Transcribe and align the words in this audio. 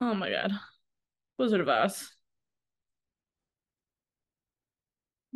Oh 0.00 0.14
my 0.14 0.30
god. 0.30 0.52
Wizard 1.38 1.60
of 1.60 1.68
Oz. 1.68 2.08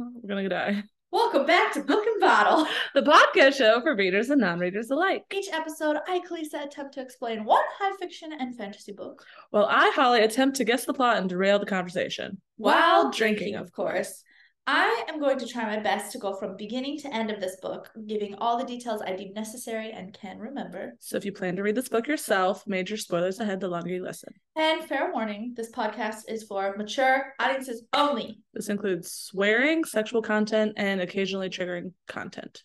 Oh, 0.00 0.11
We're 0.23 0.29
gonna 0.29 0.49
die. 0.49 0.85
Welcome 1.11 1.45
back 1.45 1.74
to 1.74 1.83
Book 1.83 2.06
and 2.06 2.21
Bottle. 2.21 2.67
The 2.95 3.03
podcast 3.03 3.54
show 3.59 3.83
for 3.83 3.95
readers 3.95 4.30
and 4.30 4.40
non-readers 4.40 4.90
alike. 4.90 5.25
Each 5.35 5.48
episode, 5.53 5.98
I, 6.09 6.21
Callisa, 6.21 6.64
attempt 6.64 6.95
to 6.95 7.03
explain 7.03 7.45
one 7.45 7.62
high 7.79 7.95
fiction 8.01 8.33
and 8.33 8.56
fantasy 8.56 8.93
book 8.93 9.22
Well, 9.51 9.67
I, 9.69 9.90
Holly, 9.94 10.22
attempt 10.22 10.56
to 10.56 10.65
guess 10.65 10.87
the 10.87 10.94
plot 10.94 11.19
and 11.19 11.29
derail 11.29 11.58
the 11.58 11.67
conversation. 11.67 12.40
while 12.56 13.10
drinking, 13.10 13.56
of 13.56 13.72
course. 13.72 14.22
I 14.67 15.04
am 15.08 15.19
going 15.19 15.40
to 15.40 15.47
try 15.47 15.65
my 15.65 15.81
best 15.83 16.12
to 16.12 16.19
go 16.19 16.34
from 16.34 16.56
beginning 16.56 16.97
to 17.01 17.12
end 17.12 17.33
of 17.33 17.41
this 17.41 17.56
book, 17.61 17.91
giving 18.06 18.37
all 18.37 18.56
the 18.56 18.65
details 18.65 19.02
I 19.05 19.16
deem 19.16 19.33
necessary 19.34 19.91
and 19.91 20.12
can 20.15 20.38
remember. 20.38 20.92
So 21.01 21.16
if 21.16 21.24
you 21.24 21.33
plan 21.33 21.56
to 21.56 21.65
read 21.65 21.74
this 21.74 21.88
book 21.88 22.06
yourself, 22.06 22.65
major 22.65 22.97
spoilers 22.97 23.41
ahead 23.41 23.59
the 23.59 23.66
longer 23.66 23.91
you 23.91 24.05
listen. 24.05 24.33
And 24.55 24.84
fair 24.84 25.11
warning, 25.12 25.55
this 25.56 25.73
podcast 25.73 26.29
is 26.29 26.45
for 26.45 26.77
mature 26.77 27.33
audiences 27.41 27.83
only. 27.93 28.38
This 28.55 28.69
includes 28.69 29.11
swearing, 29.11 29.83
sexual 29.85 30.23
content, 30.23 30.74
and 30.77 31.01
occasionally 31.01 31.51
triggering 31.51 31.93
content. 32.07 32.63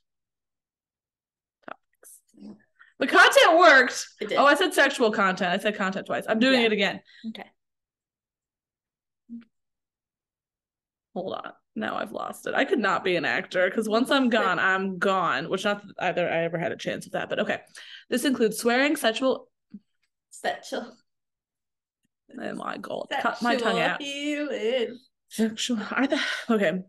Topics. 1.67 2.57
The 2.99 3.07
content 3.07 3.57
worked. 3.57 4.05
It 4.21 4.29
did. 4.29 4.37
Oh, 4.37 4.45
I 4.45 4.53
said 4.53 4.71
sexual 4.75 5.09
content. 5.11 5.51
I 5.51 5.57
said 5.57 5.75
content 5.75 6.05
twice. 6.05 6.25
I'm 6.29 6.37
doing 6.37 6.59
Yeah. 6.59 6.67
it 6.67 6.71
again. 6.73 6.99
okay. 7.29 7.45
Hold 11.15 11.33
on. 11.33 11.51
Now 11.77 11.95
I've 11.95 12.11
lost 12.11 12.47
it. 12.47 12.55
I 12.55 12.65
could 12.65 12.79
not 12.79 13.03
be 13.03 13.17
an 13.17 13.23
actor 13.25 13.69
because 13.69 13.87
once 13.87 14.09
I'm 14.09 14.29
gone, 14.29 14.57
I'm 14.57 14.97
gone. 14.97 15.47
Which 15.47 15.63
not 15.63 15.83
either 15.99 16.27
I 16.27 16.39
ever 16.43 16.57
had 16.57 16.71
a 16.71 16.75
chance 16.75 17.05
of 17.05 17.11
that, 17.11 17.29
but 17.29 17.39
okay. 17.39 17.59
This 18.09 18.25
includes 18.25 18.57
swearing, 18.57 18.95
sexual. 18.95 19.47
Sexual. 20.31 20.97
Oh 22.41 22.55
my 22.55 22.77
god, 22.77 23.07
cut 23.21 23.41
my 23.43 23.55
tongue 23.55 23.79
out. 23.79 24.01
healing. 24.01 24.97
Sexual. 25.29 25.79
I 25.91 26.07
th- 26.07 26.21
okay. 26.49 26.81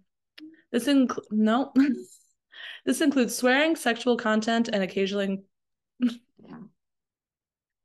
This 0.73 0.89
includes 0.89 1.29
no. 1.31 1.71
this 2.87 3.03
includes 3.03 3.37
swearing, 3.37 3.77
sexual 3.77 4.17
content, 4.17 4.71
and 4.73 4.83
occasionally 4.83 5.43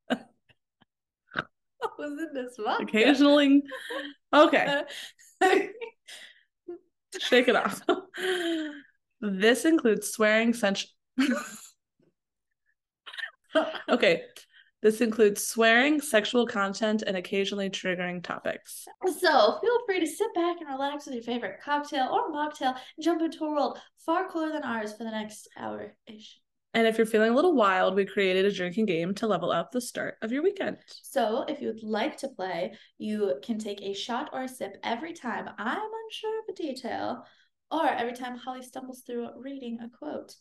What 0.07 1.99
was 1.99 2.11
in 2.11 2.33
this 2.33 2.55
book? 2.55 2.79
occasionally. 2.81 3.61
Okay, 4.33 4.83
shake 7.19 7.47
it 7.47 7.55
off. 7.55 7.81
this 9.21 9.65
includes 9.65 10.11
swearing, 10.11 10.53
sensual. 10.53 10.91
okay. 13.89 14.23
This 14.81 14.99
includes 14.99 15.47
swearing, 15.47 16.01
sexual 16.01 16.45
content, 16.45 17.03
and 17.07 17.15
occasionally 17.15 17.69
triggering 17.69 18.21
topics. 18.21 18.85
So 19.07 19.57
feel 19.61 19.79
free 19.85 20.01
to 20.01 20.05
sit 20.05 20.33
back 20.35 20.57
and 20.59 20.69
relax 20.69 21.05
with 21.05 21.15
your 21.15 21.23
favorite 21.23 21.61
cocktail 21.63 22.09
or 22.11 22.33
mocktail 22.33 22.75
and 22.75 23.03
jump 23.03 23.21
into 23.21 23.45
a 23.45 23.49
world 23.49 23.79
far 24.05 24.29
cooler 24.29 24.51
than 24.51 24.63
ours 24.63 24.91
for 24.91 25.05
the 25.05 25.11
next 25.11 25.47
hour 25.57 25.95
ish. 26.05 26.37
And 26.73 26.87
if 26.87 26.97
you're 26.97 27.05
feeling 27.05 27.31
a 27.31 27.35
little 27.35 27.55
wild, 27.55 27.95
we 27.95 28.05
created 28.05 28.45
a 28.45 28.51
drinking 28.51 28.87
game 28.87 29.13
to 29.15 29.27
level 29.27 29.51
up 29.51 29.71
the 29.71 29.79
start 29.79 30.17
of 30.21 30.31
your 30.31 30.41
weekend. 30.41 30.77
So 30.87 31.45
if 31.47 31.61
you 31.61 31.67
would 31.67 31.83
like 31.83 32.17
to 32.17 32.29
play, 32.29 32.73
you 32.97 33.35
can 33.43 33.59
take 33.59 33.81
a 33.81 33.93
shot 33.93 34.31
or 34.33 34.43
a 34.43 34.47
sip 34.47 34.77
every 34.83 35.13
time 35.13 35.49
I'm 35.57 35.77
unsure 35.77 36.39
of 36.39 36.45
a 36.49 36.53
detail, 36.53 37.25
or 37.69 37.87
every 37.87 38.13
time 38.13 38.37
Holly 38.37 38.63
stumbles 38.63 39.01
through 39.05 39.29
reading 39.37 39.79
a 39.81 39.89
quote. 39.89 40.33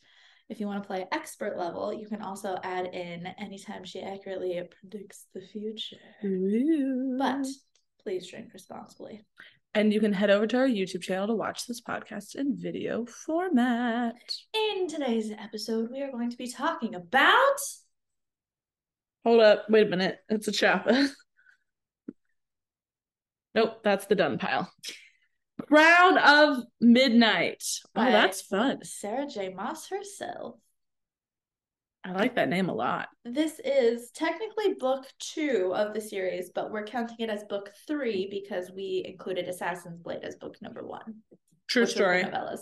If 0.48 0.58
you 0.60 0.66
want 0.66 0.83
to 0.83 0.86
play 0.86 1.06
expert 1.12 1.58
level, 1.58 1.94
you 1.94 2.06
can 2.06 2.20
also 2.20 2.58
add 2.62 2.86
in 2.86 3.27
anytime 3.38 3.84
she 3.84 4.00
accurately 4.03 4.60
predicts 4.80 5.27
the 5.34 5.41
future. 5.41 5.97
But 7.19 7.47
please 8.03 8.28
drink 8.28 8.48
responsibly. 8.53 9.25
And 9.75 9.92
you 9.92 10.01
can 10.01 10.12
head 10.12 10.31
over 10.31 10.47
to 10.47 10.59
our 10.59 10.69
YouTube 10.69 11.01
channel 11.01 11.28
to 11.28 11.34
watch 11.34 11.67
this 11.67 11.81
podcast 11.81 12.34
in 12.34 12.59
video 12.59 13.06
format. 13.06 14.15
In 14.53 14.87
today's 14.87 15.31
episode, 15.31 15.91
we 15.91 16.03
are 16.03 16.10
going 16.10 16.31
to 16.31 16.37
be 16.37 16.50
talking 16.50 16.94
about 16.94 17.59
Hold 19.25 19.41
up, 19.41 19.66
wait 19.71 19.87
a 19.87 19.91
minute. 19.91 20.19
It's 20.28 20.49
a 20.49 20.53
chapter. 20.53 21.09
nope, 23.55 23.78
that's 23.84 24.06
the 24.06 24.16
done 24.16 24.38
pile. 24.38 24.72
Crown 25.69 26.19
of 26.19 26.65
Midnight. 26.81 27.62
Oh, 27.94 28.05
that's 28.05 28.43
fun. 28.43 28.82
Sarah 28.82 29.28
J. 29.28 29.50
Maas 29.50 29.88
herself. 29.88 30.56
I 32.04 32.12
like 32.12 32.34
that 32.34 32.48
name 32.48 32.68
a 32.68 32.74
lot. 32.74 33.08
This 33.24 33.60
is 33.64 34.10
technically 34.10 34.74
book 34.74 35.04
two 35.20 35.72
of 35.74 35.94
the 35.94 36.00
series, 36.00 36.50
but 36.54 36.70
we're 36.72 36.84
counting 36.84 37.16
it 37.20 37.30
as 37.30 37.44
book 37.44 37.70
three 37.86 38.26
because 38.30 38.70
we 38.74 39.04
included 39.06 39.46
Assassin's 39.48 40.00
Blade 40.00 40.24
as 40.24 40.34
book 40.36 40.56
number 40.60 40.84
one. 40.84 41.22
True 41.68 41.82
which 41.82 41.88
was 41.88 41.94
the 41.94 41.98
story. 42.00 42.24
novellas. 42.24 42.60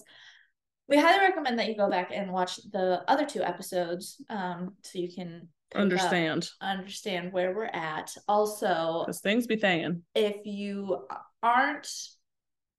We 0.88 0.98
highly 0.98 1.20
recommend 1.20 1.58
that 1.58 1.68
you 1.68 1.76
go 1.76 1.88
back 1.88 2.10
and 2.12 2.32
watch 2.32 2.56
the 2.70 3.02
other 3.08 3.24
two 3.24 3.42
episodes 3.42 4.20
um, 4.28 4.74
so 4.82 4.98
you 4.98 5.08
can 5.12 5.48
pick 5.70 5.76
up- 5.76 5.82
Understand. 5.82 6.48
understand 6.60 7.32
where 7.32 7.54
we're 7.54 7.64
at. 7.66 8.14
Also, 8.28 9.04
Because 9.06 9.20
things 9.20 9.46
be 9.46 9.56
thangin'. 9.56 10.02
if 10.14 10.36
you 10.44 11.06
aren't 11.42 11.88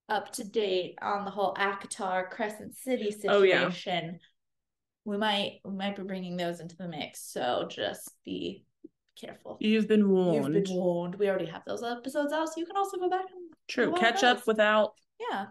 up 0.08 0.30
to 0.32 0.44
date 0.44 0.96
on 1.00 1.24
the 1.24 1.30
whole 1.30 1.54
ACOTAR 1.58 2.28
Crescent 2.30 2.76
City 2.76 3.14
Oh, 3.28 3.42
yeah. 3.42 3.70
We 5.04 5.16
might 5.16 5.60
we 5.64 5.72
might 5.72 5.96
be 5.96 6.02
bringing 6.02 6.36
those 6.36 6.60
into 6.60 6.76
the 6.76 6.88
mix. 6.88 7.20
So 7.32 7.66
just 7.70 8.10
be 8.24 8.64
careful. 9.20 9.56
You've 9.60 9.88
been 9.88 10.08
warned. 10.08 10.54
You've 10.54 10.64
been 10.64 10.76
warned. 10.76 11.14
We 11.16 11.28
already 11.28 11.46
have 11.46 11.62
those 11.66 11.82
episodes 11.82 12.32
out, 12.32 12.48
so 12.48 12.54
you 12.58 12.66
can 12.66 12.76
also 12.76 12.98
go 12.98 13.08
back 13.10 13.26
and 13.34 13.52
True. 13.68 13.92
Catch 13.94 14.22
up 14.22 14.46
without. 14.46 14.92
yeah. 15.30 15.46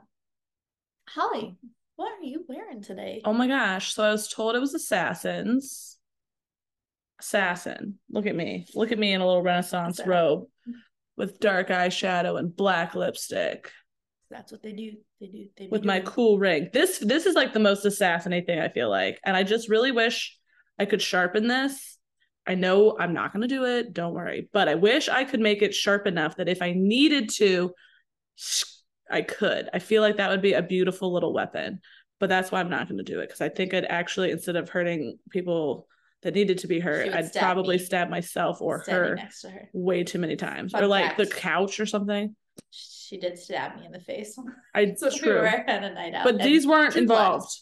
Holly, 1.10 1.58
what 1.96 2.12
are 2.14 2.24
you 2.24 2.46
wearing 2.48 2.82
today? 2.82 3.22
Oh 3.26 3.34
my 3.34 3.48
gosh. 3.48 3.94
So 3.94 4.04
I 4.04 4.12
was 4.12 4.28
told 4.30 4.56
it 4.56 4.60
was 4.60 4.74
Assassins. 4.74 5.98
Assassin. 7.20 8.00
Look 8.10 8.26
at 8.26 8.36
me. 8.36 8.66
Look 8.76 8.92
at 8.92 9.00
me 9.00 9.14
in 9.14 9.22
a 9.22 9.26
little 9.26 9.42
Renaissance 9.44 9.96
Assassin. 10.00 10.10
robe 10.10 10.48
with 11.18 11.40
dark 11.40 11.70
eyeshadow 11.70 12.40
and 12.40 12.56
black 12.56 12.96
lipstick. 12.96 13.72
That's 14.30 14.52
what 14.52 14.64
they 14.64 14.72
do. 14.72 14.94
They 15.22 15.28
do. 15.28 15.46
They 15.56 15.68
with 15.68 15.86
my 15.86 16.00
cool 16.02 16.40
ring. 16.40 16.70
This 16.74 16.98
this 16.98 17.28
is 17.28 17.36
like 17.36 17.54
the 17.54 17.60
most 17.60 17.86
assassinate 17.86 18.48
thing 18.48 18.60
I 18.60 18.70
feel 18.70 18.90
like. 18.90 19.20
And 19.24 19.38
I 19.38 19.44
just 19.44 19.70
really 19.70 19.92
wish 19.92 20.38
I 20.80 20.86
could 20.86 21.02
sharpen 21.02 21.48
this. 21.48 22.00
I 22.48 22.56
know 22.56 22.98
I'm 23.00 23.14
not 23.14 23.32
going 23.32 23.44
to 23.44 23.48
do 23.48 23.66
it, 23.66 23.94
don't 23.94 24.16
worry, 24.16 24.50
but 24.52 24.68
I 24.68 24.74
wish 24.74 25.08
I 25.08 25.26
could 25.26 25.40
make 25.40 25.62
it 25.62 25.76
sharp 25.76 26.08
enough 26.08 26.38
that 26.38 26.50
if 26.50 26.64
I 26.64 26.74
needed 26.76 27.30
to 27.36 27.72
I 29.12 29.22
could. 29.22 29.70
I 29.74 29.80
feel 29.80 30.02
like 30.02 30.18
that 30.18 30.32
would 30.32 30.42
be 30.42 30.54
a 30.54 30.64
beautiful 30.64 31.14
little 31.14 31.34
weapon. 31.34 31.82
But 32.20 32.30
that's 32.30 32.52
why 32.52 32.60
I'm 32.60 32.70
not 32.70 32.88
going 32.88 32.98
to 32.98 33.04
do 33.04 33.20
it 33.20 33.28
because 33.28 33.42
I 33.42 33.50
think 33.50 33.74
I'd 33.74 33.86
actually 33.86 34.32
instead 34.32 34.56
of 34.56 34.70
hurting 34.70 35.20
people 35.30 35.88
that 36.24 36.34
needed 36.34 36.60
to 36.60 36.68
be 36.68 36.80
hurt, 36.80 37.10
I'd 37.10 37.28
stab 37.28 37.44
probably 37.44 37.78
me. 37.78 37.84
stab 37.84 38.10
myself 38.10 38.62
or 38.62 38.84
her 38.88 39.16
next 39.16 39.42
to 39.42 39.50
her. 39.50 39.70
way 39.74 40.04
too 40.04 40.20
many 40.20 40.36
times 40.36 40.72
Fun 40.72 40.84
or 40.84 40.88
like 40.88 41.18
the 41.18 41.26
couch 41.28 41.80
or 41.80 41.86
something. 41.86 42.36
She 43.12 43.18
did 43.18 43.38
stab 43.38 43.78
me 43.78 43.86
in 43.86 43.92
the 43.92 44.00
face. 44.00 44.38
I 44.74 44.94
so 44.98 45.10
we 45.10 45.20
true. 45.20 45.42
were 45.42 45.70
on 45.70 45.84
a 45.84 45.94
night 45.94 46.14
out. 46.14 46.24
But 46.24 46.40
these 46.40 46.66
weren't 46.66 46.94
two 46.94 47.06
blood 47.06 47.26
involved. 47.34 47.60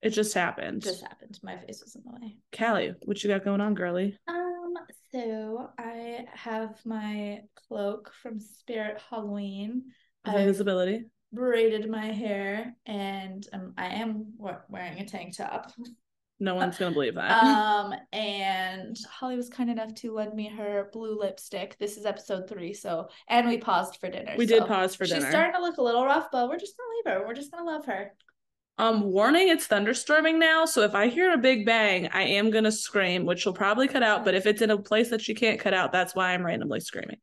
It 0.00 0.10
just 0.10 0.32
happened. 0.32 0.82
Just 0.82 1.02
happened. 1.02 1.40
My 1.42 1.56
face 1.56 1.82
was 1.82 1.96
in 1.96 2.02
the 2.06 2.12
way. 2.12 2.36
Callie, 2.56 2.94
what 3.04 3.20
you 3.24 3.30
got 3.30 3.44
going 3.44 3.60
on, 3.60 3.74
girly? 3.74 4.16
Um, 4.28 4.74
so 5.10 5.70
I 5.76 6.26
have 6.34 6.78
my 6.84 7.40
cloak 7.66 8.12
from 8.22 8.38
Spirit 8.38 9.02
Halloween. 9.10 9.86
High 10.24 10.42
I've 10.42 10.46
visibility. 10.46 11.06
braided 11.32 11.90
my 11.90 12.12
hair 12.12 12.76
and 12.86 13.44
um, 13.52 13.74
I 13.76 13.86
am 13.86 14.34
wearing 14.68 15.00
a 15.00 15.04
tank 15.04 15.36
top. 15.36 15.72
No 16.44 16.54
one's 16.56 16.76
gonna 16.76 16.92
believe 16.92 17.14
that. 17.14 17.42
Um, 17.42 17.94
and 18.12 18.96
Holly 19.10 19.36
was 19.36 19.48
kind 19.48 19.70
enough 19.70 19.94
to 19.96 20.12
lend 20.12 20.34
me 20.34 20.48
her 20.48 20.90
blue 20.92 21.18
lipstick. 21.18 21.78
This 21.78 21.96
is 21.96 22.04
episode 22.04 22.48
three, 22.50 22.74
so 22.74 23.08
and 23.28 23.48
we 23.48 23.56
paused 23.56 23.98
for 23.98 24.10
dinner. 24.10 24.34
we 24.36 24.44
did 24.44 24.66
pause 24.66 24.94
for 24.94 25.06
dinner. 25.06 25.22
She's 25.22 25.30
starting 25.30 25.54
to 25.54 25.60
look 25.62 25.78
a 25.78 25.82
little 25.82 26.04
rough, 26.04 26.28
but 26.30 26.50
we're 26.50 26.58
just 26.58 26.74
gonna 26.76 26.90
leave 26.96 27.20
her. 27.22 27.26
We're 27.26 27.34
just 27.34 27.50
gonna 27.50 27.64
love 27.64 27.86
her. 27.86 28.12
um, 28.76 29.04
warning, 29.04 29.48
it's 29.48 29.66
thunderstorming 29.66 30.38
now, 30.38 30.66
so 30.66 30.82
if 30.82 30.94
I 30.94 31.06
hear 31.08 31.32
a 31.32 31.38
big 31.38 31.64
bang, 31.64 32.08
I 32.08 32.22
am 32.24 32.50
gonna 32.50 32.72
scream, 32.72 33.24
which 33.24 33.40
she'll 33.40 33.54
probably 33.54 33.88
cut 33.88 34.02
out. 34.02 34.22
But 34.24 34.34
if 34.34 34.44
it's 34.46 34.60
in 34.60 34.70
a 34.70 34.76
place 34.76 35.08
that 35.10 35.22
she 35.22 35.32
can't 35.34 35.58
cut 35.58 35.72
out, 35.72 35.92
that's 35.92 36.14
why 36.14 36.34
I'm 36.34 36.44
randomly 36.44 36.80
screaming. 36.80 37.18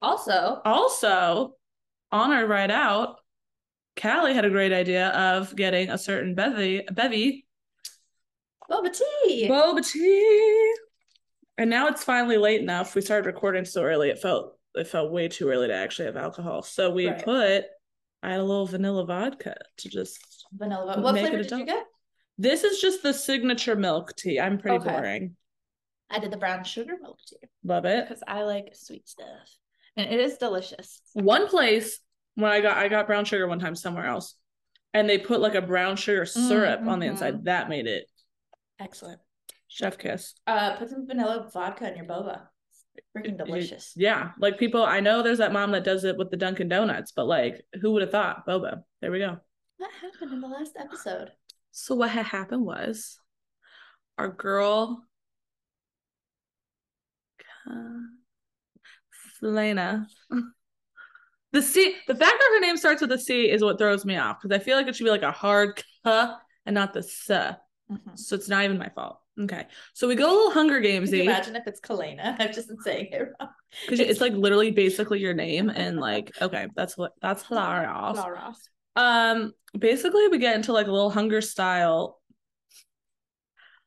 Also, 0.00 0.60
Also, 0.64 1.54
on 2.10 2.32
our 2.32 2.44
ride 2.46 2.72
out, 2.72 3.20
Callie 4.00 4.34
had 4.34 4.44
a 4.44 4.50
great 4.50 4.72
idea 4.72 5.08
of 5.10 5.54
getting 5.54 5.90
a 5.90 5.98
certain 5.98 6.34
bevy, 6.34 6.82
bevy, 6.90 7.46
boba 8.72 8.96
tea. 9.24 9.48
boba 9.48 9.86
tea. 9.86 10.74
And 11.58 11.68
now 11.68 11.88
it's 11.88 12.02
finally 12.02 12.38
late 12.38 12.60
enough. 12.60 12.94
We 12.94 13.02
started 13.02 13.26
recording 13.26 13.64
so 13.64 13.82
early, 13.82 14.10
it 14.10 14.18
felt 14.18 14.56
it 14.74 14.86
felt 14.86 15.12
way 15.12 15.28
too 15.28 15.48
early 15.50 15.68
to 15.68 15.74
actually 15.74 16.06
have 16.06 16.16
alcohol. 16.16 16.62
So 16.62 16.90
we 16.90 17.08
Right. 17.08 17.22
put 17.24 17.64
I 18.22 18.30
had 18.30 18.40
a 18.40 18.44
little 18.44 18.66
vanilla 18.66 19.04
vodka 19.04 19.56
to 19.78 19.88
just 19.88 20.46
Vanilla. 20.52 21.00
What 21.00 21.12
flavor 21.18 21.38
did 21.38 21.50
you 21.50 21.66
get? 21.66 21.86
This 22.38 22.64
is 22.64 22.80
just 22.80 23.02
the 23.02 23.12
signature 23.12 23.76
milk 23.76 24.14
tea. 24.16 24.38
I'm 24.40 24.58
pretty 24.58 24.78
Okay. 24.78 24.90
boring. 24.90 25.36
I 26.08 26.18
did 26.18 26.30
the 26.30 26.36
brown 26.36 26.64
sugar 26.64 26.96
milk 27.00 27.18
tea 27.26 27.48
Love 27.64 27.84
it. 27.84 28.04
because 28.08 28.22
I 28.26 28.42
like 28.42 28.74
sweet 28.74 29.08
stuff, 29.08 29.56
and 29.96 30.10
it 30.12 30.20
is 30.20 30.38
delicious. 30.38 31.00
One 31.14 31.48
place 31.48 32.00
when 32.34 32.50
I 32.50 32.60
got 32.60 32.76
I 32.76 32.88
got 32.88 33.06
brown 33.06 33.24
sugar 33.24 33.46
one 33.46 33.58
time 33.58 33.74
somewhere 33.74 34.06
else, 34.06 34.34
and 34.94 35.08
they 35.08 35.18
put 35.18 35.40
like 35.40 35.54
a 35.54 35.62
brown 35.62 35.96
sugar 35.96 36.24
syrup 36.24 36.82
on 36.86 37.00
the 37.00 37.06
mhm. 37.06 37.10
inside. 37.10 37.44
That 37.44 37.68
made 37.68 37.86
it 37.86 38.06
Excellent. 38.82 39.20
chef 39.68 39.98
kiss. 39.98 40.34
Uh, 40.46 40.76
put 40.76 40.90
some 40.90 41.06
vanilla 41.06 41.48
vodka 41.52 41.88
in 41.88 41.96
your 41.96 42.06
boba. 42.06 42.42
Freaking 43.16 43.38
delicious. 43.38 43.92
Yeah, 43.96 44.32
like 44.38 44.58
people. 44.58 44.82
I 44.82 45.00
know 45.00 45.22
there's 45.22 45.38
that 45.38 45.52
mom 45.52 45.70
that 45.72 45.84
does 45.84 46.04
it 46.04 46.16
with 46.16 46.30
the 46.30 46.36
Dunkin' 46.36 46.68
Donuts, 46.68 47.12
but 47.12 47.26
like, 47.26 47.64
who 47.80 47.92
would 47.92 48.02
have 48.02 48.10
thought 48.10 48.46
boba? 48.46 48.82
There 49.00 49.10
we 49.10 49.18
go. 49.18 49.38
What 49.78 49.90
happened 50.00 50.32
in 50.32 50.40
the 50.40 50.48
last 50.48 50.72
episode? 50.78 51.30
So 51.70 51.94
what 51.94 52.10
had 52.10 52.26
happened 52.26 52.64
was 52.64 53.18
our 54.18 54.28
girl 54.28 55.04
uh, 57.70 58.00
Celaena. 59.42 60.06
The 61.52 61.60
C, 61.60 61.94
the 62.06 62.14
fact 62.14 62.32
that 62.38 62.50
her 62.54 62.60
name 62.60 62.78
starts 62.78 63.02
with 63.02 63.12
a 63.12 63.18
C 63.18 63.50
is 63.50 63.62
what 63.62 63.76
throws 63.76 64.06
me 64.06 64.16
off 64.16 64.40
because 64.40 64.58
I 64.58 64.64
feel 64.64 64.74
like 64.74 64.86
it 64.86 64.96
should 64.96 65.04
be 65.04 65.10
like 65.10 65.20
a 65.20 65.30
hard 65.30 65.76
K 66.02 66.26
and 66.64 66.74
not 66.74 66.94
the 66.94 67.00
S. 67.00 67.30
Mhm. 67.92 68.18
So 68.18 68.34
it's 68.34 68.48
not 68.48 68.64
even 68.64 68.78
my 68.78 68.88
fault. 68.88 69.18
Okay, 69.40 69.66
so 69.94 70.06
we 70.08 70.14
go 70.14 70.26
a 70.30 70.34
little 70.34 70.50
Hunger 70.50 70.80
Gamesy 70.80 71.22
imagine 71.22 71.56
if 71.56 71.66
it's 71.66 71.80
Kalena? 71.80 72.36
I've 72.40 72.54
just 72.54 72.68
been 72.68 72.80
saying 72.80 73.08
it 73.12 73.28
wrong. 73.40 73.48
because 73.84 74.00
it's 74.00 74.20
like 74.20 74.34
literally 74.34 74.70
basically 74.70 75.20
your 75.20 75.34
name 75.34 75.70
and 75.70 75.98
like 75.98 76.32
okay, 76.40 76.66
that's 76.76 76.98
what 76.98 77.12
that's 77.22 77.46
hilarious. 77.46 78.18
Laros. 78.18 78.56
Um, 78.94 79.52
basically, 79.78 80.28
we 80.28 80.38
get 80.38 80.54
into 80.56 80.72
like 80.72 80.86
a 80.86 80.92
little 80.92 81.10
hunger 81.10 81.40
style, 81.40 82.20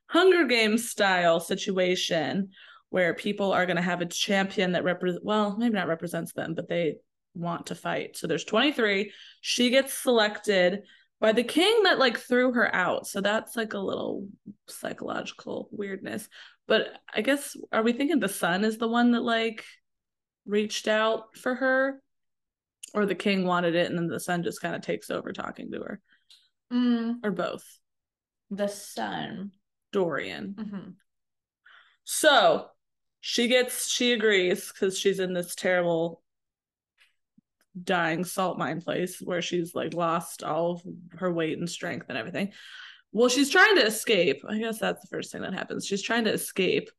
Hunger 0.07 0.45
Games 0.45 0.89
style 0.89 1.39
situation 1.39 2.49
where 2.89 3.13
people 3.13 3.51
are 3.51 3.65
going 3.65 3.75
to 3.75 3.81
have 3.81 4.01
a 4.01 4.05
champion 4.05 4.71
that 4.71 4.83
represent, 4.83 5.23
well, 5.23 5.57
maybe 5.57 5.73
not 5.75 5.87
represents 5.87 6.33
them, 6.33 6.53
but 6.55 6.69
they 6.69 6.95
want 7.33 7.67
to 7.67 7.75
fight. 7.75 8.15
So 8.15 8.25
there's 8.25 8.45
23. 8.45 9.11
She 9.41 9.69
gets 9.69 9.93
selected 9.93 10.83
by 11.25 11.31
the 11.31 11.43
king 11.43 11.81
that 11.85 11.97
like 11.97 12.19
threw 12.19 12.53
her 12.53 12.75
out. 12.75 13.07
So 13.07 13.19
that's 13.19 13.55
like 13.55 13.73
a 13.73 13.79
little 13.79 14.27
psychological 14.67 15.67
weirdness. 15.71 16.29
But 16.67 16.89
I 17.11 17.21
guess, 17.21 17.57
are 17.71 17.81
we 17.81 17.93
thinking 17.93 18.19
the 18.19 18.29
son 18.29 18.63
is 18.63 18.77
the 18.77 18.87
one 18.87 19.09
that 19.13 19.23
like 19.23 19.63
reached 20.45 20.87
out 20.87 21.35
for 21.35 21.55
her? 21.55 21.99
Or 22.93 23.07
the 23.07 23.15
king 23.15 23.43
wanted 23.43 23.73
it 23.73 23.89
and 23.89 23.97
then 23.97 24.05
the 24.07 24.19
son 24.19 24.43
just 24.43 24.61
kind 24.61 24.75
of 24.75 24.83
takes 24.83 25.09
over 25.09 25.33
talking 25.33 25.71
to 25.71 25.79
her? 25.79 25.99
Mm, 26.71 27.15
Or 27.23 27.31
both? 27.31 27.63
the 28.51 28.67
son. 28.67 29.49
Dorian. 29.91 30.53
Mhm. 30.59 30.93
So 32.03 32.67
she 33.19 33.47
gets, 33.47 33.89
she 33.89 34.11
agrees 34.13 34.71
because 34.71 34.95
she's 34.95 35.19
in 35.19 35.33
this 35.33 35.55
terrible 35.55 36.21
dying 37.83 38.23
salt 38.23 38.57
mine 38.57 38.81
place 38.81 39.19
where 39.21 39.41
she's 39.41 39.75
like 39.75 39.93
lost 39.93 40.43
all 40.43 40.71
of 40.71 40.81
her 41.19 41.31
weight 41.31 41.57
and 41.57 41.69
strength 41.69 42.05
and 42.09 42.17
everything. 42.17 42.51
Well, 43.11 43.29
she's 43.29 43.49
trying 43.49 43.75
to 43.75 43.85
escape. 43.85 44.43
I 44.47 44.57
guess 44.59 44.79
that's 44.79 45.01
the 45.01 45.07
first 45.07 45.31
thing 45.31 45.41
that 45.41 45.53
happens. 45.53 45.85
She's 45.85 46.01
trying 46.01 46.25
to 46.25 46.33
escape, 46.33 46.89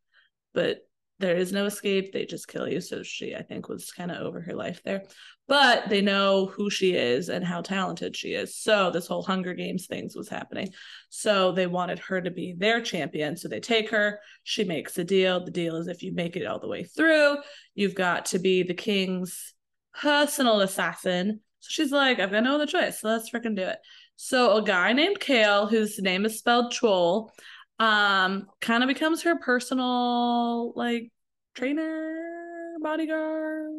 but 0.55 0.79
there 1.19 1.37
is 1.37 1.53
no 1.53 1.65
escape. 1.65 2.13
They 2.13 2.27
just 2.27 2.49
kill 2.49 2.69
you. 2.69 2.81
So 2.81 3.03
she, 3.03 3.35
I 3.35 3.43
think, 3.43 3.69
was 3.69 3.91
kind 3.91 4.11
of 4.11 4.19
over 4.19 4.41
her 4.41 4.55
life 4.55 4.83
there. 4.85 5.05
But 5.49 5.89
they 5.89 6.03
know 6.03 6.47
who 6.47 6.69
she 6.69 6.95
is 6.95 7.29
and 7.29 7.45
how 7.45 7.63
talented 7.63 8.17
she 8.17 8.35
is. 8.35 8.57
So 8.57 8.91
this 8.91 9.07
whole 9.07 9.23
Hunger 9.23 9.55
Games 9.55 9.87
things 9.87 10.17
was 10.17 10.29
happening. 10.29 10.73
So 11.09 11.53
they 11.53 11.67
wanted 11.67 11.99
her 12.01 12.21
to 12.21 12.31
be 12.31 12.55
their 12.57 12.81
champion. 12.81 13.37
So 13.37 13.49
they 13.49 13.61
take 13.61 13.91
her. 13.91 14.21
She 14.43 14.65
makes 14.65 14.99
a 14.99 15.05
deal. 15.05 15.45
The 15.45 15.51
deal 15.51 15.77
is 15.77 15.89
if 15.89 16.03
you 16.03 16.13
make 16.13 16.37
it 16.37 16.47
all 16.47 16.59
the 16.59 16.69
way 16.69 16.85
through, 16.85 17.37
you've 17.75 17.95
got 17.95 18.27
to 18.27 18.39
be 18.39 18.63
the 18.63 18.75
king's 18.75 19.55
personal 20.01 20.61
assassin. 20.61 21.41
So 21.61 21.69
she's 21.71 21.93
like, 21.93 22.21
I've 22.21 22.31
got 22.31 22.45
no 22.45 22.55
other 22.55 22.67
choice. 22.67 23.01
So 23.01 23.09
let's 23.09 23.31
freaking 23.31 23.57
do 23.57 23.63
it. 23.63 23.79
So 24.17 24.57
a 24.57 24.63
guy 24.63 24.93
named 24.93 25.21
Kale, 25.21 25.67
whose 25.67 25.99
name 25.99 26.25
is 26.25 26.39
spelled 26.39 26.73
Chaol, 26.73 27.31
um, 27.79 28.47
kind 28.61 28.83
of 28.83 28.89
becomes 28.89 29.23
her 29.23 29.37
personal 29.37 30.73
like 30.75 31.11
trainer, 31.55 32.77
bodyguard, 32.81 33.73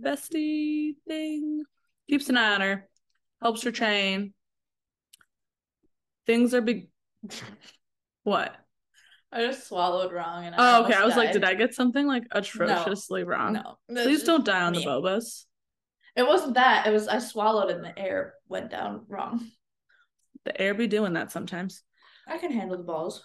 bestie 0.00 0.94
thing. 1.08 1.64
Keeps 2.08 2.28
an 2.28 2.36
eye 2.36 2.54
on 2.54 2.60
her, 2.60 2.88
helps 3.42 3.62
her 3.62 3.72
train. 3.72 4.34
Things 6.26 6.54
are 6.54 6.60
big. 6.60 6.88
What? 8.24 8.63
I 9.34 9.44
just 9.44 9.66
swallowed 9.66 10.12
wrong 10.12 10.46
and 10.46 10.54
I 10.54 10.58
Oh, 10.78 10.84
okay. 10.84 10.94
I 10.94 11.04
was 11.04 11.16
like, 11.16 11.32
did 11.32 11.42
I 11.42 11.54
get 11.54 11.74
something 11.74 12.06
like 12.06 12.22
atrociously 12.30 13.24
wrong? 13.24 13.54
No. 13.54 13.78
Please 13.88 14.22
don't 14.22 14.44
die 14.44 14.62
on 14.62 14.72
the 14.74 14.78
me. 14.78 14.86
bobas. 14.86 15.44
It 16.14 16.24
wasn't 16.24 16.54
that. 16.54 16.86
It 16.86 16.92
was 16.92 17.08
I 17.08 17.18
swallowed 17.18 17.70
and 17.70 17.84
the 17.84 17.98
air 17.98 18.34
went 18.48 18.70
down 18.70 19.04
wrong. 19.08 19.50
The 20.44 20.60
air 20.60 20.72
be 20.74 20.86
doing 20.86 21.14
that 21.14 21.32
sometimes. 21.32 21.82
I 22.28 22.38
can 22.38 22.52
handle 22.52 22.76
the 22.76 22.84
balls. 22.84 23.22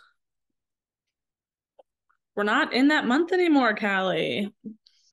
We're 2.36 2.44
not 2.44 2.74
in 2.74 2.88
that 2.88 3.06
month 3.06 3.32
anymore, 3.32 3.76
Callie. 3.76 4.52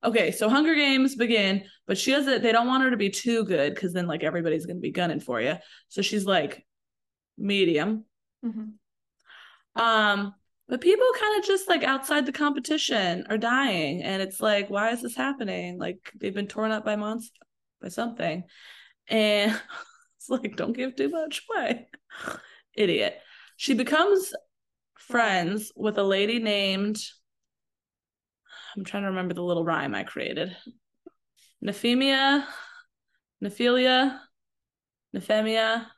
Okay, 0.05 0.31
so 0.31 0.49
Hunger 0.49 0.75
Games 0.75 1.17
begin, 1.17 1.65
but 1.87 1.99
she 1.99 2.13
doesn't. 2.13 2.43
They 2.43 2.53
don't 2.53 2.69
want 2.69 2.85
her 2.85 2.91
to 2.91 2.97
be 2.97 3.11
too 3.11 3.45
good 3.45 3.75
because 3.75 3.93
then 3.93 4.07
like 4.07 4.23
everybody's 4.23 4.65
gonna 4.65 4.81
be 4.81 4.93
gunning 4.93 5.21
for 5.21 5.41
you. 5.41 5.57
So 5.89 6.01
she's 6.01 6.25
like 6.25 6.65
medium. 7.37 8.05
Mm-hmm. 8.45 9.83
Um, 9.83 10.35
but 10.69 10.81
people 10.81 11.07
kind 11.19 11.39
of 11.39 11.47
just 11.47 11.69
like 11.69 11.85
outside 11.85 12.27
the 12.27 12.33
competition 12.33 13.25
are 13.31 13.39
dying, 13.39 14.03
and 14.03 14.21
it's 14.21 14.41
like, 14.41 14.69
why 14.69 14.91
is 14.91 15.03
this 15.03 15.15
happening? 15.15 15.79
Like 15.79 16.13
they've 16.19 16.35
been 16.35 16.49
torn 16.49 16.73
up 16.73 16.85
by 16.85 16.97
monster 16.97 17.41
by 17.81 17.89
something, 17.89 18.45
and 19.09 19.61
it's 20.17 20.29
like, 20.29 20.57
don't 20.57 20.77
give 20.77 20.97
too 20.97 21.09
much 21.09 21.43
away, 21.51 21.89
idiot. 22.77 23.19
She 23.57 23.75
becomes 23.75 24.35
friends 24.99 25.73
with 25.77 25.99
a 25.99 26.03
lady 26.03 26.41
named. 26.41 26.99
I'm 28.77 28.85
trying 28.85 29.05
to 29.05 29.11
remember 29.11 29.35
the 29.35 29.43
little 29.43 29.65
rhyme 29.65 29.95
I 29.95 30.03
created. 30.03 30.55
Nephemia, 31.63 32.47
Nephilia, 33.41 34.21
Nephemia. 35.13 35.91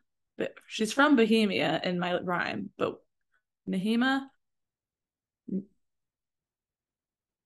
She's 0.68 0.92
from 0.92 1.16
Bohemia 1.16 1.80
in 1.82 1.98
my 1.98 2.20
rhyme, 2.20 2.70
but 2.78 2.96
Nehema. 3.68 4.26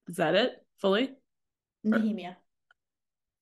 Is 0.07 0.17
that 0.17 0.35
it 0.35 0.51
fully? 0.79 1.11
Nehemia. 1.83 2.37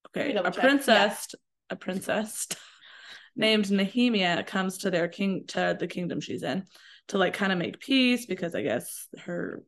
Okay, 0.09 0.33
a 0.33 0.51
princess, 0.51 1.33
a 1.69 1.75
princess 1.75 2.47
named 3.35 3.65
Nehemia 3.65 4.45
comes 4.45 4.79
to 4.79 4.91
their 4.91 5.07
king 5.07 5.45
to 5.47 5.75
the 5.79 5.87
kingdom 5.87 6.19
she's 6.19 6.43
in 6.43 6.65
to 7.07 7.17
like 7.17 7.33
kind 7.33 7.51
of 7.51 7.57
make 7.57 7.79
peace 7.79 8.25
because 8.25 8.55
I 8.55 8.61
guess 8.61 9.07
her 9.19 9.63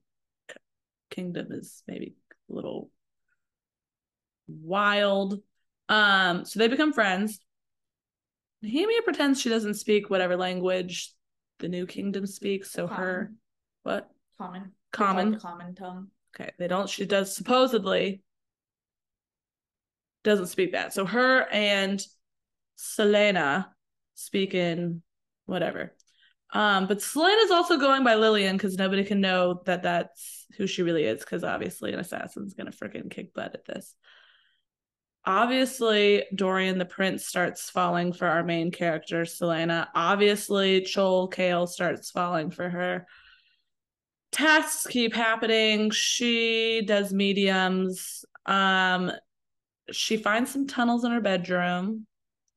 kingdom 1.10 1.48
is 1.51 1.84
maybe 1.88 2.15
a 2.50 2.53
little 2.53 2.89
wild. 4.48 5.39
Um, 5.89 6.46
so 6.46 6.60
they 6.60 6.67
become 6.67 6.94
friends. 6.94 7.39
Nehemia 8.63 9.03
pretends 9.03 9.41
she 9.41 9.50
doesn't 9.50 9.75
speak 9.75 10.10
whatever 10.10 10.36
language 10.36 11.13
the 11.60 11.67
new 11.67 11.86
kingdom 11.86 12.25
speaks, 12.25 12.72
so 12.72 12.88
her 12.88 13.32
what 13.84 14.10
Common. 14.38 14.72
common 14.91 15.39
common 15.39 15.75
tongue. 15.75 16.08
Okay, 16.36 16.52
they 16.58 16.68
don't. 16.68 16.90
She 16.90 17.06
does 17.06 17.36
supposedly 17.36 18.24
doesn't 20.24 20.48
speak 20.48 20.72
that. 20.72 20.94
So 20.94 21.06
her 21.06 21.48
and 21.52 22.02
Celaena 22.78 23.68
speak 24.16 24.54
in 24.54 25.02
whatever. 25.46 25.94
Um, 26.54 26.88
but 26.88 27.00
Celaena's 27.00 27.52
also 27.52 27.78
going 27.78 28.04
by 28.04 28.16
Lillian 28.16 28.56
because 28.56 28.78
nobody 28.78 29.04
can 29.04 29.22
know 29.22 29.62
that 29.66 29.84
that's 29.84 30.46
who 30.58 30.68
she 30.68 30.84
really 30.84 31.04
is 31.04 31.20
because 31.20 31.44
obviously 31.44 31.94
an 31.94 32.00
assassin's 32.00 32.54
gonna 32.54 32.72
freaking 32.72 33.10
kick 33.10 33.34
butt 33.34 33.56
at 33.56 33.66
this. 33.66 33.96
Obviously, 35.25 36.25
Dorian 36.36 36.78
the 36.78 36.86
Prince 36.86 37.25
starts 37.25 37.70
falling 37.70 38.13
for 38.13 38.28
our 38.28 38.44
main 38.44 38.72
character, 38.72 39.24
Celaena. 39.24 39.88
Obviously, 39.96 40.82
Chaol 40.82 41.32
Kale 41.32 41.66
starts 41.66 42.12
falling 42.12 42.52
for 42.52 42.70
her 42.70 43.08
tasks 44.34 44.88
keep 44.88 45.13
happening. 45.13 45.92
She 45.92 46.84
does 46.86 47.13
mediums. 47.13 48.25
Um, 48.46 49.12
she 49.92 50.18
finds 50.18 50.52
some 50.52 50.68
tunnels 50.68 51.04
in 51.04 51.12
her 51.12 51.22
bedroom 51.22 52.08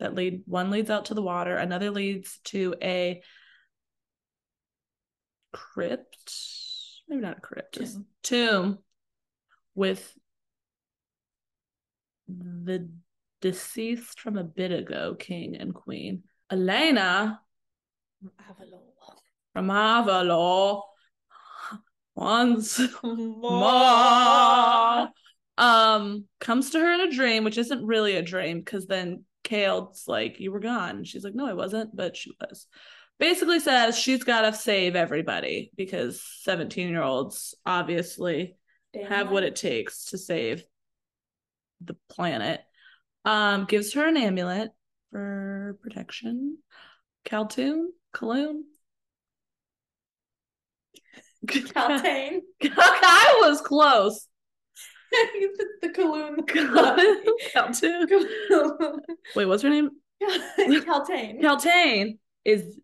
that 0.01 0.15
lead 0.15 0.43
one 0.47 0.71
leads 0.71 0.91
out 0.91 1.07
to 1.07 1.15
the 1.15 1.23
water, 1.23 1.57
another 1.57 1.91
leads 1.91 2.39
to 2.45 2.75
a 2.83 3.23
crypt. 5.53 6.33
Maybe 7.09 7.23
not 7.23 7.39
a 7.39 7.41
crypt, 7.41 7.79
just 7.79 7.95
Tomb. 7.95 8.07
tomb 8.23 8.79
with 9.75 10.13
the 12.29 12.91
deceased 13.41 14.19
from 14.19 14.37
a 14.37 14.45
bit 14.45 14.73
ago 14.73 15.15
king 15.19 15.57
and 15.57 15.75
queen. 15.75 16.25
Elena 16.51 17.41
Avalor. 18.25 18.81
from 19.53 19.69
Avalor 19.69 20.83
once 22.17 22.81
more. 23.03 25.09
um 25.59 26.25
comes 26.41 26.71
to 26.71 26.81
her 26.81 26.93
in 26.93 27.01
a 27.03 27.15
dream 27.15 27.45
which 27.45 27.59
isn't 27.59 27.87
really 27.87 28.17
a 28.17 28.23
dream 28.23 28.59
because 28.59 28.87
then 28.87 29.25
Chaol's 29.45 30.05
like 30.09 30.41
you 30.41 30.51
were 30.51 30.61
gone. 30.61 31.05
She's 31.05 31.23
like 31.23 31.35
no 31.35 31.47
I 31.47 31.53
wasn't 31.53 31.95
but 31.95 32.17
she 32.17 32.33
was. 32.41 32.67
Basically 33.19 33.61
says 33.61 33.99
she's 33.99 34.25
got 34.25 34.43
to 34.43 34.53
save 34.53 34.97
everybody 34.97 35.71
because 35.77 36.23
17 36.43 36.89
year 36.89 37.03
olds 37.03 37.55
obviously 37.65 38.57
Damn 38.93 39.07
have 39.07 39.31
what 39.31 39.45
it 39.45 39.57
takes 39.57 40.07
to 40.07 40.19
save 40.19 40.65
the 41.81 41.97
planet. 42.09 42.61
Um 43.25 43.67
gives 43.67 43.93
her 43.93 44.07
an 44.07 44.17
amulet 44.17 44.71
for 45.11 45.79
protection. 45.83 46.59
Caltoon 47.25 47.87
Kaloon 48.15 48.63
Kaltain. 51.47 52.41
I 52.65 53.39
was 53.43 53.61
close. 53.61 54.27
the 55.13 55.67
the 55.83 55.89
Kaloon. 55.91 56.47
Caltoon. 57.55 58.99
Wait, 59.35 59.47
what's 59.47 59.63
her 59.63 59.71
name? 59.71 59.91
Kaltain. 60.59 61.41
Kaltain 61.41 62.19
is 62.45 62.79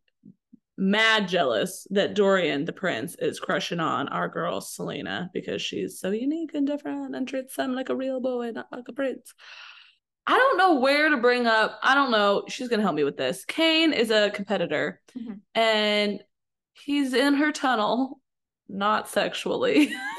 mad 0.79 1.29
jealous 1.29 1.87
that 1.91 2.15
Dorian, 2.15 2.65
the 2.65 2.73
prince, 2.73 3.15
is 3.19 3.39
crushing 3.41 3.81
on 3.81 4.09
our 4.09 4.29
girl 4.29 4.61
Celaena 4.61 5.29
because 5.33 5.61
she's 5.63 6.01
so 6.01 6.11
unique 6.11 6.55
and 6.55 6.67
different 6.67 7.15
and 7.15 7.27
treats 7.29 7.57
them 7.57 7.75
like 7.75 7.89
a 7.89 7.97
real 7.97 8.21
boy, 8.21 8.51
not 8.53 8.69
like 8.73 8.89
a 8.89 8.93
prince. 8.93 9.35
I 10.27 10.37
don't 10.39 10.57
know 10.57 10.77
where 10.81 11.11
to 11.11 11.17
bring 11.17 11.47
up. 11.49 11.79
I 11.83 11.95
don't 11.97 12.13
know. 12.13 12.45
She's 12.49 12.69
gonna 12.69 12.83
help 12.83 12.95
me 12.95 13.05
with 13.05 13.17
this. 13.17 13.45
Cain 13.45 13.93
is 13.93 14.11
a 14.11 14.31
competitor, 14.31 15.01
Mhm. 15.19 15.41
and 15.55 16.23
he's 16.75 17.13
in 17.13 17.35
her 17.35 17.51
tunnel, 17.53 18.21
not 18.73 19.09
sexually. 19.09 19.93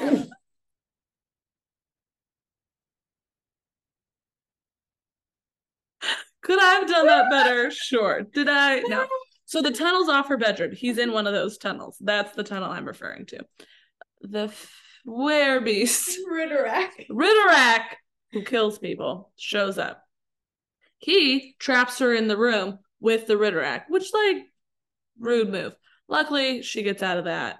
Could 6.42 6.60
I 6.60 6.74
have 6.74 6.88
done 6.88 7.06
that 7.06 7.30
better? 7.30 7.70
Sure. 7.70 8.22
Did 8.22 8.48
I? 8.48 8.80
No. 8.80 9.06
So 9.46 9.62
the 9.62 9.70
tunnel's 9.70 10.08
off 10.08 10.28
her 10.28 10.36
bedroom. 10.36 10.72
He's 10.72 10.98
in 10.98 11.12
one 11.12 11.26
of 11.26 11.32
those 11.32 11.58
tunnels. 11.58 11.96
That's 12.00 12.34
the 12.34 12.44
tunnel 12.44 12.70
I'm 12.70 12.86
referring 12.86 13.26
to. 13.26 13.40
The 14.20 14.52
beast, 15.64 16.18
Ridderak. 16.30 17.08
Ridderak, 17.10 17.84
who 18.32 18.42
kills 18.42 18.78
people, 18.78 19.32
shows 19.36 19.78
up. 19.78 20.02
He 20.98 21.56
traps 21.58 21.98
her 21.98 22.14
in 22.14 22.28
the 22.28 22.38
room 22.38 22.78
with 23.00 23.26
the 23.26 23.34
Ridderak, 23.34 23.84
which, 23.88 24.12
like, 24.12 24.44
rude 25.18 25.50
move. 25.50 25.74
Luckily, 26.08 26.62
she 26.62 26.82
gets 26.82 27.02
out 27.02 27.18
of 27.18 27.24
that. 27.24 27.58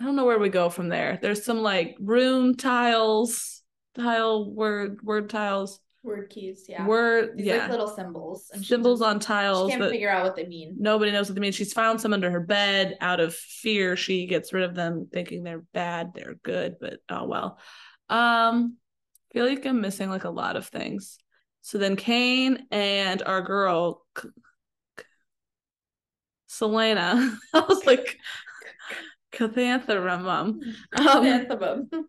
I 0.00 0.04
don't 0.04 0.16
know 0.16 0.24
where 0.24 0.38
we 0.38 0.48
go 0.48 0.70
from 0.70 0.88
there. 0.88 1.18
There's 1.20 1.44
some 1.44 1.62
like 1.62 1.96
room 2.00 2.56
tiles, 2.56 3.62
tile 3.94 4.50
word 4.50 5.00
word 5.02 5.28
tiles, 5.28 5.80
Word 6.02 6.30
keys, 6.30 6.64
yeah. 6.66 6.86
word 6.86 7.36
These 7.36 7.46
yeah, 7.46 7.58
like 7.58 7.70
little 7.70 7.86
symbols. 7.86 8.50
And 8.54 8.64
symbols 8.64 9.02
on 9.02 9.20
tiles 9.20 9.70
She 9.70 9.76
can't 9.76 9.90
figure 9.90 10.08
out 10.08 10.24
what 10.24 10.34
they 10.34 10.46
mean. 10.46 10.76
nobody 10.78 11.12
knows 11.12 11.28
what 11.28 11.34
they 11.34 11.42
mean. 11.42 11.52
She's 11.52 11.74
found 11.74 12.00
some 12.00 12.14
under 12.14 12.30
her 12.30 12.40
bed. 12.40 12.96
Out 13.02 13.20
of 13.20 13.34
fear, 13.34 13.96
she 13.96 14.26
gets 14.26 14.54
rid 14.54 14.64
of 14.64 14.74
them, 14.74 15.08
thinking 15.12 15.42
they're 15.42 15.64
bad. 15.74 16.12
They're 16.14 16.36
good, 16.42 16.76
but 16.80 17.00
oh 17.10 17.26
well. 17.26 17.58
Um, 18.08 18.78
I 19.30 19.34
feel 19.34 19.46
like 19.46 19.66
I'm 19.66 19.82
missing 19.82 20.08
like 20.08 20.24
a 20.24 20.30
lot 20.30 20.56
of 20.56 20.68
things. 20.68 21.18
So 21.60 21.76
then 21.76 21.96
Cain 21.96 22.66
and 22.70 23.22
our 23.22 23.42
girl 23.42 24.06
Celaena, 26.48 27.36
I 27.54 27.60
was 27.60 27.84
like 27.84 28.16
Cathanthrum. 29.32 30.60
Um, 30.96 32.08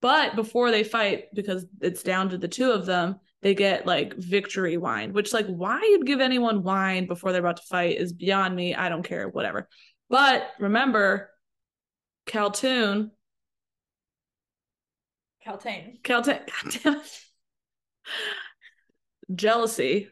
but 0.00 0.36
before 0.36 0.70
they 0.70 0.84
fight, 0.84 1.24
because 1.34 1.66
it's 1.80 2.02
down 2.02 2.28
to 2.30 2.38
the 2.38 2.46
two 2.48 2.70
of 2.70 2.86
them, 2.86 3.16
they 3.42 3.54
get 3.54 3.86
like 3.86 4.14
victory 4.16 4.76
wine, 4.76 5.12
which 5.12 5.32
like 5.32 5.46
why 5.46 5.80
you'd 5.80 6.06
give 6.06 6.20
anyone 6.20 6.62
wine 6.62 7.06
before 7.06 7.32
they're 7.32 7.40
about 7.40 7.56
to 7.58 7.62
fight 7.64 7.96
is 7.96 8.12
beyond 8.12 8.54
me. 8.54 8.74
I 8.74 8.88
don't 8.88 9.02
care, 9.02 9.28
whatever. 9.28 9.68
But 10.08 10.48
remember, 10.58 11.30
Caltoon, 12.26 13.10
Kaltain. 15.46 16.02
Caltoon, 16.02 16.40
goddamn 16.62 17.00
it. 17.00 17.20
jealousy, 19.34 20.08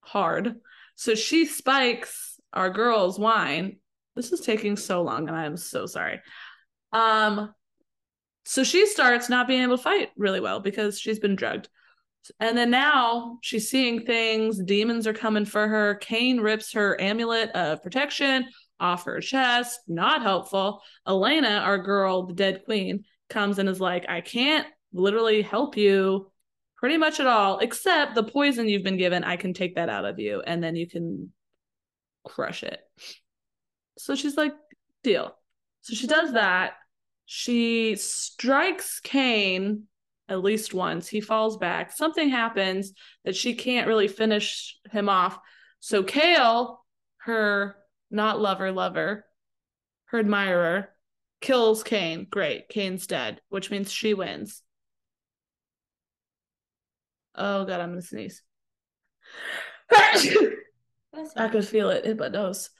hard. 0.00 0.56
So 0.94 1.14
she 1.14 1.46
spikes 1.46 2.38
our 2.52 2.70
girl's 2.70 3.18
wine. 3.18 3.79
This 4.16 4.32
is 4.32 4.40
taking 4.40 4.76
so 4.76 5.02
long, 5.02 5.28
and 5.28 5.36
I 5.36 5.46
am 5.46 5.56
so 5.56 5.86
sorry. 5.86 6.20
Um, 6.92 7.54
so 8.44 8.64
she 8.64 8.86
starts 8.86 9.28
not 9.28 9.46
being 9.46 9.62
able 9.62 9.76
to 9.76 9.82
fight 9.82 10.10
really 10.16 10.40
well 10.40 10.60
because 10.60 10.98
she's 10.98 11.18
been 11.18 11.36
drugged. 11.36 11.68
And 12.38 12.56
then 12.56 12.70
now 12.70 13.38
she's 13.42 13.70
seeing 13.70 14.04
things. 14.04 14.62
Demons 14.62 15.06
are 15.06 15.14
coming 15.14 15.44
for 15.44 15.66
her. 15.66 15.94
Cain 15.96 16.40
rips 16.40 16.72
her 16.72 17.00
amulet 17.00 17.50
of 17.50 17.82
protection 17.82 18.46
off 18.78 19.04
her 19.04 19.20
chest. 19.20 19.80
Not 19.88 20.22
helpful. 20.22 20.82
Elena, 21.06 21.48
our 21.64 21.78
girl, 21.78 22.26
the 22.26 22.34
dead 22.34 22.64
queen, 22.64 23.04
comes 23.28 23.58
and 23.58 23.68
is 23.68 23.80
like, 23.80 24.06
I 24.08 24.20
can't 24.20 24.66
literally 24.92 25.42
help 25.42 25.76
you 25.76 26.30
pretty 26.76 26.96
much 26.96 27.20
at 27.20 27.26
all, 27.26 27.58
except 27.58 28.14
the 28.14 28.24
poison 28.24 28.68
you've 28.68 28.82
been 28.82 28.96
given. 28.96 29.22
I 29.22 29.36
can 29.36 29.54
take 29.54 29.76
that 29.76 29.88
out 29.88 30.04
of 30.04 30.18
you 30.18 30.42
and 30.44 30.62
then 30.62 30.76
you 30.76 30.88
can 30.88 31.32
crush 32.24 32.62
it. 32.62 32.80
So 34.00 34.14
she's 34.14 34.36
like, 34.36 34.54
deal. 35.02 35.36
So 35.82 35.94
she 35.94 36.06
does 36.06 36.32
that. 36.32 36.72
She 37.26 37.96
strikes 37.96 39.00
Cain 39.00 39.84
at 40.28 40.42
least 40.42 40.74
once. 40.74 41.06
He 41.08 41.20
falls 41.20 41.56
back. 41.56 41.92
Something 41.92 42.28
happens 42.28 42.92
that 43.24 43.36
she 43.36 43.54
can't 43.54 43.86
really 43.86 44.08
finish 44.08 44.76
him 44.90 45.08
off. 45.08 45.38
So 45.80 46.02
Kale, 46.02 46.84
her 47.18 47.76
not 48.10 48.40
lover, 48.40 48.72
lover, 48.72 49.26
her 50.06 50.18
admirer, 50.18 50.90
kills 51.40 51.82
Cain. 51.82 52.26
Great. 52.28 52.68
Cain's 52.68 53.06
dead, 53.06 53.40
which 53.48 53.70
means 53.70 53.92
she 53.92 54.14
wins. 54.14 54.62
Oh 57.34 57.64
god, 57.64 57.80
I'm 57.80 57.90
gonna 57.90 58.02
sneeze. 58.02 58.42
I 59.92 61.48
could 61.50 61.66
feel 61.66 61.90
it 61.90 62.04
in 62.04 62.16
my 62.16 62.28
nose. 62.28 62.70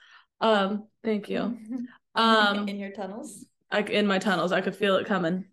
Um, 0.41 0.87
thank 1.05 1.29
you. 1.29 1.59
Um, 2.13 2.69
in 2.69 2.81
your 2.81 2.91
tunnels. 2.91 3.47
I, 3.71 3.83
in 3.83 4.09
my 4.09 4.19
tunnels, 4.19 4.51
I 4.51 4.63
could 4.63 4.75
feel 4.75 4.97
it 4.97 5.07
coming. 5.07 5.45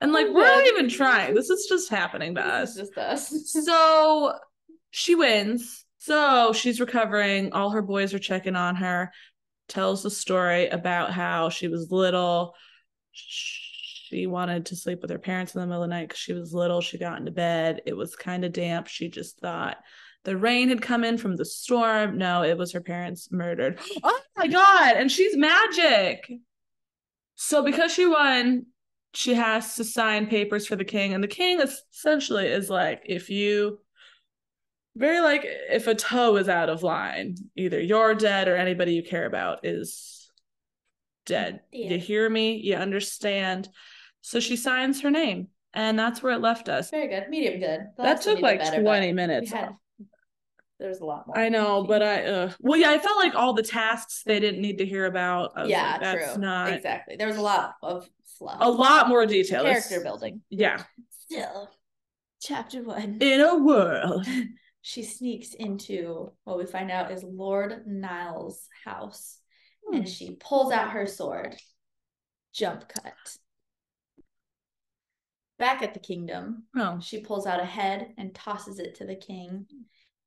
And 0.00 0.12
like, 0.12 0.26
we're 0.28 0.44
not 0.44 0.66
even 0.66 0.88
trying. 0.88 1.34
This 1.34 1.50
is 1.50 1.66
just 1.68 1.88
happening 1.88 2.34
to 2.34 2.40
us. 2.40 2.76
just 2.76 2.96
us. 2.98 3.52
So 3.52 4.34
she 4.90 5.14
wins. 5.14 5.84
So 5.98 6.52
she's 6.52 6.80
recovering. 6.80 7.52
All 7.52 7.70
her 7.70 7.82
boys 7.82 8.12
are 8.12 8.18
checking 8.18 8.56
on 8.56 8.76
her. 8.76 9.10
Tells 9.68 10.02
the 10.02 10.10
story 10.10 10.68
about 10.68 11.12
how 11.12 11.48
she 11.48 11.68
was 11.68 11.90
little. 11.90 12.54
She 13.12 14.26
wanted 14.26 14.66
to 14.66 14.76
sleep 14.76 15.00
with 15.00 15.10
her 15.10 15.18
parents 15.18 15.54
in 15.54 15.60
the 15.60 15.66
middle 15.66 15.82
of 15.82 15.88
the 15.88 15.94
night 15.94 16.08
because 16.08 16.20
she 16.20 16.34
was 16.34 16.52
little. 16.52 16.80
She 16.80 16.98
got 16.98 17.18
into 17.18 17.32
bed. 17.32 17.82
It 17.86 17.96
was 17.96 18.14
kind 18.14 18.44
of 18.44 18.52
damp. 18.52 18.86
She 18.86 19.08
just 19.08 19.40
thought 19.40 19.78
the 20.26 20.36
rain 20.36 20.68
had 20.68 20.82
come 20.82 21.04
in 21.04 21.16
from 21.18 21.36
the 21.36 21.44
storm. 21.44 22.18
No, 22.18 22.42
it 22.42 22.58
was 22.58 22.72
her 22.72 22.80
parents 22.80 23.30
murdered. 23.30 23.78
Oh, 24.02 24.10
oh 24.12 24.20
my 24.36 24.48
God. 24.48 24.96
And 24.96 25.10
she's 25.10 25.34
magic. 25.36 26.30
So 27.36 27.62
because 27.62 27.92
she 27.94 28.04
won, 28.06 28.66
she 29.14 29.32
has 29.34 29.76
to 29.76 29.84
sign 29.84 30.26
papers 30.26 30.66
for 30.66 30.76
the 30.76 30.84
king. 30.84 31.14
And 31.14 31.22
the 31.24 31.28
king 31.28 31.60
essentially 31.60 32.46
is 32.48 32.68
like, 32.68 33.04
if 33.06 33.30
you 33.30 33.78
very 34.96 35.20
like 35.20 35.42
if 35.46 35.86
a 35.86 35.94
toe 35.94 36.36
is 36.36 36.48
out 36.48 36.68
of 36.68 36.82
line, 36.82 37.36
either 37.54 37.80
you're 37.80 38.14
dead 38.14 38.48
or 38.48 38.56
anybody 38.56 38.92
you 38.94 39.02
care 39.02 39.26
about 39.26 39.64
is 39.64 40.30
dead. 41.24 41.60
Yeah. 41.72 41.90
You 41.92 41.98
hear 41.98 42.28
me? 42.28 42.56
You 42.56 42.74
understand? 42.74 43.68
So 44.22 44.40
she 44.40 44.56
signs 44.56 45.00
her 45.02 45.10
name, 45.10 45.48
and 45.72 45.98
that's 45.98 46.22
where 46.22 46.32
it 46.32 46.40
left 46.40 46.68
us. 46.68 46.90
Very 46.90 47.08
good. 47.08 47.28
Medium 47.30 47.60
good. 47.60 47.80
That 47.96 48.20
took 48.22 48.40
like 48.40 48.58
better, 48.58 48.78
but 48.82 48.82
20 48.82 49.06
we 49.06 49.12
minutes. 49.12 49.52
had- 49.52 49.76
There 50.78 50.88
was 50.88 51.00
a 51.00 51.04
lot 51.06 51.26
more. 51.26 51.38
I 51.38 51.48
know, 51.48 51.84
but 51.84 52.02
I 52.02 52.24
uh 52.24 52.52
well 52.60 52.78
yeah, 52.78 52.90
I 52.90 52.98
felt 52.98 53.16
like 53.16 53.34
all 53.34 53.54
the 53.54 53.62
tasks 53.62 54.22
they 54.26 54.38
didn't 54.40 54.60
need 54.60 54.78
to 54.78 54.84
hear 54.86 55.06
about. 55.06 55.52
Yeah, 55.66 55.92
like, 55.92 56.00
that's 56.02 56.32
true. 56.34 56.42
not 56.42 56.72
exactly. 56.72 57.16
There 57.16 57.28
was 57.28 57.38
a 57.38 57.42
lot 57.42 57.76
of 57.82 58.08
fluff. 58.38 58.58
a 58.60 58.70
lot 58.70 59.08
more 59.08 59.24
detail. 59.26 59.62
Character 59.64 60.00
building. 60.02 60.42
Yeah. 60.50 60.82
Still, 61.10 61.70
chapter 62.42 62.82
one. 62.82 63.18
In 63.20 63.40
a 63.40 63.56
world. 63.56 64.26
she 64.82 65.02
sneaks 65.02 65.54
into 65.54 66.30
what 66.44 66.58
we 66.58 66.66
find 66.66 66.90
out 66.90 67.10
is 67.10 67.24
Lord 67.24 67.84
Niall's 67.86 68.68
house, 68.84 69.38
Hmm. 69.88 69.96
and 69.96 70.08
she 70.08 70.36
pulls 70.36 70.72
out 70.72 70.90
her 70.90 71.06
sword. 71.06 71.56
Jump 72.52 72.86
cut. 72.88 73.14
Back 75.58 75.82
at 75.82 75.94
the 75.94 76.00
kingdom, 76.00 76.64
Oh. 76.76 77.00
she 77.00 77.20
pulls 77.20 77.46
out 77.46 77.60
a 77.60 77.64
head 77.64 78.12
and 78.18 78.34
tosses 78.34 78.78
it 78.78 78.96
to 78.96 79.06
the 79.06 79.16
king, 79.16 79.66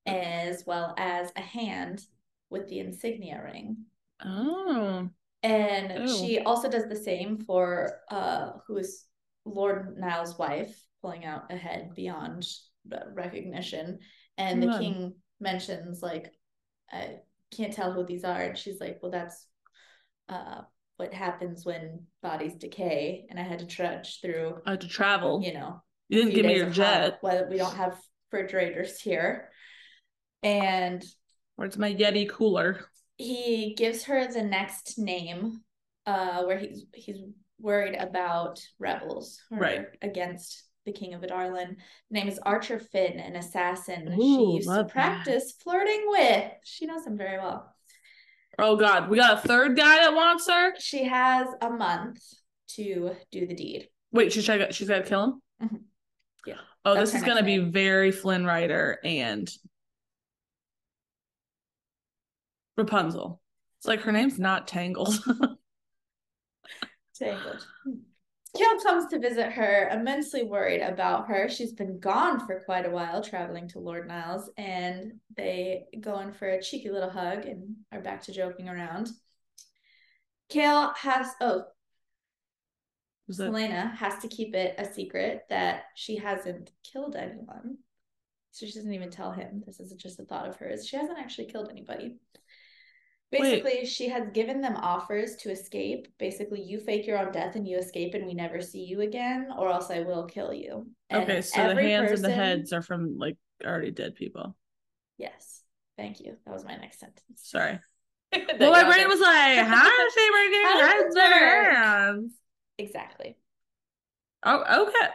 as 0.06 0.64
well 0.66 0.94
as 0.98 1.32
a 1.36 1.42
hand 1.42 2.04
with 2.50 2.68
the 2.68 2.80
insignia 2.80 3.42
ring. 3.44 3.78
Oh. 4.24 5.10
And 5.44 6.10
Ew. 6.10 6.18
she 6.18 6.40
also 6.40 6.70
does 6.70 6.88
the 6.88 6.96
same 6.96 7.38
for 7.40 8.00
uh 8.12 8.52
who 8.68 8.78
is 8.78 9.06
Lord 9.46 9.98
Niall's 9.98 10.38
wife, 10.38 10.78
pulling 11.02 11.26
out 11.26 11.52
a 11.52 11.56
head 11.56 11.92
beyond 11.96 12.46
recognition. 13.14 14.00
And 14.38 14.62
the 14.62 14.68
Good. 14.68 14.80
king 14.80 15.14
mentions 15.40 16.02
like 16.02 16.32
I 16.92 17.18
can't 17.56 17.74
tell 17.74 17.94
who 17.94 18.04
these 18.06 18.24
are. 18.24 18.42
And 18.42 18.58
she's 18.58 18.82
like, 18.82 19.00
Well, 19.02 19.12
that's 19.12 19.46
uh 20.28 20.62
what 20.98 21.14
happens 21.14 21.66
when 21.66 22.06
bodies 22.22 22.56
decay. 22.56 23.26
And 23.30 23.40
I 23.40 23.44
had 23.44 23.60
to 23.60 23.66
trudge 23.66 24.20
through, 24.22 24.58
I 24.66 24.72
had 24.72 24.82
to 24.82 24.88
travel. 24.90 25.42
you 25.42 25.54
know, 25.54 25.82
you 26.10 26.18
didn't 26.20 26.36
give 26.36 26.46
me 26.46 26.58
your 26.58 26.70
jet. 26.70 27.20
Well, 27.24 27.48
we 27.50 27.56
don't 27.58 27.76
have 27.76 27.98
refrigerators 28.32 29.00
here. 29.00 29.50
And 30.44 31.04
Where's 31.56 31.78
my 31.78 31.94
Yeti 31.94 32.30
cooler? 32.30 32.86
he 33.18 33.74
gives 33.78 34.06
her 34.06 34.32
the 34.32 34.42
next 34.44 34.98
name, 34.98 35.62
uh, 36.06 36.44
where 36.44 36.58
he's 36.58 36.86
he's 36.94 37.18
worried 37.60 37.96
about 37.96 38.62
rebels 38.80 39.42
Right. 39.52 39.88
against 40.02 40.64
the 40.86 40.94
king 40.94 41.14
of 41.14 41.22
Adarlan. 41.22 41.76
Name 42.10 42.30
is 42.30 42.40
Archer 42.40 42.80
Finn, 42.80 43.20
an 43.20 43.36
assassin 43.36 44.08
Ooh, 44.14 44.22
she 44.22 44.56
used 44.56 44.68
to 44.70 44.74
love 44.76 44.86
that. 44.88 44.94
practice 44.94 45.52
flirting 45.62 46.06
with. 46.08 46.52
She 46.64 46.86
knows 46.86 47.06
him 47.06 47.18
very 47.18 47.38
well. 47.38 47.76
Oh 48.58 48.78
God, 48.78 49.10
we 49.10 49.18
got 49.18 49.44
a 49.44 49.48
third 49.48 49.76
guy 49.76 49.98
that 50.00 50.14
wants 50.14 50.48
her. 50.50 50.74
She 50.80 51.04
has 51.04 51.48
a 51.62 51.70
month 51.70 52.22
to 52.76 53.16
do 53.32 53.46
the 53.46 53.54
deed. 53.54 53.90
Wait, 54.14 54.32
she's 54.32 54.46
trying. 54.46 54.72
She's 54.72 54.88
got 54.88 55.04
to 55.04 55.10
kill 55.10 55.24
him. 55.26 55.42
Mhm. 55.62 55.82
Yeah. 56.46 56.56
Oh, 56.86 56.94
That's 56.96 57.12
this 57.12 57.20
is 57.22 57.28
gonna 57.28 57.42
next 57.42 57.46
be 57.46 57.58
very 57.60 58.12
Flynn 58.12 58.46
Rider 58.46 59.00
and 59.04 59.50
Rapunzel. 62.80 63.42
It's 63.78 63.88
like 63.88 64.02
her 64.02 64.12
name's 64.12 64.40
not 64.40 64.68
Tangled. 64.68 65.18
Tangled. 67.16 67.66
Kale 68.58 68.80
comes 68.82 69.06
to 69.08 69.20
visit 69.20 69.52
her, 69.52 69.90
immensely 69.90 70.44
worried 70.44 70.82
about 70.82 71.28
her. 71.28 71.48
She's 71.50 71.74
been 71.74 72.00
gone 72.00 72.46
for 72.46 72.64
quite 72.66 72.86
a 72.86 72.90
while, 72.90 73.24
traveling 73.24 73.68
to 73.70 73.80
Lord 73.80 74.08
Niall's, 74.08 74.50
and 74.58 75.14
they 75.38 75.86
go 76.00 76.20
in 76.20 76.34
for 76.34 76.50
a 76.50 76.62
cheeky 76.62 76.90
little 76.90 77.12
hug 77.12 77.46
and 77.46 77.76
are 77.92 78.02
back 78.02 78.24
to 78.24 78.34
joking 78.34 78.68
around. 78.68 79.10
Kale 80.50 80.94
has, 80.98 81.28
oh, 81.42 81.66
Celaena 83.32 83.96
has 83.96 84.18
to 84.24 84.28
keep 84.28 84.56
it 84.56 84.76
a 84.80 84.92
secret 84.92 85.44
that 85.50 85.84
she 85.94 86.16
hasn't 86.16 86.72
killed 86.92 87.16
anyone. 87.16 87.78
So 88.52 88.66
she 88.66 88.74
doesn't 88.74 88.94
even 88.94 89.12
tell 89.12 89.32
him. 89.32 89.64
This 89.66 89.80
is 89.80 89.94
just 89.94 90.20
a 90.20 90.26
thought 90.26 90.48
of 90.48 90.58
hers. 90.58 90.88
She 90.88 90.98
hasn't 90.98 91.20
actually 91.20 91.46
killed 91.46 91.70
anybody. 91.70 92.16
Wait. 93.32 93.64
Basically, 93.64 93.86
she 93.86 94.10
has 94.10 94.28
given 94.34 94.62
them 94.62 94.76
offers 94.78 95.36
to 95.38 95.52
escape. 95.52 96.08
Basically, 96.18 96.62
you 96.62 96.80
fake 96.80 97.06
your 97.06 97.18
own 97.20 97.32
death 97.32 97.56
and 97.56 97.68
you 97.68 97.78
escape, 97.78 98.14
and 98.14 98.26
we 98.26 98.34
never 98.34 98.62
see 98.62 98.84
you 98.84 99.02
again, 99.02 99.50
or 99.58 99.70
else 99.70 99.92
I 99.92 100.02
will 100.02 100.26
kill 100.26 100.54
you. 100.54 100.88
And 101.10 101.24
okay, 101.24 101.42
so 101.42 101.68
the 101.68 101.76
hands 101.76 102.12
and 102.12 102.24
the 102.24 102.30
heads 102.30 102.74
are 102.74 102.82
from 102.82 103.18
like 103.18 103.38
already 103.64 103.92
dead 103.92 104.16
people. 104.16 104.56
Yes. 105.18 105.64
Thank 105.98 106.22
you. 106.22 106.38
That 106.46 106.54
was 106.54 106.64
my 106.64 106.76
next 106.76 107.00
sentence. 107.00 107.24
Sorry. 107.36 107.80
Well, 108.60 108.72
my 108.72 108.84
brain 108.84 109.08
was 109.08 109.20
like, 109.20 109.66
how 109.66 109.84
does 109.98 110.14
she 110.14 110.30
break 110.32 110.52
How 110.64 110.78
your 110.78 110.88
does 110.88 110.92
heads 111.04 111.16
this 111.16 111.24
and 111.24 111.34
work? 111.42 111.74
hands? 111.74 112.34
Exactly. 112.78 113.36
Oh, 114.44 114.88
okay. 114.88 115.10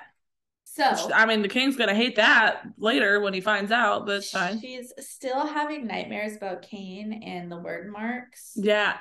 So 0.75 1.12
I 1.14 1.25
mean, 1.25 1.43
the 1.43 1.49
king's 1.49 1.76
gonna 1.76 1.95
hate 1.95 2.16
that 2.16 2.62
later 2.78 3.21
when 3.21 3.33
he 3.33 3.40
finds 3.40 3.71
out, 3.71 4.07
but 4.07 4.16
it's 4.16 4.31
fine. 4.31 4.61
she's 4.61 4.93
still 4.99 5.47
having 5.47 5.87
nightmares 5.87 6.37
about 6.37 6.62
Cain 6.62 7.23
and 7.25 7.50
the 7.50 7.57
Wyrdmarks. 7.57 8.52
Yeah, 8.57 8.97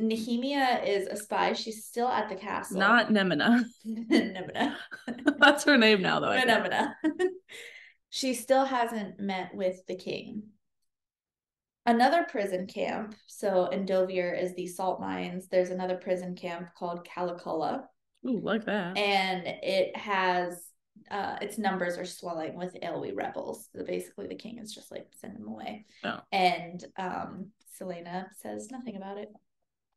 Nehemia 0.00 0.86
is 0.86 1.06
a 1.08 1.16
spy. 1.16 1.52
She's 1.52 1.84
still 1.84 2.08
at 2.08 2.28
the 2.28 2.36
castle. 2.36 2.78
not 2.78 3.10
Nemina. 3.10 3.64
Nemina. 3.86 4.76
That's 5.38 5.64
her 5.64 5.76
name 5.76 6.02
now, 6.02 6.20
though. 6.20 6.28
Nemina. 6.28 6.94
she 8.10 8.34
still 8.34 8.64
hasn't 8.64 9.18
met 9.18 9.54
with 9.54 9.84
the 9.86 9.96
king. 9.96 10.44
Another 11.86 12.24
prison 12.24 12.66
camp. 12.66 13.14
So 13.26 13.70
Endovier 13.72 14.40
is 14.40 14.54
the 14.54 14.66
salt 14.66 15.00
mines. 15.00 15.48
There's 15.48 15.70
another 15.70 15.96
prison 15.96 16.36
camp 16.36 16.68
called 16.78 17.06
Calaculla. 17.06 17.84
Ooh, 18.26 18.40
like 18.40 18.64
that. 18.64 18.96
and 18.98 19.46
it 19.46 19.96
has 19.96 20.67
uh 21.10 21.36
its 21.40 21.58
numbers 21.58 21.98
are 21.98 22.04
swelling 22.04 22.56
with 22.56 22.76
Eyllwe 22.82 23.16
rebels. 23.16 23.68
So 23.74 23.84
basically 23.84 24.26
the 24.26 24.34
king 24.34 24.58
is 24.58 24.74
just 24.74 24.90
like 24.90 25.06
send 25.20 25.36
them 25.36 25.48
away. 25.48 25.86
Oh. 26.04 26.20
And 26.32 26.84
um 26.96 27.48
Celaena 27.80 28.26
says 28.40 28.70
nothing 28.70 28.96
about 28.96 29.18
it. 29.18 29.30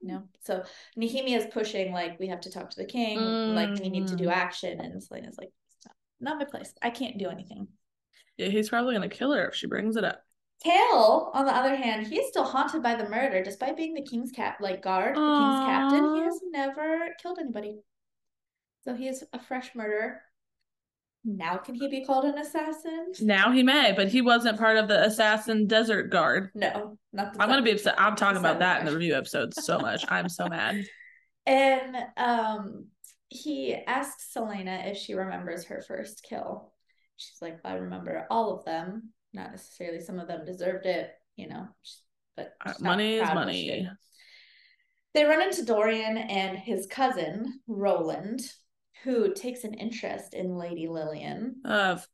No. 0.02 0.24
So 0.44 0.64
Nehemia 0.98 1.38
is 1.38 1.46
pushing 1.54 1.92
like 1.94 2.20
we 2.20 2.28
have 2.28 2.42
to 2.42 2.52
talk 2.52 2.70
to 2.72 2.78
the 2.78 2.86
king, 2.86 3.20
like 3.56 3.80
we 3.80 3.90
need 3.90 4.08
to 4.08 4.16
do 4.16 4.26
Mm. 4.26 4.32
action 4.34 4.80
and 4.80 5.02
Celaena's 5.02 5.38
like 5.38 5.52
not, 6.20 6.38
my 6.38 6.46
place. 6.46 6.74
I 6.82 6.92
can't 6.92 7.18
do 7.18 7.30
anything. 7.30 7.68
Yeah, 8.38 8.48
he's 8.50 8.70
probably 8.70 8.94
gonna 8.94 9.10
kill 9.10 9.32
her 9.34 9.48
if 9.50 9.56
she 9.56 9.68
brings 9.68 9.96
it 9.96 10.04
up. 10.04 10.24
Kale, 10.64 11.32
on 11.34 11.46
the 11.46 11.56
other 11.56 11.76
hand, 11.76 12.06
he 12.06 12.20
is 12.20 12.28
still 12.30 12.44
haunted 12.44 12.84
by 12.84 12.94
the 12.94 13.10
murder, 13.10 13.44
despite 13.44 13.76
being 13.76 13.96
the 13.96 14.04
king's 14.04 14.32
cap 14.32 14.60
like 14.62 14.84
guard, 14.84 15.16
the 15.16 15.20
king's 15.20 15.66
captain. 15.66 16.16
He 16.16 16.22
has 16.22 16.40
never 16.52 17.16
killed 17.22 17.40
anybody. 17.40 17.80
So 18.84 18.94
he 18.94 19.08
is 19.08 19.24
a 19.34 19.40
fresh 19.40 19.74
murderer. 19.74 20.22
Now 21.24 21.58
can 21.58 21.76
he 21.76 21.88
be 21.88 22.04
called 22.04 22.26
an 22.26 22.38
assassin? 22.38 23.12
Now 23.22 23.52
he 23.52 23.62
may, 23.62 23.94
but 23.96 24.08
he 24.08 24.22
wasn't 24.22 24.58
part 24.58 24.78
of 24.78 24.88
the 24.88 25.04
assassin 25.04 25.68
desert 25.68 26.10
guard. 26.10 26.50
No, 26.56 26.98
not 27.14 27.34
the 27.34 27.42
I'm 27.42 27.50
gonna 27.50 27.62
be 27.62 27.72
upset. 27.72 27.96
I'm 28.00 28.16
talking 28.16 28.40
about 28.40 28.60
that 28.60 28.80
in 28.80 28.86
the 28.88 28.94
review 28.94 29.16
episode 29.16 29.54
so 29.54 29.78
much. 29.78 30.04
I'm 30.10 30.30
so 30.30 30.48
mad. 30.50 30.84
And 31.46 31.96
um 32.18 32.88
he 33.30 33.74
asks 33.76 34.32
Celaena 34.36 34.92
if 34.92 34.98
she 34.98 35.14
remembers 35.14 35.66
her 35.66 35.82
first 35.88 36.26
kill. 36.28 36.74
She's 37.18 37.42
like, 37.42 37.60
I 37.64 37.76
remember 37.76 38.26
all 38.32 38.58
of 38.58 38.66
them. 38.66 39.14
Not 39.32 39.52
necessarily 39.52 40.02
some 40.02 40.20
of 40.20 40.28
them 40.28 40.44
deserved 40.44 40.86
it, 40.86 41.12
you 41.36 41.48
know. 41.48 41.68
But 42.36 42.54
Uh, 42.66 42.74
money 42.82 43.16
is 43.16 43.30
money. 43.34 43.88
They 45.14 45.26
run 45.26 45.42
into 45.42 45.66
Dorian 45.66 46.18
and 46.18 46.58
his 46.58 46.88
cousin, 46.88 47.60
Roland, 47.68 48.42
who 49.04 49.34
takes 49.34 49.64
an 49.64 49.74
interest 49.74 50.34
in 50.34 50.58
Lady 50.58 50.88
Lillian. 50.88 51.62
Of 51.66 52.08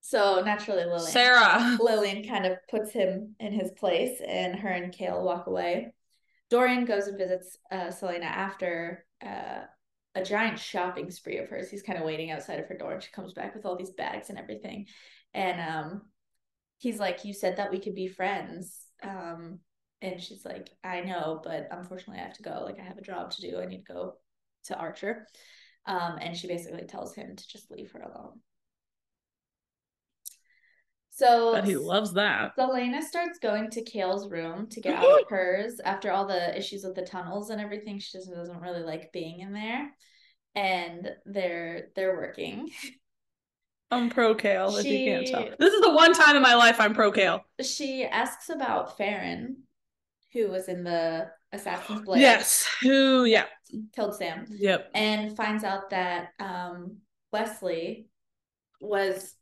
So 0.00 0.42
naturally 0.44 0.84
Lillian 0.84 1.12
Sarah. 1.12 1.76
Lillian 1.80 2.26
kind 2.26 2.46
of 2.46 2.58
puts 2.68 2.92
him 2.92 3.34
in 3.38 3.52
his 3.52 3.70
place, 3.72 4.20
and 4.26 4.56
her 4.56 4.68
and 4.68 4.92
Kale 4.92 5.22
walk 5.22 5.46
away. 5.46 5.94
Dorian 6.50 6.84
goes 6.84 7.06
and 7.06 7.18
visits 7.18 7.56
uh, 7.70 7.86
Celaena 7.86 8.24
after 8.24 9.06
uh, 9.24 9.62
a 10.14 10.22
giant 10.22 10.58
shopping 10.58 11.10
spree 11.10 11.38
of 11.38 11.48
hers. 11.48 11.70
He's 11.70 11.82
kind 11.82 11.98
of 11.98 12.04
waiting 12.04 12.30
outside 12.30 12.60
of 12.60 12.66
her 12.66 12.76
door, 12.76 12.92
and 12.92 13.02
she 13.02 13.10
comes 13.12 13.32
back 13.32 13.54
with 13.54 13.64
all 13.64 13.76
these 13.76 13.90
bags 13.90 14.30
and 14.30 14.38
everything. 14.38 14.86
And 15.32 15.60
um, 15.60 16.02
he's 16.78 16.98
like, 16.98 17.24
"You 17.24 17.32
said 17.32 17.56
that 17.56 17.70
we 17.70 17.78
could 17.78 17.94
be 17.94 18.08
friends." 18.08 18.86
Um, 19.02 19.60
and 20.02 20.20
she's 20.20 20.44
like, 20.44 20.70
"I 20.82 21.00
know, 21.00 21.40
but 21.42 21.68
unfortunately, 21.70 22.20
I 22.20 22.24
have 22.24 22.36
to 22.36 22.42
go. 22.42 22.62
Like, 22.64 22.78
I 22.78 22.84
have 22.84 22.98
a 22.98 23.02
job 23.02 23.30
to 23.32 23.40
do. 23.40 23.58
I 23.58 23.66
need 23.66 23.84
to 23.86 23.92
go 23.92 24.14
to 24.64 24.76
Archer." 24.76 25.26
Um, 25.86 26.18
and 26.20 26.36
she 26.36 26.46
basically 26.46 26.86
tells 26.86 27.14
him 27.14 27.36
to 27.36 27.48
just 27.48 27.70
leave 27.70 27.92
her 27.92 28.00
alone. 28.00 28.40
So 31.10 31.52
But 31.52 31.64
he 31.64 31.76
loves 31.76 32.14
that. 32.14 32.56
Celaena 32.58 33.00
starts 33.00 33.38
going 33.38 33.70
to 33.70 33.82
Kale's 33.82 34.28
room 34.28 34.66
to 34.70 34.80
get 34.80 34.96
out 34.96 35.20
of 35.20 35.28
hers 35.28 35.78
after 35.84 36.10
all 36.10 36.26
the 36.26 36.56
issues 36.58 36.82
with 36.82 36.96
the 36.96 37.06
tunnels 37.06 37.50
and 37.50 37.60
everything. 37.60 38.00
She 38.00 38.18
just 38.18 38.28
doesn't 38.28 38.60
really 38.60 38.82
like 38.82 39.12
being 39.12 39.38
in 39.38 39.52
there. 39.52 39.92
And 40.56 41.08
they're 41.24 41.88
they're 41.94 42.16
working. 42.16 42.70
I'm 43.92 44.10
pro 44.10 44.34
Kale, 44.34 44.76
if 44.76 44.86
you 44.86 45.04
can't 45.04 45.26
tell. 45.26 45.48
This 45.56 45.72
is 45.72 45.82
the 45.82 45.92
one 45.92 46.14
time 46.14 46.34
in 46.34 46.42
my 46.42 46.56
life 46.56 46.80
I'm 46.80 46.94
pro 46.94 47.12
Kale. 47.12 47.44
She 47.62 48.04
asks 48.04 48.48
about 48.48 48.96
Farran, 48.96 49.58
who 50.32 50.48
was 50.48 50.68
in 50.68 50.82
the 50.82 51.28
Assassin's 51.54 52.02
Blade, 52.02 52.20
Yes. 52.20 52.66
Who? 52.82 53.24
Yeah. 53.24 53.46
killed 53.94 54.14
Sam, 54.16 54.44
Yep. 54.50 54.90
and 54.94 55.36
finds 55.36 55.64
out 55.64 55.90
that 55.90 56.28
um 56.38 56.98
Wesley 57.32 58.06
was 58.80 59.34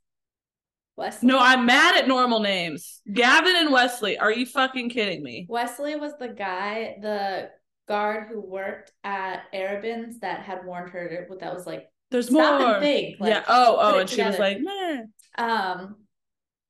Wesley. 0.96 1.26
No, 1.28 1.38
I'm 1.38 1.66
mad 1.66 1.96
at 1.96 2.08
normal 2.08 2.40
names. 2.40 3.00
Gavin 3.12 3.56
and 3.56 3.72
Wesley. 3.72 4.18
Are 4.18 4.30
you 4.32 4.46
fucking 4.46 4.90
kidding 4.90 5.22
me? 5.22 5.46
Wesley 5.48 5.96
was 5.96 6.12
the 6.18 6.28
guy, 6.28 6.96
the 7.00 7.50
guard 7.88 8.28
who 8.28 8.40
worked 8.40 8.92
at 9.02 9.50
Arobynn's 9.52 10.20
that 10.20 10.40
had 10.40 10.64
warned 10.64 10.90
her 10.90 11.26
that 11.28 11.40
that 11.40 11.54
was 11.54 11.66
like 11.66 11.88
There's 12.10 12.28
Stop 12.28 12.60
more. 12.60 12.74
and 12.74 12.82
think, 12.82 13.20
like, 13.20 13.30
yeah. 13.30 13.44
Oh, 13.48 13.76
oh, 13.80 13.98
and 13.98 14.08
she 14.08 14.22
was 14.22 14.38
like, 14.38 14.58
meh. 14.60 15.02
um 15.38 15.96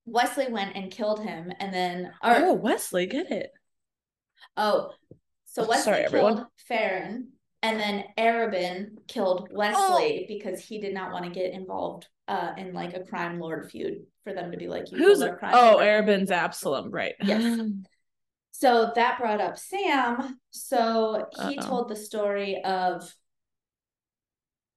Wesley 0.06 0.48
went 0.50 0.74
and 0.76 0.90
killed 0.90 1.20
him 1.22 1.52
and 1.60 1.72
then 1.72 2.06
or 2.22 2.34
Oh, 2.36 2.52
Wesley, 2.54 3.06
get 3.06 3.30
it. 3.30 3.50
oh 4.56 4.90
so 5.52 5.64
Oh, 5.64 5.66
Wesley 5.68 5.82
sorry, 5.82 6.04
killed 6.08 6.38
everyone. 6.38 6.46
Farran 6.68 7.28
And 7.62 7.78
then 7.78 8.04
Arobynn 8.18 9.06
killed 9.06 9.48
Wesley 9.52 10.24
because 10.26 10.60
he 10.60 10.80
did 10.80 10.94
not 10.94 11.12
want 11.12 11.24
to 11.24 11.30
get 11.30 11.52
involved 11.52 12.08
uh, 12.26 12.52
in 12.56 12.72
like 12.72 12.94
a 12.94 13.04
crime 13.04 13.38
lord 13.38 13.70
feud 13.70 14.04
for 14.24 14.32
them 14.32 14.50
to 14.52 14.56
be 14.56 14.66
like, 14.68 14.90
you 14.90 14.98
Who's 14.98 15.22
our 15.22 15.36
crime 15.36 15.52
oh 15.54 15.72
lord. 15.74 15.84
Arobynn's 15.86 16.30
Absalom, 16.30 16.90
right? 16.90 17.14
Yes. 17.22 17.60
So 18.54 18.92
that 18.94 19.18
brought 19.18 19.40
up 19.40 19.58
Sam. 19.58 20.38
So 20.50 21.26
he 21.48 21.58
Uh-oh. 21.58 21.66
told 21.66 21.88
the 21.88 21.96
story 21.96 22.62
of 22.62 23.12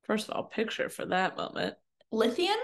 First 0.03 0.27
of 0.29 0.35
all, 0.35 0.43
picture 0.43 0.89
for 0.89 1.05
that 1.07 1.35
moment. 1.37 1.75
Lithian, 2.11 2.57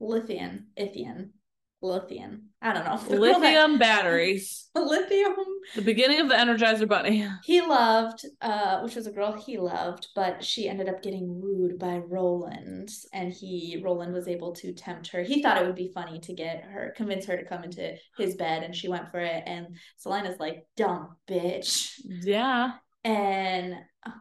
Lithian, 0.00 0.66
Ithian, 0.76 1.30
Lithian. 1.80 2.48
I 2.60 2.72
don't 2.72 2.84
know. 2.84 3.16
Lithium 3.18 3.78
batteries. 3.78 4.68
Lithium. 4.74 5.34
The 5.76 5.82
beginning 5.82 6.20
of 6.20 6.28
the 6.28 6.34
Energizer 6.34 6.88
Bunny. 6.88 7.26
He 7.44 7.60
loved, 7.60 8.24
uh, 8.40 8.80
which 8.80 8.96
was 8.96 9.06
a 9.06 9.12
girl 9.12 9.32
he 9.32 9.58
loved, 9.58 10.08
but 10.14 10.44
she 10.44 10.68
ended 10.68 10.88
up 10.88 11.02
getting 11.02 11.40
wooed 11.40 11.78
by 11.78 11.98
Roland, 11.98 12.88
and 13.12 13.32
he 13.32 13.80
Roland 13.84 14.12
was 14.12 14.26
able 14.28 14.52
to 14.56 14.72
tempt 14.72 15.08
her. 15.08 15.22
He 15.22 15.40
thought 15.42 15.60
it 15.62 15.66
would 15.66 15.76
be 15.76 15.92
funny 15.94 16.18
to 16.20 16.32
get 16.34 16.64
her, 16.64 16.92
convince 16.96 17.26
her 17.26 17.36
to 17.36 17.44
come 17.44 17.62
into 17.64 17.94
his 18.16 18.34
bed, 18.34 18.62
and 18.64 18.74
she 18.74 18.88
went 18.88 19.10
for 19.10 19.20
it. 19.20 19.44
And 19.46 19.68
Celaena's 20.04 20.40
like, 20.40 20.66
"Dumb 20.76 21.16
bitch," 21.28 21.92
Yeah. 22.04 22.72
and 23.04 23.74
oh, 24.06 24.12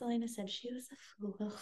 Celaena 0.00 0.28
said 0.28 0.48
she 0.50 0.72
was 0.72 0.88
a 0.92 0.96
fool. 1.38 1.52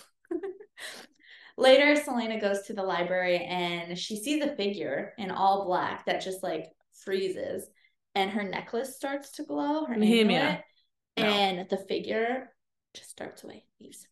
Later, 1.60 1.94
Celaena 2.00 2.40
goes 2.40 2.62
to 2.62 2.72
the 2.72 2.82
library 2.82 3.44
and 3.44 3.98
she 3.98 4.16
sees 4.16 4.42
a 4.42 4.56
figure 4.56 5.12
in 5.18 5.30
all 5.30 5.66
black 5.66 6.06
that 6.06 6.22
just 6.22 6.42
like 6.42 6.64
freezes, 7.04 7.68
and 8.14 8.30
her 8.30 8.42
necklace 8.42 8.96
starts 8.96 9.32
to 9.32 9.44
glow. 9.44 9.84
Her 9.84 9.92
mm-hmm, 9.94 10.00
Bohemia. 10.00 10.40
amulet, 10.40 10.64
No. 11.18 11.24
and 11.24 11.68
the 11.68 11.76
figure 11.76 12.50
just 12.94 13.10
starts 13.10 13.44
away, 13.44 13.66
leaves. 13.78 14.06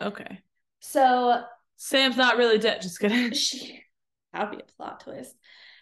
Okay. 0.00 0.40
So 0.80 1.44
Sam's 1.76 2.16
not 2.16 2.38
really 2.38 2.58
dead. 2.58 2.80
Just 2.82 2.98
kidding. 2.98 3.32
she 3.34 3.82
that 4.32 4.48
would 4.50 4.56
be 4.58 4.62
a 4.64 4.76
plot 4.76 5.00
twist. 5.00 5.34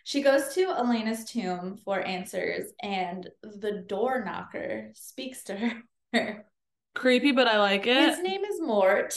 She 0.04 0.22
goes 0.22 0.52
to 0.54 0.66
Elena's 0.66 1.24
tomb 1.30 1.78
for 1.84 2.00
answers, 2.00 2.72
and 2.82 3.28
the 3.42 3.84
door 3.86 4.24
knocker 4.24 4.90
speaks 4.94 5.44
to 5.44 5.56
her. 6.12 6.44
Creepy, 6.94 7.30
but 7.30 7.46
I 7.46 7.60
like 7.60 7.86
it. 7.86 8.10
His 8.10 8.18
name 8.18 8.44
is 8.44 8.60
Mort. 8.60 9.16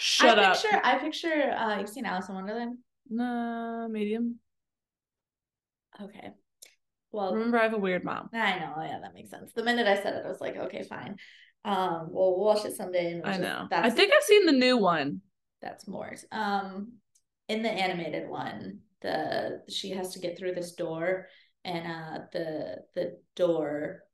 Shut 0.00 0.38
I 0.38 0.44
up. 0.44 0.60
picture 0.60 0.80
I 0.82 0.98
picture 0.98 1.54
uh 1.56 1.78
you've 1.78 1.88
seen 1.88 2.06
Alice 2.06 2.28
in 2.28 2.34
Wonderland? 2.34 2.78
Nah, 3.08 3.86
medium. 3.88 4.36
Okay. 6.00 6.30
Well 7.12 7.34
Remember, 7.34 7.58
I 7.58 7.64
have 7.64 7.74
a 7.74 7.78
weird 7.78 8.04
mom. 8.04 8.30
I 8.32 8.58
know, 8.60 8.74
yeah, 8.82 8.98
that 9.02 9.14
makes 9.14 9.30
sense. 9.30 9.52
The 9.52 9.64
minute 9.64 9.86
I 9.86 9.96
said 10.00 10.14
it, 10.14 10.22
I 10.24 10.28
was 10.28 10.40
like, 10.40 10.56
okay, 10.56 10.84
fine. 10.84 11.16
Um, 11.64 12.08
we'll 12.10 12.38
watch 12.38 12.64
it 12.64 12.76
someday. 12.76 13.12
And 13.12 13.22
we'll 13.22 13.32
I 13.32 13.36
just- 13.36 13.42
know. 13.42 13.68
I 13.72 13.90
think 13.90 14.12
I've 14.16 14.22
seen 14.22 14.46
the 14.46 14.52
new 14.52 14.76
one. 14.76 15.20
that's 15.60 15.86
Mort. 15.88 16.24
Um, 16.32 16.92
in 17.48 17.62
the 17.62 17.70
animated 17.70 18.28
one, 18.28 18.78
the 19.02 19.62
she 19.68 19.90
has 19.90 20.12
to 20.14 20.20
get 20.20 20.38
through 20.38 20.54
this 20.54 20.72
door, 20.74 21.26
and 21.64 21.86
uh, 21.86 22.18
the 22.32 22.76
the 22.94 23.18
door, 23.34 24.04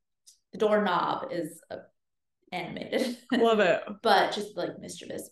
the 0.53 0.57
doorknob 0.57 1.27
is 1.31 1.61
uh, 1.69 1.77
animated, 2.51 3.17
Love 3.31 3.59
it. 3.59 3.81
but 4.01 4.33
just 4.33 4.57
like 4.57 4.79
mischievous. 4.79 5.29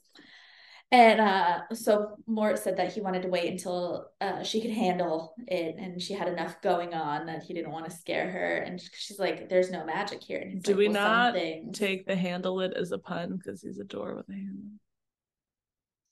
And 0.91 1.19
uh, 1.19 1.61
so 1.73 2.15
Mort 2.27 2.59
said 2.59 2.77
that 2.77 2.93
he 2.93 3.01
wanted 3.01 3.23
to 3.23 3.27
wait 3.27 3.51
until 3.51 4.11
uh, 4.21 4.43
she 4.43 4.61
could 4.61 4.71
handle 4.71 5.33
it, 5.47 5.75
and 5.77 6.01
she 6.01 6.13
had 6.13 6.27
enough 6.27 6.61
going 6.61 6.93
on 6.93 7.25
that 7.25 7.43
he 7.43 7.53
didn't 7.53 7.71
want 7.71 7.85
to 7.85 7.91
scare 7.91 8.29
her. 8.31 8.57
And 8.57 8.79
she's 8.93 9.19
like, 9.19 9.49
"There's 9.49 9.71
no 9.71 9.83
magic 9.83 10.23
here." 10.23 10.39
And 10.39 10.61
Do 10.61 10.71
like, 10.71 10.77
we 10.77 10.87
"Well, 10.89 10.93
not 10.93 11.33
Take 11.73 12.05
the 12.05 12.15
handle 12.15 12.61
it 12.61 12.73
as 12.73 12.91
a 12.91 12.99
pun 12.99 13.35
because 13.37 13.61
he's 13.61 13.79
a 13.79 13.83
door 13.83 14.15
with 14.15 14.29
a 14.29 14.33
handle. 14.33 14.79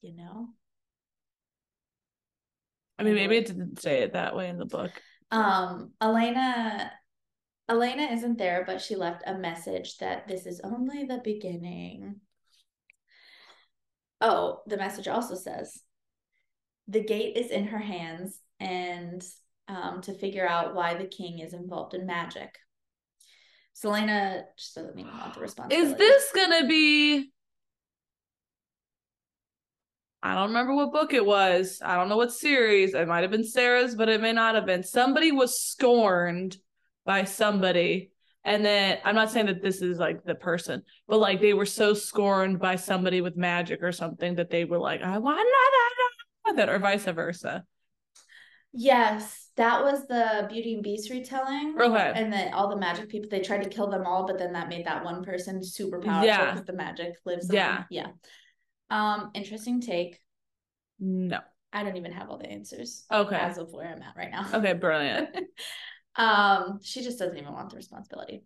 you 0.01 0.15
know?" 0.15 0.49
I 2.97 3.03
mean, 3.03 3.15
maybe 3.15 3.37
it 3.37 3.45
didn't 3.47 3.79
say 3.81 4.01
it 4.01 4.13
that 4.13 4.35
way 4.35 4.49
in 4.49 4.57
the 4.57 4.65
book. 4.65 4.91
Um, 5.31 5.93
Elena, 6.01 6.91
Elena 7.69 8.03
isn't 8.03 8.37
there, 8.37 8.63
but 8.65 8.81
she 8.81 8.95
left 8.95 9.23
a 9.25 9.33
message 9.37 9.97
that 9.97 10.27
this 10.27 10.45
is 10.45 10.61
only 10.63 11.05
the 11.05 11.21
beginning. 11.23 12.19
Oh, 14.23 14.61
the 14.67 14.77
message 14.77 15.09
also 15.09 15.35
says 15.35 15.81
the 16.87 17.03
gate 17.03 17.35
is 17.35 17.51
in 17.51 17.65
her 17.65 17.77
hands, 17.77 18.39
and 18.59 19.21
um, 19.67 20.01
to 20.03 20.13
figure 20.13 20.47
out 20.47 20.73
why 20.73 20.95
the 20.95 21.05
king 21.05 21.39
is 21.39 21.53
involved 21.53 21.93
in 21.93 22.05
magic. 22.05 22.57
Celaena 23.75 24.43
just 24.57 24.75
doesn't 24.75 24.97
even 24.97 25.11
want 25.11 25.33
the 25.33 25.41
responsibility. 25.41 25.91
Is 25.91 25.97
this 25.97 26.31
gonna 26.33 26.67
be? 26.67 27.31
I 30.21 30.35
don't 30.35 30.49
remember 30.49 30.73
what 30.73 30.93
book 30.93 31.11
it 31.11 31.25
was. 31.25 31.81
I 31.83 31.95
don't 31.95 32.07
know 32.07 32.15
what 32.15 32.31
series. 32.31 32.93
It 32.93 33.09
might 33.09 33.23
have 33.23 33.31
been 33.31 33.43
Sarah's, 33.43 33.93
but 33.93 34.07
it 34.07 34.21
may 34.21 34.31
not 34.31 34.55
have 34.55 34.65
been. 34.65 34.83
Somebody 34.83 35.33
was 35.33 35.59
scorned 35.59 36.55
by 37.05 37.25
somebody. 37.25 38.12
And 38.45 38.65
then 38.65 38.97
I'm 39.05 39.15
not 39.15 39.31
saying 39.31 39.45
that 39.45 39.61
this 39.61 39.81
is 39.81 39.97
like 39.97 40.23
the 40.25 40.35
person, 40.35 40.83
but 41.07 41.19
like 41.19 41.39
they 41.39 41.53
were 41.53 41.65
so 41.65 41.93
scorned 41.93 42.59
by 42.59 42.75
somebody 42.75 43.21
with 43.21 43.37
magic 43.37 43.81
or 43.81 43.91
something 43.91 44.35
that 44.35 44.49
they 44.49 44.65
were 44.65 44.79
like, 44.79 45.01
I 45.01 45.17
want 45.19 45.47
with 46.45 46.59
it, 46.59 46.67
or 46.69 46.77
vice 46.79 47.05
versa. 47.05 47.63
Yes, 48.73 49.49
that 49.55 49.83
was 49.83 50.07
the 50.07 50.47
Beauty 50.49 50.73
and 50.73 50.83
Beast 50.83 51.09
retelling. 51.09 51.75
Okay. 51.79 52.11
And 52.15 52.33
then 52.33 52.53
all 52.53 52.69
the 52.69 52.75
magic 52.75 53.07
people, 53.07 53.29
they 53.29 53.39
tried 53.39 53.63
to 53.63 53.69
kill 53.69 53.87
them 53.89 54.05
all, 54.05 54.25
but 54.25 54.39
then 54.39 54.53
that 54.53 54.67
made 54.67 54.87
that 54.87 55.05
one 55.05 55.23
person 55.23 55.63
super 55.63 55.99
powerful 55.99 56.25
Yeah. 56.25 56.51
because 56.51 56.65
the 56.65 56.73
magic 56.73 57.13
lives 57.25 57.49
Yeah. 57.51 57.77
on. 57.77 57.85
Yeah. 57.89 58.07
Um, 58.89 59.31
interesting 59.35 59.79
take. 59.79 60.19
No. 60.99 61.39
I 61.71 61.83
don't 61.83 61.97
even 61.97 62.11
have 62.11 62.29
all 62.29 62.37
the 62.37 62.49
answers 62.49 63.05
Okay. 63.11 63.35
as 63.35 63.57
of 63.57 63.71
where 63.71 63.87
I'm 63.87 64.01
at 64.01 64.15
right 64.17 64.31
now. 64.31 64.47
Okay, 64.53 64.73
brilliant. 64.73 65.29
um, 66.15 66.79
she 66.83 67.01
just 67.03 67.19
doesn't 67.19 67.37
even 67.37 67.53
want 67.53 67.69
the 67.69 67.75
responsibility. 67.75 68.43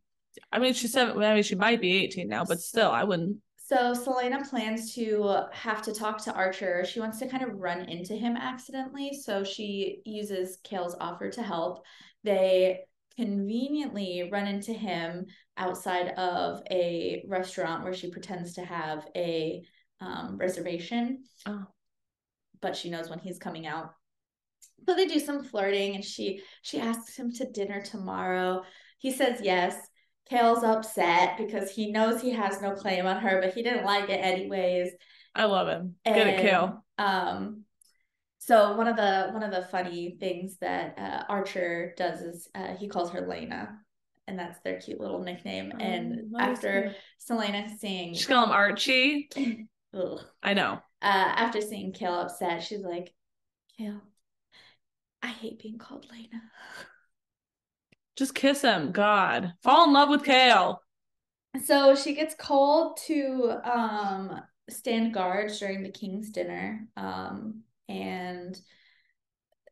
I 0.52 0.60
mean, 0.60 0.74
she's 0.74 0.94
seven. 0.94 1.22
I 1.22 1.34
mean, 1.34 1.44
she 1.44 1.56
might 1.56 1.82
be 1.82 2.04
18 2.04 2.28
now, 2.28 2.46
but 2.46 2.62
still, 2.62 2.92
I 2.92 3.04
wouldn't. 3.04 3.38
So 3.58 3.94
Celaena 3.94 4.48
plans 4.50 4.94
to 4.96 5.44
have 5.52 5.82
to 5.82 5.94
talk 5.94 6.24
to 6.24 6.34
Archer. 6.34 6.86
She 6.86 7.00
wants 7.02 7.20
to 7.20 7.28
kind 7.28 7.44
of 7.44 7.60
run 7.60 7.90
into 7.90 8.14
him 8.16 8.38
accidentally, 8.38 9.12
so 9.14 9.44
she 9.44 10.02
uses 10.06 10.60
Kale's 10.64 10.96
offer 11.02 11.30
to 11.32 11.42
help. 11.44 11.84
They 12.24 12.82
conveniently 13.18 14.30
run 14.32 14.48
into 14.48 14.72
him 14.72 15.26
outside 15.58 16.10
of 16.18 16.62
a 16.72 17.26
restaurant 17.28 17.84
where 17.84 17.94
she 17.94 18.10
pretends 18.12 18.54
to 18.54 18.64
have 18.64 19.06
a 19.16 19.64
um, 20.00 20.38
reservation, 20.38 21.24
Oh. 21.46 21.66
but 22.62 22.76
she 22.76 22.90
knows 22.90 23.10
when 23.10 23.20
he's 23.20 23.40
coming 23.40 23.66
out. 23.66 23.92
So 24.88 24.96
they 24.96 25.06
do 25.06 25.20
some 25.20 25.44
flirting, 25.44 25.96
and 25.96 26.04
she 26.04 26.42
she 26.62 26.80
asks 26.80 27.16
him 27.18 27.32
to 27.34 27.52
dinner 27.52 27.82
tomorrow. 27.82 28.64
He 29.00 29.12
says 29.12 29.42
yes. 29.44 29.76
Kale's 30.30 30.64
upset 30.64 31.38
because 31.38 31.72
he 31.72 31.92
knows 31.92 32.22
he 32.22 32.32
has 32.32 32.62
no 32.62 32.72
claim 32.72 33.06
on 33.06 33.18
her, 33.22 33.40
but 33.42 33.54
he 33.54 33.64
didn't 33.64 33.86
like 33.86 34.10
it 34.10 34.20
anyways. 34.24 34.92
I 35.34 35.46
love 35.46 35.68
him. 35.70 35.96
Get 36.06 36.18
it, 36.28 36.28
And, 36.36 36.42
Kale. 36.42 36.86
Um, 36.98 37.64
so 38.40 38.76
one 38.76 38.88
of 38.88 38.96
the 38.98 39.30
one 39.32 39.44
of 39.44 39.52
the 39.52 39.68
funny 39.70 40.18
things 40.20 40.58
that 40.62 40.98
uh, 40.98 41.24
Archer 41.32 41.94
does 41.98 42.22
is 42.22 42.50
uh, 42.56 42.76
he 42.76 42.88
calls 42.88 43.12
her 43.12 43.28
Lena, 43.28 43.78
and 44.28 44.38
that's 44.40 44.60
their 44.62 44.80
cute 44.80 45.00
little 45.00 45.24
nickname. 45.24 45.72
and 45.80 46.14
Oh, 46.34 46.52
is 46.52 46.58
after. 46.58 46.96
Celaena 47.30 47.78
seeing, 47.78 48.14
Just 48.14 48.28
call 48.30 48.46
him 48.46 48.52
Archie. 48.52 49.30
I 50.44 50.54
know. 50.54 50.74
uh, 50.74 50.80
after 51.02 51.60
seeing 51.62 51.92
Kale 51.94 52.14
upset, 52.14 52.62
she's 52.64 52.82
like, 52.84 53.14
Kale, 53.78 54.02
I 55.28 55.32
hate 55.32 55.60
being 55.60 55.78
called 55.78 56.08
Lena. 56.10 56.42
Just 58.16 58.34
kiss 58.34 58.62
him. 58.62 58.94
God. 58.94 59.54
Fall 59.62 59.86
in 59.86 59.92
love 59.92 60.08
with 60.08 60.24
Kale. 60.24 60.82
So 61.66 61.96
she 61.96 62.16
gets 62.16 62.34
called 62.34 62.98
to 63.08 63.56
um 63.66 64.40
stand 64.70 65.14
guard 65.14 65.52
during 65.60 65.84
the 65.84 65.92
king's 65.92 66.30
dinner. 66.30 66.88
Um 66.96 67.64
and 67.90 68.58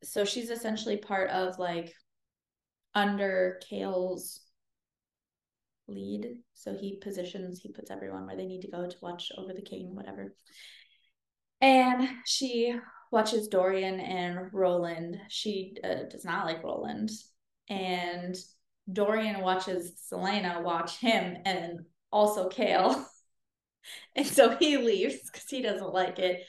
so 0.03 0.25
she's 0.25 0.49
essentially 0.49 0.97
part 0.97 1.29
of 1.29 1.57
like 1.57 1.93
under 2.93 3.61
Kale's 3.69 4.41
lead. 5.87 6.39
So 6.53 6.73
he 6.73 6.97
positions, 6.97 7.61
he 7.61 7.69
puts 7.69 7.91
everyone 7.91 8.27
where 8.27 8.35
they 8.35 8.45
need 8.45 8.63
to 8.63 8.71
go 8.71 8.89
to 8.89 8.97
watch 9.01 9.31
over 9.37 9.53
the 9.53 9.61
king, 9.61 9.95
whatever. 9.95 10.35
And 11.61 12.09
she 12.25 12.75
watches 13.11 13.47
Dorian 13.47 13.99
and 13.99 14.53
Roland. 14.53 15.19
She 15.29 15.77
uh, 15.83 16.03
does 16.09 16.25
not 16.25 16.45
like 16.45 16.63
Roland. 16.63 17.11
And 17.69 18.35
Dorian 18.91 19.41
watches 19.41 19.93
Celaena 20.11 20.61
watch 20.63 20.97
him 20.97 21.37
and 21.45 21.81
also 22.11 22.49
Kale. 22.49 23.05
and 24.15 24.27
so 24.27 24.55
he 24.57 24.77
leaves 24.77 25.29
because 25.31 25.49
he 25.49 25.61
doesn't 25.61 25.93
like 25.93 26.19
it. 26.19 26.43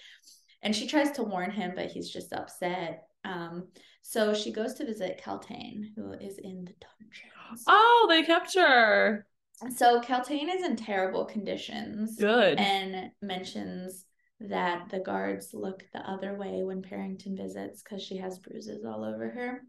And 0.62 0.74
she 0.74 0.86
tries 0.86 1.12
to 1.12 1.22
warn 1.22 1.50
him, 1.50 1.72
but 1.74 1.90
he's 1.90 2.10
just 2.10 2.32
upset. 2.32 3.04
Um, 3.24 3.68
so 4.02 4.34
she 4.34 4.52
goes 4.52 4.74
to 4.74 4.86
visit 4.86 5.20
Kaltain, 5.24 5.92
who 5.96 6.12
is 6.12 6.38
in 6.38 6.64
the 6.64 6.74
dungeons. 6.80 7.64
Oh, 7.68 8.06
they 8.08 8.24
kept 8.24 8.56
her. 8.56 9.24
So 9.76 10.00
Keltane 10.00 10.52
is 10.54 10.64
in 10.64 10.76
terrible 10.76 11.24
conditions 11.24 12.16
Good. 12.16 12.58
and 12.58 13.10
mentions 13.22 14.04
that 14.40 14.88
the 14.90 15.00
guards 15.00 15.54
look 15.54 15.84
the 15.92 16.00
other 16.00 16.34
way 16.34 16.62
when 16.62 16.82
Perrington 16.82 17.36
visits 17.36 17.82
because 17.82 18.02
she 18.02 18.18
has 18.18 18.38
bruises 18.38 18.84
all 18.84 19.04
over 19.04 19.30
her. 19.30 19.62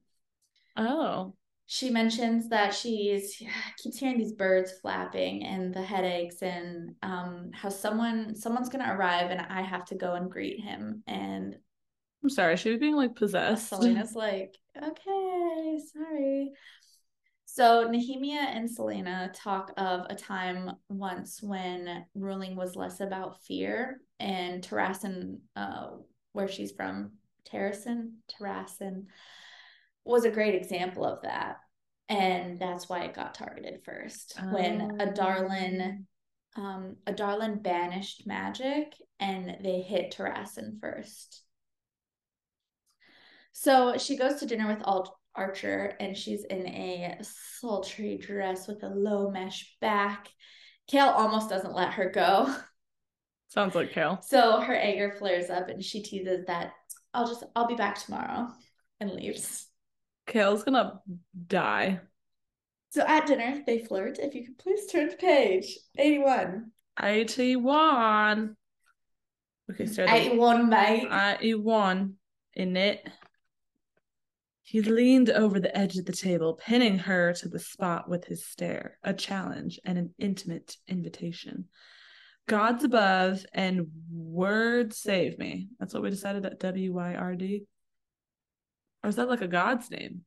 oh. 0.76 1.34
She 1.70 1.90
mentions 1.90 2.48
that 2.50 2.74
she's 2.74 3.42
keeps 3.78 3.98
hearing 3.98 4.18
these 4.18 4.32
birds 4.32 4.72
flapping 4.82 5.44
and 5.44 5.74
the 5.74 5.82
headaches 5.82 6.42
and 6.42 6.96
um 7.04 7.52
how 7.54 7.68
someone 7.68 8.36
someone's 8.36 8.70
gonna 8.70 8.96
arrive 8.96 9.32
and 9.32 9.42
I 9.42 9.62
have 9.64 9.84
to 9.86 9.96
go 9.96 10.14
and 10.14 10.32
greet 10.32 10.62
him 10.62 11.04
and 11.08 11.58
I'm 12.24 12.30
sorry. 12.30 12.58
She 12.58 12.70
was 12.72 12.80
being 12.80 12.96
like 12.96 13.16
possessed. 13.16 13.72
Celaena's 13.72 14.16
like, 14.16 14.58
okay, 14.76 15.80
sorry. 15.94 16.52
So 17.46 17.88
Nehemia 17.90 18.40
and 18.40 18.70
Celaena 18.70 19.32
talk 19.34 19.72
of 19.78 20.06
a 20.10 20.16
time 20.16 20.72
once 20.90 21.42
when 21.42 22.06
ruling 22.16 22.56
was 22.56 22.76
less 22.76 23.00
about 23.00 23.42
fear, 23.44 24.02
and 24.20 24.64
Terrasen, 24.64 25.40
uh, 25.56 25.90
where 26.34 26.48
she's 26.48 26.72
from, 26.72 27.12
Terrasen, 27.52 28.14
Terrasen, 28.30 29.06
was 30.04 30.26
a 30.26 30.32
great 30.32 30.56
example 30.56 31.06
of 31.06 31.22
that. 31.24 31.58
And 32.10 32.60
that's 32.60 32.88
why 32.88 33.04
it 33.04 33.14
got 33.14 33.34
targeted 33.34 33.82
first. 33.84 34.40
When 34.52 34.98
Adarlan, 35.00 36.06
um, 36.56 36.96
Adarlan 37.06 37.62
banished 37.62 38.26
magic 38.26 38.94
and 39.20 39.58
they 39.62 39.82
hit 39.82 40.16
Terrasen 40.16 40.80
first. 40.80 41.44
So 43.52 43.98
she 43.98 44.18
goes 44.18 44.40
to 44.40 44.46
dinner 44.46 44.68
with 44.68 44.88
Al- 44.88 45.20
Archer 45.36 45.96
and 46.00 46.18
she's 46.18 46.44
in 46.46 46.66
a 46.68 47.18
sultry 47.60 48.18
dress 48.18 48.68
with 48.68 48.84
a 48.84 48.90
low 48.90 49.30
mesh 49.30 49.76
back. 49.82 50.30
Kale 50.88 51.10
almost 51.10 51.50
doesn't 51.50 51.76
let 51.76 51.94
her 51.94 52.10
go. 52.10 52.54
Sounds 53.50 53.76
like 53.76 53.92
Kale. 53.92 54.20
So 54.22 54.60
her 54.60 54.76
anger 54.76 55.16
flares 55.18 55.50
up 55.50 55.70
and 55.70 55.84
she 55.84 56.04
teases 56.04 56.46
that 56.48 56.74
I'll 57.14 57.28
just 57.28 57.44
I'll 57.56 57.68
be 57.68 57.76
back 57.76 57.98
tomorrow 57.98 58.50
and 59.00 59.12
leaves. 59.12 59.68
Kale's 60.28 60.64
gonna 60.64 61.00
die. 61.48 62.02
So 62.90 63.06
at 63.08 63.28
dinner 63.28 63.64
they 63.66 63.80
flirt. 63.80 64.20
If 64.20 64.36
you 64.36 64.46
could 64.46 64.58
please 64.58 64.88
turn 64.88 65.10
to 65.10 65.16
page 65.16 65.78
81. 65.98 66.72
81. 67.02 68.56
Okay, 69.72 69.86
start. 69.86 70.10
81, 70.10 70.70
mate. 70.70 71.08
81 71.12 72.14
in 72.54 72.78
it. 72.78 73.08
He 74.62 74.82
leaned 74.82 75.30
over 75.30 75.62
the 75.62 75.76
edge 75.78 75.98
of 75.98 76.06
the 76.06 76.12
table, 76.12 76.56
pinning 76.56 77.00
her 77.00 77.34
to 77.34 77.48
the 77.48 77.60
spot 77.60 78.10
with 78.10 78.26
his 78.26 78.46
stare, 78.46 78.98
a 79.02 79.14
challenge 79.14 79.80
and 79.86 79.98
an 79.98 80.14
intimate 80.20 80.76
invitation. 80.90 81.70
Gods 82.48 82.84
above 82.84 83.46
and 83.54 83.88
Wyrd 84.14 84.94
save 84.94 85.38
me. 85.38 85.68
That's 85.80 85.94
what 85.94 86.04
we 86.04 86.10
decided 86.10 86.46
at 86.46 86.60
W 86.60 86.94
Y 86.94 87.16
R 87.16 87.36
D. 87.36 87.66
Or 89.04 89.10
is 89.10 89.18
that 89.18 89.30
like 89.30 89.42
a 89.42 89.48
god's 89.48 89.92
name? 89.92 90.22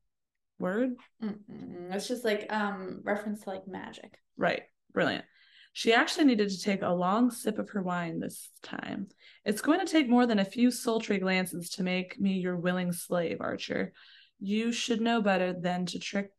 Word? 0.58 0.90
Mm-mm. 1.22 1.92
It's 1.94 2.08
just 2.08 2.24
like 2.24 2.46
um 2.52 3.00
reference 3.02 3.42
to 3.44 3.50
like 3.50 3.66
magic. 3.66 4.18
Right. 4.36 4.62
Brilliant. 4.92 5.24
She 5.72 5.94
actually 5.94 6.24
needed 6.24 6.50
to 6.50 6.60
take 6.60 6.82
a 6.82 6.90
long 6.90 7.30
sip 7.30 7.58
of 7.58 7.70
her 7.70 7.82
wine 7.82 8.18
this 8.18 8.50
time. 8.62 9.06
It's 9.44 9.60
going 9.60 9.78
to 9.80 9.90
take 9.90 10.08
more 10.08 10.26
than 10.26 10.40
a 10.40 10.44
few 10.44 10.70
sultry 10.70 11.18
glances 11.18 11.70
to 11.70 11.84
make 11.84 12.18
me 12.18 12.32
your 12.32 12.56
willing 12.56 12.92
slave, 12.92 13.38
Archer. 13.40 13.92
You 14.40 14.72
should 14.72 15.00
know 15.00 15.22
better 15.22 15.52
than 15.52 15.86
to 15.86 16.00
trick. 16.00 16.32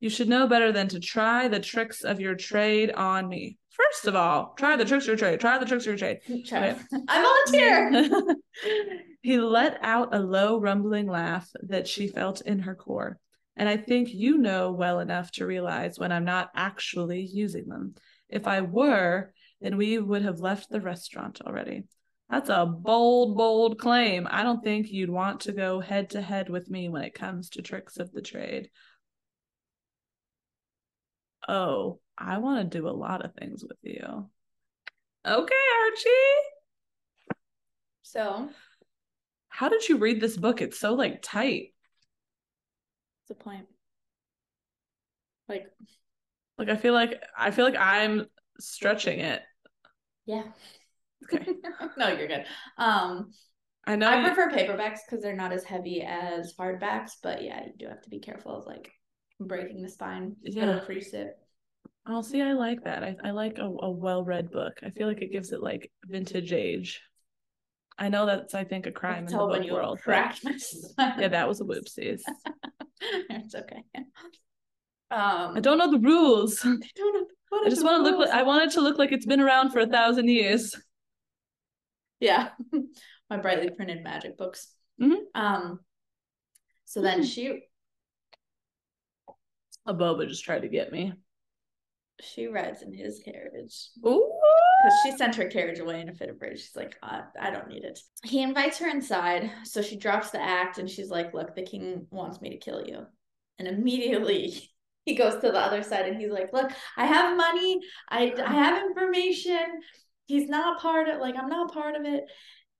You 0.00 0.10
should 0.10 0.28
know 0.28 0.48
better 0.48 0.72
than 0.72 0.88
to 0.88 1.00
try 1.00 1.46
the 1.48 1.60
tricks 1.60 2.02
of 2.02 2.20
your 2.20 2.34
trade 2.34 2.90
on 2.90 3.28
me. 3.28 3.58
First 3.76 4.06
of 4.06 4.16
all, 4.16 4.54
try 4.56 4.76
the 4.76 4.86
tricks 4.86 5.04
of 5.04 5.08
your 5.08 5.16
trade. 5.16 5.38
Try 5.38 5.58
the 5.58 5.66
tricks 5.66 5.86
of 5.86 5.88
your 5.88 5.98
trade. 5.98 6.20
I 7.08 7.44
volunteer. 7.50 8.08
he 9.22 9.38
let 9.38 9.78
out 9.82 10.14
a 10.14 10.18
low, 10.18 10.58
rumbling 10.58 11.06
laugh 11.06 11.48
that 11.62 11.86
she 11.86 12.08
felt 12.08 12.40
in 12.40 12.60
her 12.60 12.74
core. 12.74 13.18
And 13.54 13.68
I 13.68 13.76
think 13.76 14.08
you 14.12 14.38
know 14.38 14.72
well 14.72 15.00
enough 15.00 15.30
to 15.32 15.46
realize 15.46 15.98
when 15.98 16.10
I'm 16.10 16.24
not 16.24 16.50
actually 16.54 17.22
using 17.22 17.68
them. 17.68 17.94
If 18.30 18.46
I 18.46 18.62
were, 18.62 19.32
then 19.60 19.76
we 19.76 19.98
would 19.98 20.22
have 20.22 20.40
left 20.40 20.70
the 20.70 20.80
restaurant 20.80 21.42
already. 21.42 21.84
That's 22.30 22.48
a 22.48 22.66
bold, 22.66 23.36
bold 23.36 23.78
claim. 23.78 24.26
I 24.30 24.42
don't 24.42 24.64
think 24.64 24.90
you'd 24.90 25.10
want 25.10 25.40
to 25.42 25.52
go 25.52 25.80
head 25.80 26.10
to 26.10 26.22
head 26.22 26.48
with 26.48 26.70
me 26.70 26.88
when 26.88 27.02
it 27.02 27.14
comes 27.14 27.50
to 27.50 27.62
tricks 27.62 27.98
of 27.98 28.10
the 28.12 28.22
trade. 28.22 28.70
Oh, 31.46 32.00
I 32.18 32.38
want 32.38 32.70
to 32.70 32.78
do 32.78 32.88
a 32.88 32.90
lot 32.90 33.24
of 33.24 33.34
things 33.34 33.62
with 33.62 33.78
you. 33.82 34.28
Okay, 35.26 35.54
Archie. 35.82 36.10
So, 38.02 38.48
How 39.48 39.68
did 39.68 39.88
you 39.88 39.96
read 39.98 40.20
this 40.20 40.36
book? 40.36 40.62
It's 40.62 40.78
so 40.78 40.94
like 40.94 41.20
tight. 41.20 41.74
It's 43.22 43.30
a 43.30 43.34
point? 43.34 43.66
Like, 45.48 45.66
Like 46.58 46.68
I 46.68 46.76
feel 46.76 46.92
like 46.94 47.22
I 47.36 47.50
feel 47.50 47.64
like 47.64 47.76
I'm 47.76 48.26
stretching 48.58 49.20
it. 49.20 49.42
yeah. 50.26 50.44
Okay. 51.24 51.46
no, 51.96 52.08
you're 52.08 52.28
good. 52.28 52.44
Um, 52.78 53.32
I 53.86 53.96
know 53.96 54.08
I 54.08 54.22
prefer 54.24 54.50
paperbacks 54.50 55.00
because 55.06 55.22
they're 55.22 55.36
not 55.36 55.52
as 55.52 55.64
heavy 55.64 56.02
as 56.02 56.54
hardbacks, 56.58 57.12
but 57.22 57.42
yeah, 57.42 57.64
you 57.64 57.72
do 57.78 57.88
have 57.88 58.02
to 58.02 58.10
be 58.10 58.18
careful 58.18 58.56
of 58.56 58.66
like 58.66 58.90
breaking 59.40 59.82
the 59.82 59.88
spine. 59.88 60.36
Yeah. 60.42 60.62
It'll 60.64 60.80
crease 60.80 61.12
it. 61.14 61.36
Oh, 62.08 62.22
see, 62.22 62.40
I 62.40 62.52
like 62.52 62.84
that. 62.84 63.02
I, 63.02 63.16
I 63.24 63.30
like 63.32 63.58
a, 63.58 63.64
a 63.64 63.90
well 63.90 64.22
read 64.22 64.50
book. 64.50 64.74
I 64.84 64.90
feel 64.90 65.08
like 65.08 65.22
it 65.22 65.32
gives 65.32 65.52
it 65.52 65.62
like 65.62 65.90
vintage 66.04 66.52
age. 66.52 67.02
I 67.98 68.08
know 68.08 68.26
that's 68.26 68.54
I 68.54 68.64
think 68.64 68.86
a 68.86 68.92
crime 68.92 69.26
in 69.26 69.32
the 69.32 69.38
book 69.38 69.64
you 69.64 69.72
world. 69.72 69.98
Yeah, 70.06 71.28
that 71.28 71.48
was 71.48 71.60
a 71.60 71.64
whoopsies. 71.64 72.20
it's 73.00 73.54
okay. 73.54 73.82
Um, 75.08 75.52
I 75.56 75.60
don't 75.60 75.78
know 75.78 75.90
the 75.90 76.00
rules. 76.00 76.64
I 76.64 76.68
don't 76.96 77.14
know. 77.14 77.26
What 77.48 77.64
I 77.66 77.70
just 77.70 77.84
want 77.84 78.04
to 78.04 78.10
look 78.10 78.18
like? 78.18 78.30
I 78.36 78.42
want 78.42 78.64
it 78.64 78.72
to 78.72 78.80
look 78.80 78.98
like 78.98 79.12
it's 79.12 79.24
been 79.24 79.40
around 79.40 79.70
for 79.70 79.78
a 79.78 79.86
thousand 79.86 80.28
years. 80.28 80.74
Yeah, 82.18 82.48
my 83.30 83.36
brightly 83.36 83.70
printed 83.70 84.02
magic 84.02 84.36
books. 84.36 84.74
Mhm. 85.00 85.18
Um, 85.34 85.78
so 86.86 87.00
then 87.02 87.20
Mhm. 87.20 87.24
she 87.32 87.62
A 89.86 89.94
boba 89.94 90.26
just 90.26 90.44
tried 90.44 90.62
to 90.62 90.68
get 90.68 90.90
me. 90.90 91.12
She 92.20 92.46
rides 92.46 92.82
in 92.82 92.92
his 92.92 93.20
carriage 93.20 93.88
Ooh. 94.06 94.32
because 94.82 94.98
she 95.02 95.16
sent 95.16 95.34
her 95.34 95.48
carriage 95.48 95.78
away 95.78 96.00
in 96.00 96.08
a 96.08 96.14
fit 96.14 96.30
of 96.30 96.40
rage. 96.40 96.60
She's 96.60 96.76
like, 96.76 96.96
I, 97.02 97.22
I 97.40 97.50
don't 97.50 97.68
need 97.68 97.84
it. 97.84 97.98
He 98.24 98.42
invites 98.42 98.78
her 98.78 98.88
inside, 98.88 99.50
so 99.64 99.82
she 99.82 99.96
drops 99.96 100.30
the 100.30 100.40
act 100.40 100.78
and 100.78 100.88
she's 100.88 101.10
like, 101.10 101.34
Look, 101.34 101.54
the 101.54 101.62
king 101.62 102.06
wants 102.10 102.40
me 102.40 102.50
to 102.50 102.56
kill 102.56 102.82
you. 102.86 103.06
And 103.58 103.68
immediately 103.68 104.70
he 105.04 105.14
goes 105.14 105.34
to 105.34 105.52
the 105.52 105.58
other 105.58 105.82
side 105.82 106.06
and 106.06 106.20
he's 106.20 106.30
like, 106.30 106.52
Look, 106.52 106.72
I 106.96 107.06
have 107.06 107.36
money, 107.36 107.80
I, 108.08 108.34
I 108.44 108.52
have 108.52 108.82
information. 108.82 109.80
He's 110.26 110.48
not 110.48 110.80
part 110.80 111.08
of 111.08 111.20
like 111.20 111.36
I'm 111.36 111.48
not 111.48 111.72
part 111.72 111.94
of 111.94 112.04
it. 112.04 112.24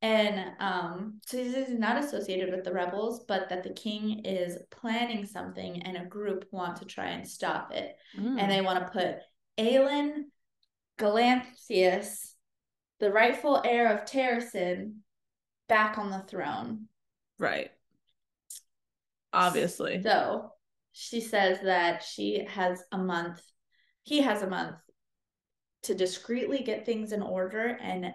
And 0.03 0.53
um, 0.61 1.21
so 1.27 1.37
this 1.39 1.55
is 1.69 1.79
not 1.79 1.97
associated 2.03 2.51
with 2.53 2.65
the 2.65 2.73
rebels, 2.73 3.25
but 3.27 3.49
that 3.49 3.63
the 3.65 3.73
king 3.73 4.25
is 4.25 4.59
planning 4.71 5.25
something 5.27 5.83
and 5.83 5.97
a 5.97 6.05
group 6.05 6.45
want 6.51 6.77
to 6.77 6.85
try 6.85 7.07
and 7.07 7.27
stop 7.27 7.73
it 7.73 7.97
Mm. 8.17 8.39
and 8.41 8.51
they 8.51 8.61
want 8.61 8.85
to 8.87 8.93
put 8.93 9.17
Aelin 9.59 10.25
Galathynius, 10.99 12.33
the 13.01 13.11
rightful 13.11 13.63
heir 13.65 13.93
of 13.93 14.05
Terrasen, 14.05 14.97
back 15.69 15.99
on 15.99 16.11
the 16.11 16.21
throne. 16.29 16.89
right. 17.39 17.71
Obviously. 19.33 20.03
So 20.03 20.53
she 20.93 21.21
says 21.21 21.59
that 21.65 22.03
she 22.03 22.47
has 22.49 22.83
a 22.93 22.99
month, 22.99 23.43
he 24.03 24.21
has 24.23 24.43
a 24.43 24.47
month 24.49 24.77
to 25.83 25.95
discreetly 25.95 26.63
get 26.63 26.87
things 26.87 27.13
in 27.13 27.23
order 27.23 27.77
and 27.83 28.15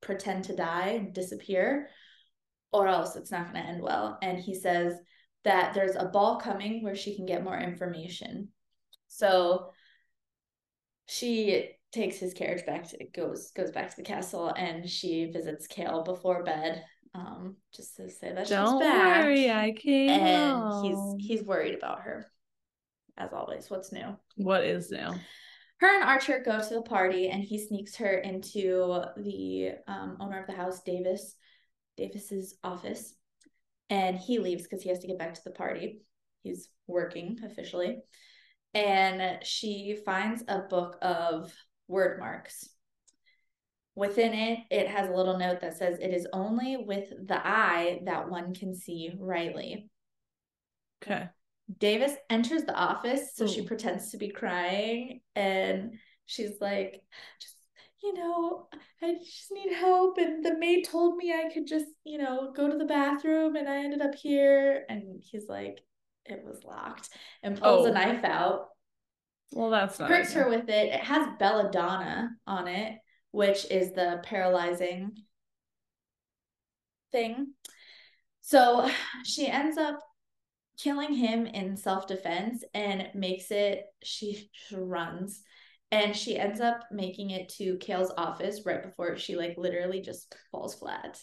pretend 0.00 0.44
to 0.44 0.56
die 0.56 0.88
and 0.90 1.12
disappear, 1.14 1.88
or 2.72 2.88
else 2.88 3.16
it's 3.16 3.30
not 3.30 3.52
going 3.52 3.62
to 3.64 3.68
end 3.70 3.82
well. 3.82 4.18
And 4.22 4.38
he 4.38 4.54
says 4.54 4.94
that 5.44 5.74
there's 5.74 5.96
a 5.96 6.06
ball 6.06 6.36
coming 6.40 6.82
where 6.82 6.94
she 6.96 7.16
can 7.16 7.26
get 7.26 7.44
more 7.44 7.58
information. 7.58 8.48
So 9.08 9.70
she 11.06 11.70
takes 11.92 12.18
his 12.18 12.34
carriage 12.34 12.64
back 12.66 12.88
to 12.88 13.04
goes 13.12 13.50
goes 13.50 13.72
back 13.72 13.90
to 13.90 13.96
the 13.96 14.02
castle 14.04 14.48
and 14.56 14.88
she 14.88 15.24
visits 15.32 15.66
Kale 15.66 16.04
before 16.04 16.44
bed. 16.44 16.84
Um, 17.12 17.56
just 17.74 17.96
to 17.96 18.08
say 18.08 18.32
that 18.32 18.46
Don't 18.48 18.78
she's 18.78 18.86
back. 18.88 19.24
worry, 19.24 19.50
I 19.50 19.72
came. 19.72 20.10
and 20.10 20.86
he's 20.86 21.28
he's 21.28 21.42
worried 21.42 21.74
about 21.74 22.02
her. 22.02 22.26
As 23.18 23.32
always, 23.32 23.68
what's 23.68 23.90
new? 23.92 24.16
What 24.36 24.64
is 24.64 24.90
new? 24.90 25.10
Her 25.80 25.94
and 25.94 26.04
Archer 26.04 26.42
go 26.44 26.60
to 26.60 26.74
the 26.74 26.82
party 26.82 27.28
and 27.30 27.42
he 27.42 27.58
sneaks 27.58 27.96
her 27.96 28.18
into 28.18 29.02
the 29.16 29.72
um, 29.88 30.16
owner 30.20 30.38
of 30.40 30.46
the 30.46 30.52
house, 30.52 30.82
Davis, 30.82 31.34
Davis's 31.96 32.56
office. 32.62 33.14
And 33.88 34.18
he 34.18 34.38
leaves 34.38 34.62
because 34.64 34.82
he 34.82 34.90
has 34.90 35.00
to 35.00 35.06
get 35.06 35.18
back 35.18 35.34
to 35.34 35.44
the 35.44 35.50
party. 35.50 36.02
He's 36.42 36.68
working 36.86 37.38
officially. 37.44 37.98
and 38.74 39.44
she 39.44 39.98
finds 40.04 40.44
a 40.48 40.60
book 40.60 40.96
of 41.02 41.52
Wyrdmarks. 41.90 42.68
Within 43.96 44.32
it, 44.32 44.60
it 44.70 44.88
has 44.88 45.08
a 45.08 45.12
little 45.12 45.38
note 45.38 45.60
that 45.60 45.76
says, 45.76 45.98
It 46.00 46.14
is 46.14 46.26
only 46.32 46.76
with 46.76 47.10
the 47.26 47.40
eye 47.44 48.00
that 48.04 48.30
one 48.30 48.54
can 48.54 48.74
see 48.74 49.12
rightly. 49.18 49.90
Okay. 51.02 51.28
Davis 51.78 52.12
enters 52.28 52.64
the 52.64 52.74
office, 52.74 53.34
so 53.34 53.46
she 53.46 53.62
pretends 53.62 54.10
to 54.10 54.16
be 54.16 54.30
crying 54.30 55.20
and 55.36 55.94
she's 56.26 56.60
like, 56.60 57.00
just 57.40 57.56
you 58.02 58.14
know, 58.14 58.66
I 59.02 59.14
just 59.22 59.52
need 59.52 59.74
help. 59.74 60.16
And 60.16 60.42
the 60.42 60.56
maid 60.56 60.86
told 60.88 61.16
me 61.18 61.34
I 61.34 61.52
could 61.52 61.66
just, 61.66 61.84
you 62.04 62.16
know, 62.16 62.50
go 62.56 62.70
to 62.70 62.78
the 62.78 62.86
bathroom 62.86 63.56
and 63.56 63.68
I 63.68 63.84
ended 63.84 64.00
up 64.00 64.14
here. 64.14 64.84
And 64.88 65.22
he's 65.22 65.48
like, 65.50 65.80
it 66.24 66.42
was 66.42 66.64
locked 66.64 67.10
and 67.42 67.60
pulls 67.60 67.86
Oh. 67.86 67.90
a 67.90 67.92
knife 67.92 68.24
out, 68.24 68.68
Well, 69.52 69.68
that's 69.68 69.98
not. 69.98 70.08
pricks 70.08 70.32
her 70.32 70.48
with 70.48 70.70
it. 70.70 70.94
It 70.94 71.00
has 71.00 71.28
belladonna 71.38 72.30
on 72.46 72.68
it, 72.68 72.96
which 73.32 73.66
is 73.70 73.92
the 73.92 74.22
paralyzing 74.24 75.12
thing. 77.12 77.52
So 78.40 78.90
she 79.24 79.46
ends 79.46 79.76
up 79.76 79.98
killing 80.82 81.12
him 81.12 81.46
in 81.46 81.76
self 81.76 82.06
defense 82.06 82.64
and 82.74 83.08
makes 83.14 83.50
it, 83.50 83.84
she 84.02 84.50
runs 84.72 85.42
and 85.92 86.16
she 86.16 86.38
ends 86.38 86.60
up 86.60 86.84
making 86.90 87.30
it 87.30 87.48
to 87.48 87.78
Chaol's 87.78 88.12
office 88.16 88.60
right 88.64 88.82
before 88.82 89.16
she 89.16 89.36
like 89.36 89.56
literally 89.58 90.00
just 90.00 90.34
falls 90.52 90.74
flat. 90.74 91.20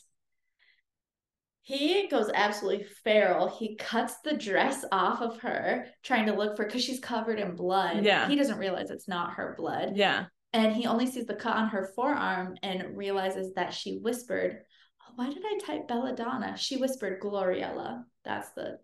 He 1.61 2.07
goes 2.07 2.29
absolutely 2.33 2.85
feral. 3.03 3.49
He 3.49 3.75
cuts 3.75 4.15
the 4.23 4.37
dress 4.37 4.85
off 4.91 5.21
of 5.21 5.41
her, 5.41 5.85
trying 6.01 6.27
to 6.27 6.33
look 6.33 6.55
for 6.55 6.65
because 6.65 6.83
she's 6.83 6.99
covered 6.99 7.39
in 7.39 7.55
blood. 7.55 8.05
Yeah. 8.05 8.29
He 8.29 8.37
doesn't 8.37 8.57
realize 8.57 8.89
it's 8.89 9.07
not 9.09 9.33
her 9.33 9.53
blood. 9.57 9.97
Yeah. 9.97 10.25
And 10.53 10.73
he 10.73 10.85
only 10.87 11.05
sees 11.07 11.25
the 11.25 11.35
cut 11.35 11.57
on 11.57 11.67
her 11.67 11.91
forearm 11.93 12.55
and 12.63 12.97
realizes 12.97 13.53
that 13.55 13.73
she 13.73 13.97
whispered, 13.97 14.59
oh, 15.01 15.13
Why 15.15 15.27
did 15.27 15.43
I 15.45 15.59
type 15.61 15.89
belladonna? 15.89 16.55
She 16.57 16.77
whispered 16.77 17.21
Gloriella. 17.21 18.03
That's 18.23 18.49
the 18.51 18.79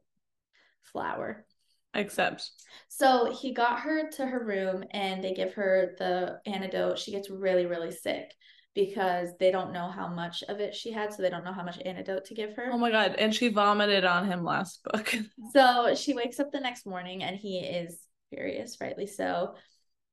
flower. 0.84 1.46
Except. 1.93 2.50
So 2.88 3.32
he 3.32 3.54
got 3.54 3.82
her 3.82 4.10
to 4.12 4.26
her 4.26 4.43
room 4.43 4.84
and 4.91 5.24
they 5.24 5.34
give 5.34 5.54
her 5.54 5.96
the 6.00 6.39
antidote. 6.46 6.98
She 6.98 7.12
gets 7.12 7.30
really, 7.30 7.65
really 7.65 7.91
sick 7.91 8.34
because 8.74 9.30
they 9.39 9.52
don't 9.52 9.74
know 9.74 9.89
how 9.89 10.08
much 10.08 10.43
of 10.50 10.60
it 10.60 10.74
she 10.74 10.91
had. 10.91 11.13
So 11.13 11.22
they 11.22 11.30
don't 11.30 11.43
know 11.43 11.54
how 11.54 11.63
much 11.63 11.80
antidote 11.86 12.26
to 12.26 12.34
give 12.34 12.56
her. 12.56 12.69
Oh 12.72 12.78
my 12.78 12.89
god! 12.89 13.15
And 13.19 13.34
she 13.34 13.50
vomited 13.50 14.06
on 14.06 14.26
him 14.26 14.43
last 14.43 14.84
book. 14.84 15.13
So 15.54 15.93
she 15.93 16.15
wakes 16.15 16.39
up 16.39 16.52
the 16.52 16.60
next 16.60 16.88
morning 16.88 17.24
and 17.24 17.36
he 17.36 17.60
is 17.60 18.00
furious, 18.32 18.78
rightly 18.82 19.06
so. 19.06 19.56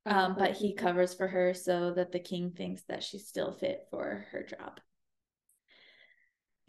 Um, 0.04 0.34
but 0.38 0.52
he 0.52 0.74
covers 0.74 1.14
for 1.14 1.28
her 1.28 1.54
so 1.54 1.92
that 1.94 2.12
the 2.12 2.20
king 2.20 2.50
thinks 2.50 2.82
that 2.88 3.02
she's 3.02 3.26
still 3.26 3.52
fit 3.52 3.86
for 3.90 4.26
her 4.32 4.42
job. 4.42 4.80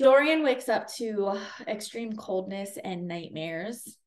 Dorian 0.02 0.42
wakes 0.42 0.68
up 0.68 0.92
to 0.96 1.38
extreme 1.68 2.14
coldness 2.14 2.78
and 2.84 3.08
nightmares. 3.08 3.98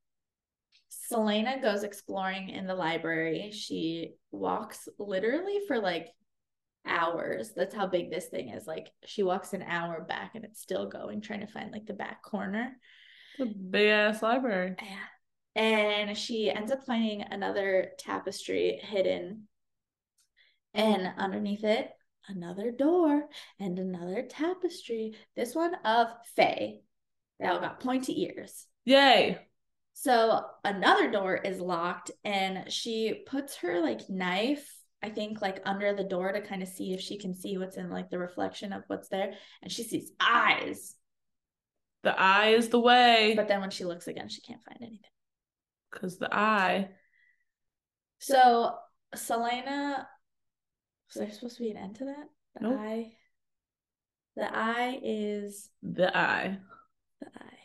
Celaena 1.12 1.62
goes 1.62 1.84
exploring 1.84 2.50
in 2.50 2.66
the 2.66 2.74
library. 2.74 3.52
She 3.52 4.14
walks 4.32 4.88
literally 4.98 5.60
for 5.68 5.78
like 5.78 6.08
hours. 6.84 7.52
That's 7.54 7.74
how 7.74 7.86
big 7.86 8.10
this 8.10 8.26
thing 8.26 8.48
is. 8.48 8.66
Like 8.66 8.90
she 9.06 9.22
walks 9.22 9.52
an 9.52 9.62
hour 9.62 10.00
back 10.02 10.32
and 10.34 10.44
it's 10.44 10.60
still 10.60 10.88
going, 10.88 11.20
trying 11.20 11.40
to 11.40 11.46
find 11.46 11.70
like 11.70 11.86
the 11.86 11.92
back 11.92 12.22
corner. 12.22 12.72
It's 13.38 13.50
a 13.50 13.54
big 13.54 13.88
ass 13.88 14.20
library. 14.20 14.74
Yeah. 14.82 15.62
And 15.62 16.18
she 16.18 16.50
ends 16.50 16.72
up 16.72 16.84
finding 16.84 17.22
another 17.22 17.90
tapestry 18.00 18.80
hidden. 18.82 19.46
And 20.72 21.12
underneath 21.18 21.62
it, 21.62 21.90
another 22.28 22.70
door 22.70 23.28
and 23.58 23.78
another 23.78 24.22
tapestry. 24.22 25.14
This 25.36 25.54
one 25.54 25.74
of 25.84 26.08
Fae. 26.36 26.80
They 27.40 27.46
all 27.46 27.60
got 27.60 27.80
pointy 27.80 28.22
ears. 28.22 28.66
Yay! 28.84 29.38
So 29.94 30.44
another 30.64 31.10
door 31.10 31.36
is 31.36 31.60
locked, 31.60 32.10
and 32.24 32.70
she 32.72 33.22
puts 33.26 33.56
her 33.58 33.80
like 33.80 34.08
knife, 34.10 34.68
I 35.02 35.08
think, 35.08 35.40
like 35.40 35.62
under 35.64 35.94
the 35.94 36.04
door 36.04 36.32
to 36.32 36.40
kind 36.40 36.62
of 36.62 36.68
see 36.68 36.92
if 36.92 37.00
she 37.00 37.18
can 37.18 37.34
see 37.34 37.58
what's 37.58 37.76
in 37.76 37.90
like 37.90 38.10
the 38.10 38.18
reflection 38.18 38.72
of 38.72 38.82
what's 38.88 39.08
there. 39.08 39.34
And 39.62 39.70
she 39.70 39.84
sees 39.84 40.10
eyes. 40.20 40.94
The 42.02 42.18
eye 42.18 42.50
is 42.50 42.68
the 42.68 42.80
way. 42.80 43.34
But 43.36 43.48
then 43.48 43.60
when 43.60 43.70
she 43.70 43.84
looks 43.84 44.08
again, 44.08 44.28
she 44.28 44.40
can't 44.42 44.62
find 44.64 44.78
anything. 44.80 45.10
Because 45.90 46.18
the 46.18 46.34
eye. 46.34 46.90
So 48.18 48.74
Celaena, 49.14 50.06
was 51.08 51.14
there 51.20 51.30
supposed 51.32 51.56
to 51.56 51.62
be 51.62 51.70
an 51.70 51.76
end 51.76 51.96
to 51.96 52.04
that? 52.06 52.28
The 52.56 52.68
Nope. 52.68 52.80
eye. 52.80 53.12
The 54.36 54.56
eye 54.56 55.00
is 55.02 55.70
The 55.82 56.16
eye. 56.16 56.58
the 57.20 57.26
eye. 57.28 57.58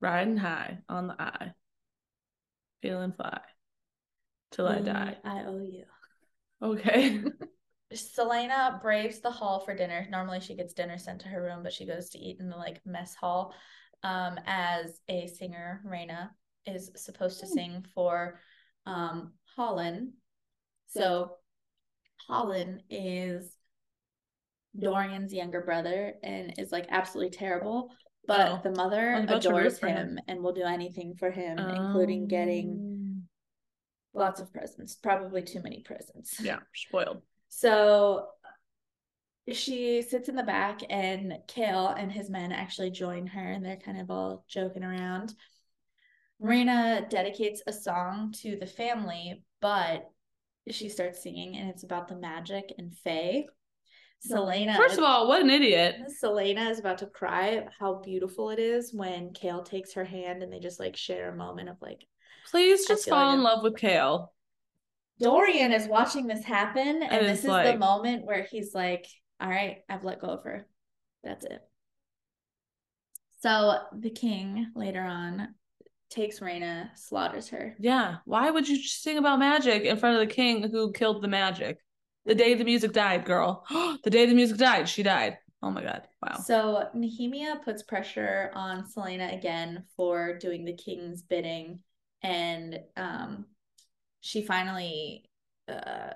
Riding 0.00 0.36
high 0.36 0.78
on 0.88 1.08
the 1.08 1.20
eye. 1.20 1.52
Feeling 2.82 3.12
fly. 3.12 3.40
Till 4.52 4.68
I 4.68 4.80
die. 4.80 5.16
I 5.24 5.44
owe 5.44 5.58
you. 5.58 5.84
Okay. 6.62 7.22
Celaena 7.92 8.80
braves 8.82 9.20
the 9.20 9.30
hall 9.30 9.60
for 9.60 9.74
dinner. 9.74 10.06
Normally 10.10 10.40
she 10.40 10.56
gets 10.56 10.72
dinner 10.74 10.98
sent 10.98 11.20
to 11.22 11.28
her 11.28 11.42
room, 11.42 11.62
but 11.62 11.72
she 11.72 11.86
goes 11.86 12.10
to 12.10 12.18
eat 12.18 12.40
in 12.40 12.48
the 12.48 12.56
like 12.56 12.80
mess 12.86 13.14
hall. 13.14 13.54
Um, 14.02 14.38
as 14.46 15.00
a 15.08 15.26
singer, 15.28 15.82
Raina 15.86 16.30
is 16.66 16.90
supposed 16.96 17.40
to 17.40 17.46
Hmm. 17.46 17.52
sing 17.52 17.86
for 17.94 18.40
um 18.86 19.32
Hollin. 19.56 20.12
So 20.86 21.36
Hollin 22.28 22.82
is 22.90 23.50
Dorian's 24.78 25.32
younger 25.32 25.60
brother 25.60 26.14
and 26.22 26.54
is 26.58 26.72
like 26.72 26.86
absolutely 26.90 27.36
terrible. 27.36 27.90
But 28.26 28.48
Oh, 28.52 28.60
the 28.62 28.70
mother 28.76 29.14
I 29.14 29.20
was 29.20 29.24
about 29.24 29.42
to 29.42 29.48
root 29.50 29.58
adores 29.58 29.78
him, 29.78 29.88
him. 29.96 30.18
and 30.28 30.42
will 30.42 30.54
do 30.54 30.62
anything 30.64 31.14
for 31.14 31.30
him, 31.30 31.58
including 31.58 32.26
getting 32.26 32.70
Um, 32.70 33.28
lots 34.14 34.40
of 34.40 34.52
presents. 34.52 34.94
Probably 34.94 35.42
too 35.42 35.62
many 35.62 35.80
presents. 35.80 36.40
Yeah, 36.40 36.60
spoiled. 36.74 37.22
So 37.48 38.28
she 39.52 40.00
sits 40.00 40.30
in 40.30 40.36
the 40.36 40.42
back, 40.42 40.80
and 40.88 41.38
Chaol 41.46 41.94
and 41.98 42.10
his 42.10 42.30
men 42.30 42.50
actually 42.50 42.90
join 42.90 43.26
her, 43.26 43.52
and 43.52 43.62
they're 43.64 43.76
kind 43.76 44.00
of 44.00 44.10
all 44.10 44.44
joking 44.48 44.82
around. 44.82 45.34
Marina 46.40 47.06
dedicates 47.08 47.62
a 47.66 47.72
song 47.72 48.32
to 48.40 48.56
the 48.56 48.66
family, 48.66 49.42
but 49.60 50.10
she 50.70 50.88
starts 50.88 51.22
singing, 51.22 51.56
and 51.56 51.70
it's 51.70 51.84
about 51.84 52.08
the 52.08 52.16
magic 52.16 52.72
and 52.78 52.92
Fae. 53.04 53.44
Celaena. 54.30 54.76
First 54.76 54.98
of 54.98 55.04
all, 55.04 55.28
what 55.28 55.42
an 55.42 55.50
idiot. 55.50 55.96
Celaena 56.22 56.70
is 56.70 56.78
about 56.78 56.98
to 56.98 57.06
cry 57.06 57.66
how 57.78 57.96
beautiful 57.96 58.50
it 58.50 58.58
is 58.58 58.94
when 58.94 59.30
Chaol 59.30 59.64
takes 59.64 59.92
her 59.94 60.04
hand 60.04 60.42
and 60.42 60.50
they 60.50 60.60
just 60.60 60.80
like 60.80 60.96
share 60.96 61.30
a 61.30 61.36
moment 61.36 61.68
of 61.68 61.76
like 61.82 62.06
Please 62.50 62.86
just 62.86 63.08
fall 63.08 63.32
you. 63.32 63.38
in 63.38 63.42
love 63.42 63.62
with 63.62 63.74
Chaol. 63.74 64.28
Dorian 65.20 65.72
is 65.72 65.86
watching 65.86 66.26
this 66.26 66.44
happen, 66.44 67.02
and, 67.02 67.12
And 67.12 67.26
this 67.26 67.40
is 67.40 67.44
the 67.44 67.76
moment 67.78 68.24
where 68.24 68.42
he's 68.42 68.74
like, 68.74 69.06
All 69.40 69.48
right, 69.48 69.78
I've 69.88 70.04
let 70.04 70.20
go 70.20 70.28
of 70.28 70.44
her. 70.44 70.66
That's 71.22 71.44
it. 71.44 71.60
So 73.40 73.78
the 73.92 74.10
king 74.10 74.72
later 74.74 75.02
on 75.02 75.54
takes 76.14 76.40
Raina, 76.40 76.88
slaughters 76.96 77.48
her. 77.48 77.74
Yeah. 77.78 78.16
Why 78.24 78.50
would 78.50 78.68
you 78.68 78.76
sing 78.76 79.18
about 79.18 79.38
magic 79.38 79.82
in 79.82 79.96
front 79.96 80.20
of 80.20 80.26
the 80.26 80.34
king 80.34 80.70
who 80.70 80.92
killed 80.92 81.22
the 81.22 81.28
magic? 81.28 81.78
The 82.24 82.34
day 82.34 82.54
the 82.54 82.64
music 82.64 82.92
died, 82.92 83.24
girl. 83.24 83.64
the 84.04 84.10
day 84.10 84.26
the 84.26 84.34
music 84.34 84.56
died, 84.56 84.88
she 84.88 85.02
died. 85.02 85.38
Oh 85.62 85.70
my 85.70 85.82
god. 85.82 86.06
Wow. 86.22 86.36
So 86.44 86.88
Nehemia 86.94 87.62
puts 87.64 87.82
pressure 87.82 88.50
on 88.54 88.84
Celaena 88.84 89.36
again 89.36 89.84
for 89.96 90.38
doing 90.38 90.64
the 90.64 90.76
king's 90.76 91.22
bidding, 91.22 91.80
and 92.22 92.80
um, 92.96 93.46
she 94.20 94.42
finally, 94.42 95.24
uh, 95.68 96.10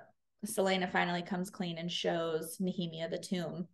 Celaena 0.46 0.90
finally 0.90 1.22
comes 1.22 1.50
clean 1.50 1.78
and 1.78 1.90
shows 1.90 2.58
Nehemia 2.61 3.11
the 3.11 3.18
tomb. 3.18 3.68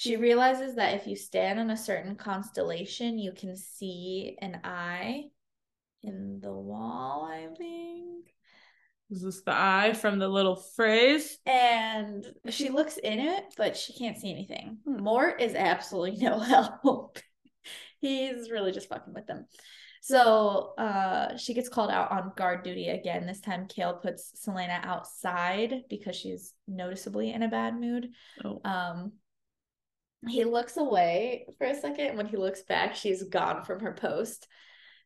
She 0.00 0.16
realizes 0.16 0.76
that 0.76 0.94
if 0.94 1.06
you 1.06 1.14
stand 1.14 1.60
on 1.60 1.68
a 1.68 1.76
certain 1.76 2.16
constellation, 2.16 3.18
you 3.18 3.32
can 3.32 3.54
see 3.54 4.34
an 4.40 4.58
eye 4.64 5.24
in 6.02 6.40
the 6.40 6.54
wall, 6.54 7.28
I 7.30 7.48
think. 7.54 8.32
Is 9.10 9.20
this 9.20 9.42
the 9.42 9.52
eye 9.52 9.92
from 9.92 10.18
the 10.18 10.26
little 10.26 10.56
phrase? 10.56 11.36
And 11.44 12.24
she 12.48 12.70
looks 12.70 12.96
in 12.96 13.20
it, 13.20 13.44
but 13.58 13.76
she 13.76 13.92
can't 13.92 14.16
see 14.16 14.30
anything. 14.30 14.78
Hmm. 14.86 15.02
Mort 15.02 15.38
is 15.38 15.54
absolutely 15.54 16.16
no 16.24 16.38
help. 16.38 17.18
He's 18.00 18.50
really 18.50 18.72
just 18.72 18.88
fucking 18.88 19.12
with 19.12 19.26
them. 19.26 19.44
So 20.00 20.72
uh 20.78 21.36
she 21.36 21.52
gets 21.52 21.68
called 21.68 21.90
out 21.90 22.10
on 22.10 22.32
guard 22.38 22.62
duty 22.62 22.88
again. 22.88 23.26
This 23.26 23.42
time 23.42 23.68
Chaol 23.68 24.00
puts 24.00 24.32
Celaena 24.46 24.82
outside 24.82 25.82
because 25.90 26.16
she's 26.16 26.54
noticeably 26.66 27.34
in 27.34 27.42
a 27.42 27.48
bad 27.48 27.78
mood. 27.78 28.08
Oh. 28.42 28.62
Um 28.64 29.12
he 30.28 30.44
looks 30.44 30.76
away 30.76 31.46
for 31.58 31.66
a 31.66 31.74
second. 31.74 32.16
When 32.16 32.26
he 32.26 32.36
looks 32.36 32.62
back, 32.62 32.94
she's 32.94 33.22
gone 33.22 33.64
from 33.64 33.80
her 33.80 33.92
post. 33.92 34.46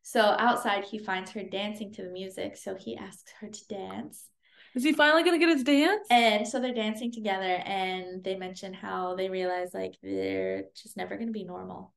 So 0.01 0.21
outside, 0.21 0.83
he 0.83 0.99
finds 0.99 1.31
her 1.31 1.43
dancing 1.43 1.91
to 1.93 2.03
the 2.03 2.09
music. 2.09 2.57
So 2.57 2.75
he 2.75 2.95
asks 2.95 3.31
her 3.39 3.47
to 3.47 3.67
dance. 3.67 4.25
Is 4.75 4.83
he 4.83 4.91
finally 4.91 5.23
gonna 5.23 5.39
get 5.39 5.49
his 5.49 5.63
dance? 5.63 6.05
And 6.09 6.45
so 6.45 6.59
they're 6.59 6.73
dancing 6.73 7.11
together, 7.11 7.61
and 7.65 8.21
they 8.23 8.35
mention 8.35 8.73
how 8.73 9.15
they 9.15 9.29
realize 9.29 9.73
like 9.73 9.95
they're 10.03 10.65
just 10.75 10.97
never 10.97 11.17
gonna 11.17 11.31
be 11.31 11.45
normal. 11.45 11.93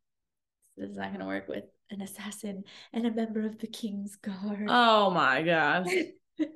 This 0.77 0.91
is 0.91 0.97
not 0.97 1.12
gonna 1.12 1.27
work 1.27 1.49
with 1.49 1.64
an 1.91 2.03
assassin 2.03 2.62
and 2.93 3.05
a 3.05 3.11
member 3.11 3.45
of 3.45 3.59
the 3.59 3.66
king's 3.66 4.14
guard. 4.16 4.66
Oh 4.69 5.11
my 5.11 5.43
gosh. 5.43 5.89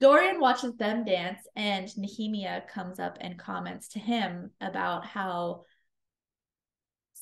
Dorian 0.00 0.40
watches 0.40 0.76
them 0.76 1.04
dance, 1.04 1.40
and 1.56 1.88
Nehemia 1.88 2.66
comes 2.68 2.98
up 2.98 3.16
and 3.20 3.38
comments 3.38 3.88
to 3.88 3.98
him 3.98 4.50
about 4.60 5.06
how 5.06 5.62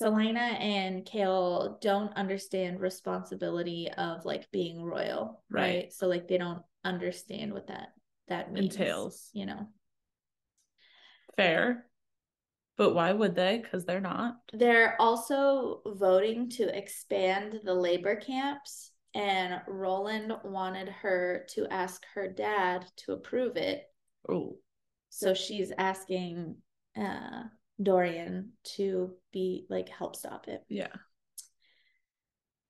Celaena 0.00 0.58
and 0.60 1.04
Chaol 1.04 1.80
don't 1.80 2.16
understand 2.16 2.80
responsibility 2.80 3.88
of 3.96 4.24
like 4.24 4.50
being 4.50 4.82
royal, 4.82 5.42
right? 5.50 5.62
Right. 5.62 5.92
So 5.92 6.06
like 6.08 6.28
they 6.28 6.38
don't 6.38 6.62
understand 6.84 7.52
what 7.52 7.68
that 7.68 7.88
that 8.28 8.52
means, 8.52 8.74
Entails. 8.74 9.28
you 9.32 9.46
know. 9.46 9.68
Fair. 11.36 11.86
But 12.78 12.94
why 12.94 13.12
would 13.12 13.34
they? 13.34 13.58
Because 13.58 13.84
they're 13.84 14.00
not. 14.00 14.36
They're 14.52 14.96
also 15.00 15.82
voting 15.86 16.48
to 16.50 16.76
expand 16.76 17.60
the 17.64 17.74
labor 17.74 18.16
camps, 18.16 18.91
and 19.14 19.60
Roland 19.66 20.32
wanted 20.44 20.88
her 20.88 21.46
to 21.50 21.66
ask 21.68 22.02
her 22.14 22.28
dad 22.28 22.86
to 22.98 23.12
approve 23.12 23.56
it. 23.56 23.84
Oh. 24.28 24.56
So 25.10 25.34
she's 25.34 25.72
asking 25.76 26.56
uh 26.96 27.44
Dorian 27.82 28.52
to 28.76 29.14
be 29.32 29.66
like 29.68 29.88
help 29.88 30.16
stop 30.16 30.48
it. 30.48 30.62
Yeah. 30.68 30.88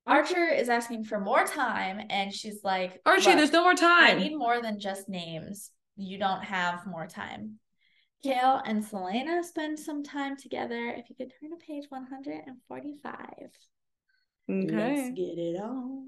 Archer 0.06 0.48
is 0.48 0.68
asking 0.68 1.04
for 1.04 1.20
more 1.20 1.44
time 1.44 2.04
and 2.10 2.32
she's 2.32 2.64
like 2.64 3.00
Archie, 3.06 3.34
there's 3.34 3.52
no 3.52 3.62
more 3.62 3.74
time. 3.74 4.16
I 4.16 4.20
need 4.20 4.36
more 4.36 4.60
than 4.60 4.80
just 4.80 5.08
names. 5.08 5.70
You 5.96 6.18
don't 6.18 6.42
have 6.42 6.86
more 6.86 7.06
time. 7.06 7.60
Chaol 8.24 8.62
and 8.64 8.84
Celaena 8.84 9.44
spend 9.44 9.78
some 9.78 10.02
time 10.02 10.36
together. 10.36 10.88
If 10.96 11.08
you 11.10 11.16
could 11.16 11.32
turn 11.40 11.50
to 11.50 11.56
page 11.56 11.86
145. 11.88 13.24
Let's 14.48 15.10
get 15.10 15.38
it 15.38 15.60
on. 15.60 16.06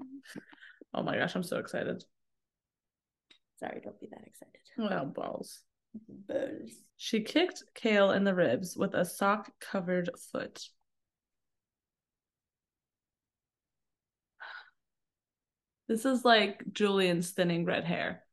Oh 0.93 1.03
my 1.03 1.17
gosh, 1.17 1.35
I'm 1.35 1.43
so 1.43 1.57
excited. 1.57 2.03
Sorry, 3.59 3.81
don't 3.83 3.99
be 3.99 4.07
that 4.11 4.25
excited. 4.25 4.59
Well, 4.77 5.05
balls. 5.05 5.61
Bulls. 6.27 6.71
She 6.97 7.21
kicked 7.21 7.63
Chaol 7.81 8.15
in 8.15 8.23
the 8.23 8.35
ribs 8.35 8.75
with 8.77 8.93
a 8.93 9.05
sock 9.05 9.49
covered 9.59 10.09
foot. 10.31 10.61
This 15.87 16.05
is 16.05 16.25
like 16.25 16.63
Julian's 16.71 17.31
thinning 17.31 17.65
red 17.65 17.83
hair. 17.83 18.23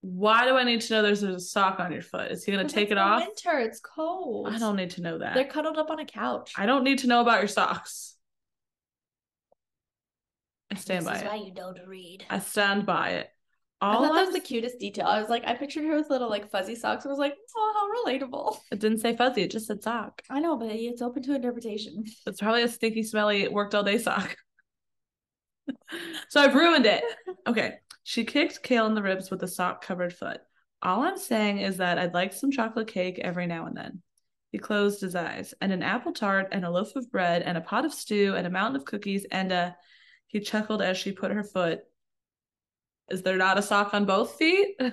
Why 0.00 0.46
do 0.46 0.56
I 0.56 0.64
need 0.64 0.82
to 0.82 0.92
know 0.92 1.02
there's 1.02 1.22
a 1.22 1.40
sock 1.40 1.80
on 1.80 1.92
your 1.92 2.02
foot? 2.02 2.30
Is 2.30 2.44
he 2.44 2.52
gonna 2.52 2.68
take 2.68 2.90
it 2.90 2.98
off? 2.98 3.24
Winter, 3.26 3.58
it's 3.58 3.80
cold. 3.80 4.48
I 4.48 4.58
don't 4.58 4.76
need 4.76 4.90
to 4.90 5.02
know 5.02 5.18
that. 5.18 5.34
They're 5.34 5.46
cuddled 5.46 5.78
up 5.78 5.90
on 5.90 5.98
a 5.98 6.04
couch. 6.04 6.52
I 6.56 6.66
don't 6.66 6.84
need 6.84 6.98
to 7.00 7.06
know 7.06 7.20
about 7.20 7.40
your 7.40 7.48
socks. 7.48 8.13
I 10.70 10.76
stand 10.76 11.04
this 11.04 11.12
by 11.12 11.16
is 11.16 11.22
it. 11.22 11.26
why 11.26 11.34
you 11.36 11.52
don't 11.52 11.78
read. 11.86 12.24
I 12.30 12.38
stand 12.40 12.86
by 12.86 13.10
it. 13.10 13.30
I 13.80 13.94
All 13.94 14.02
thought 14.06 14.14
that 14.14 14.24
was 14.26 14.34
the 14.34 14.40
cutest 14.40 14.78
detail. 14.78 15.06
I 15.06 15.20
was 15.20 15.28
like, 15.28 15.44
I 15.46 15.54
pictured 15.54 15.84
her 15.84 15.96
with 15.96 16.08
little 16.10 16.30
like 16.30 16.50
fuzzy 16.50 16.74
socks. 16.74 17.04
I 17.04 17.08
was 17.08 17.18
like, 17.18 17.34
oh, 17.56 17.72
how 18.04 18.10
relatable. 18.12 18.56
it 18.72 18.78
didn't 18.80 18.98
say 18.98 19.14
fuzzy, 19.16 19.42
it 19.42 19.50
just 19.50 19.66
said 19.66 19.82
sock. 19.82 20.22
I 20.30 20.40
know, 20.40 20.56
but 20.56 20.70
it's 20.70 21.02
open 21.02 21.22
to 21.24 21.34
interpretation. 21.34 22.04
It's 22.26 22.40
probably 22.40 22.62
a 22.62 22.68
stinky, 22.68 23.02
smelly, 23.02 23.46
worked 23.48 23.74
all 23.74 23.82
day 23.82 23.98
sock. 23.98 24.36
so 26.28 26.40
I've 26.40 26.54
ruined 26.54 26.86
it. 26.86 27.04
Okay. 27.46 27.74
She 28.02 28.24
kicked 28.24 28.62
Chaol 28.62 28.86
in 28.86 28.94
the 28.94 29.02
ribs 29.02 29.30
with 29.30 29.42
a 29.42 29.48
sock 29.48 29.84
covered 29.84 30.12
foot. 30.12 30.40
All 30.82 31.02
I'm 31.02 31.18
saying 31.18 31.58
is 31.58 31.78
that 31.78 31.98
I'd 31.98 32.14
like 32.14 32.32
some 32.32 32.50
chocolate 32.50 32.88
cake 32.88 33.18
every 33.18 33.46
now 33.46 33.66
and 33.66 33.76
then. 33.76 34.02
He 34.52 34.58
closed 34.58 35.00
his 35.00 35.16
eyes, 35.16 35.52
and 35.60 35.72
an 35.72 35.82
apple 35.82 36.12
tart, 36.12 36.48
and 36.52 36.64
a 36.64 36.70
loaf 36.70 36.94
of 36.96 37.10
bread, 37.10 37.42
and 37.42 37.58
a 37.58 37.62
pot 37.62 37.84
of 37.84 37.92
stew, 37.92 38.34
and 38.36 38.46
a 38.46 38.50
mountain 38.50 38.76
of 38.76 38.84
cookies, 38.84 39.26
and 39.30 39.50
a. 39.50 39.76
He 40.34 40.40
chuckled 40.40 40.82
as 40.82 40.98
she 40.98 41.12
put 41.12 41.30
her 41.30 41.44
foot. 41.44 41.84
Is 43.08 43.22
there 43.22 43.36
not 43.36 43.56
a 43.56 43.62
sock 43.62 43.94
on 43.94 44.04
both 44.04 44.34
feet? 44.34 44.76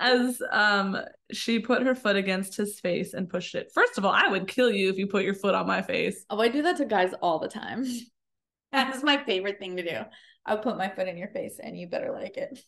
as 0.00 0.42
um 0.50 0.98
she 1.30 1.60
put 1.60 1.84
her 1.84 1.94
foot 1.94 2.16
against 2.16 2.56
his 2.56 2.80
face 2.80 3.14
and 3.14 3.30
pushed 3.30 3.54
it. 3.54 3.70
First 3.72 3.98
of 3.98 4.04
all, 4.04 4.10
I 4.10 4.26
would 4.26 4.48
kill 4.48 4.68
you 4.68 4.90
if 4.90 4.98
you 4.98 5.06
put 5.06 5.22
your 5.22 5.34
foot 5.34 5.54
on 5.54 5.64
my 5.64 5.80
face. 5.80 6.26
Oh, 6.28 6.40
I 6.40 6.48
do 6.48 6.62
that 6.62 6.78
to 6.78 6.84
guys 6.84 7.14
all 7.22 7.38
the 7.38 7.46
time. 7.46 7.86
That's 8.72 9.04
my 9.04 9.22
favorite 9.22 9.60
thing 9.60 9.76
to 9.76 9.84
do. 9.84 10.00
I'll 10.44 10.58
put 10.58 10.76
my 10.76 10.88
foot 10.88 11.06
in 11.06 11.16
your 11.16 11.28
face 11.28 11.60
and 11.62 11.78
you 11.78 11.86
better 11.86 12.10
like 12.10 12.36
it. 12.36 12.58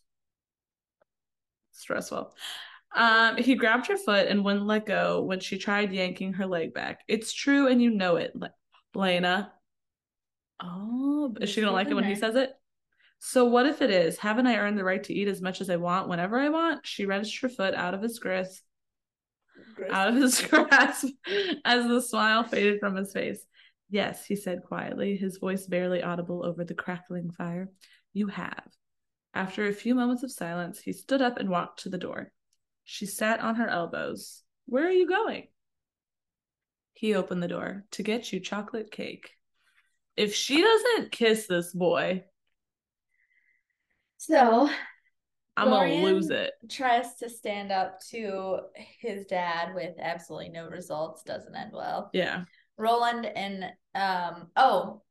Stressful. 1.72 2.32
Um, 2.94 3.36
he 3.36 3.56
grabbed 3.56 3.88
her 3.88 3.96
foot 3.96 4.28
and 4.28 4.44
wouldn't 4.44 4.64
let 4.64 4.86
go 4.86 5.22
when 5.22 5.40
she 5.40 5.58
tried 5.58 5.92
yanking 5.92 6.34
her 6.34 6.46
leg 6.46 6.72
back. 6.72 7.00
It's 7.08 7.32
true, 7.32 7.66
and 7.66 7.82
you 7.82 7.90
know 7.90 8.14
it, 8.14 8.30
Le- 8.36 8.54
Lena. 8.94 9.52
Oh, 10.60 11.34
is 11.40 11.50
she 11.50 11.60
gonna 11.60 11.72
like 11.72 11.88
it 11.88 11.94
when 11.94 12.04
he 12.04 12.14
says 12.14 12.36
it? 12.36 12.50
So 13.18 13.46
what 13.46 13.66
if 13.66 13.80
it 13.80 13.90
is? 13.90 14.18
Haven't 14.18 14.46
I 14.46 14.56
earned 14.56 14.78
the 14.78 14.84
right 14.84 15.02
to 15.04 15.14
eat 15.14 15.28
as 15.28 15.40
much 15.40 15.60
as 15.60 15.70
I 15.70 15.76
want 15.76 16.08
whenever 16.08 16.38
I 16.38 16.50
want? 16.50 16.86
She 16.86 17.06
wrenched 17.06 17.40
her 17.40 17.48
foot 17.48 17.74
out 17.74 17.94
of 17.94 18.02
his 18.02 18.18
grasp, 18.18 18.62
out 19.90 20.08
of 20.08 20.14
his 20.14 20.40
grasp, 20.48 21.08
as 21.64 21.86
the 21.86 22.02
smile 22.02 22.44
faded 22.44 22.80
from 22.80 22.96
his 22.96 23.12
face. 23.12 23.44
Yes, 23.88 24.26
he 24.26 24.36
said 24.36 24.62
quietly, 24.64 25.16
his 25.16 25.38
voice 25.38 25.66
barely 25.66 26.02
audible 26.02 26.44
over 26.44 26.64
the 26.64 26.74
crackling 26.74 27.30
fire. 27.30 27.70
You 28.12 28.28
have. 28.28 28.64
After 29.32 29.66
a 29.66 29.72
few 29.72 29.94
moments 29.94 30.22
of 30.22 30.30
silence, 30.30 30.80
he 30.80 30.92
stood 30.92 31.22
up 31.22 31.38
and 31.38 31.48
walked 31.48 31.80
to 31.80 31.88
the 31.88 31.98
door. 31.98 32.30
She 32.84 33.06
sat 33.06 33.40
on 33.40 33.56
her 33.56 33.68
elbows. 33.68 34.42
Where 34.66 34.86
are 34.86 34.92
you 34.92 35.08
going? 35.08 35.48
He 36.92 37.14
opened 37.14 37.42
the 37.42 37.48
door 37.48 37.84
to 37.92 38.02
get 38.02 38.32
you 38.32 38.40
chocolate 38.40 38.90
cake. 38.90 39.30
If 40.16 40.34
she 40.34 40.60
doesn't 40.62 41.10
kiss 41.12 41.46
this 41.46 41.72
boy, 41.72 42.24
So 44.16 44.68
I'm 45.56 45.68
Dorian- 45.68 46.02
gonna 46.02 46.14
lose 46.14 46.30
it. 46.30 46.52
tries 46.70 47.14
to 47.16 47.28
stand 47.28 47.70
up 47.72 48.00
to 48.10 48.60
his 48.76 49.26
dad 49.26 49.74
with 49.74 49.94
absolutely 49.98 50.48
no 50.50 50.66
results. 50.68 51.22
Doesn't 51.22 51.54
end 51.54 51.72
well. 51.72 52.10
Yeah. 52.12 52.44
Roland 52.76 53.26
and 53.26 53.64
um 53.94 54.50
oh, 54.56 55.02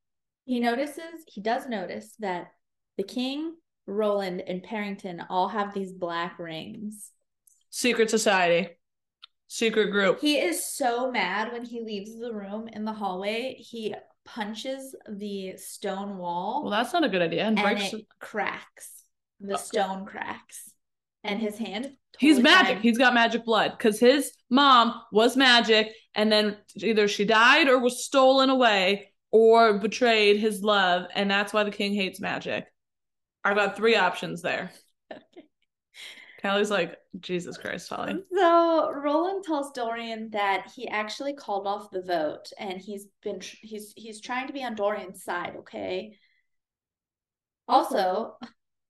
he 0.46 0.60
notices 0.60 1.24
he 1.28 1.42
does 1.42 1.68
notice 1.68 2.16
that 2.20 2.48
the 2.98 3.04
king, 3.04 3.56
Roland, 3.88 4.42
and 4.42 4.64
Perrington 4.64 5.26
all 5.30 5.48
have 5.48 5.74
these 5.74 5.94
black 5.94 6.38
rings. 6.40 7.12
Secret 7.70 8.10
society. 8.10 8.70
Secret 9.48 9.92
group. 9.92 10.20
He 10.20 10.38
is 10.40 10.66
so 10.66 11.12
mad 11.12 11.52
when 11.52 11.64
he 11.64 11.82
leaves 11.82 12.18
the 12.18 12.34
room 12.34 12.68
in 12.68 12.86
the 12.86 12.94
hallway. 12.94 13.56
He 13.60 13.94
punches 14.26 14.96
the 15.10 15.56
stone 15.58 16.18
wall 16.18 16.62
Well, 16.64 16.72
that's 16.72 16.94
not 16.94 17.04
a 17.04 17.10
good 17.10 17.22
idea. 17.22 17.44
And 17.44 17.60
and 17.60 17.78
breaks. 17.78 17.94
it 17.94 18.06
cracks. 18.20 18.90
The 19.40 19.58
stone 19.58 20.06
cracks. 20.06 20.70
And 21.24 21.40
his 21.40 21.58
hand 21.58 21.92
He's 22.20 22.40
magic. 22.40 22.76
fine. 22.76 22.82
He's 22.82 22.98
got 22.98 23.14
magic 23.14 23.44
blood 23.46 23.72
because 23.78 24.00
his 24.00 24.32
mom 24.50 25.02
was 25.12 25.36
magic, 25.36 25.92
and 26.14 26.32
then 26.32 26.58
either 26.76 27.08
she 27.08 27.26
died 27.26 27.68
or 27.68 27.80
was 27.80 28.06
stolen 28.06 28.50
away 28.52 29.12
or 29.32 29.80
betrayed 29.80 30.38
his 30.40 30.62
love, 30.62 31.08
and 31.16 31.32
that's 31.32 31.54
why 31.54 31.64
the 31.64 31.72
king 31.72 31.94
hates 31.96 32.20
magic. 32.20 32.66
I've 33.44 33.56
got 33.56 33.76
three 33.76 33.96
options 33.96 34.42
there. 34.42 34.72
Okay. 35.12 35.46
Callie's 36.44 36.70
like, 36.70 36.98
Jesus 37.22 37.58
Christ, 37.58 37.90
Holly. 37.90 38.22
So 38.36 38.92
Roland 38.92 39.46
tells 39.46 39.72
Dorian 39.72 40.30
that 40.32 40.70
he 40.76 40.90
actually 40.90 41.34
called 41.34 41.66
off 41.66 41.90
the 41.90 42.02
vote 42.02 42.52
and 42.60 42.82
he's 42.82 43.08
been 43.24 43.40
tr- 43.40 43.56
he's 43.62 43.94
he's 43.96 44.20
trying 44.20 44.48
to 44.48 44.54
be 44.54 44.62
on 44.62 44.76
Dorian's 44.76 45.24
side, 45.24 45.56
okay? 45.60 46.18
Also, 47.66 48.36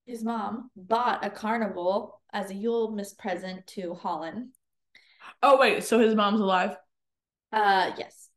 his 0.08 0.24
mom 0.24 0.72
bought 0.76 1.24
a 1.24 1.30
carnival 1.30 2.22
as 2.34 2.50
a 2.50 2.56
Yulemas 2.56 3.16
present 3.16 3.68
to 3.68 3.94
Hollin. 3.94 4.50
Oh 5.44 5.60
wait, 5.60 5.84
so 5.84 6.00
his 6.00 6.16
mom's 6.16 6.42
alive. 6.42 6.76
Uh 7.52 7.92
yes. 8.00 8.30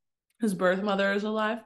His 0.42 0.52
birth 0.52 0.82
mother 0.82 1.12
is 1.14 1.24
alive. 1.24 1.60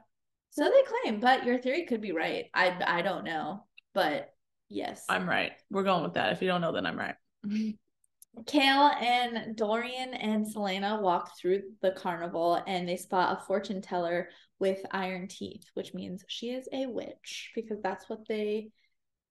So 0.51 0.63
they 0.63 0.83
claim, 1.03 1.19
but 1.19 1.45
your 1.45 1.57
theory 1.57 1.85
could 1.85 1.99
be 1.99 2.13
right. 2.13 2.45
I 2.53 2.77
I 2.87 3.01
don't 3.01 3.25
know, 3.25 3.65
but 3.93 4.33
yes. 4.69 5.03
I'm 5.09 5.27
right. 5.27 5.51
We're 5.69 5.83
going 5.83 6.03
with 6.03 6.13
that. 6.13 6.31
If 6.31 6.41
you 6.41 6.47
don't 6.47 6.61
know, 6.61 6.71
then 6.71 6.85
I'm 6.85 6.97
right. 6.97 7.15
Chaol 7.45 9.01
and 9.01 9.55
Dorian 9.55 10.13
and 10.13 10.45
Celaena 10.45 11.01
walk 11.01 11.37
through 11.37 11.63
the 11.81 11.91
carnival 11.91 12.63
and 12.65 12.87
they 12.87 12.97
spot 12.97 13.37
a 13.37 13.45
fortune 13.45 13.81
teller 13.81 14.29
with 14.59 14.79
iron 14.91 15.27
teeth, 15.27 15.65
which 15.73 15.93
means 15.93 16.23
she 16.27 16.51
is 16.51 16.67
a 16.71 16.85
witch 16.85 17.51
because 17.55 17.81
that's 17.81 18.09
what 18.09 18.27
they 18.27 18.69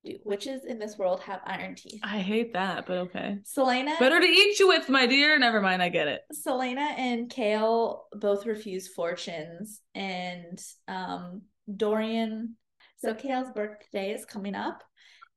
do. 0.04 0.16
Witches 0.24 0.64
in 0.64 0.78
this 0.78 0.96
world 0.96 1.20
have 1.20 1.40
iron 1.44 1.74
teeth. 1.74 2.00
I 2.02 2.20
hate 2.20 2.54
that, 2.54 2.86
but 2.86 2.96
okay. 2.98 3.36
Celaena 3.44 3.98
Better 3.98 4.18
to 4.18 4.26
eat 4.26 4.58
you 4.58 4.66
with, 4.68 4.88
my 4.88 5.06
dear. 5.06 5.38
Never 5.38 5.60
mind, 5.60 5.82
I 5.82 5.90
get 5.90 6.08
it. 6.08 6.22
Celaena 6.46 6.98
and 6.98 7.30
Chaol 7.30 8.00
both 8.14 8.46
refuse 8.46 8.88
fortunes 8.88 9.82
and 9.94 10.58
um 10.88 11.42
Dorian. 11.76 12.56
So 12.98 13.14
Chaol's 13.14 13.52
birthday 13.52 14.12
is 14.12 14.24
coming 14.24 14.54
up, 14.54 14.82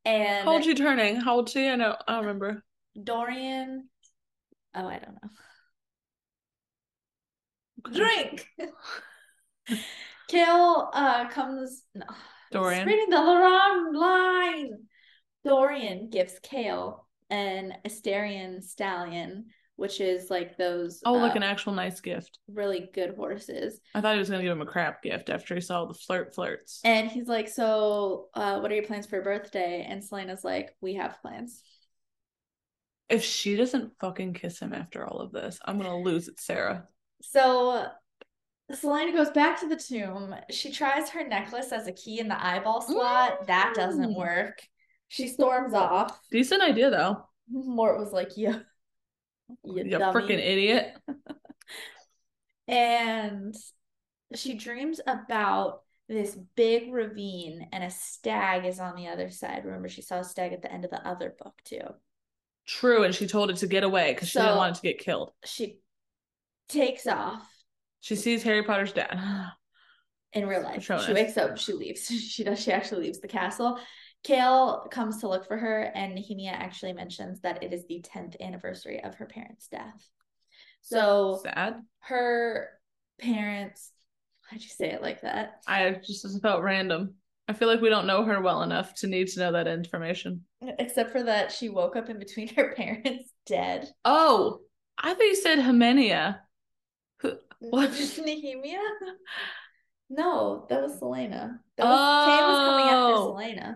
and 0.05 0.45
How 0.45 0.53
old 0.53 0.65
you 0.65 0.75
turning? 0.75 1.15
How 1.17 1.35
old 1.35 1.49
she? 1.49 1.67
I 1.67 1.75
know. 1.75 1.95
I 2.07 2.13
don't 2.13 2.21
remember. 2.21 2.63
Dorian. 3.01 3.89
Oh, 4.75 4.87
I 4.87 4.99
don't 4.99 5.17
know. 5.21 5.29
Drink. 7.91 8.47
Chaol 10.31 10.89
uh 10.93 11.29
comes. 11.29 11.83
No, 11.93 12.05
Dorian. 12.51 12.87
Reading 12.87 13.09
the 13.09 13.17
wrong 13.17 13.93
line. 13.93 14.71
Dorian 15.45 16.09
gives 16.09 16.39
Chaol 16.39 17.01
an 17.29 17.73
Asterion 17.85 18.61
stallion, 18.63 19.45
which 19.76 19.99
is 19.99 20.30
like 20.30 20.55
those 20.57 21.01
Oh, 21.05 21.13
like 21.13 21.34
uh, 21.34 21.38
an 21.38 21.43
actual 21.43 21.74
nice 21.74 21.99
gift. 21.99 22.39
really 22.47 22.89
good 22.93 23.15
horses. 23.15 23.80
I 23.95 24.01
thought 24.01 24.13
he 24.13 24.19
was 24.19 24.30
gonna 24.30 24.43
give 24.43 24.51
him 24.51 24.61
a 24.61 24.65
crap 24.65 25.01
gift 25.01 25.30
after 25.30 25.55
he 25.55 25.61
saw 25.61 25.86
the 25.86 25.93
flirt 25.93 26.34
flirts. 26.36 26.80
And 26.84 27.09
he's 27.09 27.28
like, 27.28 27.47
So, 27.49 28.28
uh, 28.34 28.59
what 28.59 28.71
are 28.71 28.76
your 28.76 28.86
plans 28.86 29.07
for 29.07 29.15
your 29.15 29.24
birthday? 29.26 29.86
And 29.89 30.03
Celaena's 30.03 30.43
like, 30.43 30.76
We 30.82 30.93
have 30.95 31.19
plans. 31.21 31.61
If 33.09 33.24
she 33.24 33.55
doesn't 33.55 33.93
fucking 33.99 34.34
kiss 34.34 34.59
him 34.59 34.74
after 34.74 35.05
all 35.05 35.19
of 35.19 35.32
this, 35.32 35.59
I'm 35.65 35.78
gonna 35.78 35.97
lose 35.99 36.28
it, 36.28 36.39
Sarah. 36.39 36.88
So, 37.21 37.88
Celaena 38.71 39.13
goes 39.13 39.30
back 39.32 39.59
to 39.59 39.67
the 39.67 39.76
tomb. 39.76 40.34
She 40.49 40.71
tries 40.71 41.09
her 41.09 41.28
necklace 41.28 41.71
as 41.71 41.88
a 41.88 41.91
key 41.91 42.19
in 42.19 42.28
the 42.28 42.43
eyeball 42.43 42.82
slot. 42.82 43.45
That 43.47 43.74
doesn't 43.76 44.11
Mm. 44.13 44.17
work. 44.17 44.61
She 45.09 45.28
storms 45.28 45.74
off. 45.74 46.19
Decent 46.32 46.63
idea 46.63 46.89
though. 46.89 47.28
Mort 47.51 47.99
was 47.99 48.11
like, 48.13 48.32
Yeah. 48.38 48.59
You, 49.63 49.83
You 49.83 49.97
dummy." 49.97 50.19
freaking 50.19 50.39
idiot. 50.39 50.97
and 52.67 53.55
she 54.35 54.55
dreams 54.55 54.99
about 55.05 55.81
this 56.09 56.37
big 56.55 56.91
ravine 56.91 57.67
and 57.71 57.83
a 57.83 57.89
stag 57.89 58.65
is 58.65 58.79
on 58.79 58.95
the 58.95 59.07
other 59.07 59.29
side. 59.29 59.65
Remember, 59.65 59.87
she 59.87 60.01
saw 60.01 60.19
a 60.19 60.23
stag 60.23 60.53
at 60.53 60.61
the 60.61 60.71
end 60.71 60.85
of 60.85 60.91
the 60.91 61.05
other 61.07 61.33
book 61.37 61.55
too. 61.63 61.81
True, 62.65 63.03
and 63.03 63.13
she 63.13 63.27
told 63.27 63.49
it 63.49 63.57
to 63.57 63.67
get 63.67 63.83
away 63.83 64.13
because 64.13 64.29
she 64.29 64.39
didn't 64.39 64.57
want 64.57 64.75
it 64.77 64.81
to 64.81 64.87
get 64.87 64.99
killed. 64.99 65.31
She 65.43 65.79
takes 66.69 67.07
off 67.07 67.47
She 67.99 68.15
sees 68.15 68.43
Harry 68.43 68.63
Potter's 68.63 68.93
dad. 68.93 69.19
in 70.33 70.47
real 70.47 70.63
life. 70.63 70.75
Patronus. 70.75 71.05
She 71.05 71.13
wakes 71.13 71.37
up, 71.37 71.57
she 71.57 71.73
leaves. 71.73 72.07
She 72.07 72.43
does. 72.43 72.59
She 72.59 72.71
actually 72.71 73.05
leaves 73.05 73.19
the 73.19 73.27
castle. 73.27 73.79
Chaol 74.28 74.89
comes 74.89 75.17
to 75.19 75.28
look 75.28 75.45
for 75.47 75.57
her, 75.57 75.91
and 75.95 76.17
Nehemia 76.17 76.51
actually 76.51 76.93
mentions 76.93 77.41
that 77.41 77.61
it 77.63 77.74
is 77.74 77.86
the 77.88 78.01
tenth 78.01 78.36
anniversary 78.39 79.03
of 79.03 79.15
her 79.15 79.26
parents' 79.26 79.67
death. 79.67 80.09
So 80.82 81.41
Sad. 81.43 81.82
her 81.99 82.69
parents. 83.19 83.91
Why'd 84.51 84.61
you 84.61 84.69
say 84.69 84.91
it 84.91 85.01
like 85.01 85.21
that? 85.21 85.61
I 85.67 85.99
just 86.05 86.41
felt 86.41 86.61
random. 86.63 87.15
I 87.47 87.53
feel 87.53 87.67
like 87.67 87.82
we 87.82 87.89
don't 87.89 88.07
know 88.07 88.24
her 88.24 88.41
well 88.41 88.61
enough 88.63 88.93
to 88.95 89.07
need 89.07 89.28
to 89.30 89.39
know 89.39 89.51
that 89.53 89.67
information. 89.67 90.45
Except 90.80 91.11
for 91.11 91.24
that 91.24 91.51
she 91.51 91.67
woke 91.69 91.95
up 91.97 92.09
in 92.09 92.19
between 92.19 92.47
her 92.55 92.74
parents 92.76 93.30
dead. 93.45 93.89
Oh, 94.05 94.59
I 94.97 95.13
thought 95.13 95.24
you 95.24 95.36
said 95.36 95.59
Hymenia. 95.59 96.39
Who- 97.21 97.38
What? 97.59 97.89
Nehemia? 97.91 98.80
No, 100.09 100.65
that 100.69 100.82
was 100.82 100.99
Celaena. 100.99 101.57
That 101.78 101.86
was 101.86 102.26
Kay 102.28 102.45
was 102.45 102.57
coming 102.69 102.86
after 102.86 103.13
Oh. 103.15 103.36
Celaena. 103.36 103.76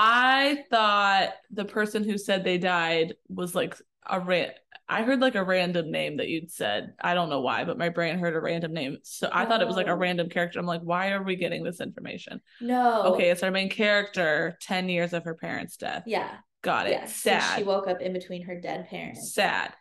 I 0.00 0.64
thought 0.70 1.30
the 1.50 1.64
person 1.64 2.04
who 2.04 2.18
said 2.18 2.44
they 2.44 2.56
died 2.56 3.14
was 3.28 3.52
like 3.56 3.76
a 4.06 4.20
ran. 4.20 4.52
I 4.88 5.02
heard 5.02 5.20
like 5.20 5.34
a 5.34 5.42
random 5.42 5.90
name 5.90 6.18
that 6.18 6.28
you'd 6.28 6.52
said. 6.52 6.94
I 7.00 7.14
don't 7.14 7.28
know 7.28 7.40
why, 7.40 7.64
but 7.64 7.76
my 7.76 7.88
brain 7.88 8.16
heard 8.16 8.36
a 8.36 8.40
random 8.40 8.72
name. 8.72 8.98
So 9.02 9.28
I 9.30 9.44
thought 9.44 9.60
it 9.60 9.66
was 9.66 9.76
like 9.76 9.88
a 9.88 9.96
random 9.96 10.28
character. 10.28 10.60
I'm 10.60 10.66
like, 10.66 10.82
why 10.82 11.10
are 11.10 11.22
we 11.24 11.34
getting 11.34 11.64
this 11.64 11.80
information? 11.80 12.40
No. 12.60 13.02
Okay, 13.12 13.30
it's 13.30 13.42
our 13.42 13.50
main 13.50 13.68
character. 13.68 14.56
Ten 14.62 14.88
years 14.88 15.12
of 15.12 15.24
her 15.24 15.34
parents' 15.34 15.76
death. 15.76 16.04
Yeah. 16.06 16.30
Got 16.62 16.86
it. 16.86 17.08
Sad. 17.08 17.58
She 17.58 17.64
woke 17.64 17.88
up 17.88 18.00
in 18.00 18.12
between 18.12 18.42
her 18.44 18.60
dead 18.60 18.88
parents. 18.88 19.34
Sad. 19.34 19.74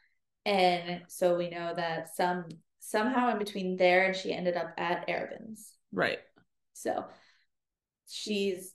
And 0.45 1.03
so 1.09 1.37
we 1.37 1.49
know 1.51 1.73
that 1.75 2.15
some 2.15 2.45
somehow 2.79 3.29
in 3.31 3.37
between 3.37 3.77
there 3.77 4.05
and 4.07 4.15
she 4.15 4.33
ended 4.33 4.57
up 4.57 4.73
at 4.77 5.07
Arobynn's. 5.07 5.73
Right. 5.91 6.19
So 6.73 7.05
she's 8.07 8.73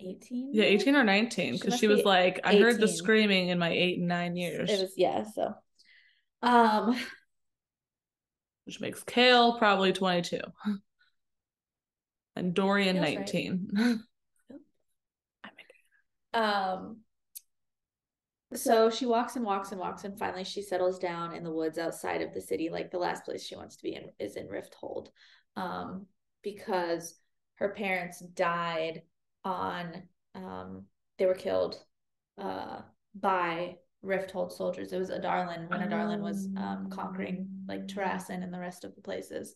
18. 0.00 0.50
Yeah, 0.52 0.64
18 0.64 0.96
or 0.96 1.04
19. 1.04 1.54
Because 1.54 1.70
must 1.70 1.80
she, 1.80 1.86
was 1.86 2.04
like, 2.04 2.40
I 2.44 2.56
heard 2.56 2.80
the 2.80 2.88
screaming 2.88 3.48
in 3.48 3.58
my 3.58 3.70
eight 3.70 3.98
and 3.98 4.08
nine 4.08 4.36
years. 4.36 4.70
It 4.70 4.80
was 4.80 4.92
yeah, 4.96 5.24
so 5.34 5.54
um 6.42 6.98
which 8.64 8.80
makes 8.80 9.02
Chaol 9.04 9.58
probably 9.58 9.92
22. 9.92 10.40
And 12.36 12.54
Dorian 12.54 12.94
Feels 12.94 13.06
right. 13.06 13.18
19. 13.18 14.04
Um, 16.32 16.98
so 18.54 18.90
she 18.90 19.06
walks 19.06 19.36
and 19.36 19.44
walks 19.44 19.72
and 19.72 19.80
walks, 19.80 20.04
and 20.04 20.18
finally 20.18 20.44
she 20.44 20.62
settles 20.62 20.98
down 20.98 21.34
in 21.34 21.44
the 21.44 21.52
woods 21.52 21.78
outside 21.78 22.22
of 22.22 22.32
the 22.32 22.40
city. 22.40 22.68
Like 22.70 22.90
the 22.90 22.98
last 22.98 23.24
place 23.24 23.44
she 23.44 23.56
wants 23.56 23.76
to 23.76 23.82
be 23.82 23.94
in 23.94 24.10
is 24.18 24.36
in 24.36 24.48
Rifthold, 24.48 25.08
um, 25.56 26.06
because 26.42 27.14
her 27.56 27.70
parents 27.70 28.20
died 28.20 29.02
on, 29.44 30.02
um, 30.34 30.84
they 31.18 31.26
were 31.26 31.34
killed, 31.34 31.76
uh, 32.38 32.80
by 33.14 33.76
Rifthold 34.04 34.52
soldiers. 34.52 34.92
It 34.92 34.98
was 34.98 35.10
Adarlan 35.10 35.68
when 35.68 35.80
Adarlan 35.80 36.20
was 36.20 36.48
um 36.56 36.88
conquering 36.90 37.48
like 37.68 37.86
Terrasen 37.86 38.42
and 38.42 38.52
the 38.52 38.58
rest 38.58 38.84
of 38.84 38.94
the 38.94 39.02
places. 39.02 39.54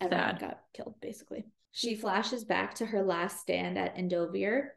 Everyone 0.00 0.30
Sad. 0.30 0.40
got 0.40 0.60
killed 0.74 0.94
basically. 1.00 1.44
She 1.70 1.94
flashes 1.94 2.44
back 2.44 2.74
to 2.74 2.86
her 2.86 3.02
last 3.02 3.40
stand 3.40 3.78
at 3.78 3.96
Endovier 3.96 4.68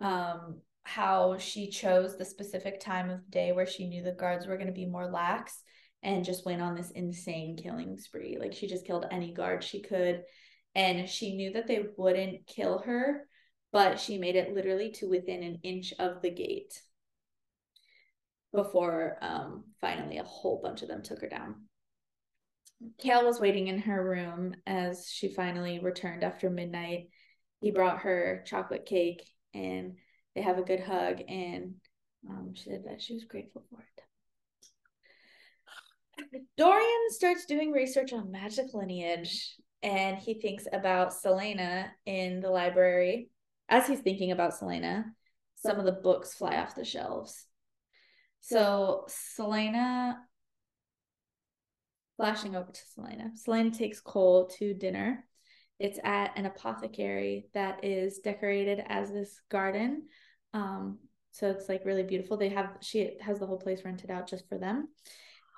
um 0.00 0.60
how 0.84 1.36
she 1.36 1.68
chose 1.68 2.16
the 2.16 2.24
specific 2.24 2.80
time 2.80 3.10
of 3.10 3.30
day 3.30 3.52
where 3.52 3.66
she 3.66 3.86
knew 3.86 4.02
the 4.02 4.12
guards 4.12 4.46
were 4.46 4.56
going 4.56 4.66
to 4.66 4.72
be 4.72 4.86
more 4.86 5.10
lax 5.10 5.62
and 6.02 6.24
just 6.24 6.46
went 6.46 6.62
on 6.62 6.74
this 6.74 6.90
insane 6.92 7.56
killing 7.56 7.98
spree 7.98 8.38
like 8.40 8.54
she 8.54 8.66
just 8.66 8.86
killed 8.86 9.04
any 9.10 9.34
guard 9.34 9.62
she 9.62 9.82
could 9.82 10.22
and 10.74 11.08
she 11.08 11.34
knew 11.34 11.52
that 11.52 11.66
they 11.66 11.84
wouldn't 11.96 12.46
kill 12.46 12.78
her 12.78 13.26
but 13.72 14.00
she 14.00 14.18
made 14.18 14.36
it 14.36 14.54
literally 14.54 14.90
to 14.90 15.08
within 15.08 15.42
an 15.42 15.58
inch 15.62 15.92
of 15.98 16.22
the 16.22 16.30
gate 16.30 16.80
before 18.52 19.16
um 19.22 19.64
finally 19.80 20.18
a 20.18 20.24
whole 20.24 20.60
bunch 20.62 20.82
of 20.82 20.88
them 20.88 21.02
took 21.02 21.20
her 21.20 21.28
down 21.28 21.54
Chaol 23.02 23.24
was 23.24 23.40
waiting 23.40 23.66
in 23.68 23.78
her 23.80 24.02
room 24.02 24.54
as 24.66 25.06
she 25.10 25.28
finally 25.28 25.80
returned 25.80 26.24
after 26.24 26.48
midnight. 26.48 27.10
He 27.60 27.70
brought 27.70 28.00
her 28.00 28.42
chocolate 28.46 28.86
cake 28.86 29.22
and 29.52 29.96
they 30.34 30.40
have 30.40 30.58
a 30.58 30.62
good 30.62 30.80
hug 30.80 31.20
and 31.28 31.74
um, 32.28 32.52
she 32.54 32.70
said 32.70 32.84
that 32.86 33.02
she 33.02 33.14
was 33.14 33.24
grateful 33.24 33.64
for 33.70 33.80
it. 33.80 33.86
Dorian 36.56 37.10
starts 37.10 37.46
doing 37.46 37.72
research 37.72 38.12
on 38.12 38.30
magic 38.30 38.72
lineage 38.72 39.56
and 39.82 40.18
he 40.18 40.34
thinks 40.34 40.66
about 40.72 41.12
Celaena 41.12 41.88
in 42.06 42.40
the 42.40 42.50
library. 42.50 43.30
As 43.68 43.86
he's 43.86 44.00
thinking 44.00 44.32
about 44.32 44.52
Celaena, 44.52 45.04
some 45.56 45.78
of 45.78 45.84
the 45.84 45.92
books 45.92 46.34
fly 46.34 46.56
off 46.56 46.74
the 46.74 46.84
shelves. 46.84 47.46
So 48.40 49.06
Celaena 49.08 50.16
flashing 52.16 52.56
over 52.56 52.70
to 52.70 52.80
Celaena. 52.96 53.30
Celaena 53.46 53.76
takes 53.76 54.02
Chaol 54.02 54.52
to 54.56 54.74
dinner. 54.74 55.24
It's 55.78 55.98
at 56.04 56.36
an 56.36 56.44
apothecary 56.44 57.48
that 57.54 57.84
is 57.84 58.18
decorated 58.18 58.82
as 58.86 59.10
this 59.10 59.40
garden. 59.50 60.08
Um, 60.52 60.98
so 61.32 61.48
it's 61.48 61.68
like 61.68 61.86
really 61.86 62.02
beautiful. 62.02 62.36
They 62.36 62.50
have 62.50 62.76
she 62.82 63.12
has 63.20 63.38
the 63.38 63.46
whole 63.46 63.58
place 63.58 63.84
rented 63.84 64.10
out 64.10 64.28
just 64.28 64.48
for 64.48 64.58
them. 64.58 64.88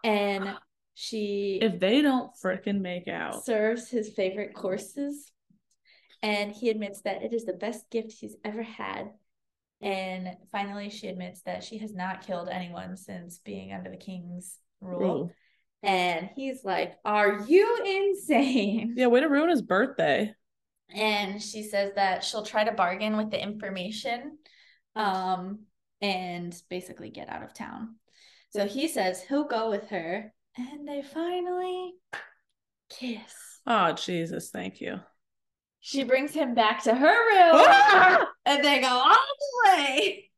And 0.04 0.56
she 0.94 1.58
if 1.62 1.80
they 1.80 2.02
don't 2.02 2.30
frickin' 2.42 2.80
make 2.80 3.08
out, 3.08 3.44
serves 3.44 3.88
his 3.88 4.10
favorite 4.10 4.54
courses. 4.54 5.30
And 6.22 6.52
he 6.52 6.70
admits 6.70 7.00
that 7.02 7.22
it 7.22 7.32
is 7.32 7.44
the 7.44 7.52
best 7.52 7.90
gift 7.90 8.12
he's 8.12 8.36
ever 8.44 8.62
had. 8.62 9.10
And 9.80 10.36
finally, 10.52 10.88
she 10.88 11.08
admits 11.08 11.42
that 11.42 11.64
she 11.64 11.78
has 11.78 11.92
not 11.92 12.24
killed 12.24 12.48
anyone 12.48 12.96
since 12.96 13.38
being 13.38 13.72
under 13.72 13.90
the 13.90 13.96
king's 13.96 14.56
rule. 14.80 15.00
Rule. 15.00 15.32
And 15.82 16.30
he's 16.36 16.64
like, 16.64 16.94
Are 17.04 17.40
you 17.48 17.78
insane? 17.84 18.94
yeah, 18.96 19.08
way 19.08 19.20
to 19.20 19.28
ruin 19.28 19.50
his 19.50 19.62
birthday. 19.62 20.32
And 20.94 21.42
she 21.42 21.62
says 21.64 21.92
that 21.96 22.22
she'll 22.22 22.44
try 22.44 22.64
to 22.64 22.72
bargain 22.72 23.16
with 23.16 23.30
the 23.30 23.42
information 23.42 24.38
um, 24.94 25.60
and 26.00 26.54
basically 26.68 27.10
get 27.10 27.28
out 27.28 27.42
of 27.42 27.54
town. 27.54 27.96
So 28.50 28.66
he 28.66 28.86
says 28.88 29.22
he'll 29.22 29.44
go 29.44 29.70
with 29.70 29.88
her. 29.88 30.32
And 30.56 30.86
they 30.86 31.02
finally 31.02 31.94
kiss. 32.90 33.60
Oh, 33.66 33.92
Jesus, 33.92 34.50
thank 34.50 34.80
you. 34.80 35.00
She 35.80 36.04
brings 36.04 36.32
him 36.32 36.54
back 36.54 36.84
to 36.84 36.94
her 36.94 37.06
room 37.08 38.26
and 38.46 38.64
they 38.64 38.80
go 38.80 38.88
all 38.88 39.14
the 39.14 39.70
way. 39.70 40.30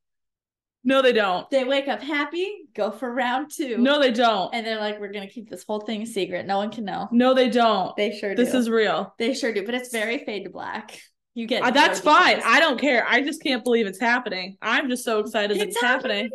No, 0.84 1.00
they 1.02 1.12
don't. 1.12 1.48
They 1.50 1.64
wake 1.64 1.88
up 1.88 2.02
happy, 2.02 2.68
go 2.74 2.90
for 2.90 3.12
round 3.12 3.50
two. 3.50 3.78
No, 3.78 4.00
they 4.00 4.10
don't. 4.10 4.54
And 4.54 4.66
they're 4.66 4.78
like, 4.80 5.00
we're 5.00 5.12
gonna 5.12 5.28
keep 5.28 5.48
this 5.48 5.64
whole 5.66 5.80
thing 5.80 6.02
a 6.02 6.06
secret. 6.06 6.46
No 6.46 6.58
one 6.58 6.70
can 6.70 6.84
know. 6.84 7.08
No, 7.10 7.34
they 7.34 7.48
don't. 7.48 7.96
They 7.96 8.16
sure 8.16 8.34
do. 8.34 8.44
This 8.44 8.54
is 8.54 8.68
real. 8.68 9.14
they 9.18 9.34
sure 9.34 9.52
do, 9.52 9.64
but 9.64 9.74
it's 9.74 9.90
very 9.90 10.18
fade 10.24 10.44
to 10.44 10.50
black. 10.50 10.98
You 11.34 11.46
get 11.46 11.62
Uh, 11.62 11.70
that's 11.70 12.00
fine. 12.00 12.40
I 12.44 12.60
don't 12.60 12.78
care. 12.78 13.04
I 13.08 13.22
just 13.22 13.42
can't 13.42 13.64
believe 13.64 13.86
it's 13.86 14.00
happening. 14.00 14.56
I'm 14.62 14.88
just 14.88 15.04
so 15.04 15.18
excited 15.20 15.58
that 15.58 15.68
it's 15.68 15.80
happening. 15.80 16.30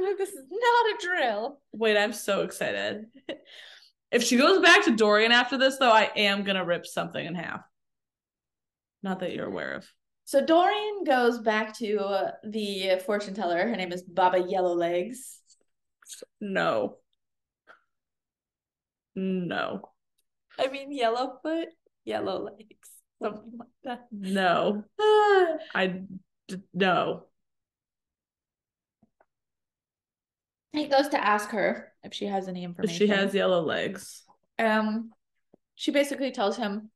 this 0.18 0.30
is 0.30 0.44
not 0.50 0.60
a 0.60 0.96
drill. 1.00 1.60
Wait, 1.72 1.96
I'm 1.96 2.12
so 2.12 2.42
excited. 2.42 3.06
If 4.12 4.24
she 4.24 4.36
goes 4.36 4.60
back 4.60 4.86
to 4.86 4.96
Dorian 4.96 5.30
after 5.30 5.56
this, 5.56 5.76
though, 5.76 5.92
I 5.92 6.10
am 6.16 6.42
gonna 6.42 6.64
rip 6.64 6.84
something 6.84 7.24
in 7.24 7.36
half. 7.36 7.60
Not 9.04 9.20
that 9.20 9.32
you're 9.32 9.46
aware 9.46 9.74
of. 9.74 9.86
So 10.24 10.44
Dorian 10.44 11.04
goes 11.06 11.38
back 11.38 11.76
to 11.78 11.98
uh, 12.00 12.30
the 12.42 13.00
fortune 13.06 13.34
teller. 13.34 13.68
Her 13.68 13.76
name 13.76 13.92
is 13.92 14.02
Baba 14.02 14.38
Yellowlegs. 14.40 15.38
No. 16.40 16.96
No. 19.14 19.90
I 20.58 20.66
mean 20.68 20.92
Yellowfoot, 20.92 21.68
Yellow 22.04 22.44
Legs, 22.44 22.88
something 23.22 23.58
like 23.58 23.68
that. 23.84 24.06
No. 24.10 24.84
I 25.00 26.02
d- 26.48 26.62
no. 26.74 27.26
He 30.72 30.86
goes 30.86 31.08
to 31.08 31.22
ask 31.24 31.50
her 31.50 31.92
if 32.04 32.14
she 32.14 32.26
has 32.26 32.48
any 32.48 32.64
If 32.64 32.68
information. 32.70 32.96
she 32.96 33.06
has 33.08 33.34
yellow 33.34 33.62
legs. 33.62 34.22
um, 34.58 35.10
she 35.74 35.90
basically 35.90 36.30
tells 36.32 36.56
him 36.56 36.90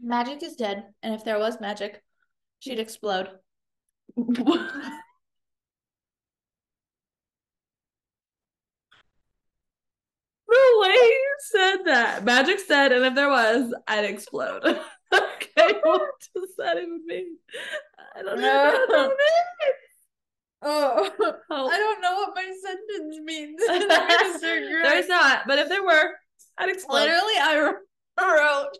magic 0.00 0.42
is 0.42 0.56
dead, 0.56 0.84
and 1.02 1.14
if 1.14 1.24
there 1.24 1.38
was 1.38 1.60
magic, 1.60 2.02
she'd 2.60 2.78
explode. 2.78 3.28
The 10.48 10.78
lady 10.82 11.14
said 11.40 11.76
that. 11.86 12.24
Magic 12.24 12.58
said, 12.60 12.92
and 12.92 13.04
if 13.04 13.14
there 13.14 13.28
was, 13.30 13.74
I'd 13.88 14.04
explode. 14.04 14.62
okay, 14.64 15.74
what 15.82 16.02
does 16.34 16.50
that 16.58 16.76
even 16.76 17.00
mean? 17.06 17.36
I 18.16 18.22
don't 18.22 18.40
know 18.40 18.64
what 18.64 18.88
that 18.90 19.08
means. 19.08 19.74
Oh, 20.64 21.10
Oh. 21.50 21.68
I 21.68 21.76
don't 21.76 22.00
know 22.00 22.14
what 22.14 22.34
my 22.34 22.50
sentence 22.62 23.18
means. 23.22 23.60
There's 23.66 25.08
not, 25.08 25.42
but 25.46 25.58
if 25.58 25.68
there 25.68 25.84
were, 25.84 26.10
I'd 26.58 26.70
explode. 26.70 27.00
Literally, 27.00 27.34
I 27.38 27.74
wrote. 28.20 28.78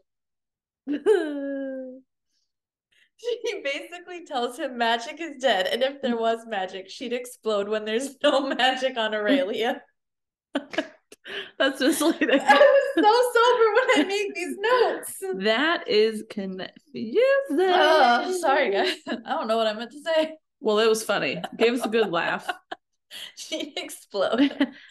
She 3.16 3.62
basically 3.62 4.24
tells 4.26 4.58
him 4.58 4.76
magic 4.76 5.20
is 5.20 5.40
dead, 5.40 5.66
and 5.66 5.82
if 5.82 6.02
there 6.02 6.16
was 6.16 6.46
magic, 6.46 6.90
she'd 6.90 7.12
explode 7.12 7.68
when 7.68 7.84
there's 7.84 8.16
no 8.22 8.46
magic 8.54 8.96
on 8.98 9.14
Aurelia. 9.14 9.82
That's 11.58 11.80
misleading. 11.80 12.40
I 12.40 12.54
was 12.54 13.04
so 13.04 13.30
sober 13.34 13.72
when 13.74 14.00
I 14.00 14.04
made 14.08 14.32
these 14.34 14.56
notes. 14.58 15.44
That 15.44 15.88
is 15.88 16.24
confusing. 16.28 17.16
Oh, 17.50 18.36
sorry, 18.40 18.70
guys. 18.72 18.96
I 19.08 19.30
don't 19.30 19.48
know 19.48 19.56
what 19.56 19.66
I 19.66 19.72
meant 19.72 19.92
to 19.92 20.02
say. 20.02 20.34
Well, 20.64 20.78
it 20.78 20.88
was 20.88 21.04
funny. 21.04 21.42
Gave 21.58 21.74
us 21.74 21.84
a 21.84 21.90
good 21.90 22.10
laugh. 22.10 22.48
She'd 23.36 23.74
explode. 23.76 24.40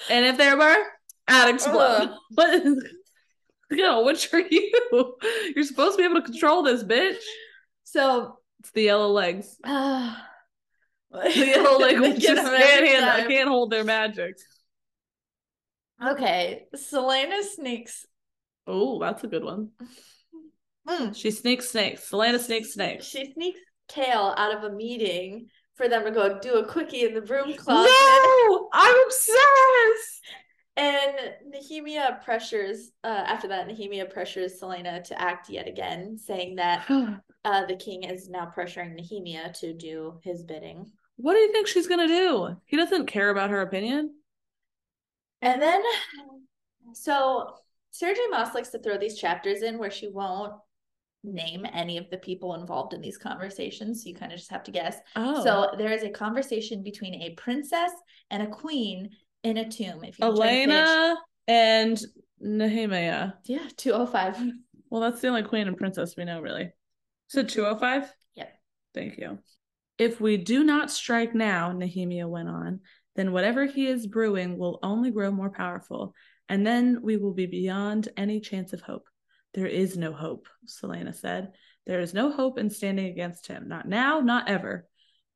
And 0.08 0.26
if 0.26 0.38
there 0.38 0.56
were, 0.56 0.78
I'd 1.28 1.50
explode. 1.54 2.10
Ugh. 2.12 2.18
What 2.36 2.54
is 2.54 2.84
Yo, 3.72 4.04
which 4.06 4.32
are 4.36 4.40
you? 4.40 4.72
You're 5.56 5.66
supposed 5.66 5.98
to 5.98 6.04
be 6.04 6.04
able 6.04 6.22
to 6.22 6.32
control 6.32 6.62
this, 6.62 6.84
bitch. 6.84 7.18
So, 7.86 8.38
It's 8.60 8.70
the 8.70 8.84
yellow 8.84 9.08
legs. 9.10 9.58
uh, 9.64 10.16
The 11.12 11.32
yellow 11.36 11.80
leg 11.80 11.98
They 12.02 12.14
just 12.20 12.44
can't, 12.44 12.88
handle, 12.88 13.10
time. 13.10 13.28
can't 13.28 13.50
hold 13.50 13.72
their 13.72 13.84
magic. 13.84 14.36
Okay, 16.06 16.66
Celaena 16.76 17.42
sneaks. 17.42 18.06
Oh, 18.68 19.00
that's 19.00 19.24
a 19.24 19.28
good 19.28 19.44
one. 19.44 19.70
Mm. 20.88 21.16
She 21.16 21.32
sneaks 21.32 21.72
snakes. 21.72 22.12
Celaena 22.12 22.40
sneaks 22.40 22.74
snakes. 22.74 23.06
She 23.06 23.34
sneaks 23.34 23.60
Chaol 23.90 24.34
out 24.38 24.56
of 24.56 24.64
a 24.64 24.76
meeting 24.76 25.48
for 25.76 25.88
them 25.88 26.04
to 26.06 26.12
go 26.12 26.40
do 26.40 26.56
a 26.56 26.66
quickie 26.66 27.06
in 27.06 27.14
the 27.14 27.22
broom 27.22 27.54
closet. 27.56 27.92
No, 27.92 28.70
I'm 28.74 28.96
obsessed. 29.06 30.22
And 30.76 31.16
Nehemia 31.54 32.24
pressures, 32.24 32.92
uh, 33.04 33.24
after 33.28 33.48
that, 33.48 33.68
Nehemia 33.68 34.12
pressures 34.12 34.60
Celaena 34.60 35.04
to 35.04 35.22
act 35.22 35.50
yet 35.50 35.68
again, 35.68 36.18
saying 36.18 36.56
that 36.56 36.90
uh, 37.46 37.66
the 37.66 37.76
king 37.76 38.04
is 38.04 38.30
now 38.30 38.52
pressuring 38.56 39.00
Nehemia 39.00 39.58
to 39.60 39.74
do 39.74 40.20
his 40.24 40.44
bidding. 40.44 40.92
What 41.18 41.34
do 41.34 41.40
you 41.40 41.52
think 41.52 41.68
she's 41.68 41.88
gonna 41.88 42.08
do? 42.08 42.58
He 42.66 42.76
doesn't 42.76 43.06
care 43.06 43.30
about 43.30 43.52
her 43.52 43.62
opinion. 43.62 44.16
And 45.44 45.62
then, 45.62 45.82
so 46.94 47.56
Sergey 47.92 48.26
Moss 48.32 48.56
likes 48.56 48.70
to 48.70 48.80
throw 48.80 48.98
these 48.98 49.20
chapters 49.20 49.62
in 49.62 49.78
where 49.78 49.92
she 49.92 50.08
won't 50.08 50.54
name 51.24 51.66
any 51.72 51.98
of 51.98 52.10
the 52.10 52.18
people 52.18 52.56
involved 52.56 52.94
in 52.94 53.02
these 53.02 53.18
conversations. 53.18 54.04
So 54.04 54.10
you 54.10 54.16
kind 54.16 54.32
of 54.32 54.38
just 54.38 54.52
have 54.52 54.64
to 54.64 54.72
guess. 54.72 54.98
Oh, 55.16 55.44
So 55.44 55.72
there 55.78 55.92
is 55.92 56.04
a 56.04 56.10
conversation 56.10 56.84
between 56.84 57.16
a 57.22 57.32
princess 57.36 57.92
and 58.30 58.44
a 58.44 58.48
queen 58.48 59.10
in 59.44 59.58
a 59.58 59.70
tomb. 59.70 60.04
If 60.04 60.20
you 60.20 60.26
can 60.26 60.36
turn 60.36 60.36
the 60.36 60.42
page. 60.42 60.70
Elena 60.70 61.16
and 61.48 62.02
Nehemia. 62.44 63.34
Yeah, 63.46 63.68
205. 63.78 64.52
Well, 64.90 65.02
that's 65.02 65.22
the 65.22 65.30
only 65.30 65.42
queen 65.42 65.68
and 65.68 65.76
princess 65.76 66.14
we 66.16 66.24
know, 66.24 66.40
really. 66.40 66.70
So 67.26 67.42
205? 67.42 68.14
Yep. 68.36 68.54
Thank 68.94 69.18
you. 69.18 69.40
If 69.98 70.22
we 70.22 70.38
do 70.38 70.64
not 70.64 70.92
strike 70.92 71.34
now, 71.34 71.72
Nehemia 71.72 72.30
went 72.30 72.48
on, 72.48 72.82
then 73.16 73.32
whatever 73.32 73.66
he 73.66 73.88
is 73.88 74.06
brewing 74.06 74.56
will 74.56 74.78
only 74.84 75.10
grow 75.10 75.32
more 75.32 75.50
powerful, 75.50 76.14
and 76.48 76.64
then 76.64 77.00
we 77.02 77.18
will 77.18 77.34
be 77.34 77.48
beyond 77.48 78.10
any 78.18 78.40
chance 78.40 78.72
of 78.72 78.82
hope. 78.82 79.08
There 79.54 79.68
is 79.68 79.98
no 79.98 80.14
hope, 80.14 80.48
Celaena 80.66 81.14
said. 81.14 81.52
There 81.86 82.00
is 82.00 82.14
no 82.14 82.32
hope 82.32 82.58
in 82.58 82.70
standing 82.70 83.08
against 83.08 83.48
him. 83.48 83.68
Not 83.68 83.88
now, 83.88 84.20
not 84.20 84.50
ever. 84.50 84.88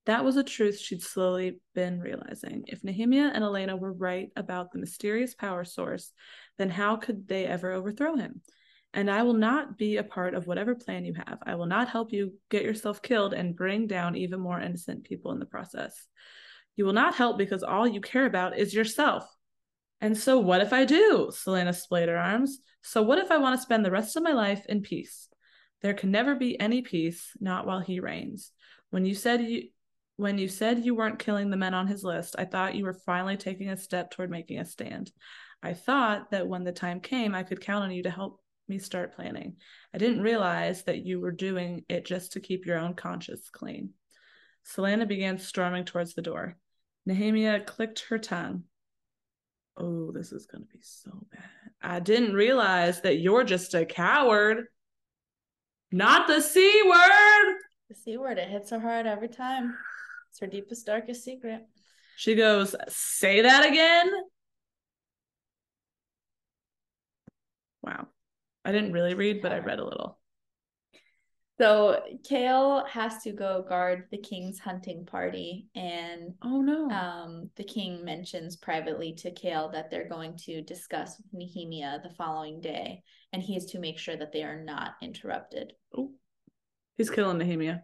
That 0.06 0.24
was 0.24 0.38
a 0.38 0.44
truth 0.44 0.80
she'd 0.80 1.04
slowly 1.04 1.60
been 1.76 2.00
realizing. 2.00 2.64
If 2.68 2.82
Nehemia 2.82 3.30
and 3.34 3.44
Elena 3.44 3.76
were 3.76 3.92
right 3.92 4.30
about 4.38 4.72
the 4.72 4.80
mysterious 4.80 5.36
power 5.36 5.66
source, 5.66 6.14
then 6.58 6.70
how 6.70 6.96
could 6.96 7.28
they 7.28 7.46
ever 7.46 7.72
overthrow 7.72 8.16
him? 8.16 8.42
And 8.94 9.12
I 9.12 9.24
will 9.24 9.34
not 9.34 9.78
be 9.78 9.98
a 9.98 10.04
part 10.04 10.34
of 10.34 10.48
whatever 10.48 10.74
plan 10.76 11.04
you 11.06 11.14
have. 11.14 11.40
I 11.46 11.56
will 11.56 11.66
not 11.66 11.90
help 11.90 12.14
you 12.14 12.34
get 12.50 12.64
yourself 12.64 13.02
killed 13.02 13.34
and 13.34 13.56
bring 13.56 13.86
down 13.86 14.16
even 14.16 14.40
more 14.40 14.60
innocent 14.60 15.04
people 15.04 15.34
in 15.34 15.40
the 15.40 15.46
process. 15.46 16.08
You 16.78 16.86
will 16.86 16.94
not 16.94 17.16
help 17.16 17.38
because 17.38 17.62
all 17.62 17.86
you 17.86 18.00
care 18.00 18.26
about 18.26 18.58
is 18.58 18.74
yourself. 18.74 19.28
And 20.00 20.18
so, 20.18 20.40
what 20.40 20.62
if 20.62 20.74
I 20.74 20.86
do? 20.86 21.30
Celaena 21.32 21.74
splayed 21.74 22.10
her 22.10 22.18
arms. 22.18 22.60
So, 22.82 23.02
what 23.02 23.18
if 23.18 23.32
I 23.32 23.38
want 23.38 23.56
to 23.56 23.62
spend 23.62 23.84
the 23.84 23.92
rest 23.92 24.16
of 24.16 24.24
my 24.24 24.34
life 24.34 24.66
in 24.70 24.82
peace? 24.82 25.28
There 25.82 25.94
can 25.94 26.12
never 26.12 26.36
be 26.36 26.60
any 26.60 26.82
peace, 26.82 27.32
not 27.40 27.66
while 27.66 27.80
he 27.80 28.00
reigns. 28.00 28.52
When 28.90 29.06
you 29.06 29.16
said 29.16 29.42
you 29.42 29.70
when 30.16 30.40
you 30.40 30.48
said 30.48 30.84
you 30.84 30.96
weren't 30.96 31.20
killing 31.20 31.52
the 31.52 31.58
men 31.58 31.76
on 31.76 31.86
his 31.86 32.04
list, 32.04 32.36
I 32.40 32.46
thought 32.46 32.76
you 32.76 32.86
were 32.86 32.94
finally 32.94 33.38
taking 33.38 33.70
a 33.70 33.78
step 33.78 34.10
toward 34.10 34.32
making 34.32 34.60
a 34.60 34.66
stand. 34.66 35.12
I 35.62 35.74
thought 35.74 36.32
that 36.32 36.48
when 36.48 36.64
the 36.64 36.72
time 36.72 37.00
came, 37.02 37.36
I 37.36 37.44
could 37.44 37.62
count 37.62 37.84
on 37.84 37.92
you 37.92 38.04
to 38.04 38.10
help 38.10 38.42
me 38.68 38.80
start 38.80 39.16
planning. 39.16 39.58
I 39.94 40.00
didn't 40.00 40.22
realize 40.22 40.84
that 40.84 41.06
you 41.06 41.20
were 41.20 41.32
doing 41.32 41.86
it 41.88 42.06
just 42.06 42.34
to 42.34 42.40
keep 42.40 42.66
your 42.66 42.80
own 42.80 42.96
conscience 42.96 43.50
clean. 43.52 43.92
Celaena 44.66 45.08
began 45.08 45.38
storming 45.38 45.86
towards 45.86 46.14
the 46.14 46.22
door. 46.22 46.58
Nehemia 47.08 47.66
clicked 47.66 48.06
her 48.10 48.18
tongue. 48.18 48.64
Oh, 49.78 50.12
this 50.12 50.32
is 50.32 50.48
going 50.48 50.64
to 50.64 50.68
be 50.68 50.80
so 50.82 51.12
bad. 51.32 51.44
I 51.82 52.00
didn't 52.00 52.34
realize 52.34 53.02
that 53.02 53.20
you're 53.20 53.44
just 53.44 53.76
a 53.76 53.86
coward. 53.86 54.66
Not 55.92 56.28
the 56.28 56.42
C 56.42 56.82
word. 56.86 57.56
The 57.90 57.96
C 57.96 58.18
word, 58.18 58.38
it 58.38 58.50
hits 58.50 58.72
her 58.72 58.80
hard 58.80 59.06
every 59.06 59.30
time. 59.30 59.76
It's 60.32 60.40
her 60.40 60.48
deepest, 60.48 60.86
darkest 60.86 61.24
secret. 61.24 61.62
She 62.18 62.34
goes, 62.36 62.76
Say 62.88 63.42
that 63.42 63.66
again. 63.66 64.12
Wow. 67.84 68.08
I 68.66 68.72
didn't 68.72 68.94
really 68.94 69.14
read, 69.14 69.42
but 69.42 69.54
I 69.54 69.60
read 69.60 69.80
a 69.80 69.86
little. 69.86 70.20
So 71.60 72.02
Chaol 72.30 72.88
has 72.88 73.24
to 73.24 73.32
go 73.32 73.66
guard 73.68 74.06
the 74.12 74.18
king's 74.20 74.60
hunting 74.60 75.06
party, 75.08 75.68
and 75.74 76.36
Oh 76.44 76.62
no. 76.62 76.88
um, 76.92 77.50
the 77.56 77.64
king 77.64 78.06
mentions 78.06 78.56
privately 78.56 79.14
to 79.14 79.32
Chaol 79.32 79.72
that 79.72 79.90
they're 79.90 80.08
going 80.08 80.38
to 80.46 80.62
discuss 80.62 81.18
with 81.18 81.34
Nehemia 81.42 82.04
the 82.04 82.14
following 82.16 82.62
day, 82.62 83.02
and 83.34 83.42
he 83.42 83.56
is 83.56 83.66
to 83.68 83.80
make 83.80 83.98
sure 83.98 84.16
that 84.16 84.32
they 84.32 84.44
are 84.44 84.64
not 84.64 84.96
interrupted. 85.02 85.74
oh. 85.98 86.12
He's 86.96 87.10
killing 87.10 87.38
Nehemia. 87.38 87.82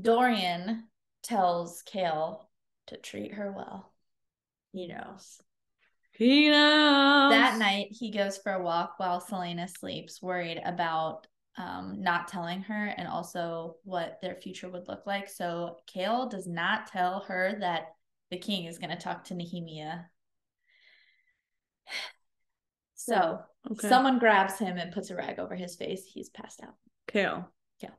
Dorian 0.00 0.84
tells 1.22 1.82
Chaol 1.82 2.46
to 2.88 2.96
treat 2.96 3.34
her 3.34 3.52
well. 3.52 3.92
He 4.72 4.86
knows. 4.86 5.40
He 6.12 6.48
knows. 6.50 7.30
That 7.32 7.58
night, 7.58 7.88
he 7.90 8.10
goes 8.10 8.38
for 8.38 8.52
a 8.52 8.62
walk 8.62 8.94
while 8.98 9.20
Celaena 9.20 9.68
sleeps, 9.68 10.20
worried 10.22 10.60
about 10.64 11.26
um, 11.56 12.00
not 12.00 12.28
telling 12.28 12.62
her 12.62 12.94
and 12.96 13.08
also 13.08 13.76
what 13.84 14.18
their 14.22 14.36
future 14.36 14.68
would 14.68 14.88
look 14.88 15.06
like. 15.06 15.28
So 15.28 15.76
Chaol 15.92 16.30
does 16.30 16.46
not 16.46 16.86
tell 16.86 17.20
her 17.28 17.56
that 17.60 17.88
the 18.30 18.38
king 18.38 18.66
is 18.66 18.78
going 18.78 18.90
to 18.90 18.96
talk 18.96 19.24
to 19.24 19.34
Nehemia. 19.34 20.04
So 22.94 23.40
Okay. 23.70 23.88
someone 23.88 24.18
grabs 24.18 24.58
him 24.58 24.76
and 24.76 24.92
puts 24.92 25.08
a 25.10 25.16
rag 25.16 25.38
over 25.38 25.54
his 25.54 25.74
face. 25.74 26.04
He's 26.04 26.28
passed 26.28 26.62
out. 26.62 26.74
Kale. 27.08 27.48
Chaol. 27.82 27.90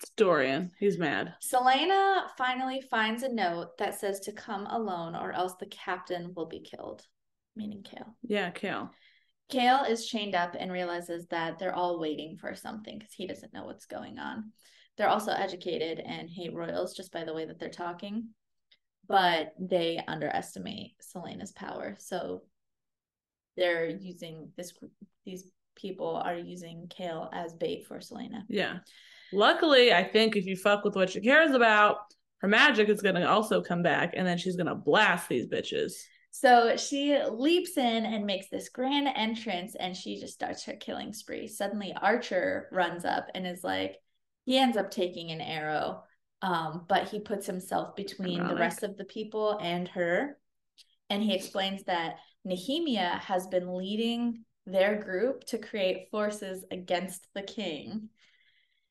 It's 0.00 0.10
Dorian. 0.16 0.72
He's 0.78 0.98
mad. 0.98 1.34
Celaena 1.42 2.24
finally 2.38 2.80
finds 2.90 3.22
a 3.22 3.32
note 3.32 3.76
that 3.78 4.00
says 4.00 4.20
to 4.20 4.32
come 4.32 4.66
alone 4.66 5.14
or 5.14 5.32
else 5.32 5.54
the 5.60 5.66
captain 5.66 6.32
will 6.34 6.46
be 6.46 6.60
killed, 6.60 7.06
meaning 7.54 7.82
Chaol. 7.82 8.14
Yeah, 8.26 8.50
Chaol. 8.50 8.90
Chaol 9.52 9.88
is 9.88 10.06
chained 10.06 10.34
up 10.34 10.56
and 10.58 10.72
realizes 10.72 11.26
that 11.26 11.58
they're 11.58 11.74
all 11.74 12.00
waiting 12.00 12.36
for 12.36 12.54
something 12.54 12.98
because 12.98 13.12
he 13.12 13.26
doesn't 13.26 13.54
know 13.54 13.64
what's 13.64 13.86
going 13.86 14.18
on. 14.18 14.52
They're 14.96 15.08
also 15.08 15.32
educated 15.32 16.00
and 16.00 16.28
hate 16.28 16.54
royals 16.54 16.96
just 16.96 17.12
by 17.12 17.24
the 17.24 17.34
way 17.34 17.44
that 17.44 17.58
they're 17.58 17.68
talking, 17.68 18.28
but 19.08 19.52
they 19.58 20.00
underestimate 20.08 20.92
Celaena's 21.00 21.52
power. 21.52 21.96
So 21.98 22.42
they're 23.56 23.88
using 23.88 24.50
this 24.56 24.72
these 25.24 25.50
people 25.76 26.16
are 26.24 26.36
using 26.36 26.88
Chaol 26.88 27.28
as 27.32 27.52
bait 27.52 27.86
for 27.86 28.00
Selena. 28.00 28.44
Yeah. 28.48 28.78
Luckily, 29.32 29.92
I 29.92 30.02
think 30.02 30.36
if 30.36 30.46
you 30.46 30.56
fuck 30.56 30.84
with 30.84 30.96
what 30.96 31.10
she 31.10 31.20
cares 31.20 31.52
about, 31.52 31.98
her 32.38 32.48
magic 32.48 32.88
is 32.88 33.02
gonna 33.02 33.26
also 33.26 33.60
come 33.62 33.82
back, 33.82 34.14
and 34.16 34.26
then 34.26 34.38
she's 34.38 34.56
gonna 34.56 34.74
blast 34.74 35.28
these 35.28 35.46
bitches. 35.46 35.92
So 36.38 36.76
she 36.76 37.18
leaps 37.30 37.78
in 37.78 38.04
and 38.04 38.26
makes 38.26 38.50
this 38.50 38.68
grand 38.68 39.08
entrance 39.08 39.74
and 39.74 39.96
she 39.96 40.20
just 40.20 40.34
starts 40.34 40.64
her 40.64 40.74
killing 40.74 41.14
spree. 41.14 41.48
Suddenly 41.48 41.96
Archer 41.98 42.68
runs 42.72 43.06
up 43.06 43.28
and 43.34 43.46
is 43.46 43.64
like, 43.64 43.96
he 44.44 44.58
ends 44.58 44.76
up 44.76 44.90
taking 44.90 45.30
an 45.30 45.40
arrow, 45.40 46.02
um, 46.42 46.84
but 46.90 47.08
he 47.08 47.20
puts 47.20 47.46
himself 47.46 47.96
between 47.96 48.46
the 48.46 48.54
rest 48.54 48.82
of 48.82 48.98
the 48.98 49.06
people 49.06 49.58
and 49.62 49.88
her. 49.88 50.36
And 51.08 51.22
he 51.22 51.34
explains 51.34 51.84
that 51.84 52.16
Nehemia 52.46 53.18
has 53.20 53.46
been 53.46 53.74
leading 53.74 54.44
their 54.66 55.02
group 55.02 55.44
to 55.44 55.56
create 55.56 56.10
forces 56.10 56.66
against 56.70 57.28
the 57.34 57.44
king. 57.44 58.10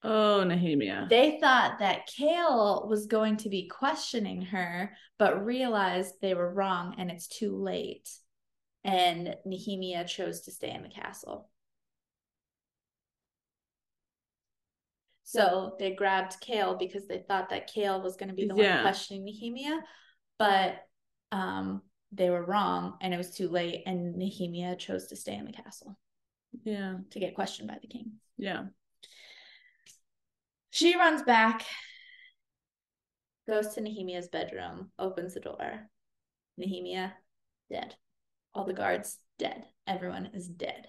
Oh, 0.07 0.43
Nehemia. 0.45 1.09
They 1.09 1.39
thought 1.41 1.79
that 1.79 2.07
Chaol 2.07 2.87
was 2.87 3.07
going 3.07 3.37
to 3.37 3.49
be 3.49 3.67
questioning 3.67 4.43
her, 4.43 4.95
but 5.17 5.43
realized 5.43 6.13
they 6.21 6.35
were 6.35 6.53
wrong 6.53 6.93
and 6.99 7.09
it's 7.09 7.27
too 7.27 7.55
late. 7.57 8.07
And 8.83 9.35
Nehemia 9.47 10.05
chose 10.05 10.41
to 10.41 10.51
stay 10.51 10.69
in 10.69 10.83
the 10.83 10.89
castle. 10.89 11.49
So 15.23 15.75
they 15.79 15.95
grabbed 15.95 16.39
Chaol 16.41 16.77
because 16.77 17.07
they 17.07 17.23
thought 17.27 17.49
that 17.49 17.73
Chaol 17.73 18.03
was 18.03 18.15
going 18.15 18.29
to 18.29 18.35
be 18.35 18.47
the 18.47 18.55
Yeah. 18.55 18.75
one 18.75 18.83
questioning 18.83 19.25
Nehemia, 19.25 19.79
but 20.37 20.75
um, 21.31 21.81
they 22.11 22.29
were 22.29 22.45
wrong 22.45 22.97
and 23.01 23.11
it 23.11 23.17
was 23.17 23.31
too 23.31 23.49
late. 23.49 23.81
And 23.87 24.15
Nehemia 24.15 24.77
chose 24.77 25.07
to 25.07 25.15
stay 25.15 25.35
in 25.35 25.45
the 25.45 25.51
castle 25.51 25.97
Yeah. 26.63 26.97
to 27.09 27.19
get 27.19 27.33
questioned 27.33 27.69
by 27.69 27.79
the 27.81 27.87
king. 27.87 28.13
Yeah. 28.37 28.65
She 30.75 30.97
runs 30.97 31.23
back, 31.23 31.65
goes 33.47 33.69
to 33.75 33.81
Nehemia's 33.81 34.27
bedroom, 34.27 34.91
opens 34.99 35.33
the 35.33 35.39
door. 35.39 35.87
Nehemia, 36.59 37.13
dead. 37.71 37.95
All 38.53 38.65
the 38.65 38.73
guards, 38.73 39.17
dead. 39.39 39.63
Everyone 39.87 40.31
is 40.33 40.49
dead. 40.49 40.87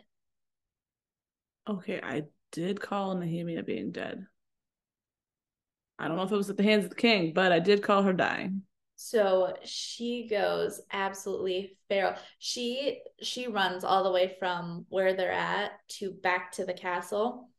Okay, 1.70 2.00
I 2.02 2.24
did 2.50 2.80
call 2.80 3.14
Nehemia 3.14 3.64
being 3.64 3.92
dead. 3.92 4.26
I 6.00 6.08
don't 6.08 6.16
know 6.16 6.24
if 6.24 6.32
it 6.32 6.36
was 6.36 6.50
at 6.50 6.56
the 6.56 6.64
hands 6.64 6.82
of 6.82 6.90
the 6.90 6.96
king, 6.96 7.32
but 7.32 7.52
I 7.52 7.60
did 7.60 7.84
call 7.84 8.02
her 8.02 8.12
dying. 8.12 8.62
So 8.96 9.54
she 9.62 10.26
goes 10.28 10.80
absolutely 10.90 11.76
feral. 11.88 12.14
She 12.40 13.02
she 13.22 13.46
runs 13.46 13.84
all 13.84 14.02
the 14.02 14.10
way 14.10 14.34
from 14.40 14.84
where 14.88 15.14
they're 15.14 15.30
at 15.30 15.74
to 15.90 16.10
back 16.10 16.50
to 16.54 16.64
the 16.64 16.74
castle. 16.74 17.50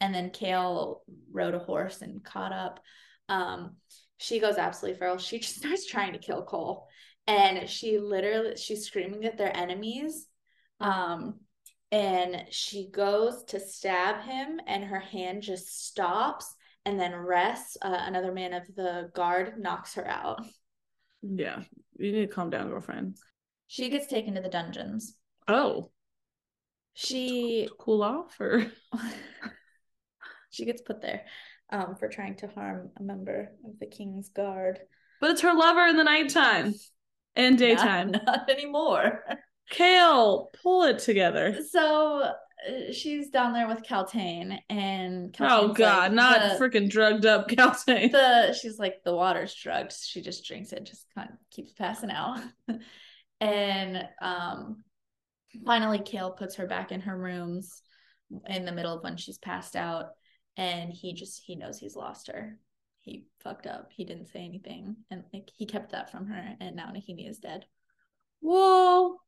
And 0.00 0.14
then 0.14 0.30
Chaol 0.30 1.00
rode 1.32 1.54
a 1.54 1.58
horse 1.58 2.02
and 2.02 2.22
caught 2.22 2.52
up. 2.52 2.80
Um, 3.28 3.76
she 4.18 4.40
goes 4.40 4.56
absolutely 4.56 4.98
feral. 4.98 5.18
She 5.18 5.38
just 5.40 5.56
starts 5.56 5.86
trying 5.86 6.12
to 6.12 6.18
kill 6.18 6.44
Chaol. 6.44 6.84
And 7.26 7.68
she 7.68 7.98
literally 7.98 8.56
she's 8.56 8.86
screaming 8.86 9.24
at 9.24 9.36
their 9.38 9.54
enemies. 9.56 10.26
Um, 10.80 11.40
and 11.90 12.44
she 12.50 12.90
goes 12.90 13.44
to 13.44 13.60
stab 13.60 14.22
him, 14.22 14.60
and 14.66 14.84
her 14.84 14.98
hand 14.98 15.42
just 15.42 15.86
stops 15.86 16.54
and 16.84 16.98
then 16.98 17.14
rests. 17.14 17.76
Uh, 17.80 17.96
another 18.00 18.32
man 18.32 18.52
of 18.52 18.62
the 18.74 19.10
guard 19.14 19.58
knocks 19.58 19.94
her 19.94 20.06
out. 20.06 20.44
Yeah. 21.22 21.62
You 21.98 22.12
need 22.12 22.28
to 22.28 22.32
calm 22.32 22.50
down, 22.50 22.68
girlfriend. 22.68 23.16
She 23.66 23.88
gets 23.88 24.06
taken 24.06 24.34
to 24.34 24.40
the 24.40 24.48
dungeons. 24.48 25.16
Oh, 25.48 25.90
She 26.94 27.66
to 27.68 27.74
cool 27.78 28.02
off 28.02 28.40
or 28.40 28.70
she 30.56 30.64
gets 30.64 30.82
put 30.82 31.02
there 31.02 31.24
um, 31.70 31.96
for 31.96 32.08
trying 32.08 32.36
to 32.36 32.48
harm 32.48 32.90
a 32.98 33.02
member 33.02 33.52
of 33.64 33.78
the 33.78 33.86
king's 33.86 34.28
guard. 34.30 34.80
but 35.20 35.30
it's 35.30 35.42
her 35.42 35.54
lover 35.54 35.86
in 35.86 35.96
the 35.96 36.04
nighttime 36.04 36.74
and 37.34 37.58
daytime. 37.58 38.12
Not, 38.12 38.24
not 38.26 38.50
anymore. 38.50 39.22
Chaol, 39.72 40.46
pull 40.62 40.84
it 40.84 41.00
together. 41.00 41.58
So 41.70 42.20
uh, 42.22 42.92
she's 42.92 43.30
down 43.30 43.52
there 43.52 43.68
with 43.68 43.82
Kaltain, 43.82 44.58
and 44.70 45.36
Oh 45.40 45.68
god, 45.72 46.12
like, 46.12 46.12
not 46.12 46.58
freaking 46.58 46.88
drugged 46.88 47.26
up 47.26 47.48
Kaltain. 47.48 48.12
the 48.12 48.52
she's 48.54 48.78
like 48.78 49.02
the 49.04 49.14
water's 49.14 49.54
drugged. 49.54 49.92
She 49.92 50.22
just 50.22 50.44
drinks 50.46 50.72
it, 50.72 50.86
just 50.86 51.06
kind 51.14 51.28
of 51.30 51.36
keeps 51.50 51.72
passing 51.72 52.10
out. 52.10 52.40
and 53.40 54.04
um, 54.22 54.84
finally, 55.64 55.98
Chaol 55.98 56.36
puts 56.36 56.54
her 56.56 56.66
back 56.66 56.92
in 56.92 57.00
her 57.02 57.16
rooms 57.16 57.82
in 58.46 58.64
the 58.64 58.72
middle 58.72 58.96
of 58.96 59.04
when 59.04 59.16
she's 59.16 59.38
passed 59.38 59.76
out, 59.76 60.06
and 60.56 60.92
he 60.92 61.12
just 61.14 61.42
he 61.44 61.56
knows 61.56 61.78
he's 61.78 61.96
lost 61.96 62.28
her. 62.28 62.58
He 63.00 63.26
fucked 63.42 63.66
up. 63.66 63.90
He 63.94 64.04
didn't 64.04 64.26
say 64.28 64.40
anything, 64.44 64.96
and 65.10 65.22
like 65.32 65.50
he 65.56 65.66
kept 65.66 65.92
that 65.92 66.10
from 66.10 66.26
her. 66.26 66.54
And 66.60 66.74
now 66.76 66.90
Nehemia 66.92 67.28
is 67.30 67.38
dead. 67.38 67.64
Well, 68.40 69.20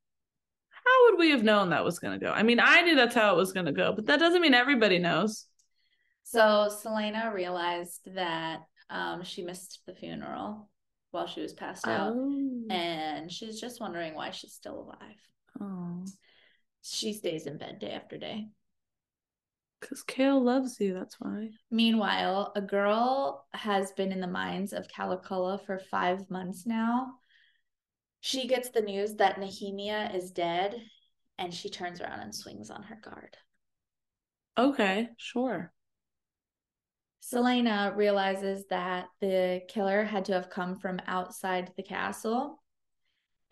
how 0.71 1.05
would 1.11 1.19
we 1.19 1.31
have 1.31 1.43
known 1.45 1.71
that 1.71 1.85
was 1.85 1.99
going 1.99 2.19
to 2.19 2.25
go? 2.25 2.33
I 2.33 2.43
mean, 2.43 2.61
I 2.61 2.83
knew 2.83 2.95
that's 2.97 3.15
how 3.15 3.33
it 3.35 3.37
was 3.37 3.53
going 3.53 3.67
to 3.67 3.73
go, 3.73 3.93
but 3.93 4.07
that 4.07 4.19
doesn't 4.21 4.43
mean 4.43 4.55
everybody 4.55 4.99
knows. 4.99 5.47
So 6.25 6.69
Celaena 6.71 7.33
realized 7.33 8.01
that 8.15 8.61
um, 8.91 9.23
she 9.23 9.43
missed 9.43 9.81
the 9.87 9.95
funeral 9.95 10.69
while 11.11 11.27
she 11.27 11.41
was 11.41 11.53
passed 11.55 11.87
out, 11.87 12.13
Oh. 12.15 12.63
and 12.71 13.33
she's 13.33 13.61
just 13.61 13.81
wondering 13.81 14.15
why 14.15 14.31
she's 14.31 14.53
still 14.53 14.81
alive. 14.81 15.17
oh. 15.61 16.05
She 16.83 17.13
stays 17.13 17.47
in 17.47 17.59
bed 17.59 17.79
day 17.81 17.91
after 17.91 18.19
day. 18.19 18.49
Because 19.81 20.03
Chaol 20.05 20.43
loves 20.43 20.81
you, 20.81 20.95
that's 20.95 21.21
why. 21.21 21.51
Meanwhile, 21.71 22.53
a 22.57 22.61
girl 22.61 23.47
has 23.53 23.93
been 23.93 24.11
in 24.11 24.21
the 24.21 24.27
mines 24.27 24.73
of 24.73 24.89
Calaculla 24.89 25.65
for 25.65 25.79
five 25.79 26.29
months 26.31 26.67
now. 26.67 27.15
She 28.21 28.49
gets 28.49 28.71
the 28.71 28.81
news 28.81 29.15
that 29.17 29.37
Nehemia 29.39 30.15
is 30.15 30.33
dead, 30.33 30.75
and 31.39 31.55
she 31.55 31.71
turns 31.71 32.01
around 32.01 32.21
and 32.21 32.35
swings 32.35 32.71
on 32.71 32.83
her 32.83 32.97
guard. 32.97 33.37
Okay, 34.59 35.09
sure. 35.17 35.73
Celaena 37.23 37.95
realizes 37.95 38.67
that 38.71 39.07
the 39.21 39.63
killer 39.69 40.03
had 40.03 40.25
to 40.25 40.33
have 40.33 40.51
come 40.51 40.75
from 40.75 41.01
outside 41.07 41.73
the 41.77 41.83
castle, 41.83 42.63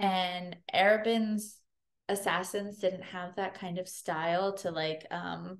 and 0.00 0.56
Arobynn's 0.74 1.60
assassins 2.08 2.78
didn't 2.78 3.02
have 3.02 3.36
that 3.36 3.54
kind 3.54 3.78
of 3.78 3.88
style 3.88 4.52
to 4.54 4.70
like 4.70 5.04
um 5.10 5.58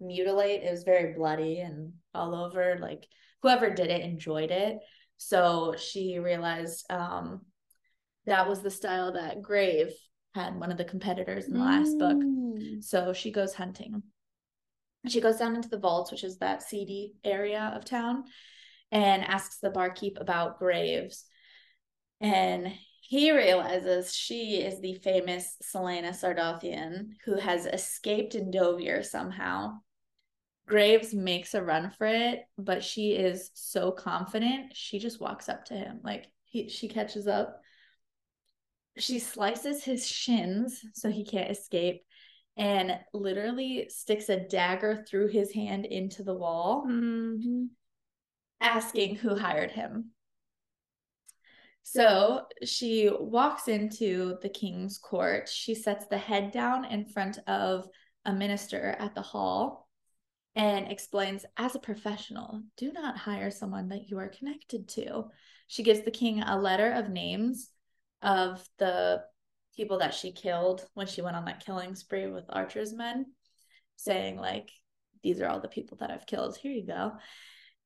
mutilate. 0.00 0.62
It 0.62 0.70
was 0.70 0.82
very 0.82 1.14
bloody 1.14 1.60
and 1.60 1.92
all 2.14 2.34
over. 2.34 2.78
Like 2.80 3.06
whoever 3.42 3.70
did 3.70 3.90
it 3.90 4.02
enjoyed 4.02 4.50
it. 4.50 4.78
So 5.16 5.74
she 5.76 6.18
realized 6.18 6.90
um 6.90 7.42
that 8.26 8.48
was 8.48 8.60
the 8.60 8.70
style 8.70 9.12
that 9.12 9.42
Grave 9.42 9.92
had 10.34 10.58
one 10.58 10.70
of 10.70 10.78
the 10.78 10.84
competitors 10.84 11.46
in 11.46 11.54
the 11.54 11.60
last 11.60 11.98
book. 11.98 12.16
Mm. 12.16 12.82
So 12.82 13.12
she 13.12 13.32
goes 13.32 13.54
hunting. 13.54 14.02
She 15.08 15.20
goes 15.20 15.38
down 15.38 15.56
into 15.56 15.68
the 15.68 15.78
vaults, 15.78 16.10
which 16.10 16.24
is 16.24 16.38
that 16.38 16.62
seedy 16.62 17.14
area 17.24 17.72
of 17.74 17.84
town, 17.84 18.24
and 18.92 19.24
asks 19.24 19.58
the 19.58 19.70
barkeep 19.70 20.18
about 20.20 20.58
graves. 20.58 21.24
And 22.20 22.72
he 23.00 23.32
realizes 23.32 24.14
she 24.14 24.60
is 24.60 24.80
the 24.80 24.94
famous 25.02 25.56
Celaena 25.64 26.10
Sardothien 26.10 27.14
who 27.24 27.36
has 27.36 27.66
escaped 27.66 28.34
Endovier 28.34 29.04
somehow. 29.04 29.78
Graves 30.70 31.12
makes 31.12 31.54
a 31.54 31.62
run 31.62 31.90
for 31.90 32.06
it, 32.06 32.44
but 32.56 32.84
she 32.84 33.10
is 33.10 33.50
so 33.54 33.90
confident, 33.90 34.76
she 34.76 35.00
just 35.00 35.20
walks 35.20 35.48
up 35.48 35.64
to 35.64 35.74
him. 35.74 35.98
Like 36.04 36.28
he 36.44 36.68
she 36.68 36.86
catches 36.86 37.26
up. 37.26 37.60
She 38.96 39.18
slices 39.18 39.82
his 39.82 40.06
shins 40.06 40.80
so 40.94 41.10
he 41.10 41.24
can't 41.24 41.50
escape 41.50 42.02
and 42.56 43.00
literally 43.12 43.88
sticks 43.88 44.28
a 44.28 44.38
dagger 44.38 45.04
through 45.08 45.28
his 45.28 45.52
hand 45.52 45.86
into 45.86 46.22
the 46.22 46.34
wall, 46.34 46.86
Mhm. 46.86 47.70
asking 48.60 49.16
who 49.16 49.34
hired 49.34 49.72
him. 49.72 50.12
So 51.82 52.46
she 52.62 53.10
walks 53.10 53.66
into 53.66 54.38
the 54.40 54.48
king's 54.48 54.98
court. 54.98 55.48
She 55.48 55.74
sets 55.74 56.06
the 56.06 56.18
head 56.18 56.52
down 56.52 56.84
in 56.84 57.06
front 57.06 57.40
of 57.48 57.88
a 58.24 58.32
minister 58.32 58.94
at 59.00 59.16
the 59.16 59.22
hall 59.22 59.89
and 60.54 60.90
explains 60.90 61.44
as 61.56 61.74
a 61.74 61.80
professional, 61.80 62.62
do 62.76 62.92
not 62.92 63.16
hire 63.16 63.50
someone 63.50 63.88
that 63.88 64.08
you 64.08 64.18
are 64.18 64.28
connected 64.28 64.88
to. 64.88 65.26
She 65.68 65.82
gives 65.82 66.02
the 66.02 66.10
king 66.10 66.42
a 66.42 66.58
letter 66.58 66.90
of 66.92 67.08
names 67.08 67.70
of 68.22 68.66
the 68.78 69.22
people 69.76 69.98
that 69.98 70.14
she 70.14 70.32
killed 70.32 70.84
when 70.94 71.06
she 71.06 71.22
went 71.22 71.36
on 71.36 71.44
that 71.44 71.64
killing 71.64 71.94
spree 71.94 72.26
with 72.26 72.44
Archer's 72.48 72.92
men, 72.92 73.26
saying, 73.96 74.36
like, 74.36 74.70
these 75.22 75.40
are 75.40 75.48
all 75.48 75.60
the 75.60 75.68
people 75.68 75.98
that 75.98 76.10
I've 76.10 76.26
killed. 76.26 76.56
Here 76.56 76.72
you 76.72 76.86
go. 76.86 77.12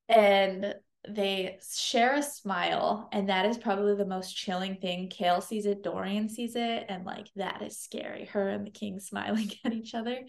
And 0.09 0.75
they 1.07 1.59
share 1.75 2.15
a 2.15 2.23
smile, 2.23 3.09
and 3.11 3.29
that 3.29 3.45
is 3.45 3.57
probably 3.57 3.95
the 3.95 4.05
most 4.05 4.35
chilling 4.35 4.77
thing. 4.77 5.09
Chaol 5.09 5.43
sees 5.43 5.65
it, 5.65 5.83
Dorian 5.83 6.29
sees 6.29 6.55
it, 6.55 6.85
and 6.89 7.05
like 7.05 7.27
that 7.35 7.61
is 7.61 7.79
scary. 7.79 8.25
Her 8.25 8.49
and 8.49 8.65
the 8.65 8.71
king 8.71 8.99
smiling 8.99 9.51
at 9.63 9.73
each 9.73 9.93
other. 9.93 10.19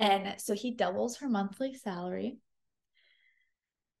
And 0.00 0.40
so 0.40 0.54
he 0.54 0.74
doubles 0.74 1.18
her 1.18 1.28
monthly 1.28 1.74
salary. 1.74 2.38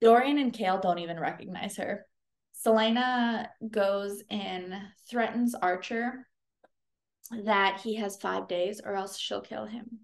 Dorian 0.00 0.38
and 0.38 0.52
Chaol 0.52 0.80
don't 0.80 0.98
even 0.98 1.20
recognize 1.20 1.76
her. 1.76 2.06
Celaena 2.66 3.48
goes 3.70 4.22
and 4.30 4.74
threatens 5.10 5.54
Archer 5.54 6.26
that 7.44 7.80
he 7.82 7.96
has 7.96 8.16
five 8.16 8.48
days 8.48 8.80
or 8.84 8.96
else 8.96 9.18
she'll 9.18 9.42
kill 9.42 9.66
him. 9.66 10.00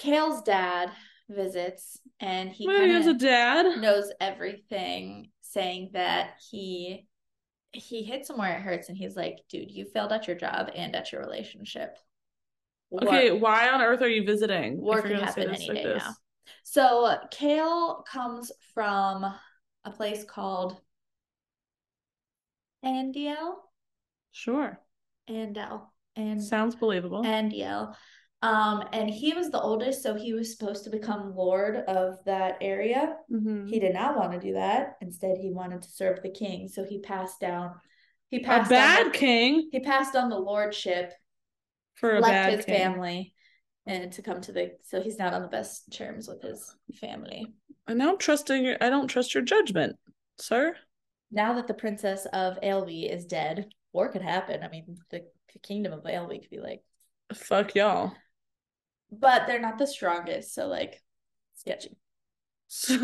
Chaol's 0.00 0.42
dad 0.42 0.90
visits 1.28 1.98
and 2.20 2.50
he 2.50 2.66
he 2.66 2.88
has 2.88 3.06
a 3.06 3.14
dad. 3.14 3.80
knows 3.80 4.12
everything, 4.20 5.30
saying 5.40 5.90
that 5.92 6.34
he 6.50 7.06
he 7.72 8.02
hits 8.02 8.28
him 8.30 8.36
where 8.38 8.54
it 8.56 8.62
hurts 8.62 8.88
and 8.88 8.98
he's 8.98 9.16
like, 9.16 9.38
dude, 9.48 9.70
you 9.70 9.86
failed 9.86 10.12
at 10.12 10.26
your 10.26 10.36
job 10.36 10.70
and 10.74 10.94
at 10.94 11.10
your 11.10 11.20
relationship. 11.20 11.96
Okay, 13.00 13.30
why 13.30 13.68
on 13.70 13.80
earth 13.80 14.02
are 14.02 14.08
you 14.08 14.24
visiting? 14.24 14.80
war 14.80 15.00
could 15.02 15.18
happen 15.18 15.48
any 15.50 15.68
like 15.68 15.76
day 15.78 15.84
this? 15.84 16.02
now. 16.02 16.14
So 16.64 17.16
Chaol 17.32 18.04
comes 18.04 18.52
from 18.74 19.24
a 19.84 19.90
place 19.90 20.24
called 20.24 20.80
Andiel. 22.84 23.54
Sure, 24.32 24.80
Andel. 25.28 25.82
And 26.16 26.42
sounds 26.42 26.74
believable. 26.74 27.22
Andiel. 27.22 27.94
Um, 28.42 28.82
and 28.92 29.08
he 29.08 29.34
was 29.34 29.50
the 29.50 29.60
oldest, 29.60 30.02
so 30.02 30.14
he 30.14 30.32
was 30.34 30.56
supposed 30.56 30.82
to 30.84 30.90
become 30.90 31.34
lord 31.36 31.76
of 31.76 32.16
that 32.26 32.58
area. 32.60 33.16
Mhm. 33.30 33.68
He 33.68 33.78
did 33.78 33.94
not 33.94 34.16
want 34.16 34.32
to 34.32 34.40
do 34.40 34.54
that. 34.54 34.96
Instead, 35.00 35.38
he 35.38 35.52
wanted 35.52 35.82
to 35.82 35.90
serve 35.90 36.20
the 36.22 36.30
king. 36.30 36.68
So 36.68 36.84
he 36.84 36.98
passed 36.98 37.38
down. 37.38 37.74
He 38.30 38.40
passed 38.40 38.70
A 38.70 38.74
bad 38.74 39.06
the, 39.06 39.10
king 39.10 39.68
He 39.70 39.80
passed 39.80 40.16
on 40.16 40.28
the 40.28 40.38
lordship, 40.38 41.12
for 41.94 42.16
a 42.16 42.20
left 42.20 42.42
bad 42.46 42.52
his 42.52 42.64
king. 42.64 42.76
family, 42.76 43.34
and 43.86 44.12
to 44.12 44.22
come 44.22 44.40
to 44.42 44.52
the. 44.52 44.72
So 44.84 45.00
he's 45.00 45.18
not 45.18 45.34
on 45.34 45.42
the 45.42 45.48
best 45.48 45.92
terms 45.92 46.28
with 46.28 46.42
his 46.42 46.74
family. 47.00 47.46
I 47.86 47.94
don't 47.94 48.20
trusting 48.20 48.64
your. 48.64 48.76
I 48.80 48.90
don't 48.90 49.08
trust 49.08 49.34
your 49.34 49.42
judgment, 49.42 49.96
sir. 50.38 50.76
Now 51.30 51.54
that 51.54 51.66
the 51.66 51.74
princess 51.74 52.26
of 52.32 52.58
Eyllwe 52.62 53.10
is 53.10 53.24
dead, 53.24 53.66
war 53.92 54.10
could 54.10 54.22
happen. 54.22 54.62
I 54.62 54.68
mean, 54.68 54.96
the 55.10 55.24
kingdom 55.62 55.92
of 55.92 56.04
Eyllwe 56.04 56.40
could 56.40 56.50
be 56.50 56.60
like, 56.60 56.82
Fuck 57.32 57.74
y'all. 57.74 58.12
but 59.10 59.46
they're 59.46 59.60
not 59.60 59.78
the 59.78 59.86
strongest. 59.86 60.54
So 60.54 60.66
like, 60.66 61.00
sketchy. 61.54 61.96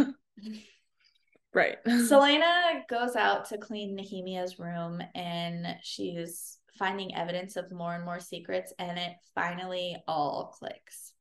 right. 1.54 1.76
Celaena 1.86 2.86
goes 2.88 3.16
out 3.16 3.48
to 3.48 3.58
clean 3.58 3.96
Nehemia's 3.96 4.58
room 4.58 5.02
and 5.14 5.76
she's 5.82 6.57
finding 6.78 7.14
evidence 7.14 7.56
of 7.56 7.70
more 7.72 7.94
and 7.94 8.04
more 8.04 8.20
secrets, 8.20 8.72
and 8.78 8.98
it 8.98 9.12
finally 9.34 9.96
all 10.06 10.54
clicks. 10.58 11.12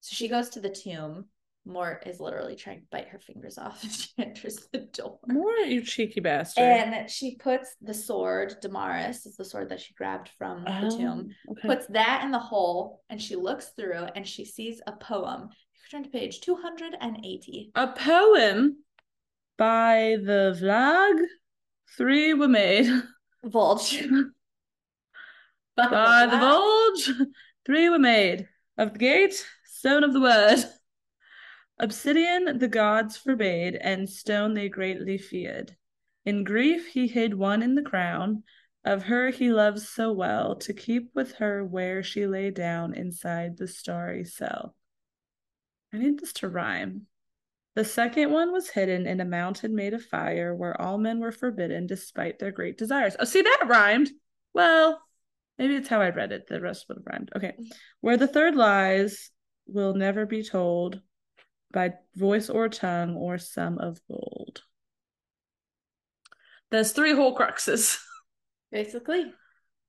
So 0.00 0.14
she 0.14 0.28
goes 0.28 0.50
to 0.50 0.60
the 0.60 0.70
tomb. 0.70 1.26
Mort 1.68 2.04
is 2.06 2.20
literally 2.20 2.54
trying 2.54 2.78
to 2.82 2.86
bite 2.92 3.08
her 3.08 3.18
fingers 3.18 3.58
off 3.58 3.84
as 3.84 4.02
she 4.02 4.08
enters 4.22 4.68
the 4.72 4.78
door. 4.92 5.18
More 5.26 5.50
you 5.56 5.82
cheeky 5.82 6.20
bastard. 6.20 6.62
And 6.62 7.10
she 7.10 7.34
puts 7.36 7.74
the 7.82 7.92
sword, 7.94 8.54
Damaris, 8.62 9.26
is 9.26 9.36
the 9.36 9.44
sword 9.44 9.70
that 9.70 9.80
she 9.80 9.92
grabbed 9.94 10.30
from 10.38 10.62
the 10.62 10.86
Oh, 10.86 10.96
tomb, 10.96 11.28
okay. 11.50 11.66
puts 11.68 11.86
that 11.88 12.22
in 12.24 12.30
the 12.30 12.38
hole, 12.38 13.02
and 13.10 13.20
she 13.20 13.34
looks 13.34 13.70
through 13.76 14.04
and 14.14 14.24
she 14.26 14.44
sees 14.44 14.80
a 14.86 14.92
poem. 14.92 15.48
You 15.50 15.90
turn 15.90 16.04
to 16.04 16.08
page 16.10 16.40
280. 16.40 17.72
a 17.74 17.86
poem 17.88 18.76
by 19.58 20.18
the 20.22 20.56
Valg. 20.62 21.20
Three 21.96 22.32
were 22.34 22.46
made 22.48 22.86
Vulge. 23.44 24.04
By 25.76 26.26
the 26.30 26.38
Volge. 26.38 27.28
Three 27.64 27.88
were 27.88 27.98
made 27.98 28.48
of 28.78 28.92
the 28.92 28.98
gate, 28.98 29.46
stone 29.64 30.04
of 30.04 30.12
the 30.12 30.20
word. 30.20 30.58
Obsidian 31.78 32.58
the 32.58 32.68
gods 32.68 33.16
forbade, 33.16 33.76
and 33.76 34.08
stone 34.08 34.54
they 34.54 34.68
greatly 34.68 35.18
feared. 35.18 35.76
In 36.24 36.42
grief 36.42 36.88
he 36.88 37.06
hid 37.06 37.34
one 37.34 37.62
in 37.62 37.74
the 37.74 37.82
crown. 37.82 38.42
Of 38.84 39.02
her 39.04 39.30
he 39.30 39.52
loves 39.52 39.88
so 39.88 40.12
well, 40.12 40.54
to 40.56 40.72
keep 40.72 41.10
with 41.14 41.34
her 41.34 41.64
where 41.64 42.02
she 42.04 42.26
lay 42.26 42.50
down 42.50 42.94
inside 42.94 43.56
the 43.56 43.66
starry 43.66 44.24
cell. 44.24 44.76
I 45.92 45.98
need 45.98 46.20
this 46.20 46.32
to 46.34 46.48
rhyme. 46.48 47.06
The 47.74 47.84
second 47.84 48.30
one 48.30 48.52
was 48.52 48.70
hidden 48.70 49.06
in 49.06 49.20
a 49.20 49.24
mountain 49.24 49.74
made 49.74 49.92
of 49.92 50.04
fire, 50.04 50.54
where 50.54 50.80
all 50.80 50.98
men 50.98 51.20
were 51.20 51.32
forbidden 51.32 51.86
despite 51.86 52.38
their 52.38 52.52
great 52.52 52.78
desires. 52.78 53.16
Oh, 53.18 53.24
see, 53.24 53.42
that 53.42 53.64
rhymed. 53.66 54.10
Well, 54.54 55.02
maybe 55.58 55.74
it's 55.74 55.88
how 55.88 56.00
I 56.00 56.10
read 56.10 56.32
it. 56.32 56.46
The 56.48 56.60
rest 56.60 56.86
would 56.88 56.98
have 56.98 57.06
rhymed. 57.06 57.30
Okay. 57.36 57.52
Mm-hmm. 57.52 57.64
Where 58.00 58.16
the 58.16 58.28
third 58.28 58.54
lies 58.54 59.30
will 59.66 59.94
never 59.94 60.26
be 60.26 60.42
told 60.42 61.00
by 61.72 61.94
voice 62.14 62.48
or 62.48 62.68
tongue 62.68 63.16
or 63.16 63.38
sum 63.38 63.78
of 63.78 64.00
gold. 64.08 64.62
There's 66.70 66.92
three 66.92 67.12
whole 67.12 67.36
cruxes. 67.36 67.98
Basically. 68.72 69.32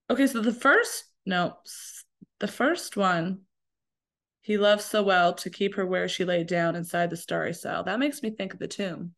Okay, 0.09 0.27
so 0.27 0.41
the 0.41 0.53
first, 0.53 1.05
no, 1.25 1.57
the 2.39 2.47
first 2.47 2.95
one, 2.95 3.41
he 4.41 4.57
loves 4.57 4.85
so 4.85 5.03
well 5.03 5.33
to 5.35 5.49
keep 5.49 5.75
her 5.75 5.85
where 5.85 6.07
she 6.07 6.23
lay 6.23 6.43
down 6.43 6.75
inside 6.75 7.09
the 7.09 7.17
starry 7.17 7.53
cell. 7.53 7.83
That 7.83 7.99
makes 7.99 8.23
me 8.23 8.29
think 8.29 8.53
of 8.53 8.59
the 8.59 8.67
tomb. 8.67 9.11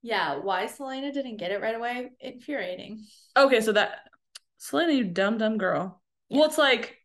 Yeah, 0.00 0.36
why 0.36 0.66
Celaena 0.66 1.12
didn't 1.12 1.38
get 1.38 1.50
it 1.50 1.60
right 1.60 1.74
away? 1.74 2.12
Infuriating. 2.20 3.04
Okay, 3.36 3.60
so 3.60 3.72
that 3.72 4.08
Celaena, 4.60 4.96
you 4.96 5.04
dumb 5.04 5.38
dumb 5.38 5.58
girl. 5.58 6.00
Well, 6.30 6.44
it's 6.44 6.58
like 6.58 6.96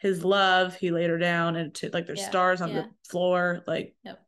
his 0.00 0.24
love. 0.24 0.74
He 0.74 0.90
laid 0.90 1.10
her 1.10 1.18
down, 1.18 1.56
and 1.56 1.74
to, 1.76 1.90
like 1.90 2.06
there's 2.06 2.20
Yeah, 2.20 2.28
stars 2.28 2.60
on 2.60 2.70
yeah. 2.70 2.82
the 2.82 2.88
floor. 3.08 3.62
Like, 3.66 3.94
Yep. 4.04 4.20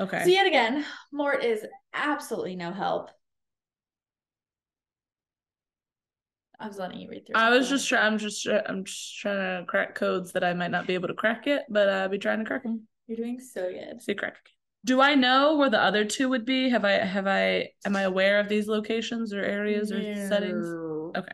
Okay. 0.00 0.24
So 0.24 0.30
yet 0.30 0.46
again, 0.46 0.84
Mort 1.12 1.44
is 1.44 1.64
absolutely 1.92 2.56
no 2.56 2.72
help. 2.72 3.10
I 6.58 6.68
was 6.68 6.78
letting 6.78 6.98
you 6.98 7.08
read 7.08 7.26
through. 7.26 7.36
I 7.36 7.50
was 7.50 7.68
just 7.68 7.88
trying. 7.88 8.04
I'm 8.12 8.18
just. 8.18 8.46
I'm 8.46 8.84
just 8.84 9.18
trying 9.18 9.60
to 9.60 9.66
crack 9.66 9.94
codes 9.94 10.32
that 10.32 10.44
I 10.44 10.54
might 10.54 10.70
not 10.70 10.86
be 10.86 10.94
able 10.94 11.08
to 11.08 11.14
crack 11.14 11.46
it, 11.46 11.62
but 11.68 11.88
I'll 11.88 12.08
be 12.08 12.18
trying 12.18 12.38
to 12.38 12.44
crack 12.44 12.62
them. 12.62 12.86
You're 13.06 13.16
doing 13.16 13.38
so 13.40 13.70
good. 13.70 14.00
See, 14.02 14.14
crack. 14.14 14.36
Do 14.84 15.00
I 15.00 15.14
know 15.14 15.56
where 15.56 15.70
the 15.70 15.82
other 15.82 16.04
two 16.04 16.28
would 16.28 16.44
be? 16.44 16.70
Have 16.70 16.84
I? 16.84 16.92
Have 16.92 17.26
I? 17.26 17.70
Am 17.84 17.96
I 17.96 18.02
aware 18.02 18.40
of 18.40 18.48
these 18.48 18.66
locations 18.66 19.32
or 19.32 19.42
areas 19.42 19.92
or 19.92 20.00
settings? 20.28 20.66
Okay. 21.16 21.32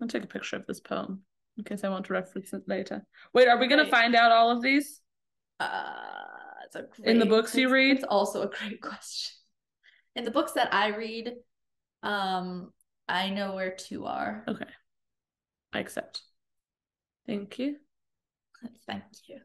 I'll 0.00 0.08
take 0.08 0.24
a 0.24 0.28
picture 0.28 0.56
of 0.56 0.66
this 0.66 0.80
poem 0.80 1.22
in 1.56 1.64
case 1.64 1.84
I 1.84 1.88
want 1.88 2.06
to 2.06 2.12
reference 2.12 2.52
it 2.52 2.62
later. 2.66 3.04
Wait, 3.32 3.48
are 3.48 3.58
we 3.58 3.68
gonna 3.68 3.82
Right. 3.82 3.90
find 3.90 4.14
out 4.16 4.32
all 4.32 4.50
of 4.50 4.62
these? 4.62 5.00
Uh, 5.60 6.24
it's 6.64 6.74
a 6.76 6.82
great, 6.82 7.08
In 7.08 7.18
the 7.18 7.26
books 7.26 7.54
you 7.54 7.70
read? 7.70 7.96
It's 7.96 8.04
also 8.04 8.42
a 8.42 8.48
great 8.48 8.80
question. 8.82 9.32
In 10.16 10.24
the 10.24 10.30
books 10.30 10.52
that 10.52 10.72
I 10.74 10.88
read, 10.88 11.32
um, 12.02 12.72
I 13.08 13.30
know 13.30 13.54
where 13.54 13.74
two 13.74 14.06
are. 14.06 14.44
Okay. 14.48 14.66
I 15.72 15.78
accept. 15.78 16.22
Thank 17.26 17.58
you. 17.58 17.76
Thank 18.86 19.04
you. 19.26 19.40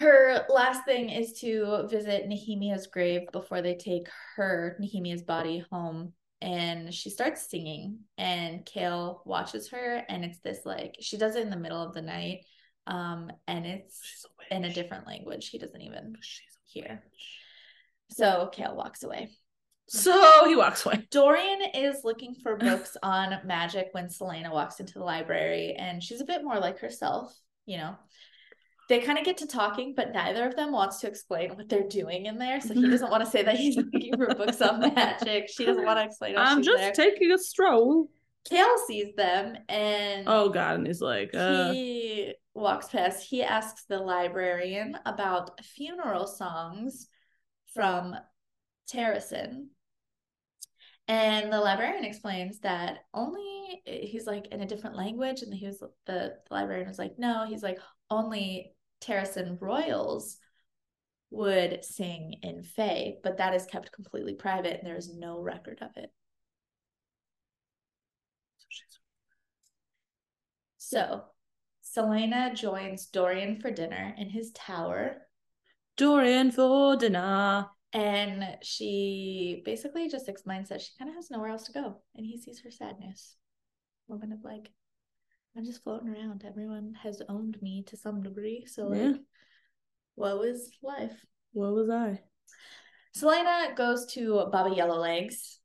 Her 0.00 0.44
last 0.48 0.84
thing 0.84 1.08
is 1.10 1.38
to 1.40 1.86
visit 1.88 2.26
Nehemia's 2.26 2.88
grave 2.88 3.22
before 3.32 3.62
they 3.62 3.76
take 3.76 4.08
her, 4.36 4.76
Nehemia's 4.80 5.22
body, 5.22 5.64
home. 5.70 6.12
And 6.40 6.92
she 6.92 7.08
starts 7.10 7.48
singing, 7.48 8.00
and 8.18 8.66
Chaol 8.66 9.20
watches 9.24 9.70
her, 9.70 10.04
and 10.08 10.24
it's 10.24 10.40
this 10.40 10.60
like 10.66 10.96
she 11.00 11.16
does 11.16 11.36
it 11.36 11.42
in 11.42 11.50
the 11.50 11.56
middle 11.56 11.82
of 11.82 11.94
the 11.94 12.02
night, 12.02 12.40
um, 12.86 13.30
and 13.46 13.64
it's 13.64 14.26
a 14.50 14.54
in 14.54 14.64
a 14.64 14.72
different 14.72 15.06
language. 15.06 15.48
He 15.48 15.58
doesn't 15.58 15.80
even 15.80 16.16
hear. 16.66 17.02
So 18.10 18.50
Chaol 18.54 18.76
walks 18.76 19.02
away. 19.02 19.30
So 19.86 20.48
he 20.48 20.56
walks 20.56 20.86
away. 20.86 21.06
Dorian 21.10 21.60
is 21.74 22.04
looking 22.04 22.34
for 22.42 22.56
books 22.56 22.96
on 23.02 23.38
magic 23.44 23.88
when 23.92 24.06
Celaena 24.06 24.50
walks 24.50 24.80
into 24.80 24.94
the 24.94 25.04
library, 25.04 25.74
and 25.74 26.02
she's 26.02 26.22
a 26.22 26.24
bit 26.24 26.42
more 26.42 26.58
like 26.58 26.78
herself, 26.78 27.38
you 27.66 27.76
know. 27.76 27.94
They 28.88 29.00
kind 29.00 29.18
of 29.18 29.24
get 29.24 29.38
to 29.38 29.46
talking, 29.46 29.94
but 29.96 30.12
neither 30.12 30.46
of 30.46 30.56
them 30.56 30.72
wants 30.72 31.00
to 31.00 31.08
explain 31.08 31.56
what 31.56 31.68
they're 31.68 31.88
doing 31.88 32.26
in 32.26 32.38
there. 32.38 32.60
So 32.60 32.74
he 32.74 32.82
doesn't 32.90 33.10
want 33.10 33.24
to 33.24 33.30
say 33.30 33.42
that 33.42 33.56
he's 33.56 33.76
looking 33.76 34.14
for 34.16 34.26
books 34.34 34.60
on 34.60 34.80
magic. 34.94 35.48
She 35.48 35.64
doesn't 35.64 35.84
want 35.84 35.98
to 35.98 36.04
explain. 36.04 36.36
I'm 36.36 36.62
just 36.62 36.78
there. 36.78 36.92
taking 36.92 37.32
a 37.32 37.38
stroll. 37.38 38.08
Chaol 38.50 38.76
sees 38.86 39.14
them 39.16 39.56
and 39.70 40.24
Oh 40.28 40.50
god, 40.50 40.76
and 40.76 40.86
he's 40.86 41.00
like, 41.00 41.30
uh, 41.34 41.72
he 41.72 42.34
walks 42.52 42.88
past. 42.88 43.26
He 43.26 43.42
asks 43.42 43.84
the 43.88 43.98
librarian 43.98 44.98
about 45.06 45.64
funeral 45.64 46.26
songs 46.26 47.08
from 47.72 48.14
Terrasen. 48.92 49.68
And 51.08 51.52
the 51.52 51.60
librarian 51.60 52.04
explains 52.04 52.60
that 52.60 53.00
only 53.12 53.82
he's 53.84 54.26
like 54.26 54.46
in 54.48 54.60
a 54.60 54.66
different 54.66 54.96
language, 54.96 55.42
and 55.42 55.52
he 55.52 55.66
was 55.66 55.80
the, 55.80 55.90
the 56.06 56.34
librarian 56.50 56.88
was 56.88 56.98
like, 56.98 57.18
no, 57.18 57.46
he's 57.46 57.62
like 57.62 57.78
only 58.10 58.73
Terrasen 59.04 59.58
royals 59.60 60.38
would 61.30 61.84
sing 61.84 62.36
in 62.42 62.62
Fae, 62.62 63.14
but 63.22 63.38
that 63.38 63.54
is 63.54 63.66
kept 63.66 63.92
completely 63.92 64.34
private, 64.34 64.78
and 64.78 64.86
there 64.86 64.96
is 64.96 65.14
no 65.14 65.40
record 65.40 65.78
of 65.82 65.90
it. 65.96 66.12
So, 70.78 71.24
Celaena 71.82 72.54
joins 72.54 73.06
Dorian 73.06 73.60
for 73.60 73.70
dinner 73.70 74.14
in 74.16 74.30
his 74.30 74.52
tower, 74.52 75.26
Dorian 75.96 76.52
for 76.52 76.96
dinner. 76.96 77.68
and 77.92 78.58
she 78.62 79.62
basically 79.64 80.08
just 80.08 80.28
explains 80.28 80.68
that 80.68 80.80
she 80.82 80.90
kind 80.98 81.08
of 81.08 81.14
has 81.14 81.30
nowhere 81.30 81.50
else 81.50 81.64
to 81.64 81.72
go, 81.72 82.02
and 82.16 82.26
he 82.26 82.38
sees 82.38 82.60
her 82.60 82.70
sadness. 82.70 83.36
Moment 84.08 84.32
of 84.32 84.44
like, 84.44 84.70
I'm 85.56 85.64
just 85.64 85.82
floating 85.82 86.08
around. 86.08 86.44
Everyone 86.44 86.94
has 87.02 87.22
owned 87.28 87.58
me 87.62 87.84
to 87.88 87.96
some 87.96 88.22
degree, 88.22 88.66
so 88.66 88.88
like, 88.88 89.00
Yeah. 89.00 89.12
woe 90.16 90.42
is 90.42 90.70
life. 90.82 91.24
What 91.52 91.72
was 91.72 91.90
I? 91.90 92.22
Celaena 93.16 93.76
goes 93.76 94.06
to 94.14 94.46
Baba 94.50 94.74
Yellowlegs 94.74 95.58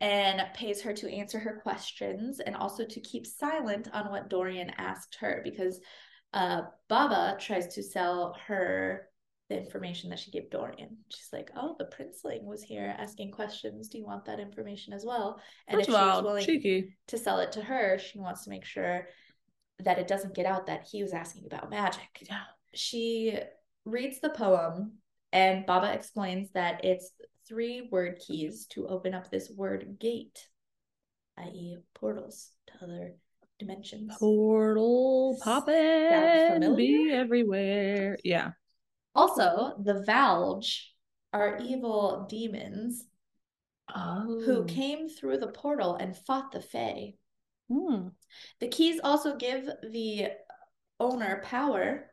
and 0.00 0.42
pays 0.54 0.80
her 0.80 0.94
to 0.94 1.12
answer 1.12 1.38
her 1.38 1.60
questions 1.62 2.40
and 2.40 2.56
also 2.56 2.84
to 2.86 3.00
keep 3.00 3.26
silent 3.26 3.88
on 3.92 4.10
what 4.10 4.30
Dorian 4.30 4.70
asked 4.78 5.16
her 5.20 5.42
because 5.44 5.78
uh, 6.32 6.62
Baba 6.88 7.36
tries 7.38 7.74
to 7.74 7.82
sell 7.82 8.34
her 8.46 9.08
the 9.52 9.60
information 9.62 10.10
that 10.10 10.18
she 10.18 10.30
gave 10.30 10.50
Dorian. 10.50 10.96
She's 11.08 11.28
like, 11.32 11.50
"Oh, 11.56 11.76
the 11.78 11.84
princeling 11.86 12.44
was 12.44 12.62
here 12.62 12.94
asking 12.98 13.30
questions. 13.32 13.88
Do 13.88 13.98
you 13.98 14.04
want 14.04 14.24
that 14.24 14.40
information 14.40 14.92
as 14.92 15.04
well?" 15.04 15.40
And 15.68 15.78
First 15.78 15.88
if 15.88 15.94
of 15.94 16.00
she 16.00 16.06
was 16.16 16.22
willing 16.24 16.44
cheeky. 16.44 16.96
to 17.08 17.18
sell 17.18 17.38
it 17.40 17.52
to 17.52 17.62
her, 17.62 17.98
she 17.98 18.18
wants 18.18 18.44
to 18.44 18.50
make 18.50 18.64
sure 18.64 19.08
that 19.80 19.98
it 19.98 20.06
doesn't 20.08 20.34
get 20.34 20.46
out 20.46 20.66
that 20.66 20.86
he 20.90 21.02
was 21.02 21.12
asking 21.12 21.44
about 21.46 21.68
magic 21.70 22.24
Yeah. 22.28 22.44
she 22.72 23.38
reads 23.84 24.20
the 24.20 24.30
poem 24.30 24.98
and 25.32 25.66
Baba 25.66 25.92
explains 25.92 26.50
that 26.52 26.84
it's 26.84 27.10
three 27.48 27.88
Wyrdkeys 27.92 28.68
to 28.68 28.86
open 28.86 29.12
up 29.14 29.30
this 29.30 29.50
Wyrdgate, 29.50 30.38
i.e., 31.38 31.78
portals 31.94 32.50
to 32.68 32.84
other 32.84 33.14
dimensions. 33.58 34.14
Portal 34.18 35.36
poppin', 35.42 36.76
be 36.76 37.10
everywhere. 37.12 38.18
Yeah. 38.22 38.52
Also, 39.14 39.74
the 39.82 40.04
Valg 40.06 40.64
are 41.32 41.58
evil 41.58 42.26
demons 42.28 43.04
Oh. 43.94 44.40
who 44.44 44.64
came 44.64 45.08
through 45.08 45.38
the 45.38 45.48
portal 45.48 45.96
and 45.96 46.16
fought 46.16 46.52
the 46.52 46.60
Fae. 46.62 47.14
Hmm. 47.68 48.08
The 48.60 48.68
keys 48.68 49.00
also 49.02 49.36
give 49.36 49.68
the 49.82 50.28
owner 50.98 51.42
power. 51.44 52.10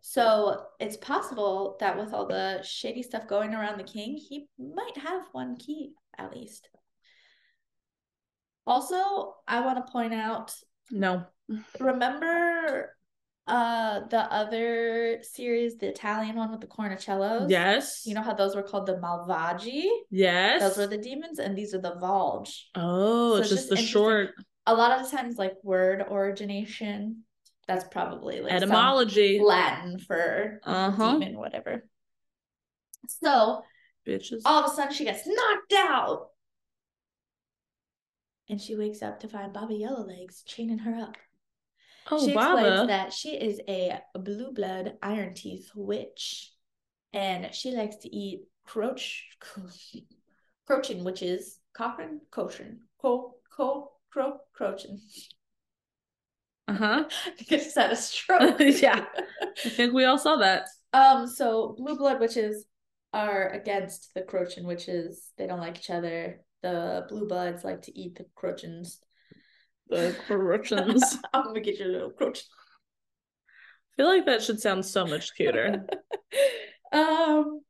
So 0.00 0.66
it's 0.78 0.96
possible 0.96 1.76
that 1.80 1.96
with 1.96 2.12
all 2.12 2.26
the 2.26 2.62
shady 2.62 3.02
stuff 3.02 3.26
going 3.26 3.54
around 3.54 3.78
the 3.78 3.84
king, 3.84 4.16
he 4.16 4.48
might 4.58 4.96
have 4.98 5.22
one 5.32 5.56
key 5.56 5.94
at 6.18 6.32
least. 6.34 6.68
Also, 8.66 9.36
I 9.48 9.60
want 9.64 9.84
to 9.84 9.90
point 9.92 10.14
out 10.14 10.54
No. 10.90 11.24
remember 11.80 12.94
uh 13.46 14.00
the 14.08 14.20
other 14.32 15.18
series, 15.22 15.76
the 15.76 15.88
Italian 15.88 16.36
one 16.36 16.50
with 16.50 16.60
the 16.60 16.66
cornicellos? 16.66 17.50
Yes. 17.50 18.02
You 18.06 18.14
know 18.14 18.22
how 18.22 18.34
those 18.34 18.54
were 18.54 18.62
called 18.62 18.86
the 18.86 18.94
Malvagi? 18.96 19.88
Yes. 20.10 20.60
Those 20.60 20.76
were 20.78 20.86
the 20.86 21.02
demons, 21.02 21.38
and 21.40 21.56
these 21.56 21.74
are 21.74 21.80
the 21.80 21.96
Valg. 21.96 22.48
oh, 22.76 23.34
So 23.36 23.40
it's 23.40 23.48
just 23.48 23.68
just 23.68 23.70
the 23.70 23.76
short 23.76 24.30
a 24.64 24.74
lot 24.74 24.92
of 25.00 25.10
the 25.10 25.16
times 25.16 25.38
like 25.38 25.54
word 25.64 26.04
origination 26.08 27.24
that's 27.66 27.84
probably 27.90 28.40
like 28.40 28.52
etymology. 28.52 29.40
latin 29.40 29.98
for 29.98 30.60
Uh-huh. 30.64 31.12
demon 31.18 31.36
whatever 31.36 31.84
so 33.08 33.62
Bitches. 34.06 34.42
all 34.44 34.62
of 34.64 34.70
a 34.70 34.74
sudden 34.74 34.94
she 34.94 35.02
gets 35.04 35.26
knocked 35.26 35.72
out 35.76 36.28
and 38.48 38.60
she 38.60 38.76
wakes 38.76 39.02
up 39.02 39.18
to 39.20 39.28
find 39.28 39.52
baba 39.52 39.74
yellowlegs 39.74 40.42
chaining 40.46 40.78
her 40.78 40.94
up 40.94 41.16
oh, 42.10 42.18
she 42.24 42.32
explains 42.32 42.78
Baba. 42.78 42.86
that 42.86 43.12
she 43.12 43.30
is 43.36 43.60
a 43.68 44.00
blue 44.14 44.52
blood 44.52 44.96
iron 45.02 45.34
teeth 45.34 45.70
witch 45.74 46.52
and 47.12 47.54
she 47.54 47.70
likes 47.72 47.96
to 47.96 48.14
eat 48.14 48.42
croach 48.68 49.20
croaching 50.66 51.04
witches 51.04 51.58
cochrane 51.74 52.20
cochrane 52.30 52.80
co 53.00 53.34
co 53.54 53.92
cro 54.10 54.38
croaching 54.52 55.00
Uh-huh. 56.68 57.04
because 57.38 57.64
she's 57.64 57.74
had 57.74 57.92
a 57.92 57.96
stroke. 57.96 58.56
yeah. 58.60 59.04
I 59.64 59.68
think 59.68 59.92
we 59.92 60.04
all 60.04 60.18
saw 60.18 60.36
that. 60.36 60.68
Um, 60.92 61.26
so 61.26 61.74
blue 61.76 61.96
blood 61.96 62.20
witches 62.20 62.64
are 63.12 63.48
against 63.50 64.14
the 64.14 64.22
Crochan 64.22 64.64
witches. 64.64 65.30
They 65.36 65.46
don't 65.46 65.60
like 65.60 65.78
each 65.78 65.90
other. 65.90 66.40
The 66.62 67.04
blue 67.08 67.26
bloods 67.26 67.64
like 67.64 67.82
to 67.82 67.98
eat 67.98 68.16
the 68.16 68.26
Crochans. 68.36 68.98
The 69.92 70.16
corruptions. 70.26 71.18
I'm 71.34 71.44
gonna 71.44 71.60
get 71.60 71.78
your 71.78 71.88
little 71.88 72.10
Crochan. 72.10 72.44
I 73.92 73.96
feel 73.96 74.06
like 74.06 74.24
that 74.24 74.42
should 74.42 74.58
sound 74.58 74.86
so 74.86 75.06
much 75.06 75.34
cuter. 75.36 75.86
um 76.92 77.60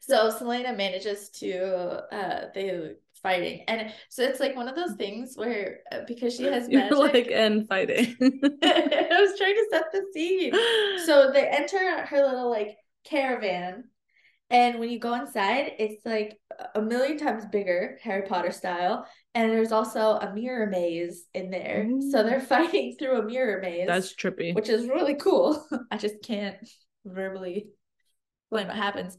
so 0.00 0.30
Celaena 0.30 0.76
manages 0.76 1.28
to 1.30 2.04
uh 2.14 2.46
they 2.54 2.92
fighting 3.20 3.64
and 3.66 3.92
so 4.10 4.22
it's 4.22 4.38
like 4.38 4.54
one 4.54 4.68
of 4.68 4.76
those 4.76 4.94
things 4.94 5.34
where 5.36 5.80
uh, 5.90 6.00
because 6.06 6.36
she 6.36 6.44
has 6.44 6.68
You're 6.70 6.82
magic 6.82 6.98
like 6.98 7.28
and 7.32 7.66
fighting. 7.66 8.16
I 8.20 9.18
was 9.20 9.36
trying 9.38 9.54
to 9.54 9.66
set 9.72 9.84
the 9.92 10.04
scene 10.12 10.52
so 11.04 11.32
they 11.32 11.48
enter 11.48 12.06
her 12.06 12.22
little 12.24 12.48
like 12.48 12.76
caravan 13.04 13.84
and 14.50 14.78
when 14.78 14.88
you 14.88 15.00
go 15.00 15.14
inside 15.14 15.72
it's 15.80 16.04
like 16.06 16.38
a 16.76 16.80
million 16.82 17.18
times 17.18 17.44
bigger 17.46 17.98
harry 18.02 18.22
potter 18.22 18.52
style 18.52 19.06
and 19.34 19.50
there's 19.50 19.72
also 19.72 20.16
a 20.16 20.34
mirror 20.34 20.66
maze 20.66 21.24
in 21.34 21.50
there 21.50 21.88
so 22.10 22.22
they're 22.22 22.40
mm. 22.40 22.46
fighting 22.46 22.96
through 22.98 23.18
a 23.18 23.22
mirror 23.22 23.60
maze 23.60 23.86
That's 23.86 24.14
trippy. 24.14 24.54
which 24.54 24.68
is 24.68 24.88
really 24.88 25.14
cool 25.14 25.66
i 25.90 25.96
just 25.96 26.22
can't 26.22 26.56
verbally 27.04 27.68
explain 28.50 28.68
what 28.68 28.76
happens 28.76 29.16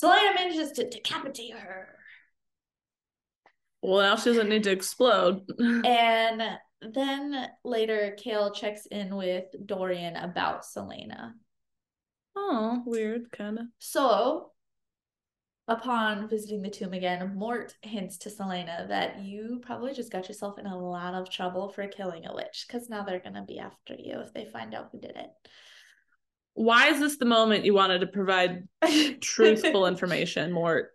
Celaena 0.00 0.34
manages 0.34 0.72
to 0.72 0.88
decapitate 0.88 1.54
her 1.54 1.88
Well, 3.82 4.00
now 4.02 4.14
she 4.14 4.30
doesn't 4.30 4.48
need 4.48 4.62
to 4.62 4.70
explode. 4.70 5.40
and 5.58 6.40
then 6.80 7.48
later 7.64 8.16
Chaol 8.16 8.54
checks 8.54 8.86
in 8.86 9.16
with 9.16 9.46
dorian 9.66 10.14
about 10.14 10.62
Celaena 10.62 11.32
Oh, 12.40 12.82
weird, 12.86 13.32
kind 13.32 13.58
of. 13.58 13.66
So, 13.78 14.52
upon 15.68 16.28
visiting 16.28 16.62
the 16.62 16.70
tomb 16.70 16.94
again, 16.94 17.34
Mort 17.36 17.74
hints 17.82 18.16
to 18.18 18.30
Celaena 18.30 18.88
that 18.88 19.20
you 19.20 19.60
probably 19.62 19.92
just 19.92 20.10
got 20.10 20.26
yourself 20.26 20.58
in 20.58 20.66
a 20.66 20.78
lot 20.78 21.14
of 21.14 21.30
trouble 21.30 21.68
for 21.68 21.86
killing 21.86 22.26
a 22.26 22.34
witch 22.34 22.64
because 22.66 22.88
now 22.88 23.04
they're 23.04 23.20
going 23.20 23.34
to 23.34 23.42
be 23.42 23.58
after 23.58 23.94
you 23.94 24.18
if 24.20 24.32
they 24.32 24.46
find 24.46 24.74
out 24.74 24.88
who 24.90 24.98
did 24.98 25.16
it. 25.16 25.28
Why 26.54 26.88
is 26.88 26.98
this 26.98 27.18
the 27.18 27.26
moment 27.26 27.64
you 27.64 27.74
wanted 27.74 28.00
to 28.00 28.06
provide 28.06 28.66
truthful 29.20 29.86
information, 29.86 30.50
Mort? 30.50 30.90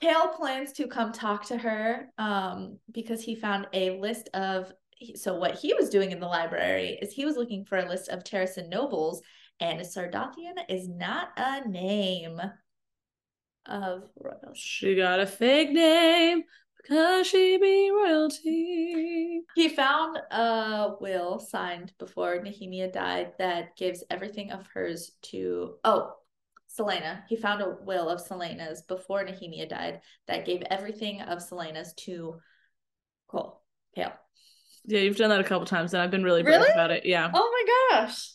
Chaol 0.00 0.34
plans 0.36 0.72
to 0.74 0.86
come 0.86 1.12
talk 1.12 1.44
to 1.46 1.58
her 1.58 2.08
um, 2.16 2.78
because 2.92 3.22
he 3.22 3.34
found 3.34 3.66
a 3.72 3.98
list 3.98 4.30
of. 4.34 4.72
So, 5.14 5.34
what 5.34 5.56
he 5.56 5.74
was 5.74 5.90
doing 5.90 6.12
in 6.12 6.20
the 6.20 6.26
library 6.26 6.98
is 7.02 7.12
he 7.12 7.26
was 7.26 7.36
looking 7.36 7.66
for 7.66 7.76
a 7.76 7.86
list 7.86 8.08
of 8.08 8.24
Terrasen 8.24 8.70
nobles, 8.70 9.20
and 9.60 9.80
Sardothien 9.80 10.54
is 10.70 10.88
not 10.88 11.28
a 11.36 11.68
name 11.68 12.40
of 13.68 14.04
royals. 14.18 14.58
She 14.58 14.94
got 14.96 15.20
a 15.20 15.26
fake 15.26 15.70
name 15.70 16.44
because 16.82 17.26
she 17.26 17.58
be 17.58 17.90
royalty. 17.90 19.42
He 19.54 19.68
found 19.68 20.18
a 20.30 20.94
will 21.00 21.38
signed 21.38 21.92
before 21.98 22.38
Nehemia 22.42 22.92
died 22.92 23.32
that 23.38 23.76
gives 23.76 24.04
everything 24.10 24.50
of 24.52 24.66
hers 24.72 25.12
to. 25.22 25.74
Oh, 25.84 26.14
Celaena. 26.78 27.22
He 27.28 27.36
found 27.36 27.62
a 27.62 27.76
will 27.82 28.08
of 28.08 28.20
Celaena's 28.20 28.82
before 28.82 29.24
Nehemia 29.24 29.68
died 29.68 30.00
that 30.28 30.44
gave 30.44 30.62
everything 30.70 31.22
of 31.22 31.38
Celaena's 31.38 31.94
to 31.94 32.36
Cole. 33.28 33.62
Chaol. 33.96 34.12
Yeah, 34.84 35.00
you've 35.00 35.16
done 35.16 35.30
that 35.30 35.40
a 35.40 35.44
couple 35.44 35.66
times, 35.66 35.94
and 35.94 36.02
I've 36.02 36.10
been 36.10 36.22
really 36.22 36.42
brave 36.42 36.60
Really? 36.60 36.72
about 36.72 36.90
it. 36.90 37.06
Yeah, 37.06 37.30
Oh 37.32 37.66
my 37.90 37.98
gosh. 37.98 38.30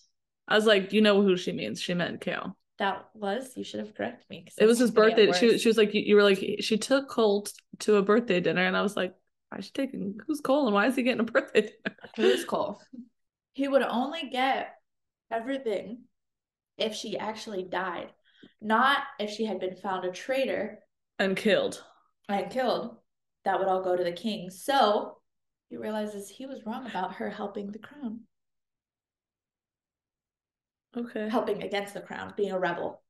I 0.48 0.56
was 0.56 0.66
like, 0.66 0.92
you 0.92 1.02
know 1.02 1.22
who 1.22 1.38
she 1.38 1.52
means? 1.54 1.82
She 1.82 1.94
meant 1.94 2.20
Chaol. 2.20 2.56
That 2.82 3.06
was 3.14 3.56
you 3.56 3.64
should 3.64 3.80
have 3.82 3.94
corrected 3.94 4.28
me. 4.32 4.44
'cause 4.44 4.56
It 4.58 4.66
was 4.66 4.80
his 4.80 4.90
is 4.90 4.96
gonna 4.96 5.10
get 5.16 5.30
birthday. 5.30 5.52
She 5.54 5.60
she 5.60 5.70
was 5.70 5.78
like, 5.78 5.94
you, 5.94 6.02
you 6.02 6.16
were 6.16 6.24
like, 6.24 6.40
she 6.62 6.78
took 6.78 7.08
Cole 7.08 7.46
to 7.80 7.98
a 7.98 8.02
birthday 8.02 8.40
dinner, 8.40 8.64
and 8.66 8.76
I 8.76 8.82
was 8.82 8.98
like, 8.98 9.14
why 9.50 9.60
is 9.60 9.66
she 9.66 9.72
taking 9.72 10.18
who's 10.26 10.42
Cole, 10.42 10.66
and 10.66 10.74
why 10.74 10.88
is 10.88 10.96
he 10.96 11.04
getting 11.04 11.20
a 11.20 11.24
birthday 11.32 11.62
dinner? 11.62 11.96
Who's 12.16 12.44
Cole? 12.44 12.82
He 13.54 13.68
would 13.68 13.84
only 13.84 14.30
get 14.32 14.74
everything 15.30 16.06
if 16.80 16.96
she 16.96 17.20
actually 17.20 17.64
died, 17.66 18.10
not 18.62 19.04
if 19.20 19.30
she 19.30 19.46
had 19.46 19.60
been 19.60 19.76
found 19.76 20.04
a 20.06 20.12
traitor 20.12 20.80
And 21.20 21.38
killed. 21.38 21.84
and 22.30 22.50
killed. 22.50 22.98
That 23.46 23.60
would 23.60 23.68
all 23.68 23.84
go 23.84 23.96
to 23.96 24.04
the 24.04 24.12
king. 24.12 24.50
So 24.50 25.18
he 25.70 25.78
realizes 25.78 26.30
he 26.30 26.48
was 26.48 26.66
wrong 26.66 26.88
about 26.88 27.14
her 27.16 27.30
helping 27.30 27.72
the 27.72 27.80
crown, 27.80 28.22
Okay. 30.98 31.30
helping 31.30 31.64
against 31.64 31.94
the 31.94 32.02
crown, 32.02 32.34
being 32.36 32.52
a 32.52 32.60
rebel. 32.60 33.02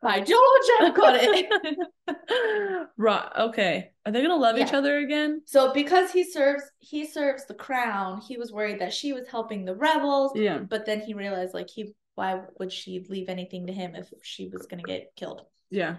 By 0.00 0.20
George, 0.20 0.68
I 0.80 0.92
got 0.94 1.16
it. 1.18 2.88
right. 2.96 3.28
Okay. 3.38 3.90
Are 4.06 4.12
they 4.12 4.22
gonna 4.22 4.36
love 4.36 4.58
each 4.58 4.72
other 4.72 4.98
again? 4.98 5.42
So 5.46 5.72
because 5.72 6.12
he 6.12 6.24
serves 6.24 6.62
he 6.78 7.06
serves 7.06 7.46
the 7.46 7.54
crown, 7.54 8.20
he 8.20 8.36
was 8.36 8.52
worried 8.52 8.80
that 8.80 8.92
she 8.92 9.12
was 9.12 9.26
helping 9.26 9.64
the 9.64 9.74
rebels. 9.74 10.32
Yeah. 10.34 10.58
But 10.58 10.86
then 10.86 11.00
he 11.00 11.14
realized 11.14 11.54
like 11.54 11.70
he 11.70 11.94
why 12.14 12.42
would 12.58 12.70
she 12.70 13.04
leave 13.08 13.28
anything 13.28 13.66
to 13.66 13.72
him 13.72 13.94
if 13.94 14.12
she 14.22 14.48
was 14.48 14.66
gonna 14.66 14.82
get 14.82 15.12
killed? 15.16 15.42
Yeah. 15.70 15.96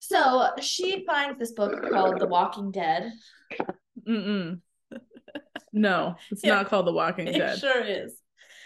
So 0.00 0.50
she 0.60 1.04
finds 1.04 1.38
this 1.38 1.52
book 1.52 1.90
called 1.90 2.20
The 2.20 2.26
Walking 2.26 2.70
Dead. 2.70 3.12
Mm-mm. 4.06 4.60
No, 5.72 6.16
it's 6.30 6.42
Yeah. 6.44 6.56
not 6.56 6.66
called 6.66 6.86
The 6.86 6.92
Walking 6.92 7.26
Dead. 7.26 7.56
It 7.56 7.58
sure 7.60 7.82
is. 7.84 8.20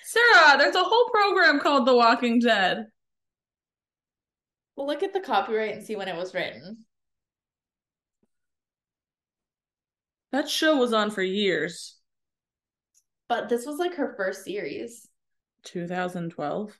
Sarah, 0.04 0.58
there's 0.58 0.74
a 0.74 0.82
whole 0.84 1.08
program 1.10 1.60
called 1.60 1.86
The 1.86 1.94
Walking 1.94 2.38
Dead. 2.40 2.86
Well, 4.76 4.86
look 4.86 5.02
at 5.02 5.12
the 5.12 5.20
copyright 5.20 5.74
and 5.74 5.84
see 5.84 5.96
when 5.96 6.08
it 6.08 6.16
was 6.16 6.34
written. 6.34 6.84
That 10.32 10.48
show 10.48 10.76
was 10.76 10.92
on 10.92 11.10
for 11.10 11.22
years. 11.22 11.96
But 13.28 13.48
this 13.48 13.64
was 13.66 13.78
like 13.78 13.94
her 13.94 14.14
first 14.16 14.44
series. 14.44 15.08
2012. 15.64 16.78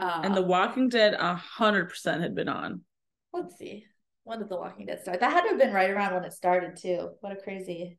Uh, 0.00 0.20
And 0.24 0.34
The 0.36 0.42
Walking 0.42 0.88
Dead 0.88 1.14
100% 1.18 2.20
had 2.20 2.34
been 2.34 2.48
on. 2.48 2.82
let's 3.32 3.56
see. 3.56 3.84
When 4.24 4.40
did 4.40 4.48
The 4.48 4.56
Walking 4.56 4.86
Dead 4.86 5.00
start? 5.00 5.20
That 5.20 5.32
had 5.32 5.42
to 5.42 5.48
have 5.50 5.58
been 5.58 5.72
right 5.72 5.90
around 5.90 6.14
when 6.14 6.24
it 6.24 6.32
started 6.32 6.76
too. 6.76 7.10
What 7.20 7.32
a 7.32 7.36
crazy. 7.36 7.98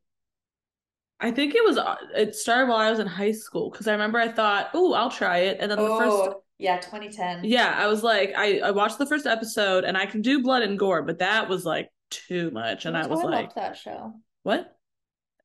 I 1.22 1.32
think 1.32 1.54
it 1.56 1.64
was 1.64 1.78
uh, 1.78 1.96
it 2.16 2.36
started 2.36 2.70
while 2.70 2.78
I 2.78 2.90
was 2.90 3.00
in 3.00 3.08
high 3.08 3.32
school 3.34 3.70
because 3.70 3.88
I 3.88 3.92
remember 3.92 4.20
I 4.20 4.30
thought, 4.30 4.70
"Oh, 4.74 4.94
I'll 4.94 5.12
try 5.12 5.40
it." 5.40 5.58
And 5.60 5.70
then 5.70 5.78
the 5.78 5.88
first 5.88 6.16
Oh, 6.16 6.44
yeah, 6.58 6.78
2010. 6.78 7.46
Yeah, 7.46 7.74
I 7.78 7.88
was 7.88 8.04
like, 8.04 8.34
I, 8.36 8.60
I 8.60 8.72
watched 8.72 8.98
the 8.98 9.06
first 9.06 9.26
episode 9.26 9.86
and 9.86 9.98
I 9.98 10.06
can 10.06 10.22
do 10.22 10.44
blood 10.44 10.62
and 10.62 10.78
gore, 10.78 11.02
but 11.04 11.20
that 11.20 11.48
was 11.48 11.66
like 11.66 11.90
too 12.10 12.52
much. 12.52 12.86
And 12.86 12.98
I 12.98 13.08
was 13.08 13.22
I 13.22 13.24
like, 13.24 13.44
loved 13.46 13.56
that 13.56 13.78
show. 13.78 14.14
what? 14.44 14.76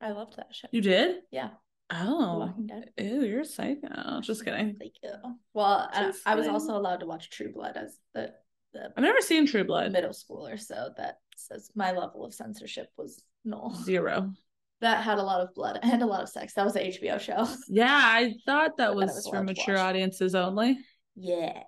I 0.00 0.10
loved 0.10 0.36
that 0.36 0.54
show. 0.54 0.68
You 0.72 0.80
did? 0.80 1.18
Yeah. 1.30 1.50
Oh. 1.90 2.52
Ew, 2.98 3.22
you're 3.24 3.40
a 3.42 3.44
psycho. 3.44 4.20
Just 4.22 4.44
kidding. 4.44 4.76
Thank 4.76 4.94
you. 5.02 5.10
Well, 5.52 5.88
I, 5.92 6.12
I 6.26 6.34
was 6.34 6.48
also 6.48 6.76
allowed 6.76 7.00
to 7.00 7.06
watch 7.06 7.30
True 7.30 7.52
Blood 7.52 7.76
as 7.76 7.98
the 8.14 8.32
the 8.72 8.90
I've 8.96 9.02
never 9.04 9.20
seen 9.20 9.46
True 9.46 9.64
Blood. 9.64 9.92
middle 9.92 10.10
schooler, 10.10 10.58
so 10.58 10.90
that 10.96 11.18
says 11.36 11.70
my 11.76 11.92
level 11.92 12.24
of 12.24 12.34
censorship 12.34 12.88
was 12.96 13.22
null. 13.44 13.74
Zero. 13.84 14.32
That 14.80 15.02
had 15.04 15.18
a 15.18 15.22
lot 15.22 15.40
of 15.40 15.54
blood 15.54 15.78
and 15.82 16.02
a 16.02 16.06
lot 16.06 16.22
of 16.22 16.28
sex. 16.28 16.54
That 16.54 16.64
was 16.64 16.76
an 16.76 16.84
HBO 16.84 17.18
show. 17.20 17.46
Yeah, 17.68 17.88
I 17.90 18.34
thought 18.44 18.76
that 18.78 18.94
was, 18.94 19.10
was 19.12 19.28
for 19.28 19.42
mature 19.42 19.78
audiences 19.78 20.34
only. 20.34 20.78
Yeah. 21.16 21.62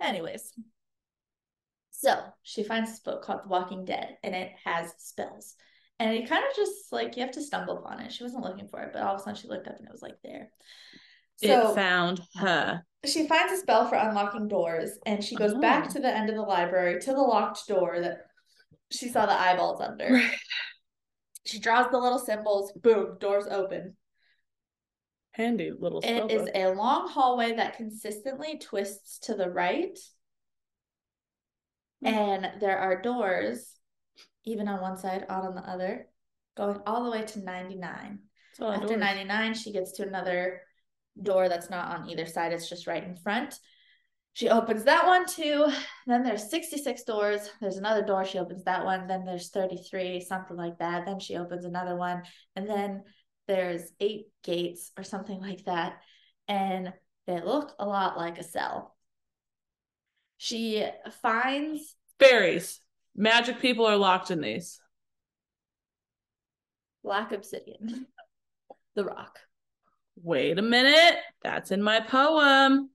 Anyways, 0.00 0.52
so 1.90 2.16
she 2.42 2.62
finds 2.62 2.90
this 2.90 3.00
book 3.00 3.24
called 3.24 3.40
The 3.44 3.48
Walking 3.48 3.84
Dead, 3.84 4.16
and 4.22 4.34
it 4.34 4.52
has 4.64 4.92
spells. 4.98 5.54
And 5.98 6.14
it 6.14 6.28
kind 6.28 6.44
of 6.48 6.54
just 6.54 6.92
like 6.92 7.16
you 7.16 7.22
have 7.24 7.32
to 7.32 7.42
stumble 7.42 7.78
upon 7.78 7.98
it. 8.00 8.12
She 8.12 8.22
wasn't 8.22 8.44
looking 8.44 8.68
for 8.68 8.80
it, 8.82 8.90
but 8.92 9.02
all 9.02 9.14
of 9.16 9.20
a 9.20 9.24
sudden 9.24 9.34
she 9.34 9.48
looked 9.48 9.66
up 9.66 9.76
and 9.78 9.88
it 9.88 9.92
was 9.92 10.02
like 10.02 10.14
there. 10.22 10.50
So 11.38 11.70
it 11.70 11.74
found 11.74 12.20
her. 12.36 12.82
she 13.04 13.26
finds 13.26 13.52
a 13.52 13.56
spell 13.56 13.88
for 13.88 13.96
unlocking 13.96 14.46
doors, 14.46 14.90
and 15.06 15.22
she 15.24 15.34
goes 15.34 15.54
back 15.54 15.86
Oh. 15.88 15.92
to 15.94 16.00
the 16.00 16.14
end 16.14 16.30
of 16.30 16.36
the 16.36 16.42
library 16.42 17.00
to 17.00 17.12
the 17.12 17.20
locked 17.20 17.66
door 17.66 17.98
that 18.00 18.18
she 18.90 19.08
saw 19.08 19.26
the 19.26 19.38
eyeballs 19.38 19.80
under. 19.80 20.20
She 21.48 21.58
draws 21.58 21.90
the 21.90 21.98
little 21.98 22.18
symbols, 22.18 22.72
boom, 22.72 23.16
doors 23.18 23.46
open. 23.50 23.96
Handy 25.30 25.70
little 25.70 26.00
It 26.00 26.30
is 26.30 26.46
a 26.54 26.74
long 26.74 27.08
hallway 27.08 27.54
that 27.54 27.78
consistently 27.78 28.58
twists 28.58 29.18
to 29.20 29.34
the 29.34 29.48
right. 29.48 29.98
Hmm. 32.02 32.06
And 32.06 32.50
there 32.60 32.78
are 32.78 33.00
doors, 33.00 33.72
even 34.44 34.68
on 34.68 34.82
one 34.82 34.98
side, 34.98 35.24
odd 35.30 35.46
on 35.46 35.54
the 35.54 35.62
other, 35.62 36.08
going 36.54 36.80
all 36.86 37.04
the 37.04 37.10
way 37.10 37.22
to 37.22 37.38
99. 37.38 38.18
It's 38.50 38.60
After 38.60 38.88
doors. 38.88 39.00
99, 39.00 39.54
she 39.54 39.72
gets 39.72 39.92
to 39.92 40.06
another 40.06 40.60
door 41.22 41.48
that's 41.48 41.70
not 41.70 41.98
on 41.98 42.10
either 42.10 42.26
side, 42.26 42.52
it's 42.52 42.68
just 42.68 42.86
right 42.86 43.02
in 43.02 43.16
front. 43.16 43.58
She 44.38 44.48
opens 44.48 44.84
that 44.84 45.04
one 45.04 45.26
too. 45.26 45.66
Then 46.06 46.22
there's 46.22 46.48
66 46.48 47.02
doors. 47.02 47.50
There's 47.60 47.76
another 47.76 48.04
door. 48.04 48.24
She 48.24 48.38
opens 48.38 48.62
that 48.62 48.84
one. 48.84 49.08
Then 49.08 49.24
there's 49.24 49.48
33, 49.48 50.20
something 50.20 50.56
like 50.56 50.78
that. 50.78 51.06
Then 51.06 51.18
she 51.18 51.34
opens 51.34 51.64
another 51.64 51.96
one. 51.96 52.22
And 52.54 52.68
then 52.70 53.02
there's 53.48 53.82
eight 53.98 54.26
gates 54.44 54.92
or 54.96 55.02
something 55.02 55.40
like 55.40 55.64
that. 55.64 55.94
And 56.46 56.92
they 57.26 57.40
look 57.40 57.72
a 57.80 57.84
lot 57.84 58.16
like 58.16 58.38
a 58.38 58.44
cell. 58.44 58.94
She 60.36 60.86
finds 61.20 61.96
Fairies. 62.20 62.78
Magic 63.16 63.58
people 63.58 63.86
are 63.86 63.96
locked 63.96 64.30
in 64.30 64.40
these. 64.40 64.80
black 67.02 67.32
obsidian, 67.32 68.06
the 68.94 69.04
rock. 69.04 69.40
Wait 70.22 70.60
a 70.60 70.62
minute. 70.62 71.16
That's 71.42 71.72
in 71.72 71.82
my 71.82 71.98
poem. 71.98 72.90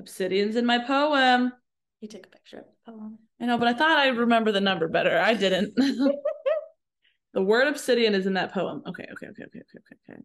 Obsidian's 0.00 0.56
in 0.56 0.64
my 0.64 0.78
poem. 0.78 1.52
He 2.00 2.08
took 2.08 2.26
a 2.26 2.30
picture 2.30 2.58
of 2.58 2.64
the 2.64 2.92
poem. 2.92 3.18
I 3.40 3.44
know, 3.44 3.58
but 3.58 3.68
I 3.68 3.74
thought 3.74 3.98
I'd 3.98 4.16
remember 4.16 4.50
the 4.50 4.60
number 4.60 4.88
better. 4.88 5.18
I 5.18 5.34
didn't. 5.34 5.74
the 7.34 7.42
word 7.42 7.68
obsidian 7.68 8.14
is 8.14 8.26
in 8.26 8.34
that 8.34 8.52
poem. 8.52 8.82
Okay, 8.86 9.06
okay, 9.12 9.26
okay, 9.26 9.44
okay, 9.44 9.60
okay, 9.60 9.78
okay, 9.78 10.14
okay. 10.14 10.22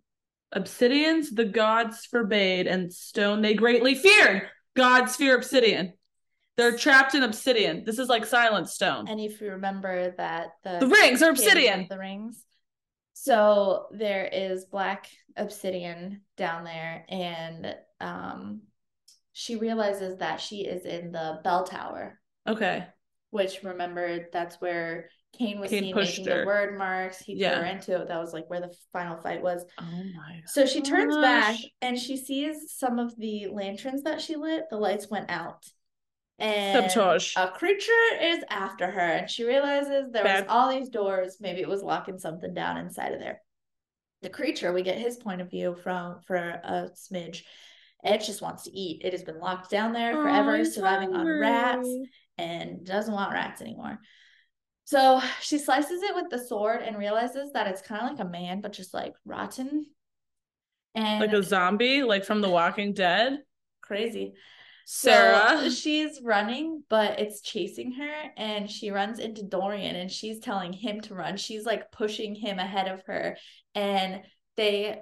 Obsidians 0.55 1.35
the 1.35 1.43
gods 1.43 2.05
forbade, 2.05 2.67
and 2.67 2.91
stone 2.91 3.41
they 3.41 3.53
greatly 3.53 3.95
feared. 3.95 4.43
Gods 4.75 5.17
fear 5.17 5.35
obsidian. 5.35 5.93
They're 6.55 6.77
trapped 6.77 7.13
in 7.13 7.23
obsidian. 7.23 7.83
This 7.83 7.99
is 7.99 8.07
like 8.07 8.25
silent 8.25 8.69
stone. 8.69 9.09
And 9.09 9.19
if 9.19 9.41
you 9.41 9.51
remember 9.51 10.15
that 10.17 10.51
the 10.63 10.77
The 10.79 10.87
rings 10.87 11.21
are 11.21 11.31
obsidian. 11.31 11.87
The 11.89 11.99
rings. 11.99 12.41
So 13.11 13.87
there 13.91 14.25
is 14.25 14.63
black 14.65 15.09
obsidian 15.35 16.21
down 16.37 16.63
there, 16.63 17.05
and 17.09 17.75
um, 17.99 18.61
she 19.37 19.57
realizes 19.57 20.17
that 20.19 20.39
she 20.39 20.61
is 20.65 20.85
in 20.85 21.11
the 21.11 21.41
bell 21.43 21.65
tower, 21.65 22.17
Okay. 22.47 22.87
which 23.31 23.63
remember 23.63 24.27
that's 24.31 24.61
where 24.61 25.09
Cain 25.37 25.59
was 25.59 25.69
Cain 25.69 25.83
seen 25.83 25.93
pushed 25.93 26.19
making 26.19 26.31
her. 26.33 26.45
the 26.45 26.49
Wyrdmarks. 26.49 27.21
He 27.21 27.33
Yeah. 27.33 27.55
threw 27.55 27.63
her 27.63 27.69
into 27.69 28.01
it. 28.01 28.07
That 28.07 28.19
was 28.19 28.31
like 28.31 28.49
where 28.49 28.61
the 28.61 28.73
final 28.93 29.17
fight 29.17 29.41
was. 29.41 29.65
Oh 29.77 29.83
my 30.15 30.41
So 30.45 30.65
she 30.65 30.79
turns 30.79 31.17
back 31.17 31.57
and 31.81 31.99
she 31.99 32.15
sees 32.15 32.71
some 32.71 32.97
of 32.97 33.13
the 33.17 33.47
lanterns 33.47 34.03
that 34.03 34.21
she 34.21 34.37
lit. 34.37 34.63
The 34.69 34.77
lights 34.77 35.09
went 35.09 35.29
out. 35.29 35.65
And 36.39 36.85
a 36.85 37.51
creature 37.53 37.91
is 38.21 38.43
after 38.49 38.89
her, 38.89 38.99
and 38.99 39.29
she 39.29 39.43
realizes 39.45 40.11
there 40.11 40.23
Bad. 40.23 40.45
was 40.45 40.51
all 40.53 40.69
these 40.69 40.89
doors. 40.89 41.37
Maybe 41.41 41.59
it 41.61 41.67
was 41.67 41.83
locking 41.83 42.19
something 42.19 42.53
down 42.53 42.77
inside 42.77 43.13
of 43.13 43.19
there. 43.19 43.41
The 44.21 44.29
creature, 44.29 44.71
we 44.73 44.81
get 44.81 44.97
his 44.97 45.17
point 45.17 45.41
of 45.41 45.49
view 45.49 45.75
from 45.83 46.21
for 46.21 46.35
a 46.35 46.89
smidge. 46.93 47.43
It 48.05 48.21
just 48.21 48.41
wants 48.41 48.63
to 48.63 48.71
eat. 48.71 49.01
It 49.03 49.13
has 49.13 49.23
been 49.23 49.39
locked 49.39 49.69
down 49.71 49.91
there 49.91 50.17
Oh, 50.17 50.21
forever, 50.21 50.57
he's 50.57 50.75
surviving 50.75 51.13
on 51.15 51.25
rats, 51.25 51.89
and 52.37 52.85
doesn't 52.85 53.13
want 53.13 53.33
rats 53.33 53.61
anymore. 53.61 53.99
So 54.85 55.19
she 55.41 55.57
slices 55.57 56.03
it 56.03 56.13
with 56.13 56.29
the 56.29 56.37
sword 56.37 56.83
and 56.83 56.97
realizes 56.97 57.51
that 57.53 57.67
it's 57.67 57.81
kind 57.81 58.03
of 58.03 58.09
like 58.11 58.25
a 58.25 58.29
man, 58.29 58.61
but 58.61 58.71
just 58.73 58.93
like 58.93 59.15
rotten. 59.25 59.87
And 60.93 61.19
Like 61.19 61.33
a 61.33 61.43
zombie, 61.43 62.03
like 62.03 62.23
from 62.23 62.41
The 62.41 62.49
Walking 62.49 62.93
Dead. 62.93 63.39
crazy. 63.81 64.33
Sarah. 64.87 65.61
So 65.63 65.69
she's 65.71 66.21
running, 66.21 66.83
but 66.89 67.19
it's 67.19 67.41
chasing 67.41 67.93
her, 67.93 68.13
and 68.37 68.69
she 68.69 68.91
runs 68.91 69.17
into 69.17 69.41
Dorian, 69.41 69.95
and 69.95 70.11
she's 70.11 70.39
telling 70.39 70.71
him 70.73 71.01
to 71.01 71.15
run. 71.15 71.37
She's 71.37 71.65
like 71.65 71.91
pushing 71.91 72.35
him 72.35 72.59
ahead 72.59 72.87
of 72.87 73.01
her, 73.07 73.35
and 73.73 74.21
they 74.57 74.99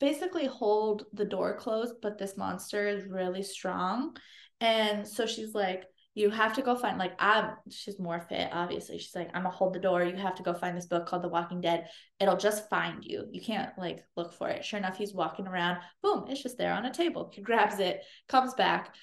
basically 0.00 0.46
hold 0.46 1.06
the 1.12 1.24
door 1.24 1.56
closed, 1.56 1.94
but 2.02 2.18
this 2.18 2.36
monster 2.36 2.86
is 2.86 3.06
really 3.06 3.42
strong. 3.42 4.16
And 4.60 5.06
so 5.06 5.26
she's 5.26 5.54
like, 5.54 5.84
you 6.14 6.30
have 6.30 6.54
to 6.54 6.62
go 6.62 6.74
find 6.74 6.96
like 6.96 7.12
I'm 7.18 7.50
she's 7.68 7.98
more 7.98 8.20
fit, 8.20 8.48
obviously. 8.50 8.96
She's 8.96 9.14
like, 9.14 9.28
I'm 9.34 9.42
gonna 9.42 9.54
hold 9.54 9.74
the 9.74 9.80
door. 9.80 10.02
You 10.02 10.16
have 10.16 10.36
to 10.36 10.42
go 10.42 10.54
find 10.54 10.74
this 10.74 10.86
book 10.86 11.06
called 11.06 11.22
The 11.22 11.28
Walking 11.28 11.60
Dead. 11.60 11.88
It'll 12.18 12.38
just 12.38 12.70
find 12.70 13.04
you. 13.04 13.26
You 13.30 13.42
can't 13.42 13.70
like 13.76 14.02
look 14.16 14.32
for 14.32 14.48
it. 14.48 14.64
Sure 14.64 14.78
enough, 14.78 14.96
he's 14.96 15.12
walking 15.12 15.46
around. 15.46 15.78
Boom, 16.02 16.24
it's 16.28 16.42
just 16.42 16.56
there 16.56 16.72
on 16.72 16.86
a 16.86 16.92
table. 16.92 17.30
He 17.34 17.42
grabs 17.42 17.80
it, 17.80 18.00
comes 18.28 18.54
back, 18.54 18.94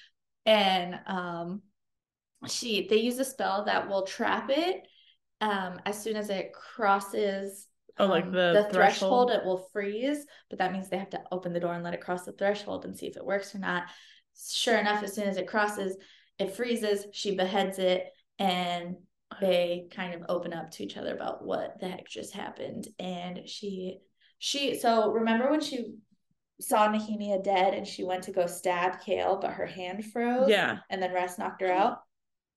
and 0.44 0.98
um 1.06 1.62
she 2.48 2.88
they 2.88 2.96
use 2.96 3.18
a 3.20 3.24
spell 3.24 3.64
that 3.66 3.88
will 3.88 4.02
trap 4.06 4.50
it 4.50 4.82
um 5.40 5.80
as 5.86 6.02
soon 6.02 6.16
as 6.16 6.30
it 6.30 6.52
crosses 6.52 7.68
Oh, 7.98 8.06
like 8.06 8.24
um, 8.24 8.32
the 8.32 8.68
threshold 8.72 9.28
threshold? 9.28 9.30
it 9.30 9.44
will 9.44 9.68
freeze 9.72 10.26
but 10.50 10.58
that 10.58 10.72
means 10.72 10.88
they 10.88 10.98
have 10.98 11.10
to 11.10 11.22
open 11.30 11.52
the 11.52 11.60
door 11.60 11.74
and 11.74 11.84
let 11.84 11.94
it 11.94 12.00
cross 12.00 12.24
the 12.24 12.32
threshold 12.32 12.84
and 12.84 12.96
see 12.96 13.06
if 13.06 13.16
it 13.16 13.24
works 13.24 13.54
or 13.54 13.58
not 13.58 13.84
sure 14.52 14.76
enough 14.78 15.02
as 15.04 15.14
soon 15.14 15.28
as 15.28 15.36
it 15.36 15.46
crosses 15.46 15.96
it 16.38 16.56
freezes 16.56 17.06
she 17.12 17.36
beheads 17.36 17.78
it 17.78 18.06
and 18.38 18.96
they 19.40 19.86
kind 19.92 20.14
of 20.14 20.22
open 20.28 20.52
up 20.52 20.70
to 20.72 20.82
each 20.82 20.96
other 20.96 21.14
about 21.14 21.44
what 21.44 21.78
the 21.80 21.88
heck 21.88 22.08
just 22.08 22.34
happened 22.34 22.88
and 22.98 23.48
she 23.48 23.98
she 24.38 24.76
so 24.78 25.12
remember 25.12 25.50
when 25.50 25.60
she 25.60 25.94
saw 26.60 26.88
Nehemia 26.88 27.42
dead 27.42 27.74
and 27.74 27.86
she 27.86 28.04
went 28.04 28.24
to 28.24 28.32
go 28.32 28.46
stab 28.46 29.00
Chaol 29.00 29.40
but 29.40 29.52
her 29.52 29.66
hand 29.66 30.04
froze 30.06 30.48
Yeah. 30.48 30.78
and 30.90 31.02
then 31.02 31.12
Rest 31.12 31.38
knocked 31.38 31.62
her 31.62 31.72
out 31.72 31.98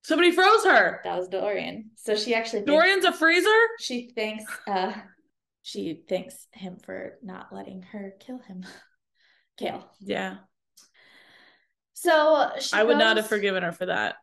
Somebody 0.03 0.31
froze 0.31 0.63
her. 0.65 1.01
that 1.03 1.17
was 1.17 1.27
Dorian 1.27 1.91
so 1.95 2.15
she 2.15 2.33
actually 2.33 2.59
thinks- 2.59 2.71
Dorian's 2.71 3.05
a 3.05 3.11
freezer? 3.13 3.49
she 3.79 4.09
thinks 4.15 4.43
uh 4.67 4.93
she 5.67 6.01
thanks 6.07 6.47
him 6.53 6.77
for 6.85 7.17
not 7.21 7.51
letting 7.51 7.81
her 7.81 8.13
kill 8.19 8.39
him 8.39 8.65
Chaol 9.59 9.83
Yeah. 9.99 10.37
so 11.93 12.51
she 12.59 12.75
I 12.75 12.83
would 12.83 12.97
not 12.97 13.17
have 13.17 13.27
forgiven 13.27 13.63
her 13.63 13.71
for 13.71 13.87
that. 13.87 14.15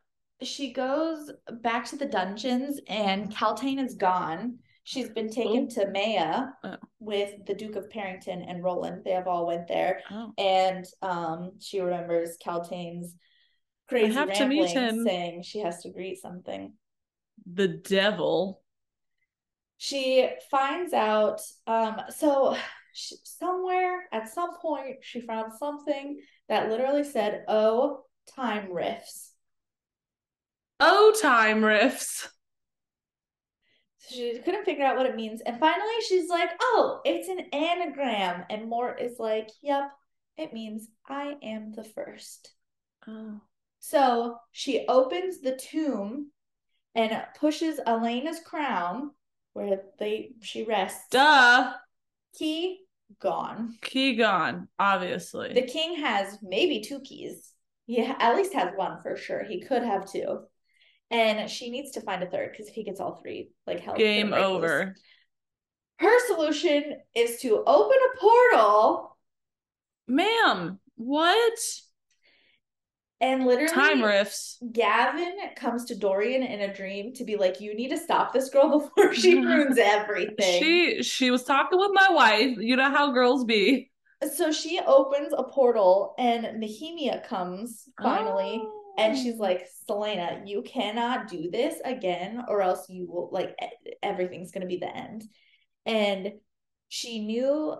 she 0.43 0.73
goes 0.73 1.31
back 1.63 1.85
to 1.87 1.97
the 1.97 2.07
dungeons 2.07 2.81
and 2.89 3.31
Kaltain 3.35 3.79
is 3.85 3.95
gone. 3.95 4.59
She's 4.87 5.09
been 5.09 5.31
taken 5.31 5.65
Ooh. 5.65 5.71
to 5.71 5.91
Maya 5.91 6.47
Oh. 6.63 6.77
with 6.99 7.47
the 7.47 7.55
Duke 7.55 7.77
of 7.77 7.89
Perrington 7.89 8.45
and 8.49 8.63
Roland. 8.63 9.03
They 9.05 9.13
have 9.13 9.27
all 9.27 9.47
went 9.47 9.67
there. 9.69 10.01
Oh. 10.11 10.33
And 10.39 10.85
um 11.03 11.53
she 11.61 11.81
remembers 11.81 12.37
Kaltain's 12.45 13.15
crazy 13.89 14.13
I 14.17 14.21
have 14.21 14.33
to 14.35 14.47
meet 14.47 14.71
him. 14.71 15.05
saying 15.05 15.43
she 15.43 15.61
has 15.61 15.83
to 15.83 15.91
greet 15.91 16.21
something. 16.21 16.73
The 17.53 17.69
devil. 17.69 18.63
She 19.85 20.27
finds 20.51 20.95
out 20.95 21.43
um 21.67 22.01
so 22.09 22.57
she, 22.95 23.17
somewhere 23.23 24.09
at 24.13 24.33
some 24.33 24.57
point 24.57 24.97
she 25.03 25.21
found 25.21 25.53
something 25.59 26.23
that 26.49 26.71
literally 26.71 27.05
said, 27.05 27.45
"Oh, 27.49 28.05
time 28.35 28.69
riffs." 28.69 29.33
Oh, 30.81 31.13
time 31.21 31.61
riffs. 31.61 32.27
she 34.09 34.39
couldn't 34.39 34.65
figure 34.65 34.87
out 34.87 34.97
what 34.97 35.05
it 35.05 35.17
means. 35.17 35.43
And 35.43 35.61
finally, 35.61 36.01
she's 36.09 36.31
like, 36.31 36.49
oh, 36.63 37.03
it's 37.05 37.29
an 37.29 37.41
anagram. 37.53 38.45
And 38.49 38.71
Mort 38.71 39.03
is 39.03 39.19
like, 39.19 39.51
yep, 39.63 39.91
it 40.39 40.55
means 40.55 40.89
I 41.07 41.37
am 41.43 41.73
the 41.73 41.85
first. 41.85 42.55
Oh. 43.07 43.39
So 43.81 44.39
she 44.51 44.87
opens 44.89 45.43
the 45.43 45.57
tomb 45.57 46.31
and 46.95 47.23
pushes 47.39 47.81
Elena's 47.87 48.41
crown 48.41 49.11
where 49.55 49.81
they 49.99 50.33
she 50.43 50.65
rests. 50.65 51.07
Duh. 51.11 51.73
Key 52.39 52.81
gone. 53.21 53.79
Key 53.81 54.17
gone, 54.17 54.69
obviously. 54.79 55.55
The 55.55 55.63
king 55.63 55.97
has 55.97 56.39
maybe 56.43 56.81
two 56.81 57.01
keys. 57.01 57.53
He 57.87 58.01
at 58.01 58.37
least 58.37 58.55
has 58.55 58.73
one 58.77 59.01
for 59.03 59.17
sure. 59.17 59.43
He 59.45 59.61
could 59.63 59.83
have 59.83 60.11
two. 60.11 60.41
And 61.11 61.49
she 61.51 61.71
needs 61.71 61.93
to 61.93 62.01
find 62.01 62.23
a 62.23 62.27
third 62.27 62.51
because 62.51 62.69
if 62.69 62.75
he 62.75 62.83
gets 62.83 63.01
all 63.01 63.21
three, 63.23 63.51
like 63.67 63.81
hell, 63.81 63.95
Game 63.95 64.31
gonna 64.31 64.43
break 64.43 64.49
loose. 64.49 64.57
over. 64.57 64.95
Her 65.99 66.27
solution 66.27 66.97
is 67.15 67.41
to 67.43 67.63
open 67.67 67.97
a 67.97 68.21
portal 68.21 69.15
Ma'am, 70.07 70.79
what? 70.97 71.59
And 73.25 73.47
literally 73.47 73.73
Time 73.73 74.03
riffs. 74.03 74.57
Gavin 74.71 75.33
comes 75.57 75.87
to 75.87 75.95
Dorian 75.95 76.43
in 76.43 76.61
a 76.61 76.75
dream 76.75 77.15
to 77.15 77.25
be 77.25 77.37
like, 77.37 77.59
you 77.59 77.75
need 77.75 77.89
to 77.89 77.97
stop 77.97 78.35
this 78.35 78.51
girl 78.51 78.81
before 78.97 79.15
she 79.15 79.37
ruins 79.41 79.79
everything. 79.79 80.63
She 80.63 81.03
she 81.03 81.31
was 81.31 81.43
talking 81.43 81.79
with 81.79 81.93
my 81.95 82.09
wife. 82.11 82.59
You 82.59 82.77
know 82.77 82.91
how 82.91 83.13
girls 83.13 83.47
be. 83.47 83.91
so 84.37 84.53
she 84.53 84.79
opens 84.87 85.33
a 85.35 85.43
portal 85.43 86.15
and 86.19 86.63
Nehemia 86.63 87.27
comes 87.27 87.89
finally. 88.03 88.61
Oh. 88.63 88.81
And 88.99 89.17
she's 89.17 89.39
like, 89.39 89.67
Celaena, 89.89 90.47
you 90.47 90.63
cannot 90.63 91.27
do 91.27 91.51
this 91.51 91.81
again, 91.85 92.45
or 92.47 92.61
else 92.61 92.89
you 92.91 93.11
will 93.11 93.31
like 93.33 93.59
everything's 94.03 94.53
gonna 94.53 94.67
be 94.67 94.77
the 94.77 94.95
end. 94.95 95.25
And 95.87 96.33
she 96.91 97.25
knew 97.25 97.75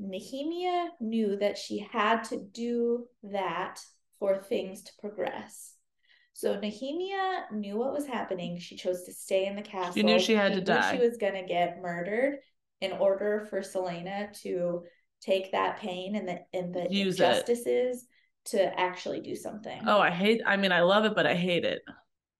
Nehemia 0.00 0.88
knew 1.00 1.36
that 1.36 1.56
she 1.56 1.78
had 1.78 2.24
to 2.24 2.42
do 2.52 3.06
that 3.22 3.80
for 4.22 4.36
things 4.40 4.82
to 4.82 4.92
progress. 5.00 5.74
So 6.32 6.56
Nehemia 6.56 7.50
knew 7.50 7.76
what 7.76 7.92
was 7.92 8.06
happening. 8.06 8.56
She 8.60 8.76
chose 8.76 9.02
to 9.02 9.12
stay 9.12 9.46
in 9.46 9.56
the 9.56 9.62
castle. 9.62 9.94
She 9.94 10.04
knew 10.04 10.20
she 10.20 10.36
had 10.36 10.52
to 10.52 10.60
knew 10.60 10.64
die. 10.64 10.94
She 10.94 11.02
was 11.02 11.16
gonna 11.16 11.44
get 11.44 11.82
murdered 11.82 12.36
in 12.80 12.92
order 12.92 13.48
for 13.50 13.62
Celaena 13.62 14.32
to 14.42 14.84
take 15.20 15.50
that 15.50 15.80
pain 15.80 16.14
and 16.14 16.28
the 16.28 16.38
and 16.52 16.72
the 16.72 16.86
Use 16.88 17.18
it. 17.18 17.24
injustices 17.24 18.06
to 18.44 18.78
actually 18.78 19.22
do 19.22 19.34
something. 19.34 19.82
Oh, 19.88 19.98
I 19.98 20.10
hate 20.10 20.40
I 20.46 20.56
mean 20.56 20.70
I 20.70 20.82
love 20.82 21.04
it, 21.04 21.16
but 21.16 21.26
I 21.26 21.34
hate 21.34 21.64
it. 21.64 21.82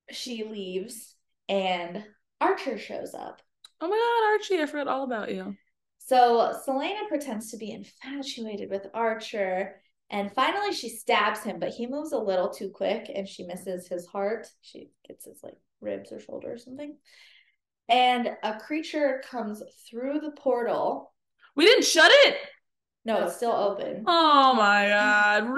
She 0.09 0.45
leaves 0.45 1.17
and 1.49 2.05
Archer 2.41 2.79
shows 2.79 3.13
up. 3.13 3.43
Oh 3.81 3.89
my 3.89 3.97
god, 3.97 4.33
Archie, 4.35 4.63
I 4.63 4.67
forgot 4.67 4.87
all 4.87 5.03
about 5.03 5.35
you. 5.35 5.57
So 5.99 6.55
Celaena 6.65 7.09
pretends 7.09 7.51
to 7.51 7.57
be 7.57 7.73
infatuated 7.73 8.71
with 8.71 8.87
Archer, 8.95 9.83
and 10.13 10.31
finally 10.31 10.73
she 10.73 10.91
stabs 10.91 11.43
him, 11.43 11.59
but 11.59 11.71
he 11.71 11.87
moves 11.87 12.13
a 12.13 12.19
little 12.19 12.51
too 12.51 12.69
quick 12.69 13.11
and 13.13 13.27
she 13.27 13.45
misses 13.45 13.89
his 13.89 14.07
heart. 14.07 14.47
She 14.61 14.91
gets 15.09 15.25
his 15.25 15.43
like 15.43 15.57
ribs 15.81 16.13
or 16.13 16.21
shoulder 16.21 16.53
or 16.53 16.59
something. 16.59 16.97
And 17.89 18.31
a 18.43 18.61
creature 18.61 19.23
comes 19.29 19.63
through 19.89 20.21
the 20.21 20.31
portal. 20.33 21.13
We 21.57 21.65
didn't 21.65 21.87
shut 21.87 22.11
it. 22.25 22.37
No, 23.05 23.25
it's 23.25 23.37
still 23.37 23.53
open. 23.53 24.05
Oh 24.07 24.55
my 24.55 24.87
god. 24.89 25.49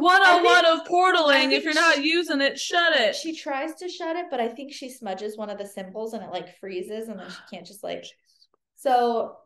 One 0.00 0.22
on 0.22 0.44
one 0.44 0.66
of 0.66 0.86
portaling. 0.86 1.52
If 1.52 1.64
you're 1.64 1.72
not 1.72 2.04
using 2.04 2.42
it, 2.42 2.58
shut 2.58 2.94
it. 2.94 3.14
She 3.14 3.34
tries 3.34 3.74
to 3.76 3.88
shut 3.88 4.16
it, 4.16 4.26
but 4.30 4.40
I 4.40 4.48
think 4.48 4.72
she 4.72 4.90
smudges 4.90 5.38
one 5.38 5.48
of 5.48 5.56
the 5.56 5.66
symbols 5.66 6.12
and 6.12 6.22
it 6.22 6.30
like 6.30 6.58
freezes 6.58 7.08
and 7.08 7.18
then 7.18 7.30
she 7.30 7.38
can't 7.48 7.66
just 7.66 7.82
like 7.82 8.04
so 8.74 9.36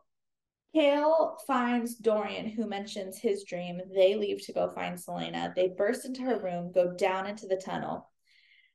Chaol 0.75 1.37
finds 1.47 1.97
Dorian, 1.97 2.49
who 2.49 2.69
mentions 2.69 3.19
his 3.19 3.45
dream. 3.45 3.81
They 3.95 4.17
leave 4.17 4.45
to 4.47 4.53
go 4.53 4.71
find 4.71 4.97
Celaena. 4.97 5.55
They 5.55 5.69
burst 5.69 6.05
into 6.05 6.23
her 6.23 6.39
room, 6.39 6.73
go 6.73 6.93
down 6.93 7.27
into 7.27 7.47
the 7.47 7.57
tunnel. 7.57 8.11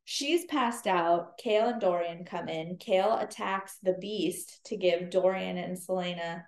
She's 0.05 0.45
passed 0.45 0.87
out. 0.87 1.37
Chaol 1.37 1.73
and 1.73 1.81
Dorian 1.81 2.25
come 2.25 2.49
in. 2.49 2.77
Chaol 2.77 3.23
attacks 3.23 3.77
the 3.83 3.93
beast 3.93 4.59
to 4.65 4.75
give 4.77 5.11
Dorian 5.11 5.57
and 5.57 5.77
Celaena 5.77 6.43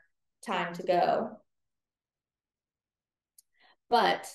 time 0.45 0.73
to 0.73 0.83
go. 0.83 1.37
But 3.89 4.27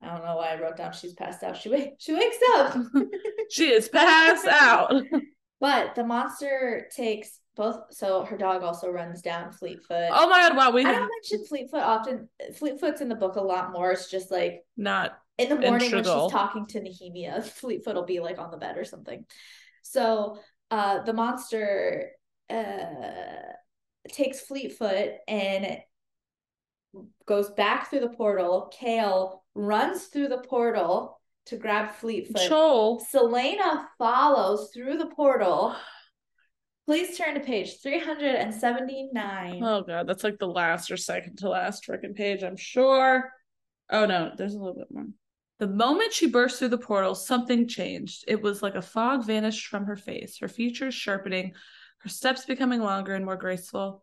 I 0.00 0.08
don't 0.08 0.24
know 0.24 0.36
why 0.36 0.52
I 0.52 0.60
wrote 0.60 0.76
down 0.76 0.92
she's 0.92 1.14
passed 1.14 1.42
out. 1.42 1.56
She 1.56 1.70
wake 1.70 1.94
she 1.98 2.14
wakes 2.14 2.38
up. 2.50 2.76
She 3.50 3.72
is 3.72 3.88
passed 3.88 4.46
out. 4.46 4.92
But 5.60 5.96
the 5.96 6.04
monster 6.04 6.88
takes 6.94 7.40
both. 7.58 7.82
So 7.90 8.24
her 8.24 8.38
dog 8.38 8.62
also 8.62 8.88
runs 8.90 9.20
down 9.20 9.52
Fleetfoot. 9.52 10.08
Oh 10.10 10.28
my 10.28 10.48
god, 10.48 10.56
wow, 10.56 10.70
we 10.70 10.86
I 10.86 10.92
don't 10.92 11.10
mention 11.10 11.44
Fleetfoot 11.46 11.82
often. 11.82 12.28
Fleetfoot's 12.56 13.02
in 13.02 13.10
the 13.10 13.14
book 13.14 13.36
a 13.36 13.42
lot 13.42 13.72
more. 13.72 13.92
It's 13.92 14.10
just 14.10 14.30
like 14.30 14.64
not 14.78 15.18
in 15.36 15.50
the 15.50 15.56
morning 15.56 15.92
when 15.92 16.04
she's 16.04 16.32
talking 16.32 16.66
to 16.68 16.80
Nehemia, 16.80 17.44
Fleetfoot 17.60 17.94
will 17.94 18.06
be 18.06 18.20
like 18.20 18.38
on 18.38 18.50
the 18.50 18.56
bed 18.56 18.78
or 18.78 18.84
something. 18.84 19.26
So 19.82 20.38
uh 20.70 21.02
the 21.02 21.12
monster 21.12 22.12
uh 22.48 23.52
takes 24.08 24.40
Fleetfoot 24.40 25.10
and 25.26 25.78
goes 27.26 27.50
back 27.50 27.90
through 27.90 28.00
the 28.00 28.08
portal. 28.08 28.72
Chaol 28.80 29.40
runs 29.54 30.06
through 30.06 30.28
the 30.28 30.38
portal 30.38 31.20
to 31.46 31.56
grab 31.56 31.92
Fleetfoot. 31.92 32.48
Joel. 32.48 33.04
Celaena 33.12 33.86
follows 33.98 34.70
through 34.72 34.98
the 34.98 35.06
portal. 35.06 35.74
Please 36.88 37.18
turn 37.18 37.34
to 37.34 37.40
page 37.40 37.82
379. 37.82 39.62
Oh 39.62 39.82
god, 39.82 40.06
that's 40.06 40.24
like 40.24 40.38
the 40.38 40.46
last 40.46 40.90
or 40.90 40.96
second 40.96 41.36
to 41.36 41.50
last 41.50 41.86
freaking 41.86 42.14
page, 42.14 42.42
I'm 42.42 42.56
sure. 42.56 43.30
Oh 43.90 44.06
no, 44.06 44.32
there's 44.34 44.54
a 44.54 44.58
little 44.58 44.72
bit 44.74 44.90
more. 44.90 45.04
The 45.58 45.68
moment 45.68 46.14
she 46.14 46.30
burst 46.30 46.58
through 46.58 46.70
the 46.70 46.78
portal, 46.78 47.14
something 47.14 47.68
changed. 47.68 48.24
It 48.26 48.40
was 48.40 48.62
like 48.62 48.74
a 48.74 48.80
fog 48.80 49.26
vanished 49.26 49.66
from 49.66 49.84
her 49.84 49.96
face, 49.96 50.38
her 50.38 50.48
features 50.48 50.94
sharpening, 50.94 51.52
her 51.98 52.08
steps 52.08 52.46
becoming 52.46 52.80
longer 52.80 53.14
and 53.14 53.26
more 53.26 53.36
graceful. 53.36 54.02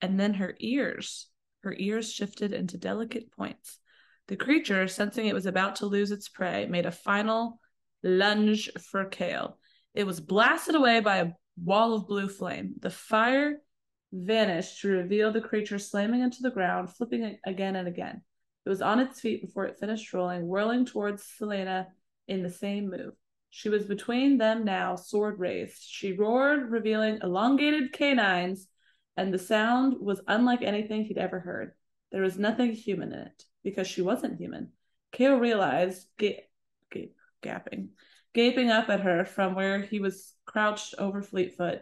And 0.00 0.20
then 0.20 0.34
her 0.34 0.54
ears. 0.60 1.26
Her 1.64 1.74
ears 1.76 2.12
shifted 2.12 2.52
into 2.52 2.78
delicate 2.78 3.32
points. 3.32 3.80
The 4.28 4.36
creature, 4.36 4.86
sensing 4.86 5.26
it 5.26 5.34
was 5.34 5.46
about 5.46 5.74
to 5.76 5.86
lose 5.86 6.12
its 6.12 6.28
prey, 6.28 6.66
made 6.66 6.86
a 6.86 6.92
final 6.92 7.58
lunge 8.04 8.70
for 8.80 9.06
Chaol. 9.06 9.54
It 9.92 10.06
was 10.06 10.20
blasted 10.20 10.76
away 10.76 11.00
by 11.00 11.16
a 11.16 11.32
wall 11.62 11.94
of 11.94 12.06
blue 12.06 12.28
flame. 12.28 12.74
The 12.80 12.90
fire 12.90 13.60
vanished 14.12 14.80
to 14.80 14.88
reveal 14.88 15.32
the 15.32 15.40
creature 15.40 15.78
slamming 15.78 16.20
into 16.22 16.42
the 16.42 16.50
ground, 16.50 16.90
flipping 16.94 17.38
again 17.44 17.76
and 17.76 17.86
again. 17.86 18.22
It 18.64 18.68
was 18.68 18.82
on 18.82 19.00
its 19.00 19.20
feet 19.20 19.42
before 19.42 19.66
it 19.66 19.78
finished 19.78 20.12
rolling, 20.12 20.46
whirling 20.46 20.84
towards 20.84 21.26
Celaena 21.40 21.86
in 22.28 22.42
the 22.42 22.50
same 22.50 22.90
move. 22.90 23.14
She 23.50 23.68
was 23.68 23.84
between 23.84 24.38
them 24.38 24.64
now, 24.64 24.94
sword 24.96 25.38
raised. 25.38 25.82
She 25.82 26.12
roared, 26.12 26.70
revealing 26.70 27.18
elongated 27.22 27.92
canines, 27.92 28.68
and 29.16 29.34
the 29.34 29.38
sound 29.38 29.96
was 30.00 30.20
unlike 30.28 30.62
anything 30.62 31.04
he'd 31.04 31.18
ever 31.18 31.40
heard. 31.40 31.72
There 32.12 32.22
was 32.22 32.38
nothing 32.38 32.72
human 32.72 33.12
in 33.12 33.20
it, 33.20 33.44
because 33.64 33.86
she 33.86 34.02
wasn't 34.02 34.38
human. 34.38 34.72
Chaol 35.12 35.40
realized, 35.40 36.06
ga- 36.16 36.44
ga- 36.92 37.12
gapping, 37.42 37.88
gaping 38.34 38.70
up 38.70 38.88
at 38.88 39.00
her 39.00 39.24
from 39.24 39.54
where 39.54 39.80
he 39.80 40.00
was 40.00 40.34
crouched 40.46 40.94
over 40.98 41.22
Fleetfoot. 41.22 41.80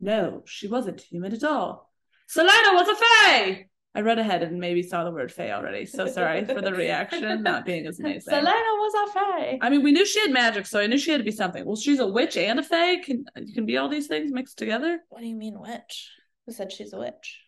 No, 0.00 0.42
she 0.46 0.68
wasn't 0.68 1.00
human 1.00 1.32
at 1.32 1.44
all. 1.44 1.90
Celaena 2.34 2.74
was 2.74 2.88
a 2.88 2.96
fae! 2.96 3.66
I 3.94 4.00
read 4.00 4.18
ahead 4.18 4.42
and 4.42 4.60
maybe 4.60 4.82
saw 4.82 5.04
the 5.04 5.10
word 5.10 5.32
fae 5.32 5.52
already. 5.52 5.86
So 5.86 6.06
sorry 6.06 6.44
for 6.44 6.60
the 6.60 6.74
reaction 6.74 7.42
not 7.42 7.64
being 7.64 7.86
as 7.86 7.98
amazing. 7.98 8.30
Celaena 8.32 8.44
was 8.44 9.08
a 9.08 9.12
fae. 9.12 9.58
I 9.62 9.70
mean, 9.70 9.82
we 9.82 9.92
knew 9.92 10.04
she 10.04 10.20
had 10.20 10.32
magic, 10.32 10.66
so 10.66 10.80
I 10.80 10.86
knew 10.86 10.98
she 10.98 11.12
had 11.12 11.18
to 11.18 11.24
be 11.24 11.30
something. 11.30 11.64
Well, 11.64 11.76
she's 11.76 11.98
a 11.98 12.06
witch 12.06 12.36
and 12.36 12.58
a 12.58 12.62
fae. 12.62 12.96
Can 12.96 13.24
can 13.54 13.64
be 13.64 13.78
all 13.78 13.88
these 13.88 14.06
things 14.06 14.30
mixed 14.30 14.58
together? 14.58 15.00
What 15.08 15.22
do 15.22 15.26
you 15.26 15.34
mean 15.34 15.58
witch? 15.58 16.10
Who 16.44 16.52
said 16.52 16.72
she's 16.72 16.92
a 16.92 16.98
witch? 16.98 17.40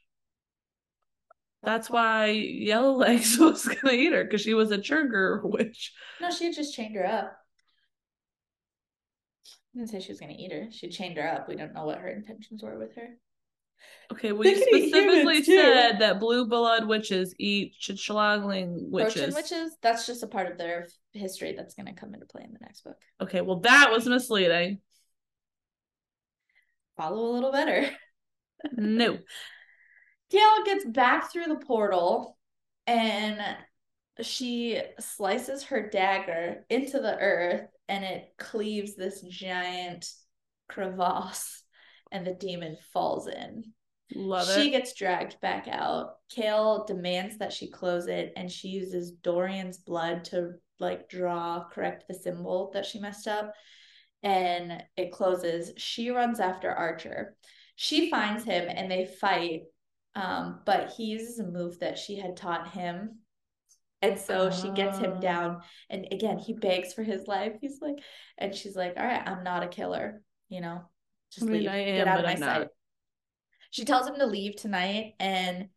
That's 1.62 1.90
why 1.90 2.28
Yellow 2.30 2.94
Legs 2.94 3.36
was 3.40 3.66
gonna 3.66 3.94
eat 3.94 4.12
her 4.12 4.24
because 4.24 4.40
she 4.40 4.54
was 4.54 4.70
a 4.70 4.78
churger 4.78 5.40
witch. 5.42 5.92
No, 6.18 6.30
she 6.30 6.50
just 6.50 6.74
chained 6.74 6.96
her 6.96 7.06
up. 7.06 7.36
Didn't 9.78 9.90
say 9.90 10.00
she 10.00 10.10
was 10.10 10.18
gonna 10.18 10.34
eat 10.36 10.50
her. 10.50 10.66
She 10.72 10.88
chained 10.88 11.18
her 11.18 11.28
up. 11.28 11.48
We 11.48 11.54
don't 11.54 11.72
know 11.72 11.84
what 11.84 11.98
her 11.98 12.08
intentions 12.08 12.64
were 12.64 12.76
with 12.76 12.96
her. 12.96 13.10
Okay, 14.10 14.32
we 14.32 14.56
specifically 14.56 15.44
said 15.44 16.00
that 16.00 16.18
blue 16.18 16.48
blood 16.48 16.88
witches 16.88 17.32
eat 17.38 17.74
chichalangling 17.80 18.90
witches. 18.90 19.36
witches, 19.36 19.76
that's 19.80 20.04
just 20.04 20.24
a 20.24 20.26
part 20.26 20.50
of 20.50 20.58
their 20.58 20.88
history 21.12 21.54
that's 21.56 21.74
gonna 21.74 21.94
come 21.94 22.12
into 22.12 22.26
play 22.26 22.42
in 22.42 22.52
the 22.52 22.58
next 22.60 22.82
book. 22.82 22.96
Okay, 23.20 23.40
well 23.40 23.60
that 23.60 23.92
was 23.92 24.08
misleading. 24.08 24.80
Follow 26.96 27.30
a 27.30 27.34
little 27.34 27.52
better. 27.52 27.88
No. 28.72 29.16
Gail 30.32 30.64
gets 30.64 30.86
back 30.86 31.30
through 31.30 31.46
the 31.46 31.64
portal 31.64 32.36
and 32.88 33.40
she 34.22 34.82
slices 34.98 35.62
her 35.62 35.88
dagger 35.88 36.64
into 36.68 36.98
the 36.98 37.16
earth 37.16 37.68
and 37.88 38.04
it 38.04 38.32
cleaves 38.38 38.94
this 38.94 39.22
giant 39.22 40.06
crevasse 40.68 41.62
and 42.12 42.26
the 42.26 42.34
demon 42.34 42.76
falls 42.92 43.26
in. 43.26 43.64
Love 44.14 44.48
she 44.54 44.68
it. 44.68 44.70
gets 44.70 44.94
dragged 44.94 45.40
back 45.40 45.68
out. 45.68 46.16
Chaol 46.34 46.86
demands 46.86 47.38
that 47.38 47.52
she 47.52 47.70
close 47.70 48.06
it 48.06 48.32
and 48.36 48.50
she 48.50 48.68
uses 48.68 49.12
Dorian's 49.12 49.78
blood 49.78 50.24
to 50.26 50.52
like 50.80 51.08
draw, 51.08 51.64
correct 51.70 52.04
the 52.08 52.14
symbol 52.14 52.70
that 52.72 52.86
she 52.86 53.00
messed 53.00 53.28
up. 53.28 53.52
And 54.22 54.82
it 54.96 55.12
closes. 55.12 55.72
She 55.76 56.10
runs 56.10 56.40
after 56.40 56.70
Archer. 56.70 57.36
She 57.76 58.10
finds 58.10 58.44
him 58.44 58.68
and 58.68 58.90
they 58.90 59.06
fight. 59.06 59.62
Um, 60.14 60.60
but 60.66 60.90
he 60.96 61.04
uses 61.04 61.38
a 61.38 61.46
move 61.46 61.78
that 61.80 61.98
she 61.98 62.16
had 62.16 62.36
taught 62.36 62.70
him. 62.70 63.18
And 64.00 64.18
so 64.18 64.50
she 64.50 64.70
gets 64.70 64.98
him 64.98 65.14
Oh. 65.16 65.20
down. 65.20 65.62
And 65.90 66.06
again, 66.12 66.38
he 66.38 66.52
begs 66.52 66.92
for 66.94 67.02
his 67.02 67.26
life. 67.26 67.54
He's 67.60 67.80
like, 67.80 67.98
and 68.38 68.54
she's 68.54 68.76
like, 68.76 68.94
All 68.96 69.04
right, 69.04 69.26
I'm 69.26 69.42
not 69.42 69.62
a 69.64 69.68
killer, 69.68 70.22
you 70.48 70.60
know. 70.60 70.82
Just 71.32 71.46
I 71.46 71.50
mean, 71.50 71.60
leave. 71.62 71.70
I 71.70 71.84
Get 71.84 72.06
am, 72.06 72.08
out 72.08 72.18
of 72.20 72.24
my 72.24 72.32
I'm 72.32 72.40
not. 72.40 72.56
sight. 72.56 72.68
She 73.70 73.84
tells 73.84 74.06
him 74.08 74.16
to 74.16 74.26
leave 74.26 74.56
tonight 74.56 75.14
and 75.20 75.68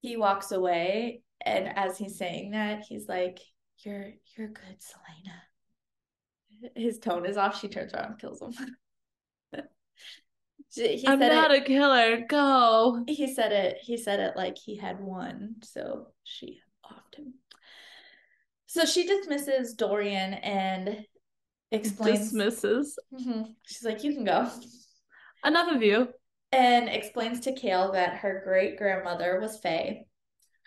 he 0.00 0.16
walks 0.16 0.50
away. 0.50 1.22
And 1.44 1.68
as 1.78 1.98
he's 1.98 2.16
saying 2.18 2.50
that, 2.52 2.84
he's 2.88 3.06
like, 3.08 3.38
You're 3.84 4.12
you're 4.36 4.48
good, 4.48 4.78
Celaena. 4.80 5.34
His 6.74 6.98
tone 6.98 7.26
is 7.26 7.36
off. 7.36 7.60
She 7.60 7.68
turns 7.68 7.94
around 7.94 8.06
and 8.12 8.18
kills 8.18 8.40
him. 8.42 8.52
He 10.74 11.06
I'm 11.06 11.18
not 11.18 11.50
it, 11.50 11.62
a 11.62 11.64
killer. 11.64 12.26
Go. 12.28 13.02
he 13.08 13.32
said 13.32 13.52
it 13.52 13.78
he 13.80 13.96
said 13.96 14.20
it 14.20 14.36
like 14.36 14.58
he 14.58 14.76
had 14.76 15.00
won, 15.00 15.56
so 15.62 16.08
she. 16.24 16.60
So 18.68 18.84
she 18.84 19.06
dismisses 19.06 19.74
Dorian 19.74 20.34
and 20.34 21.04
explains 21.72 22.20
Dismisses. 22.20 22.98
Mhm. 23.12 23.54
she's 23.66 23.82
like, 23.84 24.04
You 24.04 24.14
can 24.14 24.24
go. 24.24 24.48
Enough 25.44 25.74
of 25.76 25.82
you. 25.82 26.08
and 26.52 26.88
explains 26.88 27.40
to 27.40 27.52
Chaol 27.52 27.92
that 27.92 28.18
her 28.18 28.42
great 28.44 28.78
grandmother 28.78 29.38
was 29.40 29.58
Fae. 29.60 30.04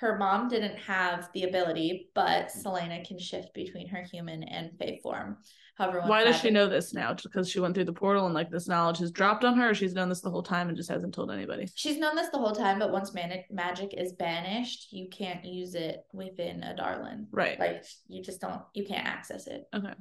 Her 0.01 0.17
mom 0.17 0.47
didn't 0.47 0.77
have 0.79 1.29
the 1.31 1.43
ability, 1.43 2.09
but 2.15 2.47
Celaena 2.47 3.05
can 3.07 3.19
shift 3.19 3.53
between 3.53 3.87
her 3.89 4.01
human 4.01 4.41
and 4.41 4.71
Fae 4.79 4.99
form. 5.03 5.37
However, 5.75 6.01
Why 6.07 6.23
does 6.23 6.37
she 6.37 6.49
magic- 6.49 6.53
know 6.53 6.67
this 6.67 6.91
now? 6.91 7.13
Just 7.13 7.31
because 7.31 7.47
she 7.47 7.59
went 7.59 7.75
through 7.75 7.85
the 7.85 7.93
portal 7.93 8.25
and 8.25 8.33
like 8.33 8.49
this 8.49 8.67
knowledge 8.67 8.97
has 8.97 9.11
dropped 9.11 9.43
on 9.43 9.55
her, 9.57 9.69
or 9.69 9.73
she's 9.75 9.93
known 9.93 10.09
this 10.09 10.21
the 10.21 10.31
whole 10.31 10.41
time 10.41 10.69
and 10.69 10.75
just 10.75 10.89
hasn't 10.89 11.13
told 11.13 11.29
anybody. 11.29 11.67
She's 11.75 11.99
known 11.99 12.15
this 12.15 12.29
the 12.29 12.39
whole 12.39 12.51
time, 12.55 12.79
but 12.79 12.91
once 12.91 13.13
man- 13.13 13.43
magic 13.51 13.93
is 13.95 14.13
banished, 14.13 14.91
you 14.91 15.07
can't 15.09 15.45
use 15.45 15.75
it 15.75 16.03
within 16.13 16.61
Adarlan. 16.61 17.27
Right. 17.31 17.59
Like 17.59 17.83
you 18.07 18.23
just 18.23 18.41
don't, 18.41 18.63
you 18.73 18.83
can't 18.85 19.05
access 19.05 19.45
it. 19.45 19.65
Okay. 19.71 19.93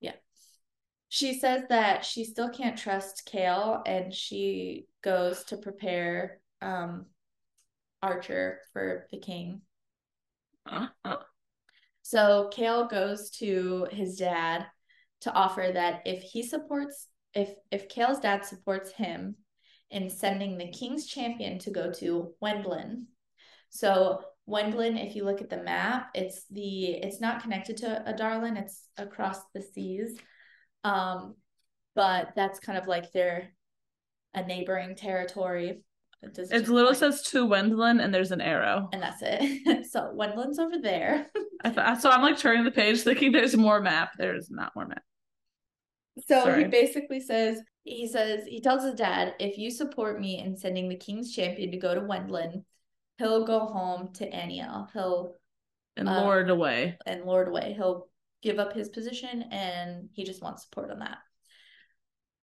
Yeah. 0.00 0.14
She 1.10 1.38
says 1.38 1.62
that 1.68 2.04
she 2.04 2.24
still 2.24 2.48
can't 2.48 2.76
trust 2.76 3.30
Chaol 3.32 3.82
and 3.86 4.12
she 4.12 4.86
goes 5.02 5.44
to 5.44 5.56
prepare 5.58 6.40
um 6.60 7.06
Archer 8.02 8.60
for 8.72 9.06
the 9.10 9.18
king. 9.18 9.62
Uh, 10.70 10.88
uh. 11.04 11.16
So 12.02 12.50
Chaol 12.54 12.90
goes 12.90 13.30
to 13.38 13.86
his 13.90 14.16
dad 14.16 14.66
to 15.22 15.32
offer 15.32 15.70
that 15.72 16.02
if 16.06 16.22
he 16.22 16.42
supports 16.42 17.08
if 17.34 17.50
if 17.70 17.88
Chaol's 17.88 18.20
dad 18.20 18.44
supports 18.44 18.92
him 18.92 19.36
in 19.90 20.10
sending 20.10 20.56
the 20.56 20.70
king's 20.70 21.06
champion 21.06 21.58
to 21.60 21.70
go 21.70 21.90
to 21.92 22.32
Wendlyn. 22.42 23.04
So 23.70 24.22
Wendlyn, 24.48 25.02
if 25.04 25.14
you 25.14 25.24
look 25.24 25.40
at 25.40 25.50
the 25.50 25.62
map, 25.62 26.10
it's 26.14 26.44
the 26.50 26.92
it's 26.92 27.20
not 27.20 27.42
connected 27.42 27.78
to 27.78 28.02
Adarlan, 28.06 28.56
it's 28.56 28.88
across 28.96 29.40
the 29.54 29.62
seas. 29.62 30.18
Um, 30.84 31.34
but 31.94 32.30
that's 32.34 32.60
kind 32.60 32.78
of 32.78 32.86
like 32.86 33.12
their 33.12 33.52
a 34.34 34.44
neighboring 34.44 34.94
territory. 34.94 35.82
It 36.22 36.34
does 36.34 36.50
It 36.50 36.58
just 36.60 36.70
literally 36.70 36.94
point- 36.98 37.14
says 37.14 37.22
to 37.30 37.46
Wendlyn 37.46 38.02
and 38.02 38.12
there's 38.12 38.32
an 38.32 38.40
arrow. 38.40 38.88
and 38.92 39.00
that's 39.02 39.22
it. 39.22 39.86
so 39.90 40.12
Wendlyn's 40.16 40.58
over 40.58 40.78
there. 40.78 41.26
I 41.64 41.70
th- 41.70 42.00
so 42.00 42.10
I'm 42.10 42.22
like 42.22 42.38
turning 42.38 42.64
the 42.64 42.70
page 42.70 43.00
thinking 43.02 43.32
there's 43.32 43.56
more 43.56 43.80
map. 43.80 44.10
There's 44.18 44.50
not 44.50 44.72
more 44.74 44.86
map. 44.86 45.02
So 46.26 46.42
Sorry. 46.42 46.64
he 46.64 46.68
basically 46.68 47.20
says, 47.20 47.60
he 47.84 48.08
says, 48.08 48.44
he 48.46 48.60
tells 48.60 48.82
his 48.82 48.94
dad, 48.94 49.34
if 49.38 49.56
you 49.58 49.70
support 49.70 50.20
me 50.20 50.38
in 50.40 50.56
sending 50.56 50.88
the 50.88 50.96
king's 50.96 51.32
champion 51.34 51.70
to 51.70 51.76
go 51.76 51.94
to 51.94 52.00
Wendlyn, 52.00 52.64
he'll 53.18 53.44
go 53.46 53.60
home 53.60 54.12
to 54.14 54.28
Anielle. 54.28 54.88
He'll, 54.92 55.34
And 55.96 56.08
Uh, 56.08 56.24
lured 56.24 56.50
away. 56.50 56.98
and 57.06 57.24
Lord 57.24 57.46
away, 57.48 57.74
he'll 57.76 58.08
give 58.42 58.58
up 58.58 58.72
his 58.72 58.88
position 58.88 59.44
and 59.52 60.08
he 60.12 60.24
just 60.24 60.42
wants 60.42 60.64
support 60.64 60.90
on 60.90 60.98
that. 60.98 61.18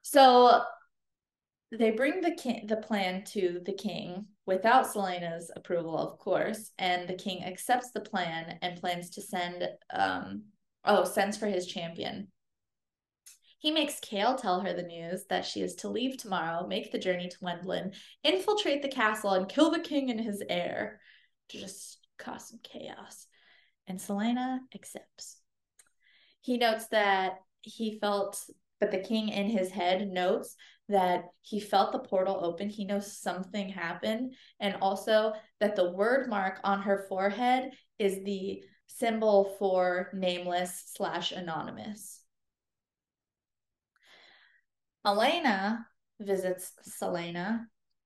So 0.03 0.61
they 1.77 1.91
bring 1.91 2.21
the 2.21 2.35
king, 2.35 2.67
the 2.67 2.77
plan 2.77 3.23
to 3.25 3.61
the 3.65 3.73
king 3.73 4.25
without 4.45 4.85
Celaena's 4.85 5.51
approval, 5.55 5.97
of 5.97 6.19
course, 6.19 6.71
and 6.77 7.07
the 7.07 7.15
king 7.15 7.43
accepts 7.43 7.91
the 7.91 8.01
plan 8.01 8.57
and 8.61 8.79
plans 8.79 9.09
to 9.11 9.21
send, 9.21 9.67
um, 9.91 10.43
oh, 10.83 11.03
sends 11.03 11.37
for 11.37 11.47
his 11.47 11.65
champion. 11.67 12.27
He 13.57 13.71
makes 13.71 13.99
Chaol 13.99 14.39
tell 14.39 14.59
her 14.59 14.73
the 14.73 14.83
news 14.83 15.25
that 15.29 15.45
she 15.45 15.61
is 15.61 15.75
to 15.75 15.89
leave 15.89 16.17
tomorrow, 16.17 16.67
make 16.67 16.91
the 16.91 16.99
journey 16.99 17.29
to 17.29 17.39
Wendlyn, 17.39 17.95
infiltrate 18.23 18.81
the 18.83 18.87
castle, 18.87 19.31
and 19.31 19.49
kill 19.49 19.71
the 19.71 19.79
king 19.79 20.11
and 20.11 20.21
his 20.21 20.43
heir 20.47 20.99
to 21.49 21.59
just 21.59 21.97
cause 22.19 22.49
some 22.49 22.59
chaos. 22.63 23.25
And 23.87 23.99
Celaena 23.99 24.59
accepts. 24.73 25.37
He 26.41 26.57
notes 26.57 26.87
that 26.87 27.37
he 27.61 27.97
felt, 27.99 28.39
but 28.85 28.91
the 28.91 29.07
king 29.07 29.29
in 29.29 29.49
his 29.49 29.71
head 29.71 30.07
notes 30.07 30.55
that 30.89 31.23
he 31.41 31.59
felt 31.59 31.91
the 31.91 31.97
portal 31.97 32.39
open. 32.43 32.69
He 32.69 32.85
knows 32.85 33.17
something 33.17 33.67
happened. 33.67 34.35
And 34.59 34.75
also 34.79 35.33
that 35.59 35.75
the 35.75 35.91
Wyrdmark 35.91 36.57
on 36.63 36.83
her 36.83 37.07
forehead 37.09 37.71
is 37.97 38.23
the 38.23 38.63
symbol 38.85 39.55
for 39.57 40.11
nameless 40.13 40.91
slash 40.93 41.31
anonymous. 41.31 42.21
Elena 45.03 45.87
visits 46.19 46.73
Celaena 46.87 47.61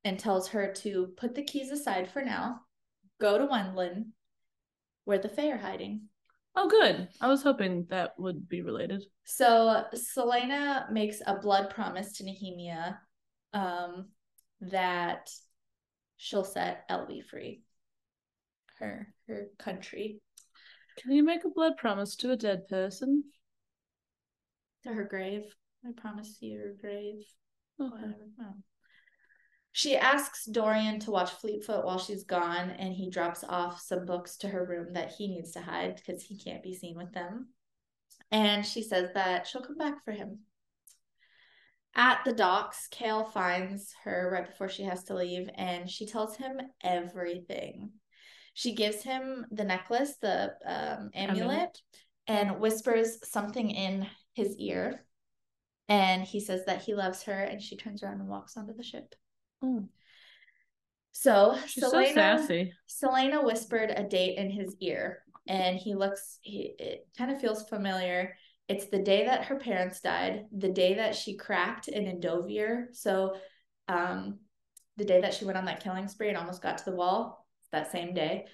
and 0.05 0.17
tells 0.17 0.47
her 0.47 0.71
to 0.75 1.07
put 1.17 1.35
the 1.35 1.43
keys 1.43 1.71
aside 1.71 2.09
for 2.09 2.21
now 2.21 2.61
go 3.19 3.37
to 3.37 3.47
Wendlyn, 3.47 4.11
where 5.03 5.19
the 5.19 5.27
Fae 5.27 5.51
are 5.51 5.57
hiding. 5.57 6.03
Oh, 6.55 6.67
good. 6.67 7.07
I 7.21 7.27
was 7.27 7.43
hoping 7.43 7.85
that 7.89 8.13
would 8.17 8.49
be 8.49 8.61
related. 8.61 9.03
So 9.23 9.85
Celaena 9.93 10.91
makes 10.91 11.21
a 11.25 11.39
blood 11.39 11.69
promise 11.69 12.13
to 12.13 12.23
Nehemia 12.23 12.97
um, 13.53 14.09
that 14.61 15.29
she'll 16.17 16.43
set 16.43 16.87
Eyllwe 16.89 17.23
free. 17.25 17.61
Her 18.79 19.13
her 19.27 19.47
country. 19.57 20.21
Can 20.97 21.11
you 21.11 21.23
make 21.23 21.45
a 21.45 21.49
blood 21.49 21.77
promise 21.77 22.15
to 22.17 22.31
a 22.31 22.37
dead 22.37 22.67
person? 22.67 23.23
To 24.83 24.93
her 24.93 25.05
grave. 25.05 25.43
I 25.85 25.91
promise 25.95 26.37
you 26.41 26.59
her 26.59 26.75
grave. 26.79 27.23
Okay. 27.79 27.89
Whatever. 27.89 28.15
Oh. 28.41 28.53
She 29.71 29.95
asks 29.95 30.45
Dorian 30.45 30.99
to 31.01 31.11
watch 31.11 31.29
Fleetfoot 31.31 31.85
while 31.85 31.99
she's 31.99 32.23
gone, 32.23 32.71
and 32.71 32.93
he 32.93 33.09
drops 33.09 33.43
off 33.43 33.79
some 33.79 34.05
books 34.05 34.37
to 34.37 34.47
her 34.47 34.65
room 34.65 34.93
that 34.93 35.11
he 35.11 35.27
needs 35.27 35.51
to 35.51 35.61
hide 35.61 35.95
because 35.95 36.23
he 36.23 36.37
can't 36.37 36.63
be 36.63 36.75
seen 36.75 36.97
with 36.97 37.13
them. 37.13 37.49
And 38.31 38.65
she 38.65 38.81
says 38.81 39.11
that 39.13 39.47
she'll 39.47 39.61
come 39.61 39.77
back 39.77 40.03
for 40.03 40.11
him. 40.11 40.39
At 41.95 42.23
the 42.23 42.33
docks, 42.33 42.87
Chaol 42.91 43.31
finds 43.31 43.93
her 44.03 44.29
right 44.31 44.47
before 44.47 44.69
she 44.69 44.83
has 44.83 45.03
to 45.05 45.15
leave, 45.15 45.49
and 45.55 45.89
she 45.89 46.05
tells 46.05 46.35
him 46.35 46.59
everything. 46.83 47.91
She 48.53 48.73
gives 48.73 49.01
him 49.03 49.45
the 49.51 49.63
necklace, 49.63 50.15
the 50.21 50.53
um, 50.65 51.09
amulet, 51.13 51.49
Amulet. 51.49 51.81
and 52.27 52.59
whispers 52.59 53.17
something 53.29 53.69
in 53.69 54.07
his 54.33 54.55
ear. 54.57 55.05
And 55.87 56.23
he 56.23 56.39
says 56.39 56.65
that 56.65 56.81
he 56.83 56.93
loves 56.93 57.23
her, 57.23 57.43
and 57.43 57.61
she 57.61 57.77
turns 57.77 58.03
around 58.03 58.19
and 58.19 58.29
walks 58.29 58.57
onto 58.57 58.73
the 58.73 58.83
ship. 58.83 59.15
Oh, 59.61 59.87
So 61.11 61.57
she's 61.67 61.83
Celaena, 61.83 62.07
so 62.07 62.13
sassy. 62.13 62.73
Celaena 62.87 63.43
whispered 63.43 63.91
a 63.95 64.03
date 64.03 64.37
in 64.37 64.49
his 64.49 64.75
ear, 64.79 65.23
and 65.47 65.77
he 65.77 65.95
looks. 65.95 66.39
He 66.41 66.73
it 66.79 67.07
kind 67.17 67.31
of 67.31 67.41
feels 67.41 67.67
familiar. 67.67 68.35
It's 68.67 68.85
the 68.85 69.01
day 69.01 69.25
that 69.25 69.45
her 69.45 69.57
parents 69.57 69.99
died, 69.99 70.45
the 70.55 70.69
day 70.69 70.95
that 70.95 71.15
she 71.15 71.35
cracked 71.35 71.87
in 71.87 72.05
Endovier. 72.05 72.85
So, 72.93 73.35
um, 73.87 74.39
the 74.97 75.05
day 75.05 75.21
that 75.21 75.33
she 75.33 75.45
went 75.45 75.57
on 75.57 75.65
that 75.65 75.83
killing 75.83 76.07
spree 76.07 76.29
and 76.29 76.37
almost 76.37 76.61
got 76.61 76.77
to 76.77 76.85
the 76.85 76.95
wall. 76.95 77.45
That 77.71 77.91
same 77.91 78.15
day, 78.15 78.45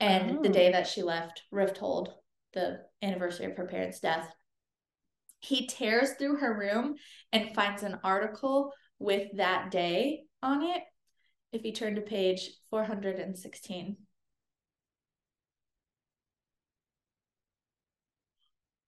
and 0.00 0.42
the 0.42 0.48
Oh. 0.48 0.52
day 0.52 0.72
that 0.72 0.88
she 0.88 1.02
left 1.02 1.42
Rifthold, 1.52 2.08
the 2.54 2.80
anniversary 3.02 3.46
of 3.46 3.56
her 3.56 3.66
parents' 3.66 4.00
death. 4.00 4.28
He 5.38 5.66
tears 5.68 6.14
through 6.14 6.38
her 6.38 6.58
room 6.58 6.96
and 7.32 7.54
finds 7.54 7.84
an 7.84 8.00
article 8.02 8.72
with 8.98 9.28
that 9.36 9.70
day 9.70 10.24
on 10.42 10.62
it. 10.62 10.82
If 11.52 11.64
you 11.64 11.72
turn 11.72 11.94
to 11.94 12.00
page 12.02 12.50
416. 12.70 13.96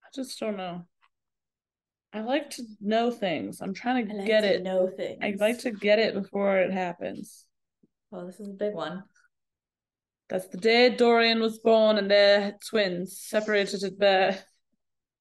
I 0.05 0.09
just 0.15 0.39
don't 0.39 0.57
know. 0.57 0.85
I 2.13 2.21
like 2.21 2.51
to 2.51 2.65
know 2.81 3.11
things. 3.11 3.61
I'm 3.61 3.73
trying 3.73 4.09
to 4.09 4.13
I 4.15 4.17
like 4.19 4.27
get 4.27 4.41
to 4.41 4.55
it. 4.57 4.63
know 4.63 4.89
things. 4.95 5.19
I 5.23 5.35
like 5.39 5.61
to 5.61 5.71
get 5.71 5.99
it 6.01 6.15
before 6.15 6.59
it 6.59 6.73
happens. 6.73 7.47
Oh, 8.13 8.27
this 8.27 8.41
is 8.41 8.49
a 8.49 8.53
big 8.53 8.75
one. 8.75 9.05
That's 10.29 10.49
the 10.49 10.59
day 10.59 10.91
Dorian 10.91 11.41
was 11.41 11.59
born 11.59 11.99
and 11.99 12.11
their 12.11 12.57
twins 12.69 13.19
separated 13.19 13.83
at 13.85 13.99
birth. 13.99 14.45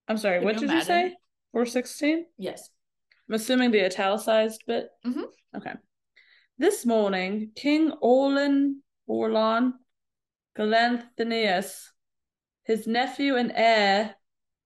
I'm 0.07 0.17
sorry, 0.17 0.37
Can 0.39 0.45
what 0.45 0.55
you 0.55 0.67
did 0.67 0.71
you 0.73 0.81
say? 0.81 1.15
416? 1.51 2.25
Yes. 2.37 2.69
I'm 3.27 3.35
assuming 3.35 3.69
the 3.71 3.85
italicized 3.85 4.63
bit. 4.65 4.87
Mhm. 5.05 5.25
Okay. 5.55 5.73
This 6.59 6.85
morning, 6.85 7.51
King 7.55 7.93
Orlon 8.03 8.81
Orlon 9.09 9.75
Galathynius, 10.57 11.87
his 12.65 12.85
nephew 12.85 13.37
and 13.37 13.53
heir, 13.55 14.15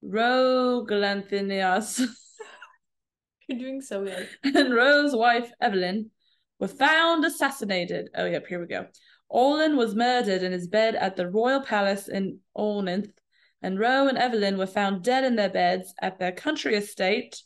Rhoe 0.01 0.87
Galathynius, 0.89 2.01
You're 3.47 3.59
doing 3.59 3.79
so 3.79 4.05
good. 4.05 4.27
and 4.43 4.73
Rhoe's 4.73 5.15
wife 5.15 5.51
Evalin 5.61 6.09
were 6.59 6.67
found 6.67 7.25
assassinated. 7.25 8.09
Oh, 8.15 8.25
yep, 8.25 8.47
here 8.47 8.59
we 8.59 8.65
go. 8.65 8.87
Orlon 9.31 9.77
was 9.77 9.93
murdered 9.93 10.41
in 10.41 10.51
his 10.51 10.67
bed 10.67 10.95
at 10.95 11.15
the 11.15 11.29
royal 11.29 11.61
palace 11.61 12.07
in 12.07 12.39
Orynth, 12.57 13.11
and 13.61 13.77
Ro 13.77 14.07
and 14.07 14.17
Evalin 14.17 14.57
were 14.57 14.65
found 14.65 15.03
dead 15.03 15.25
in 15.25 15.35
their 15.35 15.51
beds 15.51 15.93
at 16.01 16.17
their 16.17 16.31
country 16.31 16.73
estate 16.73 17.43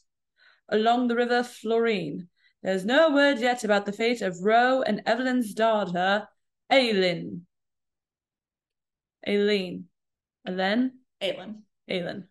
along 0.69 1.09
the 1.09 1.17
river 1.17 1.43
Florine. 1.43 2.29
There's 2.67 2.83
no 2.83 3.13
word 3.13 3.39
yet 3.39 3.63
about 3.63 3.85
the 3.85 3.93
fate 3.93 4.21
of 4.21 4.43
Rhoe 4.43 4.81
and 4.81 5.01
Evalin's 5.05 5.53
daughter, 5.53 6.27
Aelin. 6.69 7.43
Aileen. 9.25 9.85
Elen? 10.45 10.91
Aelin. 11.23 11.61
Aelin. 11.89 12.25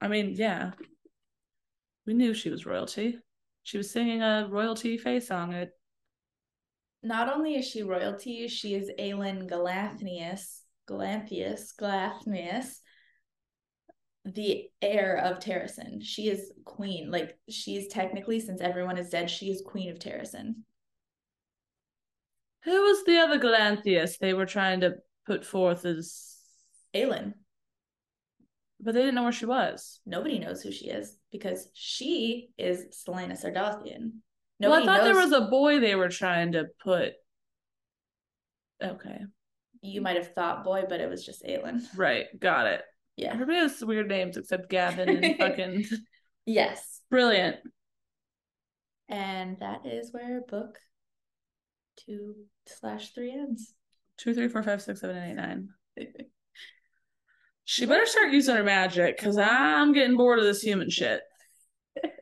I 0.00 0.08
mean, 0.08 0.34
yeah. 0.34 0.72
We 2.04 2.14
knew 2.14 2.34
she 2.34 2.50
was 2.50 2.66
royalty. 2.66 3.20
She 3.62 3.78
was 3.78 3.88
singing 3.88 4.22
a 4.22 4.48
royalty 4.50 4.98
face 4.98 5.28
song 5.28 5.54
at 5.54 5.70
Not 7.04 7.32
only 7.32 7.54
is 7.54 7.68
she 7.68 7.84
royalty, 7.84 8.48
she 8.48 8.74
is 8.74 8.90
Aelin 8.98 9.48
Galanthnius, 9.48 10.64
Galanthius, 10.88 11.76
Galathnius, 11.76 12.80
the 14.24 14.64
heir 14.82 15.16
of 15.16 15.38
Terrasen. 15.40 16.02
She 16.02 16.28
is 16.28 16.52
queen. 16.64 17.10
Like 17.10 17.38
she's 17.48 17.88
technically, 17.88 18.40
since 18.40 18.60
everyone 18.60 18.98
is 18.98 19.10
dead, 19.10 19.30
she 19.30 19.50
is 19.50 19.62
queen 19.64 19.90
of 19.90 19.98
Terrasen. 19.98 20.54
Who 22.64 22.82
was 22.82 23.04
the 23.04 23.18
other 23.18 23.38
Galanthius 23.38 24.18
they 24.18 24.34
were 24.34 24.46
trying 24.46 24.80
to 24.80 24.96
put 25.26 25.44
forth 25.44 25.84
as 25.84 26.36
Aelin. 26.94 27.34
but 28.80 28.94
they 28.94 29.00
didn't 29.00 29.14
know 29.14 29.22
where 29.22 29.32
she 29.32 29.46
was. 29.46 30.00
Nobody 30.04 30.38
knows 30.38 30.62
who 30.62 30.72
she 30.72 30.88
is 30.88 31.16
because 31.30 31.68
she 31.74 32.50
is 32.58 32.86
Celaena 33.06 33.32
Sardothien. 33.42 34.12
well, 34.60 34.74
I 34.74 34.80
Nobody 34.80 34.86
thought 34.86 35.04
there 35.04 35.14
was 35.14 35.32
a 35.32 35.42
boy 35.42 35.80
they 35.80 35.94
were 35.94 36.08
trying 36.08 36.52
to 36.52 36.66
put 36.82 37.12
Okay. 38.82 39.20
You 39.80 40.00
might 40.00 40.16
have 40.16 40.34
thought 40.34 40.64
boy, 40.64 40.84
but 40.88 41.00
it 41.00 41.08
was 41.08 41.24
just 41.24 41.44
Aelin. 41.44 41.82
Right, 41.96 42.26
got 42.38 42.66
it. 42.66 42.82
Yeah. 43.18 43.32
Everybody 43.32 43.58
has 43.58 43.84
weird 43.84 44.08
names 44.08 44.36
except 44.36 44.70
Gavin 44.70 45.08
and 45.24 45.36
fucking 45.38 45.84
Yes. 46.46 47.00
brilliant. 47.10 47.56
And 49.08 49.58
that 49.58 49.84
is 49.84 50.12
where 50.12 50.40
book 50.48 50.78
two 52.06 52.34
slash 52.66 53.12
three 53.12 53.32
ends. 53.32 53.74
Two, 54.18 54.34
three, 54.34 54.48
four, 54.48 54.62
five, 54.62 54.80
six, 54.80 55.00
seven, 55.00 55.16
eight, 55.16 55.34
nine. 55.34 55.68
She 57.64 57.86
better 57.86 58.06
start 58.06 58.32
using 58.32 58.54
her 58.54 58.62
magic 58.62 59.18
because 59.18 59.36
I'm 59.36 59.92
getting 59.92 60.16
bored 60.16 60.38
of 60.38 60.44
this 60.44 60.62
human 60.62 60.88
shit. 60.88 61.20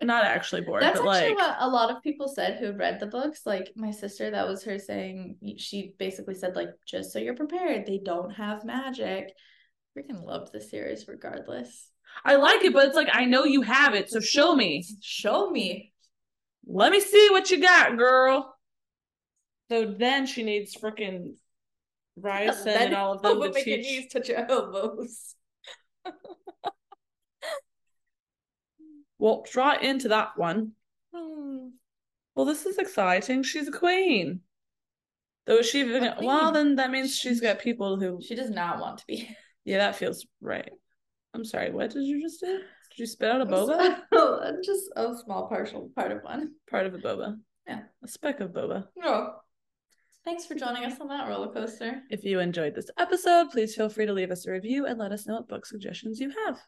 Not 0.02 0.24
actually 0.24 0.62
bored, 0.62 0.82
That's 0.82 0.98
but 0.98 1.08
actually 1.08 1.34
like 1.34 1.38
what 1.38 1.56
a 1.60 1.68
lot 1.68 1.94
of 1.94 2.02
people 2.02 2.28
said 2.28 2.58
who 2.58 2.72
read 2.72 3.00
the 3.00 3.06
books. 3.06 3.42
Like 3.44 3.72
my 3.76 3.90
sister, 3.90 4.30
that 4.30 4.48
was 4.48 4.64
her 4.64 4.78
saying. 4.78 5.36
She 5.58 5.94
basically 5.98 6.34
said, 6.34 6.56
like, 6.56 6.70
just 6.86 7.12
so 7.12 7.18
you're 7.18 7.36
prepared, 7.36 7.84
they 7.84 7.98
don't 8.02 8.30
have 8.30 8.64
magic. 8.64 9.34
Freaking 9.96 10.24
loved 10.24 10.52
the 10.52 10.60
series 10.60 11.08
regardless. 11.08 11.90
I 12.24 12.36
like 12.36 12.64
it, 12.64 12.72
but 12.72 12.86
it's 12.86 12.96
like 12.96 13.08
I 13.12 13.24
know 13.24 13.44
you 13.44 13.62
have 13.62 13.94
it, 13.94 14.10
so 14.10 14.20
show 14.20 14.54
me. 14.54 14.84
Show 15.00 15.50
me. 15.50 15.92
Let 16.66 16.92
me 16.92 17.00
see 17.00 17.28
what 17.30 17.50
you 17.50 17.60
got, 17.60 17.96
girl. 17.96 18.54
So 19.70 19.86
then 19.86 20.26
she 20.26 20.42
needs 20.42 20.76
freaking 20.76 21.36
Ryerson 22.16 22.68
and 22.68 22.94
all 22.94 23.14
of 23.14 23.22
them 23.22 23.40
to 23.40 23.52
make 23.52 23.66
your 23.66 23.76
teach. 23.78 23.86
knees 23.86 24.12
touch 24.12 24.28
your 24.28 24.38
elbows. 24.38 25.34
Walked 29.18 29.54
right 29.56 29.82
into 29.82 30.08
that 30.08 30.36
one. 30.36 30.72
Hmm. 31.14 31.68
Well, 32.34 32.44
this 32.44 32.66
is 32.66 32.76
exciting. 32.76 33.42
She's 33.44 33.68
a 33.68 33.72
queen. 33.72 34.40
Though 35.46 35.58
is 35.58 35.70
she 35.70 35.80
even 35.80 36.12
well, 36.22 36.52
then 36.52 36.76
that 36.76 36.90
means 36.90 37.16
she's 37.16 37.40
got 37.40 37.60
people 37.60 37.98
who 37.98 38.20
She 38.20 38.34
does 38.34 38.50
not 38.50 38.80
want 38.80 38.98
to 38.98 39.06
be. 39.06 39.34
Yeah, 39.66 39.78
that 39.78 39.96
feels 39.96 40.24
right. 40.40 40.70
I'm 41.34 41.44
sorry, 41.44 41.72
what 41.72 41.90
did 41.90 42.04
you 42.04 42.22
just 42.22 42.40
do? 42.40 42.46
Did 42.46 42.98
you 42.98 43.06
spit 43.06 43.30
out 43.30 43.42
a 43.42 43.46
boba? 43.46 43.98
Oh, 44.12 44.52
just 44.64 44.84
a 44.96 45.14
small 45.22 45.48
partial 45.48 45.90
part 45.94 46.12
of 46.12 46.22
one. 46.22 46.52
Part 46.70 46.86
of 46.86 46.94
a 46.94 46.98
boba. 46.98 47.36
Yeah. 47.66 47.80
A 48.02 48.08
speck 48.08 48.40
of 48.40 48.52
boba. 48.52 48.86
No. 48.96 49.34
Thanks 50.24 50.46
for 50.46 50.54
joining 50.54 50.84
us 50.84 51.00
on 51.00 51.08
that 51.08 51.28
roller 51.28 51.52
coaster. 51.52 52.00
If 52.10 52.24
you 52.24 52.38
enjoyed 52.38 52.74
this 52.74 52.90
episode, 52.96 53.50
please 53.50 53.74
feel 53.74 53.88
free 53.88 54.06
to 54.06 54.12
leave 54.12 54.30
us 54.30 54.46
a 54.46 54.52
review 54.52 54.86
and 54.86 54.98
let 54.98 55.12
us 55.12 55.26
know 55.26 55.34
what 55.34 55.48
book 55.48 55.66
suggestions 55.66 56.20
you 56.20 56.32
have. 56.46 56.58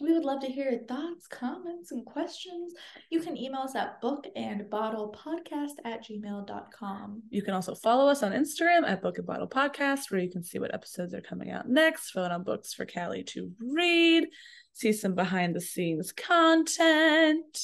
We 0.00 0.12
would 0.12 0.24
love 0.24 0.40
to 0.40 0.46
hear 0.46 0.70
your 0.70 0.84
thoughts, 0.84 1.26
comments, 1.26 1.92
and 1.92 2.06
questions. 2.06 2.72
You 3.10 3.20
can 3.20 3.36
email 3.36 3.60
us 3.60 3.74
at 3.74 4.00
bookandbottlepodcast 4.00 5.72
at 5.84 6.04
gmail.com. 6.04 7.22
You 7.28 7.42
can 7.42 7.54
also 7.54 7.74
follow 7.74 8.08
us 8.08 8.22
on 8.22 8.32
Instagram 8.32 8.88
at 8.88 9.02
Book 9.02 9.18
and 9.18 9.26
Bottle 9.26 9.48
Podcast, 9.48 10.10
where 10.10 10.20
you 10.20 10.30
can 10.30 10.42
see 10.42 10.58
what 10.58 10.72
episodes 10.72 11.12
are 11.12 11.20
coming 11.20 11.50
out 11.50 11.68
next, 11.68 12.14
vote 12.14 12.30
on 12.30 12.44
books 12.44 12.72
for 12.72 12.86
Callie 12.86 13.24
to 13.24 13.52
read, 13.60 14.28
see 14.72 14.92
some 14.92 15.14
behind 15.14 15.54
the 15.54 15.60
scenes 15.60 16.12
content. 16.12 17.58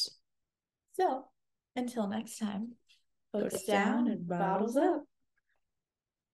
So, 0.94 1.24
until 1.74 2.08
next 2.08 2.38
time, 2.38 2.72
Books 3.32 3.54
books 3.54 3.64
down 3.64 4.08
and 4.08 4.26
bottles 4.26 4.76
up. 4.76 5.04